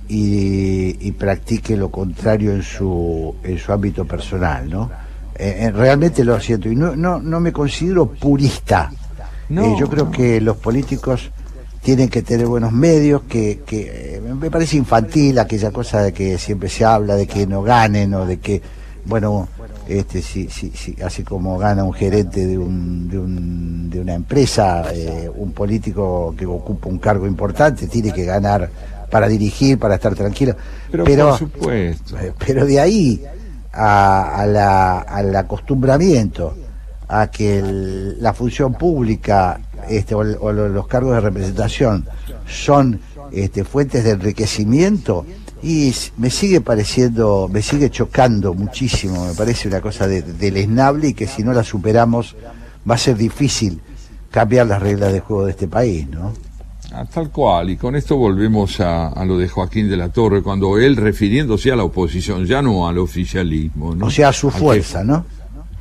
mm, 0.09 1.05
y, 1.05 1.11
practique 1.11 1.77
lo 1.77 1.89
contrario 1.89 2.51
en 2.51 2.63
su, 2.63 3.35
en 3.43 3.57
su 3.57 3.71
ámbito 3.71 4.05
personal, 4.05 4.69
¿no? 4.69 4.89
Eh, 5.39 5.55
eh, 5.61 5.71
realmente 5.71 6.25
lo 6.25 6.37
siento 6.37 6.69
y 6.69 6.75
no, 6.75 6.97
no, 6.97 7.17
no 7.19 7.39
me 7.39 7.53
considero 7.53 8.07
purista. 8.07 8.91
Eh, 9.49 9.75
yo 9.79 9.87
creo 9.89 10.11
que 10.11 10.41
los 10.41 10.57
políticos 10.57 11.31
tienen 11.81 12.09
que 12.09 12.21
tener 12.23 12.45
buenos 12.45 12.73
medios, 12.73 13.21
que, 13.23 13.61
que 13.65 14.21
me 14.37 14.51
parece 14.51 14.75
infantil 14.75 15.39
aquella 15.39 15.71
cosa 15.71 16.01
de 16.01 16.11
que 16.11 16.37
siempre 16.37 16.67
se 16.67 16.83
habla 16.83 17.15
de 17.15 17.25
que 17.25 17.47
no 17.47 17.61
ganen 17.63 18.13
o 18.15 18.25
de 18.25 18.39
que, 18.39 18.61
bueno, 19.05 19.47
este, 19.87 20.21
si, 20.21 20.49
si, 20.49 20.71
si, 20.71 21.01
así 21.01 21.23
como 21.23 21.57
gana 21.57 21.85
un 21.85 21.93
gerente 21.93 22.45
de, 22.45 22.57
un, 22.57 23.09
de, 23.09 23.17
un, 23.17 23.89
de 23.89 24.01
una 24.01 24.15
empresa, 24.15 24.83
un 25.35 25.53
político 25.53 26.35
que 26.37 26.45
ocupa 26.45 26.89
un 26.89 26.99
cargo 26.99 27.25
importante 27.25 27.87
tiene 27.87 28.11
que 28.11 28.25
ganar 28.25 28.69
para 29.09 29.27
dirigir, 29.27 29.77
para 29.79 29.95
estar 29.95 30.15
tranquilo. 30.15 30.55
Pero, 30.91 31.05
por 31.29 31.37
supuesto. 31.37 32.17
Eh, 32.17 32.33
pero 32.45 32.65
de 32.65 32.79
ahí 32.79 33.23
a, 33.73 34.45
la, 34.47 34.99
al 34.99 35.35
acostumbramiento 35.35 36.55
a 37.07 37.31
que 37.31 37.61
la 38.19 38.33
función 38.33 38.73
pública 38.73 39.59
este, 39.87 40.13
o, 40.15 40.23
los 40.23 40.87
cargos 40.87 41.15
de 41.15 41.21
representación 41.21 42.07
son 42.47 42.99
este, 43.31 43.63
fuentes 43.63 44.03
de 44.03 44.11
enriquecimiento 44.11 45.25
y 45.61 45.93
me 46.17 46.29
sigue 46.29 46.61
pareciendo, 46.61 47.49
me 47.51 47.61
sigue 47.61 47.89
chocando 47.89 48.53
muchísimo, 48.53 49.25
me 49.25 49.33
parece 49.33 49.67
una 49.67 49.81
cosa 49.81 50.07
de, 50.07 50.21
deleznable 50.21 51.09
y 51.09 51.13
que 51.13 51.27
si 51.27 51.43
no 51.43 51.51
la 51.51 51.63
superamos 51.63 52.35
va 52.89 52.95
a 52.95 52.97
ser 52.97 53.17
difícil 53.17 53.81
cambiar 54.31 54.67
las 54.67 54.81
reglas 54.81 55.11
de 55.11 55.19
juego 55.19 55.45
de 55.45 55.51
este 55.51 55.67
país, 55.67 56.07
¿no? 56.07 56.33
Ah, 56.91 57.05
tal 57.05 57.29
cual, 57.29 57.69
y 57.69 57.77
con 57.77 57.95
esto 57.95 58.17
volvemos 58.17 58.79
a, 58.79 59.23
lo 59.23 59.37
de 59.37 59.47
Joaquín 59.47 59.89
de 59.89 59.97
la 59.97 60.09
Torre, 60.09 60.41
cuando 60.41 60.77
él 60.77 60.95
refiriéndose 60.95 61.71
a 61.71 61.75
la 61.75 61.83
oposición, 61.83 62.45
ya 62.45 62.61
no 62.61 62.87
al 62.87 62.97
oficialismo. 62.97 63.93
¿no? 63.93 64.07
O 64.07 64.09
sea, 64.09 64.29
a 64.29 64.33
su 64.33 64.49
fuerza, 64.49 65.03
¿no? 65.03 65.25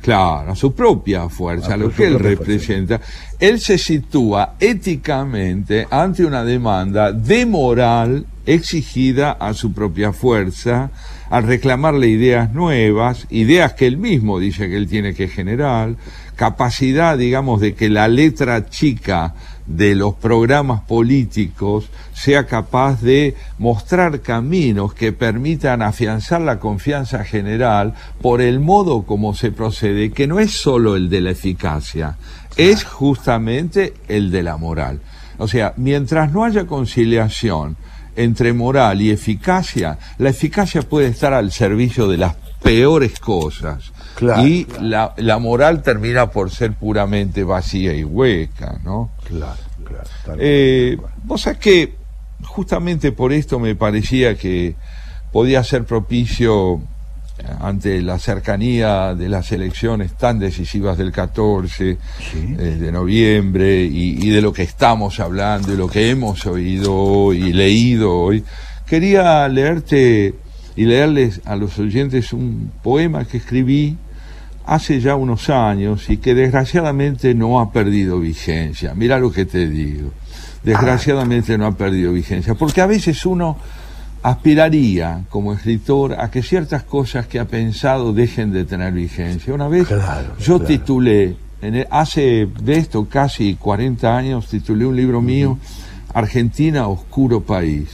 Claro, 0.01 0.51
a 0.51 0.55
su 0.55 0.73
propia 0.73 1.27
fuerza, 1.27 1.73
a, 1.73 1.77
lo 1.77 1.91
que 1.91 2.07
él 2.07 2.19
representa. 2.19 3.01
Él 3.37 3.59
se 3.59 3.77
sitúa 3.77 4.55
éticamente 4.59 5.87
ante 5.89 6.23
una 6.23 6.45
demanda 6.45 7.11
de 7.11 7.45
moral 7.45 8.25
exigida 8.45 9.33
a 9.33 9.53
su 9.53 9.73
propia 9.73 10.13
fuerza, 10.13 10.91
al 11.29 11.43
reclamarle 11.43 12.07
ideas 12.07 12.53
nuevas, 12.53 13.27
ideas 13.29 13.73
que 13.73 13.87
él 13.87 13.97
mismo 13.97 14.39
dice 14.39 14.69
que 14.69 14.77
él 14.77 14.87
tiene 14.87 15.13
que 15.13 15.27
generar, 15.27 15.95
capacidad, 16.35 17.17
digamos, 17.17 17.59
de 17.59 17.73
que 17.73 17.89
la 17.89 18.07
letra 18.07 18.69
chica 18.69 19.33
de 19.69 19.93
los 19.93 20.15
programas 20.15 20.81
políticos 20.81 21.89
sea 22.13 22.47
capaz 22.47 23.01
de 23.01 23.35
mostrar 23.59 24.21
caminos 24.21 24.95
que 24.95 25.13
permitan 25.13 25.83
afianzar 25.83 26.41
la 26.41 26.59
confianza 26.59 27.23
general 27.23 27.93
por 28.19 28.41
el 28.41 28.59
modo 28.59 29.03
como 29.03 29.35
se 29.35 29.51
procede, 29.51 30.11
que 30.11 30.27
no 30.27 30.39
es 30.39 30.51
solo 30.51 30.95
el 30.95 31.09
de 31.09 31.21
la 31.21 31.29
eficacia, 31.29 32.17
es 32.57 32.83
justamente 32.83 33.93
el 34.07 34.31
de 34.31 34.43
la 34.43 34.57
moral. 34.57 35.01
O 35.37 35.47
sea, 35.47 35.73
mientras 35.77 36.33
no 36.33 36.43
haya 36.43 36.65
conciliación 36.65 37.77
entre 38.15 38.53
moral 38.53 39.01
y 39.01 39.11
eficacia, 39.11 39.99
la 40.17 40.29
eficacia 40.29 40.81
puede 40.81 41.07
estar 41.07 41.33
al 41.33 41.51
servicio 41.51 42.07
de 42.07 42.17
las 42.17 42.35
peores 42.61 43.19
cosas. 43.19 43.93
y 44.43 44.65
La, 44.81 45.13
la 45.15 45.37
moral 45.37 45.83
termina 45.83 46.31
por 46.31 46.49
ser 46.49 46.73
puramente 46.73 47.43
vacía 47.43 47.93
y 47.93 48.03
hueca, 48.03 48.79
¿no? 48.83 49.11
Claro, 49.29 49.61
claro. 49.85 50.39
Eh, 50.39 50.97
vos 51.23 51.41
sabés 51.41 51.59
que 51.59 51.95
justamente 52.41 53.11
por 53.11 53.31
esto 53.31 53.59
me 53.59 53.75
parecía 53.75 54.35
que 54.35 54.75
podía 55.31 55.63
ser 55.63 55.85
propicio 55.85 56.81
ante 57.61 58.01
la 58.01 58.19
cercanía 58.19 59.15
de 59.15 59.29
las 59.29 59.51
elecciones 59.51 60.15
tan 60.17 60.39
decisivas 60.39 60.97
del 60.97 61.11
14 61.11 61.91
eh, 61.91 61.97
de 62.35 62.91
noviembre 62.91 63.83
y, 63.83 64.29
de 64.29 64.41
lo 64.41 64.51
que 64.51 64.63
estamos 64.63 65.19
hablando 65.19 65.73
y 65.73 65.77
lo 65.77 65.87
que 65.87 66.09
hemos 66.09 66.45
oído 66.45 67.33
y 67.33 67.53
leído 67.53 68.19
hoy, 68.19 68.43
quería 68.85 69.47
leerte 69.47 70.35
y 70.75 70.85
leerles 70.85 71.41
a 71.45 71.55
los 71.55 71.79
oyentes 71.79 72.33
un 72.33 72.71
poema 72.83 73.25
que 73.25 73.37
escribí 73.37 73.97
hace 74.69 75.01
ya 75.01 75.15
unos 75.15 75.49
años 75.49 76.11
y 76.11 76.17
que 76.17 76.35
desgraciadamente 76.35 77.33
no 77.33 77.59
ha 77.59 77.71
perdido 77.71 78.19
vigencia. 78.19 78.93
Mira 78.93 79.19
lo 79.19 79.31
que 79.31 79.45
te 79.45 79.67
digo. 79.67 80.11
Desgraciadamente 80.63 81.57
no 81.57 81.65
ha 81.65 81.71
perdido 81.71 82.13
vigencia, 82.13 82.53
porque 82.53 82.79
a 82.81 82.85
veces 82.85 83.25
uno 83.25 83.57
aspiraría 84.21 85.23
como 85.29 85.53
escritor 85.53 86.17
a 86.19 86.29
que 86.29 86.43
ciertas 86.43 86.83
cosas 86.83 87.25
que 87.25 87.39
ha 87.39 87.45
pensado 87.45 88.13
dejen 88.13 88.51
de 88.51 88.63
tener 88.63 88.93
vigencia. 88.93 89.55
Una 89.55 89.67
vez 89.67 89.87
yo 90.39 90.59
titulé, 90.59 91.35
en 91.63 91.87
hace 91.89 92.47
de 92.61 92.77
esto 92.77 93.07
casi 93.09 93.55
40 93.55 94.15
años, 94.15 94.49
titulé 94.49 94.85
un 94.85 94.95
libro 94.95 95.19
mío, 95.19 95.57
Argentina, 96.13 96.87
Oscuro 96.87 97.41
País. 97.41 97.89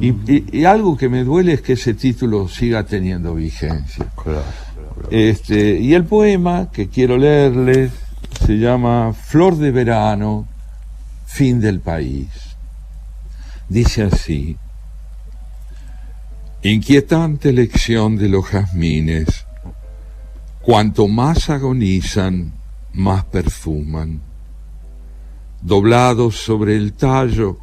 y, 0.00 0.64
algo 0.64 0.96
que 0.96 1.08
me 1.08 1.24
duele 1.24 1.54
es 1.54 1.62
que 1.62 1.72
ese 1.72 1.94
título 1.94 2.48
siga 2.48 2.84
teniendo 2.84 3.34
vigencia. 3.34 4.06
Este, 5.10 5.78
y 5.78 5.94
el 5.94 6.04
poema 6.04 6.70
que 6.70 6.88
quiero 6.88 7.16
leerles 7.16 7.92
se 8.46 8.58
llama 8.58 9.12
Flor 9.12 9.56
de 9.56 9.70
verano, 9.70 10.48
fin 11.26 11.60
del 11.60 11.80
país. 11.80 12.28
Dice 13.68 14.02
así, 14.02 14.56
Inquietante 16.64 17.52
lección 17.52 18.16
de 18.16 18.28
los 18.28 18.46
jazmines. 18.46 19.46
Cuanto 20.60 21.08
más 21.08 21.50
agonizan, 21.50 22.52
más 22.92 23.24
perfuman. 23.24 24.20
Doblados 25.60 26.36
sobre 26.36 26.76
el 26.76 26.92
tallo, 26.92 27.58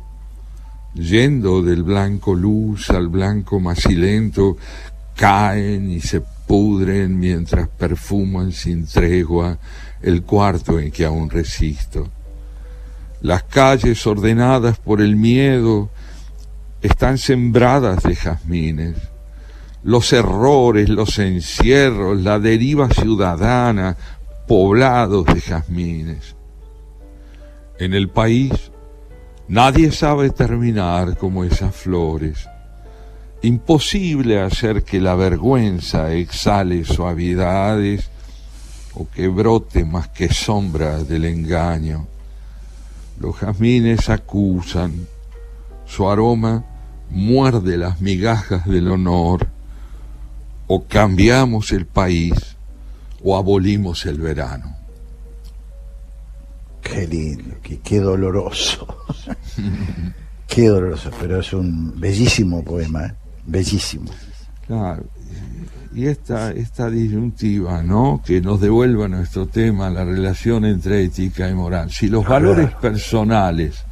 yendo 0.95 1.61
del 1.61 1.83
blanco 1.83 2.35
luz 2.35 2.89
al 2.89 3.07
blanco 3.07 3.61
macilento, 3.61 4.57
caen 5.15 5.89
y 5.91 6.01
se 6.01 6.21
pudren 6.49 7.19
mientras 7.19 7.67
perfuman 7.67 8.51
sin 8.51 8.87
tregua 8.87 9.59
el 10.01 10.23
cuarto 10.23 10.79
en 10.79 10.89
que 10.89 11.05
aún 11.05 11.29
resisto. 11.29 12.09
Las 13.21 13.43
calles 13.43 14.07
ordenadas 14.07 14.79
por 14.79 14.99
el 14.99 15.15
miedo, 15.15 15.91
están 16.81 17.19
sembradas 17.19 18.01
de 18.01 18.15
jazmines. 18.15 18.95
Los 19.83 20.11
errores, 20.11 20.89
los 20.89 21.19
encierros, 21.19 22.19
la 22.19 22.39
deriva 22.39 22.89
ciudadana, 22.89 23.95
poblados 24.47 25.27
de 25.27 25.41
jazmines. 25.41 26.35
En 27.77 27.93
el 27.93 28.09
país 28.09 28.71
nadie 29.47 29.91
sabe 29.91 30.31
terminar 30.31 31.15
como 31.15 31.43
esas 31.43 31.75
flores. 31.75 32.47
Imposible 33.41 34.41
hacer 34.41 34.83
que 34.83 34.99
la 34.99 35.15
vergüenza 35.15 36.11
exhale 36.13 36.83
suavidades 36.83 38.09
o 38.93 39.09
que 39.09 39.27
brote 39.27 39.85
más 39.85 40.09
que 40.09 40.33
sombra 40.33 41.03
del 41.03 41.25
engaño. 41.25 42.07
Los 43.19 43.37
jazmines 43.37 44.09
acusan, 44.09 45.07
su 45.85 46.09
aroma 46.09 46.65
muerde 47.09 47.77
las 47.77 48.01
migajas 48.01 48.65
del 48.65 48.91
honor, 48.91 49.47
o 50.67 50.85
cambiamos 50.85 51.71
el 51.71 51.85
país 51.85 52.33
o 53.23 53.37
abolimos 53.37 54.05
el 54.05 54.19
verano. 54.19 54.75
Qué 56.81 57.07
lindo, 57.07 57.55
qué, 57.61 57.99
doloroso. 57.99 58.87
qué 60.47 60.67
doloroso, 60.67 61.11
pero 61.19 61.39
es 61.39 61.53
un 61.53 61.99
bellísimo 61.99 62.63
poema, 62.63 63.05
¿eh? 63.05 63.15
Bellísimo. 63.49 64.11
Claro, 64.67 65.03
y 65.93 66.05
esta, 66.05 66.51
esta 66.51 66.89
disyuntiva, 66.89 67.81
¿no? 67.81 68.21
Que 68.23 68.41
nos 68.41 68.61
devuelva 68.61 69.07
nuestro 69.07 69.47
tema, 69.47 69.89
la 69.89 70.05
relación 70.05 70.65
entre 70.65 71.03
ética 71.03 71.49
y 71.49 71.53
moral. 71.53 71.91
Si 71.91 72.07
los 72.07 72.27
valores 72.27 72.71
personales 72.75 73.83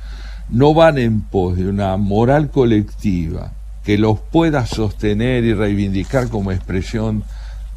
no 0.50 0.74
van 0.74 0.98
en 0.98 1.22
pos 1.22 1.58
de 1.58 1.68
una 1.68 1.98
moral 1.98 2.50
colectiva 2.52 3.52
que 3.84 3.98
los 3.98 4.20
pueda 4.20 4.66
sostener 4.66 5.44
y 5.44 5.54
reivindicar 5.54 6.30
como 6.30 6.52
expresión 6.52 7.24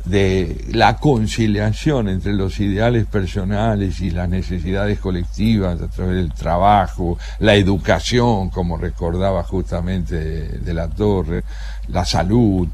de 0.05 0.65
la 0.73 0.97
conciliación 0.97 2.09
entre 2.09 2.33
los 2.33 2.59
ideales 2.61 3.07
personales 3.07 4.01
y 4.01 4.11
las 4.11 4.29
necesidades 4.29 4.99
colectivas 4.99 5.81
a 5.81 5.89
través 5.89 6.17
del 6.17 6.33
trabajo, 6.33 7.19
la 7.39 7.55
educación, 7.55 8.51
como 8.51 8.77
recordaba 8.77 9.43
justamente 9.43 10.59
de, 10.59 10.75
la 10.75 10.89
torre, 10.89 11.45
la 11.89 12.05
salud. 12.05 12.69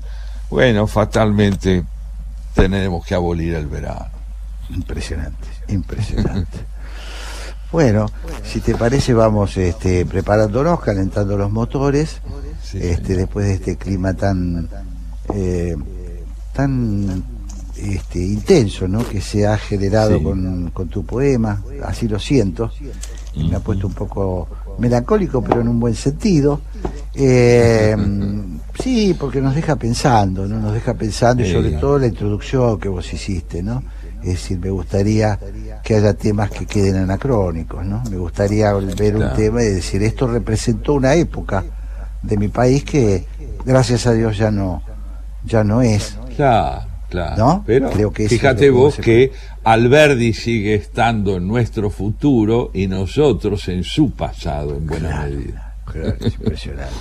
Bueno, 0.51 0.87
fatalmente 0.87 1.85
tenemos 2.55 3.05
que 3.05 3.15
abolir 3.15 3.55
el 3.55 3.67
verano. 3.67 4.11
Impresionante, 4.71 5.49
impresionante. 5.69 6.59
Bueno, 7.73 8.07
si 8.45 8.61
te 8.61 8.75
parece 8.75 9.13
vamos 9.13 9.57
este, 9.57 10.07
preparándonos, 10.07 10.81
calentando 10.81 11.37
los 11.37 11.51
motores, 11.51 12.21
este, 12.73 13.17
después 13.17 13.47
de 13.47 13.55
este 13.55 13.77
clima 13.77 14.15
tan 14.15 14.69
eh, 15.35 15.77
tan 16.57 17.23
este, 17.77 18.19
intenso 18.19 18.89
¿no? 18.89 19.07
que 19.07 19.21
se 19.21 19.47
ha 19.47 19.59
generado 19.59 20.23
con, 20.23 20.73
tu 20.91 21.05
poema, 21.05 21.63
así 21.85 22.09
lo 22.09 22.19
siento, 22.19 22.71
me 23.37 23.55
ha 23.55 23.61
puesto 23.61 23.87
un 23.87 23.93
poco 23.93 24.49
melancólico, 24.79 25.43
pero 25.43 25.61
en 25.61 25.69
un 25.69 25.79
buen 25.79 25.95
sentido. 25.95 26.61
Eh, 27.15 27.95
sí, 28.83 29.15
porque 29.19 29.43
nos 29.43 29.55
deja 29.55 29.77
pensando, 29.77 30.47
¿no? 30.47 30.59
Nos 30.59 30.73
deja 30.73 30.95
pensando 30.95 31.43
y 31.43 31.53
sobre 31.53 31.73
todo 31.73 31.99
la 31.99 32.07
introducción 32.07 32.81
que 32.81 32.89
vos 32.89 33.13
hiciste, 33.13 33.63
¿no? 33.63 33.83
Es 34.23 34.33
decir, 34.33 34.59
me 34.59 34.71
gustaría 34.71 35.39
que 35.85 35.97
haya 35.97 36.15
temas 36.15 36.51
que 36.51 36.67
queden 36.67 36.97
anacrónicos, 36.97 37.85
¿no? 37.85 38.03
Me 38.11 38.17
gustaría 38.17 38.73
ver 38.73 39.17
un 39.17 39.33
tema 39.35 39.63
y 39.63 39.67
decir, 39.67 40.03
esto 40.03 40.27
representó 40.27 40.95
una 40.95 41.15
época 41.15 41.63
de 42.23 42.37
mi 42.37 42.49
país 42.49 42.85
que, 42.85 43.27
gracias 43.65 44.07
a 44.07 44.13
Dios, 44.13 44.37
ya 44.39 44.51
no, 44.51 44.83
ya 45.45 45.63
no 45.63 45.83
es. 45.83 46.17
Claro, 46.37 46.87
claro. 47.09 47.63
Pero 47.67 47.91
Creo 47.91 48.13
que 48.13 48.29
fíjate 48.29 48.71
vos 48.71 48.97
que 48.97 49.33
Alberdi 49.65 50.33
sigue 50.33 50.75
estando 50.75 51.37
en 51.37 51.49
nuestro 51.49 51.91
futuro 51.91 52.71
y 52.75 52.87
nosotros 52.87 53.67
en 53.69 53.83
su 53.83 54.11
pasado, 54.13 54.77
en 54.77 54.87
buena 54.87 55.23
medida. 55.23 55.75
Claro, 55.87 56.17
es 56.21 56.35
impresionante. 56.35 56.95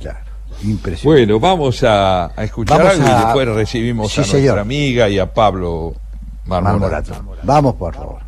Claro. 0.00 0.18
Impresionante. 0.62 1.04
Bueno, 1.04 1.40
vamos 1.40 1.82
a, 1.82 2.32
escuchar 2.38 2.86
algo 2.86 3.06
y 3.06 3.24
después 3.24 3.48
recibimos 3.48 4.18
a 4.18 4.22
nuestra 4.22 4.60
amiga 4.60 5.08
y 5.08 5.18
a 5.18 5.32
Pablo 5.32 5.94
Marmorato. 6.44 7.14
Vamos, 7.42 7.74
por 7.74 7.94
favor. 7.94 8.25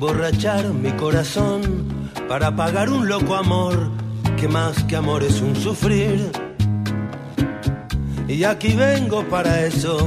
Emborrachar 0.00 0.66
mi 0.72 0.90
corazón 0.92 1.60
para 2.26 2.56
pagar 2.56 2.88
un 2.88 3.06
loco 3.06 3.34
amor 3.34 3.90
que 4.38 4.48
más 4.48 4.82
que 4.84 4.96
amor 4.96 5.22
es 5.22 5.42
un 5.42 5.54
sufrir. 5.54 6.32
Y 8.26 8.44
aquí 8.44 8.72
vengo 8.72 9.22
para 9.28 9.66
eso, 9.66 9.98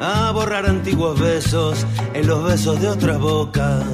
a 0.00 0.32
borrar 0.32 0.66
antiguos 0.66 1.20
besos 1.20 1.86
en 2.14 2.26
los 2.26 2.42
besos 2.42 2.80
de 2.80 2.88
otras 2.88 3.20
bocas. 3.20 3.84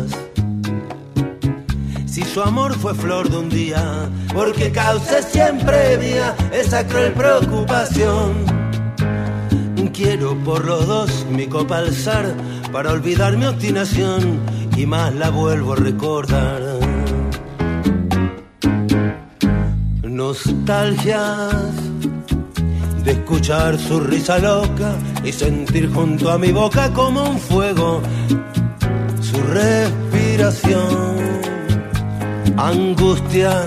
Si 2.06 2.22
su 2.22 2.40
amor 2.40 2.72
fue 2.72 2.94
flor 2.94 3.28
de 3.28 3.36
un 3.36 3.50
día, 3.50 4.08
porque 4.32 4.72
cause 4.72 5.22
siempre 5.24 5.98
mía 5.98 6.34
esa 6.54 6.86
cruel 6.86 7.12
preocupación. 7.12 8.64
Quiero 9.94 10.34
por 10.42 10.64
los 10.64 10.88
dos 10.88 11.24
mi 11.30 11.46
copa 11.46 11.78
alzar 11.78 12.34
para 12.72 12.90
olvidar 12.90 13.36
mi 13.36 13.46
obstinación 13.46 14.40
y 14.76 14.86
más 14.86 15.14
la 15.14 15.30
vuelvo 15.30 15.72
a 15.72 15.76
recordar. 15.76 16.62
Nostalgias 20.02 21.74
de 23.04 23.12
escuchar 23.12 23.78
su 23.78 24.00
risa 24.00 24.38
loca 24.38 24.94
y 25.22 25.32
sentir 25.32 25.92
junto 25.92 26.30
a 26.30 26.38
mi 26.38 26.52
boca 26.52 26.90
como 26.92 27.22
un 27.24 27.38
fuego 27.38 28.00
su 29.20 29.36
respiración. 29.42 31.14
Angustia 32.56 33.66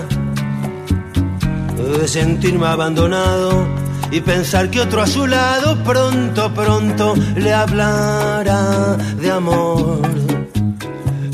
de 1.76 2.08
sentirme 2.08 2.66
abandonado 2.66 3.66
y 4.10 4.20
pensar 4.20 4.70
que 4.70 4.80
otro 4.80 5.02
a 5.02 5.06
su 5.06 5.26
lado 5.26 5.82
pronto, 5.84 6.52
pronto 6.54 7.14
le 7.36 7.52
hablará 7.52 8.96
de 9.20 9.30
amor. 9.30 10.00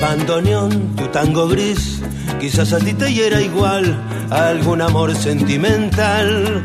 Bandoneón, 0.00 0.94
tu 0.96 1.06
tango 1.08 1.48
gris, 1.48 2.00
quizás 2.40 2.72
a 2.72 2.78
ti 2.78 2.92
te 2.94 3.12
hiera 3.12 3.40
igual 3.40 3.96
algún 4.30 4.82
amor 4.82 5.14
sentimental. 5.14 6.62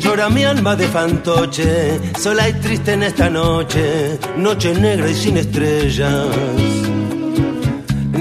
Llora 0.00 0.28
mi 0.28 0.44
alma 0.44 0.74
de 0.76 0.86
fantoche, 0.88 2.00
sola 2.18 2.48
y 2.48 2.52
triste 2.54 2.92
en 2.92 3.04
esta 3.04 3.30
noche, 3.30 4.18
noche 4.36 4.74
negra 4.74 5.08
y 5.08 5.14
sin 5.14 5.36
estrellas. 5.36 6.26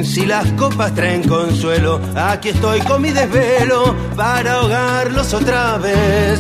Si 0.03 0.26
las 0.26 0.47
copas 0.53 0.93
traen 0.95 1.23
consuelo, 1.23 1.99
aquí 2.15 2.49
estoy 2.49 2.80
con 2.81 3.01
mi 3.01 3.11
desvelo 3.11 3.95
para 4.15 4.53
ahogarlos 4.53 5.34
otra 5.34 5.77
vez. 5.77 6.39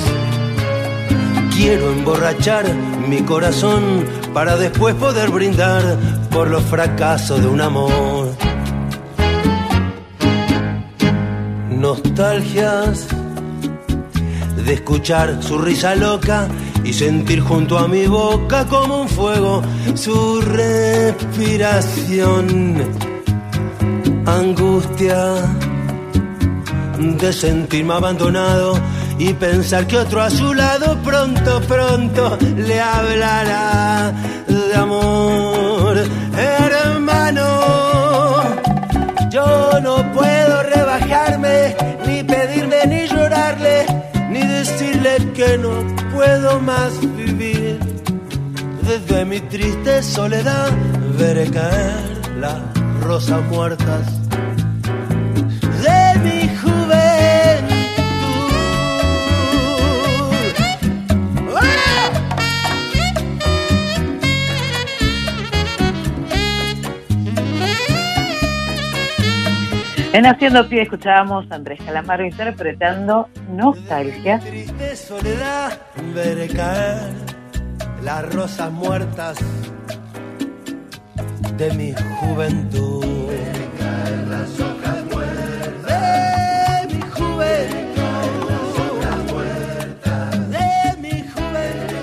Quiero 1.55 1.91
emborrachar 1.91 2.65
mi 3.07 3.21
corazón 3.21 4.05
para 4.33 4.55
después 4.55 4.95
poder 4.95 5.29
brindar 5.29 5.97
por 6.31 6.49
los 6.49 6.63
fracasos 6.63 7.41
de 7.41 7.47
un 7.47 7.61
amor. 7.61 8.29
Nostalgias 11.69 13.07
de 14.65 14.73
escuchar 14.73 15.41
su 15.41 15.57
risa 15.57 15.95
loca 15.95 16.47
y 16.83 16.91
sentir 16.93 17.39
junto 17.41 17.77
a 17.77 17.87
mi 17.87 18.07
boca 18.07 18.65
como 18.65 19.01
un 19.01 19.09
fuego 19.09 19.61
su 19.95 20.41
respiración. 20.41 22.77
Angustia 24.25 25.35
de 26.99 27.33
sentirme 27.33 27.93
abandonado 27.93 28.73
y 29.17 29.33
pensar 29.33 29.87
que 29.87 29.97
otro 29.97 30.21
a 30.21 30.29
su 30.29 30.53
lado 30.53 30.97
pronto, 31.03 31.61
pronto 31.61 32.37
le 32.55 32.79
hablará 32.79 34.13
de 34.47 34.75
amor. 34.75 35.58
Hermano, 36.37 37.45
yo 39.29 39.79
no 39.81 40.11
puedo 40.13 40.63
rebajarme, 40.63 41.75
ni 42.07 42.23
pedirme, 42.23 42.85
ni 42.87 43.07
llorarle, 43.07 43.85
ni 44.29 44.41
decirle 44.45 45.17
que 45.33 45.57
no 45.57 45.71
puedo 46.13 46.59
más 46.59 46.99
vivir. 47.01 47.79
Desde 48.83 49.25
mi 49.25 49.39
triste 49.41 50.01
soledad 50.01 50.71
veré 51.17 51.49
caer 51.51 52.37
las 52.39 52.57
rosas 53.01 53.41
muertas 53.49 54.19
En 70.11 70.25
Haciendo 70.25 70.67
Pie 70.67 70.81
escuchábamos 70.81 71.45
a 71.51 71.55
Andrés 71.55 71.79
Calamaro 71.85 72.25
interpretando 72.25 73.29
Nostalgia. 73.51 74.39
Triste 74.39 74.95
soledad 74.95 75.79
veré 76.15 76.47
caer 76.47 77.13
las 78.03 78.33
rosas 78.33 78.71
muertas 78.71 79.37
de 81.57 81.71
mi 81.73 81.93
juventud. 82.19 83.05
Veré 83.27 83.69
caer 83.77 84.27
las 84.27 84.59
hojas 84.59 85.05
muertas 85.13 86.87
de 86.87 86.95
mi 86.95 87.01
juventud. 87.01 88.49
Las 89.01 89.31
muertas 89.31 90.49
de 90.49 90.97
mi 91.01 91.21
juventud. 91.21 91.99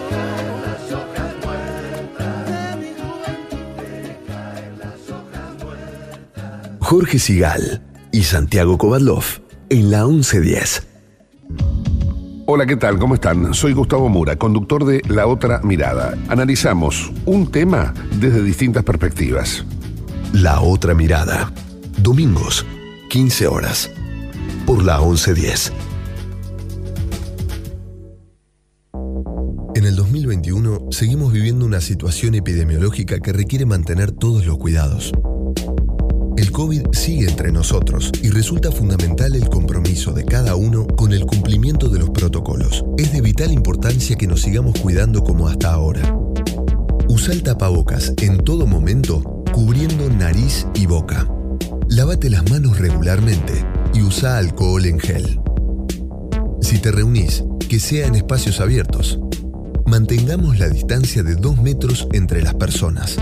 Las 0.64 0.92
hojas 0.92 1.34
muertas 1.44 2.46
de 2.46 2.76
mi 2.76 2.90
juventud. 2.94 3.58
Veré 3.76 4.16
caer 4.28 4.72
las 4.78 5.10
hojas 5.10 5.64
muertas. 5.64 6.70
Jorge 6.78 7.18
Sigal 7.18 7.82
y 8.16 8.22
Santiago 8.22 8.78
Kovadlov 8.78 9.24
en 9.68 9.90
la 9.90 10.06
1110. 10.06 10.86
Hola, 12.46 12.64
¿qué 12.64 12.76
tal? 12.76 12.98
¿Cómo 12.98 13.14
están? 13.14 13.52
Soy 13.52 13.74
Gustavo 13.74 14.08
Mura, 14.08 14.36
conductor 14.36 14.86
de 14.86 15.02
La 15.06 15.26
Otra 15.26 15.60
Mirada. 15.62 16.16
Analizamos 16.28 17.12
un 17.26 17.50
tema 17.50 17.92
desde 18.18 18.42
distintas 18.42 18.84
perspectivas. 18.84 19.66
La 20.32 20.62
otra 20.62 20.94
mirada. 20.94 21.52
Domingos, 21.98 22.64
15 23.10 23.48
horas. 23.48 23.90
Por 24.64 24.82
la 24.82 24.98
1110. 24.98 25.74
En 29.74 29.84
el 29.84 29.94
2021 29.94 30.86
seguimos 30.90 31.34
viviendo 31.34 31.66
una 31.66 31.82
situación 31.82 32.34
epidemiológica 32.34 33.20
que 33.20 33.34
requiere 33.34 33.66
mantener 33.66 34.10
todos 34.10 34.46
los 34.46 34.56
cuidados. 34.56 35.12
El 36.46 36.52
COVID 36.52 36.92
sigue 36.92 37.28
entre 37.28 37.50
nosotros 37.50 38.12
y 38.22 38.30
resulta 38.30 38.70
fundamental 38.70 39.34
el 39.34 39.48
compromiso 39.48 40.12
de 40.12 40.24
cada 40.24 40.54
uno 40.54 40.86
con 40.86 41.12
el 41.12 41.26
cumplimiento 41.26 41.88
de 41.88 41.98
los 41.98 42.10
protocolos. 42.10 42.84
Es 42.96 43.12
de 43.12 43.20
vital 43.20 43.50
importancia 43.50 44.14
que 44.14 44.28
nos 44.28 44.42
sigamos 44.42 44.78
cuidando 44.78 45.24
como 45.24 45.48
hasta 45.48 45.72
ahora. 45.72 46.16
Usa 47.08 47.34
el 47.34 47.42
tapabocas 47.42 48.12
en 48.22 48.38
todo 48.38 48.64
momento, 48.64 49.42
cubriendo 49.52 50.08
nariz 50.08 50.68
y 50.72 50.86
boca. 50.86 51.28
Lávate 51.88 52.30
las 52.30 52.48
manos 52.48 52.78
regularmente 52.78 53.52
y 53.92 54.02
usa 54.02 54.38
alcohol 54.38 54.86
en 54.86 55.00
gel. 55.00 55.40
Si 56.60 56.78
te 56.78 56.92
reunís, 56.92 57.42
que 57.68 57.80
sea 57.80 58.06
en 58.06 58.14
espacios 58.14 58.60
abiertos. 58.60 59.18
Mantengamos 59.84 60.60
la 60.60 60.68
distancia 60.68 61.24
de 61.24 61.34
2 61.34 61.60
metros 61.60 62.06
entre 62.12 62.40
las 62.40 62.54
personas. 62.54 63.16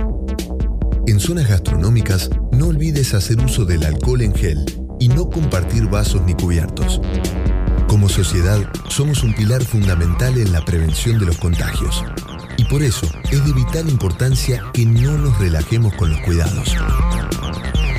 En 1.07 1.21
zonas 1.21 1.47
gastronómicas, 1.49 2.31
no 2.51 2.69
olvides 2.69 3.13
hacer 3.13 3.39
uso 3.45 3.67
del 3.67 3.85
alcohol 3.85 4.23
en 4.23 4.35
gel 4.35 4.65
y 4.99 5.09
no 5.09 5.29
compartir 5.29 5.85
vasos 5.85 6.23
ni 6.23 6.33
cubiertos. 6.33 6.99
Como 7.89 8.09
sociedad, 8.09 8.59
somos 8.89 9.23
un 9.23 9.35
pilar 9.35 9.63
fundamental 9.63 10.39
en 10.39 10.51
la 10.51 10.65
prevención 10.65 11.19
de 11.19 11.27
los 11.27 11.37
contagios. 11.37 12.03
Y 12.57 12.65
por 12.65 12.83
eso 12.83 13.07
es 13.31 13.45
de 13.45 13.53
vital 13.53 13.91
importancia 13.91 14.65
que 14.73 14.87
no 14.87 15.19
nos 15.19 15.39
relajemos 15.39 15.93
con 15.95 16.09
los 16.11 16.21
cuidados. 16.21 16.75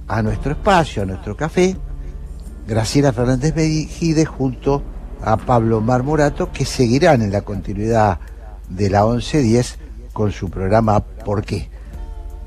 a 0.06 0.22
nuestro 0.22 0.52
espacio, 0.52 1.02
a 1.02 1.06
nuestro 1.06 1.36
café, 1.36 1.76
Graciela 2.68 3.14
Fernández 3.14 3.56
Mejide 3.56 4.26
junto 4.26 4.82
a 5.22 5.38
Pablo 5.38 5.80
Marmorato, 5.80 6.52
que 6.52 6.66
seguirán 6.66 7.22
en 7.22 7.32
la 7.32 7.40
continuidad 7.40 8.18
de 8.68 8.90
la 8.90 9.06
1110 9.06 9.78
con 10.12 10.32
su 10.32 10.50
programa 10.50 11.00
¿Por 11.00 11.46
qué? 11.46 11.70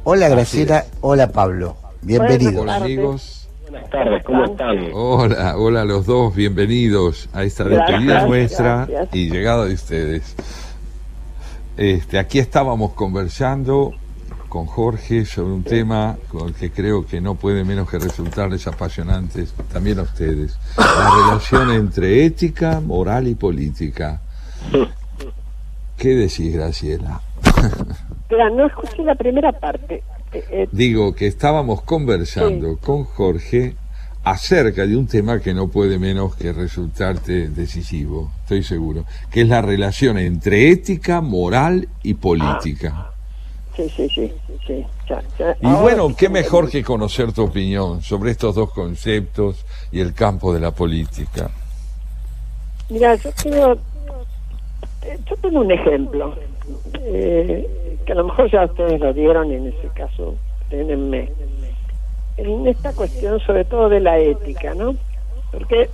Hola 0.03 0.29
Graciela, 0.29 0.85
hola 1.01 1.31
Pablo, 1.31 1.75
bienvenidos. 2.03 2.61
Hola 2.61 2.75
amigos. 2.75 3.49
Buenas 3.63 3.89
tardes, 3.89 4.23
¿cómo 4.23 4.45
están? 4.45 4.77
Hola, 4.93 5.57
hola 5.57 5.81
a 5.81 5.85
los 5.85 6.05
dos, 6.05 6.35
bienvenidos 6.35 7.27
a 7.33 7.43
esta 7.43 7.63
despedida 7.63 8.27
nuestra 8.27 8.85
gracias. 8.85 9.15
y 9.15 9.31
llegada 9.31 9.65
de 9.65 9.73
ustedes. 9.73 10.35
Este, 11.77 12.19
aquí 12.19 12.37
estábamos 12.37 12.93
conversando 12.93 13.95
con 14.51 14.65
Jorge 14.65 15.23
sobre 15.23 15.53
un 15.53 15.63
tema 15.63 16.17
con 16.27 16.49
el 16.49 16.53
que 16.53 16.71
creo 16.71 17.07
que 17.07 17.21
no 17.21 17.35
puede 17.35 17.63
menos 17.63 17.89
que 17.89 17.97
resultarles 17.97 18.67
apasionantes 18.67 19.53
también 19.71 19.99
a 19.99 20.01
ustedes. 20.01 20.59
La 20.75 21.09
relación 21.09 21.71
entre 21.71 22.25
ética, 22.25 22.81
moral 22.81 23.29
y 23.29 23.35
política. 23.35 24.19
¿Qué 25.97 26.09
decís, 26.09 26.53
Graciela? 26.53 27.21
No 28.29 28.67
escuché 28.67 29.03
la 29.03 29.15
primera 29.15 29.53
parte. 29.53 30.03
Eh, 30.33 30.43
eh, 30.51 30.67
Digo 30.69 31.15
que 31.15 31.27
estábamos 31.27 31.83
conversando 31.83 32.77
con 32.77 33.05
Jorge 33.05 33.75
acerca 34.25 34.85
de 34.85 34.97
un 34.97 35.07
tema 35.07 35.39
que 35.39 35.53
no 35.53 35.69
puede 35.69 35.97
menos 35.97 36.35
que 36.35 36.51
resultarte 36.51 37.47
decisivo, 37.47 38.29
estoy 38.41 38.63
seguro, 38.63 39.05
que 39.31 39.43
es 39.43 39.47
la 39.47 39.61
relación 39.61 40.17
entre 40.17 40.71
ética, 40.71 41.21
moral 41.21 41.87
y 42.03 42.15
política. 42.15 43.10
Sí, 43.75 43.89
sí, 43.89 44.09
sí, 44.09 44.31
sí, 44.67 44.85
ya, 45.09 45.21
ya. 45.39 45.55
Y 45.61 45.65
Ahora 45.65 45.81
bueno, 45.81 46.15
qué 46.17 46.29
me- 46.29 46.41
mejor 46.41 46.69
que 46.69 46.83
conocer 46.83 47.31
tu 47.33 47.43
opinión 47.43 48.01
sobre 48.01 48.31
estos 48.31 48.55
dos 48.55 48.71
conceptos 48.71 49.65
y 49.91 49.99
el 49.99 50.13
campo 50.13 50.53
de 50.53 50.59
la 50.59 50.71
política. 50.71 51.49
Mira, 52.89 53.15
yo 53.15 53.31
tengo, 53.41 53.73
eh, 55.03 55.17
yo 55.29 55.35
tengo 55.37 55.59
un 55.61 55.71
ejemplo, 55.71 56.35
eh, 57.03 57.97
que 58.05 58.11
a 58.11 58.15
lo 58.15 58.25
mejor 58.25 58.51
ya 58.51 58.65
ustedes 58.65 58.99
lo 58.99 59.13
dieron 59.13 59.51
y 59.51 59.55
en 59.55 59.67
ese 59.67 59.87
caso, 59.95 60.35
frenenme. 60.69 61.31
En 62.37 62.65
esta 62.67 62.93
cuestión 62.93 63.39
sobre 63.41 63.65
todo 63.65 63.87
de 63.89 63.99
la 63.99 64.17
ética, 64.17 64.73
¿no? 64.73 64.95
Porque 65.51 65.89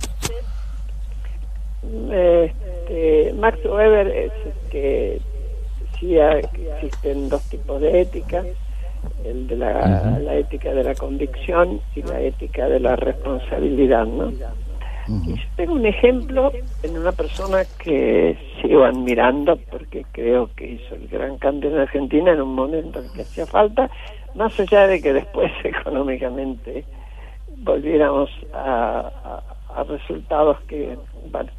eh, 2.10 2.52
este, 2.82 3.32
Max 3.34 3.58
Weber 3.64 4.08
es 4.08 4.32
que 4.70 5.20
decía 6.00 6.40
que 6.52 6.70
existen 6.74 7.28
dos 7.28 7.42
tipos 7.48 7.80
de 7.80 8.00
ética, 8.00 8.44
el 9.24 9.46
de 9.46 9.56
la, 9.56 10.34
ética 10.34 10.72
de 10.72 10.84
la 10.84 10.94
convicción 10.94 11.80
y 11.94 12.02
la 12.02 12.20
ética 12.20 12.68
de 12.68 12.80
la 12.80 12.96
responsabilidad, 12.96 14.06
¿no? 14.06 14.32
Y 15.26 15.34
yo 15.36 15.42
tengo 15.56 15.72
un 15.74 15.86
ejemplo 15.86 16.52
en 16.82 16.98
una 16.98 17.12
persona 17.12 17.64
que 17.82 18.36
sigo 18.60 18.84
admirando 18.84 19.56
porque 19.70 20.04
creo 20.12 20.50
que 20.54 20.72
hizo 20.72 20.94
el 20.96 21.08
gran 21.08 21.38
cambio 21.38 21.70
en 21.70 21.78
Argentina 21.78 22.32
en 22.32 22.42
un 22.42 22.54
momento 22.54 23.00
en 23.00 23.10
que 23.12 23.22
hacía 23.22 23.46
falta, 23.46 23.88
más 24.34 24.58
allá 24.60 24.86
de 24.86 25.00
que 25.00 25.12
después 25.14 25.50
económicamente 25.64 26.84
volviéramos 27.58 28.28
a, 28.52 29.10
a- 29.24 29.80
a 29.80 29.84
resultados 29.84 30.58
que, 30.68 30.96
bueno, 31.30 31.50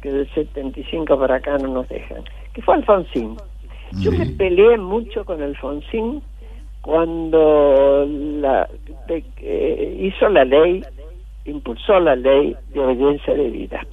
que 0.00 0.12
del 0.12 0.28
75 0.34 1.18
para 1.18 1.36
acá 1.36 1.58
no 1.58 1.68
nos 1.68 1.88
dejan, 1.88 2.22
que 2.52 2.62
fue 2.62 2.74
Alfonsín. 2.74 3.36
Yo 4.00 4.10
me 4.12 4.26
peleé 4.26 4.78
mucho 4.78 5.24
con 5.24 5.42
Alfonsín 5.42 6.22
cuando 6.80 8.06
la, 8.08 8.68
de- 9.06 9.24
eh, 9.38 9.96
hizo 10.00 10.28
la 10.28 10.44
ley, 10.44 10.84
impulsó 11.44 12.00
la 12.00 12.16
ley 12.16 12.56
de 12.68 12.80
obediencia 12.80 13.34
de 13.34 13.50
vida. 13.50 13.86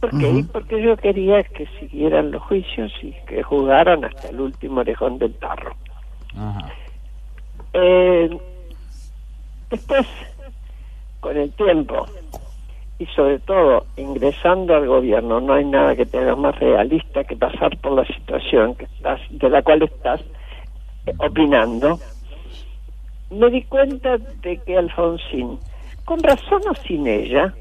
¿Por 0.00 0.10
qué? 0.20 0.44
Porque 0.52 0.80
yo 0.80 0.96
quería 0.96 1.42
que 1.42 1.66
siguieran 1.80 2.30
los 2.30 2.42
juicios 2.42 2.92
y 3.02 3.12
que 3.26 3.42
jugaran 3.42 4.04
hasta 4.04 4.28
el 4.28 4.40
último 4.40 4.80
orejón 4.80 5.18
del 5.18 5.34
tarro. 5.34 5.74
Eh, 7.72 8.30
después, 9.70 10.06
con 11.20 11.36
el 11.36 11.52
tiempo 11.54 12.06
y 12.98 13.06
sobre 13.06 13.38
todo 13.38 13.86
ingresando 13.96 14.74
al 14.74 14.86
gobierno, 14.86 15.40
no 15.40 15.54
hay 15.54 15.64
nada 15.64 15.94
que 15.94 16.04
te 16.04 16.20
más 16.34 16.58
realista 16.58 17.22
que 17.24 17.36
pasar 17.36 17.76
por 17.78 17.92
la 17.92 18.04
situación 18.04 18.74
que 18.74 18.84
estás, 18.84 19.20
de 19.30 19.48
la 19.48 19.62
cual 19.62 19.82
estás 19.82 20.20
eh, 21.06 21.12
opinando. 21.18 21.98
Me 23.30 23.50
di 23.50 23.62
cuenta 23.64 24.18
de 24.18 24.58
que 24.58 24.76
Alfonsín, 24.76 25.58
con 26.04 26.22
razón 26.22 26.62
o 26.68 26.74
sin 26.74 27.06
ella, 27.06 27.54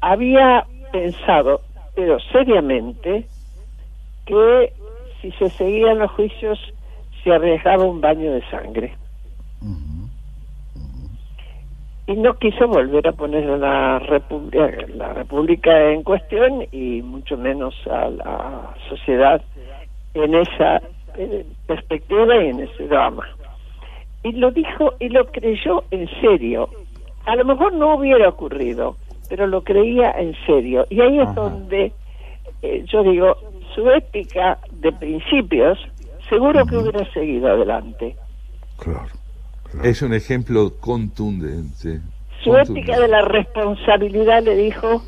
había 0.00 0.64
pensado, 0.92 1.62
pero 1.96 2.20
seriamente, 2.20 3.26
que 4.26 4.72
si 5.20 5.32
se 5.32 5.50
seguían 5.50 5.98
los 5.98 6.10
juicios 6.12 6.60
se 7.24 7.32
arriesgaba 7.32 7.84
un 7.84 8.00
baño 8.00 8.32
de 8.32 8.42
sangre. 8.50 8.94
Y 12.06 12.14
no 12.16 12.34
quiso 12.34 12.68
volver 12.68 13.08
a 13.08 13.12
poner 13.12 13.48
a 13.48 13.56
la, 13.56 13.98
república, 13.98 14.68
la 14.94 15.14
República 15.14 15.90
en 15.90 16.02
cuestión 16.02 16.66
y 16.70 17.00
mucho 17.02 17.36
menos 17.36 17.74
a 17.90 18.10
la 18.10 18.74
sociedad 18.88 19.42
en 20.12 20.34
esa 20.34 20.82
eh, 21.16 21.46
perspectiva 21.66 22.36
y 22.44 22.48
en 22.48 22.60
ese 22.60 22.88
drama. 22.88 23.26
Y 24.22 24.32
lo 24.32 24.50
dijo 24.50 24.94
y 25.00 25.08
lo 25.08 25.24
creyó 25.26 25.84
en 25.90 26.08
serio. 26.20 26.68
A 27.24 27.36
lo 27.36 27.44
mejor 27.44 27.72
no 27.72 27.96
hubiera 27.96 28.28
ocurrido, 28.28 28.96
pero 29.28 29.46
lo 29.46 29.62
creía 29.62 30.10
en 30.12 30.34
serio. 30.46 30.86
Y 30.90 31.00
ahí 31.00 31.18
es 31.20 31.34
donde 31.34 31.92
eh, 32.64 32.84
yo 32.86 33.02
digo, 33.02 33.36
su 33.74 33.90
ética 33.90 34.58
de 34.72 34.90
principios 34.92 35.78
seguro 36.30 36.64
que 36.64 36.78
hubiera 36.78 37.04
seguido 37.12 37.48
adelante. 37.48 38.16
Es 39.82 40.02
un 40.02 40.14
ejemplo 40.14 40.74
contundente. 40.80 42.00
Su 42.42 42.56
ética 42.56 42.98
de 43.00 43.08
la 43.08 43.22
responsabilidad 43.22 44.42
le 44.42 44.54
dijo 44.56 45.02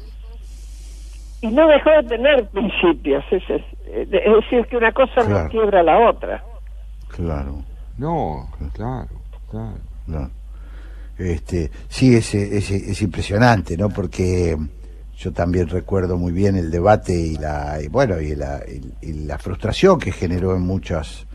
y 1.42 1.48
no 1.48 1.68
dejó 1.68 1.90
de 1.90 2.02
tener 2.08 2.48
principios. 2.48 3.24
Es, 3.30 3.42
es- 3.48 3.62
es 3.92 4.10
decir, 4.10 4.66
que 4.68 4.76
una 4.76 4.92
cosa 4.92 5.20
no 5.22 5.26
Claro. 5.26 5.48
quiebra 5.50 5.82
la 5.82 6.08
otra. 6.10 6.44
Claro. 7.08 7.62
No, 7.98 8.48
claro, 8.74 9.08
claro. 9.50 9.78
No. 10.06 10.30
Este, 11.18 11.70
sí, 11.88 12.14
es, 12.16 12.34
es, 12.34 12.70
es 12.70 13.00
impresionante, 13.02 13.76
¿no? 13.76 13.88
Porque 13.88 14.56
yo 15.16 15.32
también 15.32 15.68
recuerdo 15.68 16.18
muy 16.18 16.32
bien 16.32 16.56
el 16.56 16.70
debate 16.70 17.14
y 17.14 17.36
la 17.36 17.78
y 17.82 17.88
bueno 17.88 18.20
y 18.20 18.34
la, 18.34 18.60
y- 18.68 19.06
y 19.08 19.12
la 19.24 19.38
frustración 19.38 19.98
que 19.98 20.12
generó 20.12 20.54
en 20.54 20.62
muchas 20.62 21.26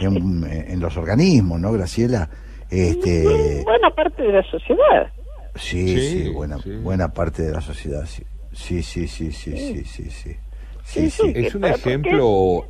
en, 0.00 0.44
en 0.48 0.78
los 0.80 0.96
organismos, 0.96 1.58
¿no, 1.60 1.72
Graciela? 1.72 2.28
Este, 2.70 3.62
Buena 3.64 3.90
parte 3.90 4.22
de 4.22 4.32
la 4.32 4.42
sociedad. 4.50 5.10
sí, 5.54 5.88
sí, 5.88 6.22
Sí, 6.24 6.28
buena 6.30 6.58
sí. 6.58 6.70
buena 6.76 7.08
parte 7.12 7.42
de 7.42 7.52
la 7.52 7.60
sociedad, 7.60 8.04
sí. 8.06 8.22
Sí, 8.52 8.82
sí, 8.82 9.06
sí, 9.06 9.32
sí, 9.32 9.56
sí, 9.56 9.84
sí, 9.84 10.10
sí. 10.10 10.10
Sí, 10.10 10.36
Sí, 10.84 11.10
sí. 11.10 11.10
sí, 11.10 11.32
Es 11.34 11.54
un 11.54 11.64
ejemplo... 11.64 12.66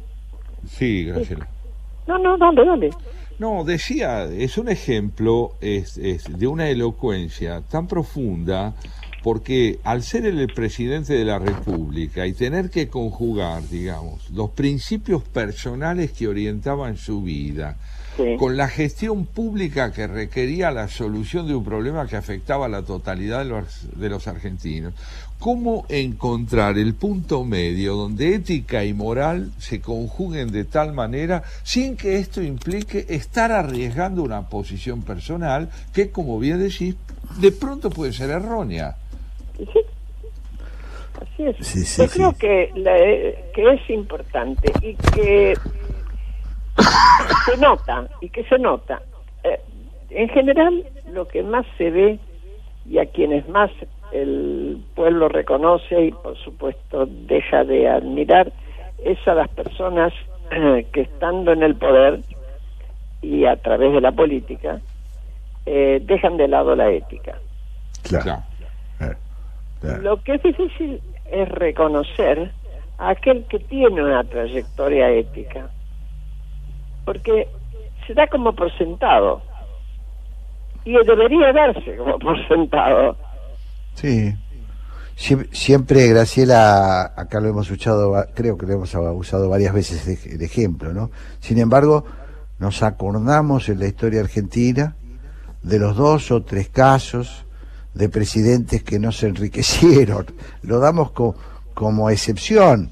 Sí, 0.69 1.05
Graciela. 1.05 1.47
No, 2.07 2.19
no, 2.19 2.37
dale, 2.39 2.65
dale. 2.65 2.91
No, 3.39 3.65
decía, 3.65 4.25
es 4.25 4.57
un 4.59 4.69
ejemplo 4.69 5.53
es, 5.61 5.99
es 5.99 6.25
de 6.39 6.47
una 6.47 6.69
elocuencia 6.71 7.61
tan 7.71 7.87
profunda 7.87 8.75
porque 9.23 9.79
al 9.85 10.03
ser 10.03 10.25
el 10.25 10.47
presidente 10.55 11.13
de 11.15 11.25
la 11.25 11.39
República 11.39 12.27
y 12.27 12.33
tener 12.33 12.71
que 12.71 12.89
conjugar, 12.89 13.69
digamos, 13.69 14.31
los 14.31 14.51
principios 14.51 15.23
personales 15.25 16.13
que 16.13 16.29
orientaban 16.29 16.97
su 16.97 17.23
vida 17.23 17.77
con 18.39 18.57
la 18.57 18.69
gestión 18.69 19.27
pública 19.27 19.93
que 19.93 20.07
requería 20.07 20.71
la 20.71 20.89
solución 20.89 21.47
de 21.47 21.55
un 21.55 21.65
problema 21.65 22.07
que 22.07 22.17
afectaba 22.17 22.67
a 22.67 22.69
la 22.69 22.83
totalidad 22.83 23.39
de 23.41 23.45
los, 23.47 23.89
de 23.99 24.09
los 24.09 24.27
argentinos, 24.27 24.95
¿cómo 25.39 25.85
encontrar 25.89 26.79
el 26.79 26.95
punto 26.95 27.45
medio 27.45 27.95
donde 27.95 28.35
ética 28.35 28.85
y 28.85 28.95
moral 28.95 29.53
se 29.59 29.81
conjuguen 29.81 30.51
de 30.51 30.65
tal 30.65 30.93
manera 30.95 31.43
sin 31.63 31.97
que 31.97 32.17
esto 32.17 32.43
implique 32.43 33.05
estar 33.11 33.53
arriesgando 33.53 34.23
una 34.23 34.49
posición 34.49 35.03
personal 35.03 35.69
que, 35.93 36.11
como 36.11 36.39
bien 36.39 36.59
decís, 36.61 36.95
de 37.41 37.53
pronto 37.53 37.91
puede 37.91 38.13
ser 38.13 38.31
errónea? 38.31 38.97
Así 41.21 41.45
es. 41.45 41.57
Sí, 41.67 41.85
sí, 41.85 42.03
Yo 42.03 42.09
creo 42.09 42.33
que, 42.37 42.71
la- 42.77 42.99
eh, 42.99 43.51
que 43.55 43.73
es 43.75 43.91
importante 43.91 44.71
y 44.83 44.95
que 44.95 45.55
se 47.47 47.57
nota, 47.59 48.07
y 48.21 48.29
que 48.29 48.45
se 48.45 48.59
nota. 48.59 49.03
Eh, 49.45 49.61
en 50.11 50.29
general, 50.29 50.85
lo 51.11 51.27
que 51.29 51.43
más 51.43 51.67
se 51.79 51.91
ve 51.91 52.19
y 52.89 52.99
a 52.99 53.07
quienes 53.07 53.49
más 53.49 53.71
el 54.13 54.83
pueblo 54.95 55.29
reconoce 55.29 56.07
y, 56.07 56.13
por 56.13 56.37
supuesto, 56.39 57.07
deja 57.07 57.65
de 57.65 57.89
admirar 57.89 58.53
es 59.05 59.19
a 59.27 59.35
las 59.35 59.49
personas 59.49 60.13
eh, 60.51 60.87
que 60.93 61.03
estando 61.03 61.53
en 61.53 61.63
el 61.63 61.77
poder 61.77 62.21
y 63.23 63.45
a 63.45 63.57
través 63.57 63.93
de 63.93 64.01
la 64.01 64.13
política 64.13 64.81
eh, 65.65 66.01
dejan 66.05 66.37
de 66.37 66.49
lado 66.49 66.77
la 66.77 66.91
ética. 66.91 67.39
Claro. 68.03 68.43
Lo 70.01 70.23
que 70.23 70.35
es 70.35 70.43
difícil 70.43 71.01
es 71.31 71.49
reconocer 71.49 72.51
a 72.99 73.11
aquel 73.11 73.45
que 73.45 73.59
tiene 73.59 74.03
una 74.03 74.25
trayectoria 74.25 75.11
ética, 75.11 75.71
porque 77.07 77.49
se 78.07 78.13
da 78.13 78.27
como 78.27 78.55
por 78.55 78.71
sentado 78.77 79.41
y 80.85 80.93
debería 80.93 81.53
darse 81.55 81.97
como 81.97 82.19
por 82.19 82.37
sentado. 82.49 83.17
Sí. 83.95 84.35
Sie- 85.17 85.49
Siempre, 85.53 86.07
Graciela, 86.09 87.15
acá 87.17 87.41
lo 87.41 87.49
hemos 87.49 87.71
usado, 87.71 88.13
creo 88.35 88.59
que 88.59 88.67
lo 88.67 88.75
hemos 88.75 88.95
usado 88.95 89.49
varias 89.49 89.73
veces 89.73 90.05
de, 90.05 90.37
de 90.37 90.45
ejemplo, 90.45 90.93
¿no? 90.93 91.11
Sin 91.41 91.59
embargo, 91.59 92.05
nos 92.59 92.83
acordamos 92.83 93.71
en 93.71 93.79
la 93.81 93.87
historia 93.87 94.21
argentina 94.21 94.95
de 95.63 95.79
los 95.79 95.97
dos 95.97 96.31
o 96.31 96.43
tres 96.43 96.69
casos 96.69 97.47
de 97.95 98.11
presidentes 98.11 98.83
que 98.83 98.99
no 98.99 99.11
se 99.11 99.29
enriquecieron. 99.29 100.27
Lo 100.63 100.79
damos 100.81 101.13
co- 101.13 101.35
como 101.73 102.11
excepción. 102.11 102.91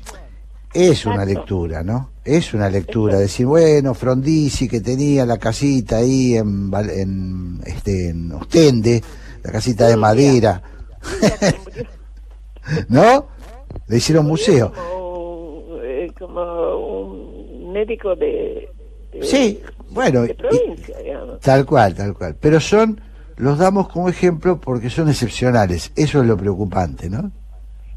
Es 0.73 1.05
una 1.05 1.24
lectura, 1.27 1.82
¿no? 1.82 2.11
Es 2.24 2.55
una 2.55 2.70
lectura. 2.70 3.18
Decir, 3.18 3.46
bueno, 3.46 3.92
Frondizi 3.94 4.66
que 4.68 4.80
tenía 4.80 5.26
la 5.26 5.36
casita 5.38 5.98
ahí 5.98 6.36
en, 6.36 7.60
este, 7.66 8.09
en 8.10 8.32
Ostende, 8.32 9.02
la 9.42 9.52
casita 9.52 9.86
de 9.88 9.96
madera. 9.96 10.62
¿No? 12.88 13.26
Le 13.88 13.96
hicieron 13.96 14.26
museo. 14.26 14.72
Como, 14.72 15.78
eh, 15.82 16.10
como 16.18 16.76
un 16.78 17.72
médico 17.72 18.14
de, 18.16 18.68
de- 19.12 19.22
Sí, 19.22 19.60
bueno, 19.90 20.22
de 20.22 20.34
provincia. 20.34 20.94
Tal 21.42 21.66
cual, 21.66 21.94
tal 21.94 22.14
cual. 22.14 22.36
Pero 22.40 22.59
son, 22.60 23.01
los 23.36 23.59
damos 23.59 23.88
como 23.88 24.09
ejemplo 24.09 24.59
porque 24.60 24.88
son 24.88 25.09
excepcionales. 25.10 25.92
Eso 25.94 26.22
es 26.22 26.26
lo 26.26 26.36
preocupante, 26.36 27.10
¿no? 27.10 27.30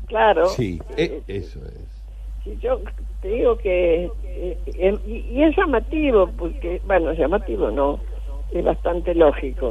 Claro. 0.08 0.50
Sí, 0.50 0.82
e- 0.98 1.22
eso 1.28 1.60
es. 1.66 2.60
Yo 2.62 2.80
te 3.22 3.28
digo 3.30 3.58
que 3.58 4.06
eh, 4.24 4.58
eh, 4.68 4.98
y, 5.06 5.16
y 5.32 5.44
es 5.44 5.56
llamativo 5.56 6.30
porque 6.38 6.82
bueno 6.86 7.12
llamativo 7.14 7.72
no 7.72 8.00
es 8.52 8.64
bastante 8.64 9.14
lógico. 9.16 9.70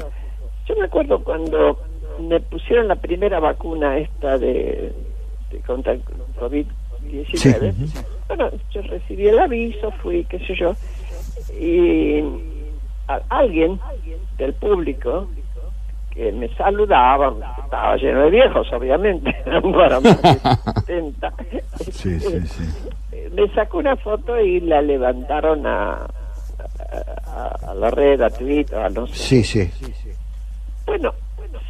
Yo 0.69 0.75
me 0.77 0.85
acuerdo 0.87 1.23
cuando 1.23 1.79
me 2.21 2.41
pusieron 2.41 2.89
la 2.89 2.97
primera 2.97 3.39
vacuna 3.41 3.99
esta 3.99 4.37
de, 4.39 4.93
de 5.51 5.59
contra 5.67 5.93
el 5.93 6.03
covid 6.39 6.67
19 7.03 7.73
bueno 8.27 8.51
yo 8.73 8.83
recibí 8.83 9.29
el 9.29 9.39
aviso 9.39 9.91
fui 10.03 10.25
qué 10.25 10.39
sé 10.41 10.55
yo 10.57 10.75
y 11.61 12.21
a- 13.09 13.21
alguien 13.29 13.79
del 14.39 14.55
público 14.55 15.29
que 16.17 16.33
me 16.33 16.49
saludaba 16.57 17.33
estaba 17.63 17.97
lleno 17.97 18.23
de 18.23 18.31
viejos 18.31 18.67
obviamente 18.73 19.31
para 19.45 20.01
más 20.01 20.23
de 20.23 20.39
70 20.87 21.33
Sí, 21.93 22.19
sí, 22.19 22.41
sí. 22.47 22.65
me 23.35 23.47
sacó 23.55 23.79
una 23.79 23.97
foto 23.97 24.41
y 24.41 24.61
la 24.61 24.81
levantaron 24.81 25.67
a, 25.67 26.07
a, 27.27 27.71
a 27.71 27.75
la 27.75 27.91
red, 27.91 28.21
a 28.23 28.31
Twitter, 28.31 28.79
a 28.79 28.89
no 28.89 29.07
sé. 29.09 29.15
Sí, 29.15 29.45
sí. 29.45 29.71
Bueno, 30.87 31.13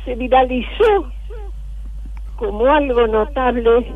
se 0.05 0.15
viralizó 0.15 1.11
como 2.37 2.67
algo 2.67 3.07
notable. 3.07 3.93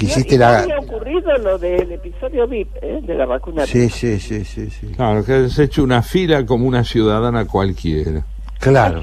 Hiciste 0.00 0.36
no 0.38 0.44
la... 0.44 0.58
había 0.60 0.78
ocurrido 0.78 1.36
lo 1.38 1.58
del 1.58 1.90
episodio 1.92 2.46
VIP, 2.46 2.76
¿eh? 2.82 3.00
de 3.02 3.14
la 3.14 3.26
vacuna. 3.26 3.66
Sí, 3.66 3.88
sí, 3.88 4.20
sí, 4.20 4.44
sí, 4.44 4.70
sí. 4.70 4.92
Claro, 4.94 5.24
que 5.24 5.32
has 5.34 5.58
hecho 5.58 5.82
una 5.82 6.02
fila 6.02 6.46
como 6.46 6.66
una 6.66 6.84
ciudadana 6.84 7.44
cualquiera. 7.46 8.22
Claro, 8.60 9.02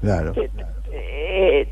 claro. 0.00 0.32
Eh, 0.92 1.68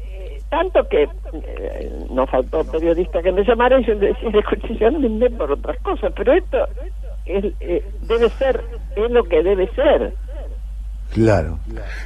tanto 0.49 0.89
que 0.89 1.03
eh, 1.03 2.07
no 2.11 2.27
faltó 2.27 2.65
periodista 2.65 3.23
que 3.23 3.33
me 3.33 3.45
llamara 3.45 3.81
y 3.81 3.85
yo 3.85 3.95
le 3.95 4.09
decía, 4.09 4.31
yo 4.81 4.91
no 4.91 5.01
me 5.01 5.07
invento 5.07 5.39
por 5.39 5.53
otras 5.53 5.79
cosas, 5.81 6.13
pero 6.17 6.33
esto 6.33 6.59
es, 7.27 7.45
eh, 7.61 7.85
debe 8.03 8.29
ser, 8.31 8.63
es 8.97 9.11
lo 9.11 9.25
que 9.25 9.43
debe 9.43 9.69
ser. 9.75 10.15
Claro. 11.13 11.59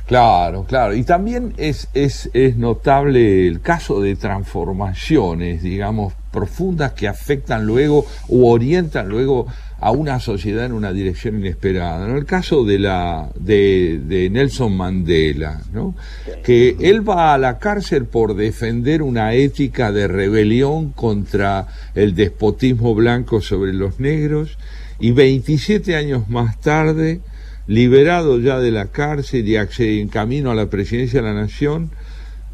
Claro, 0.07 0.65
claro. 0.65 0.95
Y 0.95 1.05
también 1.05 1.55
es, 1.57 1.89
es, 1.93 2.31
es 2.35 2.57
notable 2.57 3.49
el 3.49 3.61
caso 3.61 4.01
de 4.01 4.15
transformaciones, 4.17 5.63
digamos, 5.63 6.15
profundas 6.31 6.93
que 6.93 7.09
afectan 7.09 7.67
luego 7.67 8.05
o 8.29 8.51
orientan 8.51 9.09
luego 9.09 9.47
a 9.83 9.91
una 9.91 10.21
sociedad 10.21 10.65
en 10.65 10.73
una 10.73 10.93
dirección 10.93 11.41
inesperada. 11.41 12.07
¿no? 12.07 12.17
El 12.17 12.25
caso 12.25 12.65
de, 12.65 12.79
la, 12.79 13.31
de, 13.35 14.01
de 14.07 14.31
Nelson 14.31 14.77
Mandela, 14.77 15.61
¿no? 15.73 15.97
que 16.45 16.77
él 16.79 17.07
va 17.07 17.35
a 17.35 17.39
la 17.39 17.59
cárcel 17.59 18.05
por 18.05 18.37
defender 18.37 19.03
una 19.03 19.35
ética 19.35 19.91
de 19.91 20.07
rebelión 20.07 20.93
contra 20.93 21.67
el 21.97 22.15
despotismo 22.15 22.95
blanco 22.95 23.41
sobre 23.41 23.73
los 23.73 23.99
negros 23.99 24.57
y 25.01 25.11
27 25.11 25.97
años 25.97 26.29
más 26.29 26.61
tarde 26.61 27.21
liberado 27.67 28.39
ya 28.39 28.61
de 28.61 28.71
la 28.71 28.87
cárcel 28.87 29.49
y 29.49 29.57
en 29.57 30.09
camino 30.09 30.53
a 30.53 30.55
la 30.55 30.67
presidencia 30.67 31.23
de 31.23 31.29
la 31.29 31.35
nación, 31.35 31.91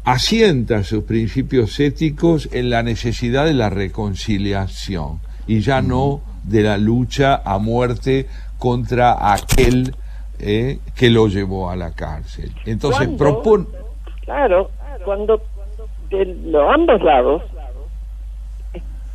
asienta 0.03 0.83
sus 0.83 1.03
principios 1.03 1.79
éticos 1.79 2.49
en 2.53 2.71
la 2.71 2.81
necesidad 2.81 3.45
de 3.45 3.53
la 3.53 3.69
reconciliación 3.69 5.19
y 5.45 5.59
ya 5.59 5.83
no 5.83 6.23
de 6.49 6.63
la 6.63 6.77
lucha 6.77 7.41
a 7.45 7.57
muerte 7.57 8.27
contra 8.57 9.33
aquel 9.33 9.95
eh, 10.39 10.79
que 10.95 11.09
lo 11.09 11.27
llevó 11.27 11.69
a 11.69 11.75
la 11.75 11.91
cárcel. 11.91 12.51
Entonces 12.65 13.07
propone... 13.17 13.65
Claro, 14.25 14.69
cuando 15.05 15.41
de 16.09 16.25
los 16.25 16.73
ambos 16.73 17.01
lados 17.01 17.43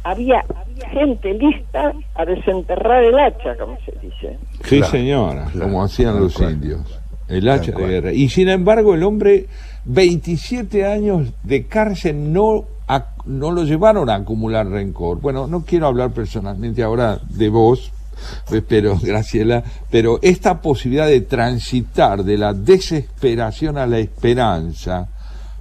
había 0.05 0.45
gente 0.93 1.33
lista 1.35 1.93
a 2.15 2.25
desenterrar 2.25 3.05
el 3.05 3.19
hacha, 3.19 3.57
como 3.57 3.77
se 3.85 3.93
dice. 4.03 4.39
Sí, 4.65 4.83
señora, 4.83 5.47
como 5.59 5.83
hacían 5.83 6.21
los 6.21 6.39
indios. 6.41 7.01
El 7.27 7.49
hacha 7.49 7.73
de 7.73 7.87
guerra. 7.87 8.13
Y 8.13 8.29
sin 8.29 8.49
embargo, 8.49 8.95
el 8.95 9.03
hombre, 9.03 9.47
27 9.87 10.85
años 10.85 11.33
de 11.43 11.67
cárcel 11.67 12.33
no, 12.33 12.65
ac- 12.89 13.25
no 13.27 13.51
lo 13.51 13.65
llevaron 13.65 14.11
a 14.11 14.17
acumular 14.17 14.67
rencor. 14.69 15.21
Bueno, 15.21 15.47
no 15.47 15.65
quiero 15.65 15.87
hablar 15.87 16.13
personalmente 16.13 16.83
ahora 16.83 17.19
de 17.29 17.49
vos, 17.49 17.93
eh, 18.53 18.63
pero 18.67 18.99
Graciela, 19.03 19.63
pero 19.91 20.19
esta 20.23 20.61
posibilidad 20.61 21.07
de 21.07 21.21
transitar 21.23 22.25
de 22.25 22.39
la 22.39 22.53
desesperación 22.53 23.79
a 23.79 23.87
la 23.87 23.99
esperanza, 23.99 25.09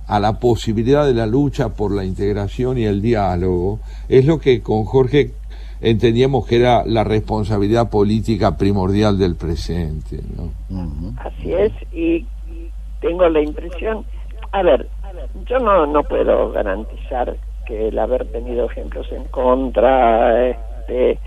a 0.07 0.19
la 0.19 0.33
posibilidad 0.39 1.05
de 1.05 1.13
la 1.13 1.25
lucha 1.25 1.69
por 1.69 1.91
la 1.93 2.03
integración 2.03 2.77
y 2.77 2.83
el 2.85 3.01
diálogo, 3.01 3.79
es 4.09 4.25
lo 4.25 4.37
que 4.39 4.61
con 4.61 4.83
Jorge 4.85 5.33
entendíamos 5.81 6.45
que 6.45 6.57
era 6.57 6.85
la 6.85 7.03
responsabilidad 7.03 7.89
política 7.89 8.55
primordial 8.57 9.17
del 9.17 9.35
presente. 9.35 10.19
¿no? 10.69 11.13
Así 11.19 11.51
es, 11.53 11.71
y 11.93 12.25
tengo 13.01 13.27
la 13.27 13.41
impresión, 13.41 14.05
a 14.51 14.61
ver, 14.63 14.87
yo 15.47 15.59
no, 15.59 15.85
no 15.85 16.03
puedo 16.03 16.51
garantizar 16.51 17.35
que 17.65 17.87
el 17.89 17.99
haber 17.99 18.25
tenido 18.31 18.65
ejemplos 18.65 19.11
en 19.11 19.23
contra 19.25 20.47
este, 20.49 21.17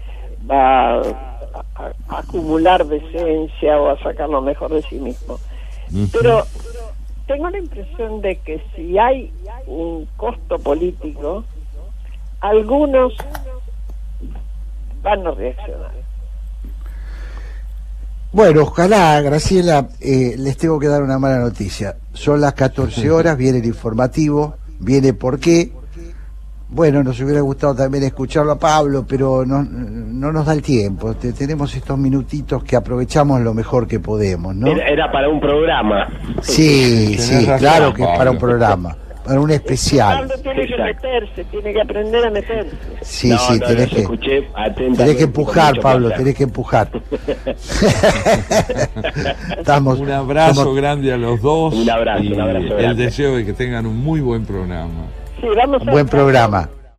va 0.51 0.95
a, 0.97 1.01
a- 1.01 1.93
a 2.09 2.19
acumular 2.19 2.85
decencia 2.87 3.81
o 3.81 3.91
a 3.91 3.99
sacar 4.01 4.29
lo 4.29 4.41
mejor 4.43 4.71
de 4.73 4.83
sí 4.83 4.99
mismo. 4.99 5.39
Pero 6.13 6.43
tengo 7.27 7.49
la 7.51 7.59
impresión 7.59 8.21
de 8.21 8.37
que 8.37 8.61
si 8.75 8.99
hay 8.99 9.33
un 9.67 10.07
costo 10.17 10.59
político, 10.59 11.45
algunos 12.41 13.15
van 15.03 15.27
a 15.27 15.31
reaccionar. 15.31 15.93
Bueno, 18.37 18.65
ojalá, 18.65 19.19
Graciela, 19.23 19.89
eh, 19.99 20.35
les 20.37 20.59
tengo 20.59 20.79
que 20.79 20.89
dar 20.89 21.03
una 21.03 21.19
mala 21.19 21.39
noticia. 21.39 21.97
Son 22.13 22.39
las 22.39 22.53
14 22.53 23.11
horas, 23.11 23.35
viene 23.39 23.61
el 23.61 23.65
informativo, 23.65 24.57
viene 24.79 25.15
por 25.15 25.41
qué. 25.41 25.73
Bueno, 26.69 27.03
nos 27.03 27.19
hubiera 27.21 27.41
gustado 27.41 27.75
también 27.75 28.05
escucharlo 28.05 28.53
a 28.53 28.59
Pablo, 28.59 29.07
pero 29.09 29.47
no, 29.47 29.63
no 29.63 30.33
nos 30.33 30.45
da 30.45 30.53
el 30.53 30.61
tiempo. 30.61 31.15
Te- 31.15 31.33
tenemos 31.33 31.75
estos 31.75 31.97
minutitos 31.97 32.63
que 32.63 32.77
aprovechamos 32.77 33.41
lo 33.41 33.55
mejor 33.55 33.87
que 33.87 34.01
podemos, 34.01 34.55
¿no? 34.55 34.67
Era, 34.67 34.87
era 34.87 35.11
para 35.11 35.31
un 35.31 35.41
programa. 35.41 36.07
Sí, 36.43 37.17
sí, 37.19 37.47
claro 37.59 37.95
que 37.95 38.03
es 38.03 38.19
para 38.19 38.33
un 38.33 38.39
programa. 38.39 38.95
Para 39.27 39.41
un 39.41 39.51
especial. 39.51 40.21
Pablo 40.29 40.35
tiene 40.43 40.67
que 40.67 40.77
meterse, 40.77 41.45
tiene 41.45 41.73
que 41.73 41.81
aprender 41.81 42.25
a 42.25 42.31
meterse. 42.31 42.71
Sí, 43.03 43.29
No, 43.31 43.39
sí, 43.39 43.59
no, 43.59 43.67
tenés 43.67 43.89
que, 43.91 44.07
tenés 44.97 45.17
que 45.17 45.23
empujar, 45.25 45.81
Pablo, 45.81 46.11
tenés 46.11 46.35
que 46.35 46.45
empujar. 46.45 46.89
Estamos, 49.59 49.99
Un 50.01 50.11
abrazo 50.11 50.55
somos- 50.65 50.77
grande 50.77 51.13
a 51.13 51.17
los 51.17 51.41
dos. 51.41 51.75
Un 51.75 51.91
abrazo, 51.91 52.23
y 52.23 52.33
un 52.33 52.41
abrazo 52.41 52.67
El 52.67 52.77
grande. 52.83 53.05
deseo 53.05 53.37
de 53.37 53.45
que 53.45 53.53
tengan 53.53 53.87
un 53.87 53.97
muy 53.99 54.21
buen 54.21 54.45
programa. 54.47 55.07
Sí, 55.41 55.47
vamos 55.57 55.87
a 55.87 55.91
Buen 55.91 56.07
programa. 56.09 56.69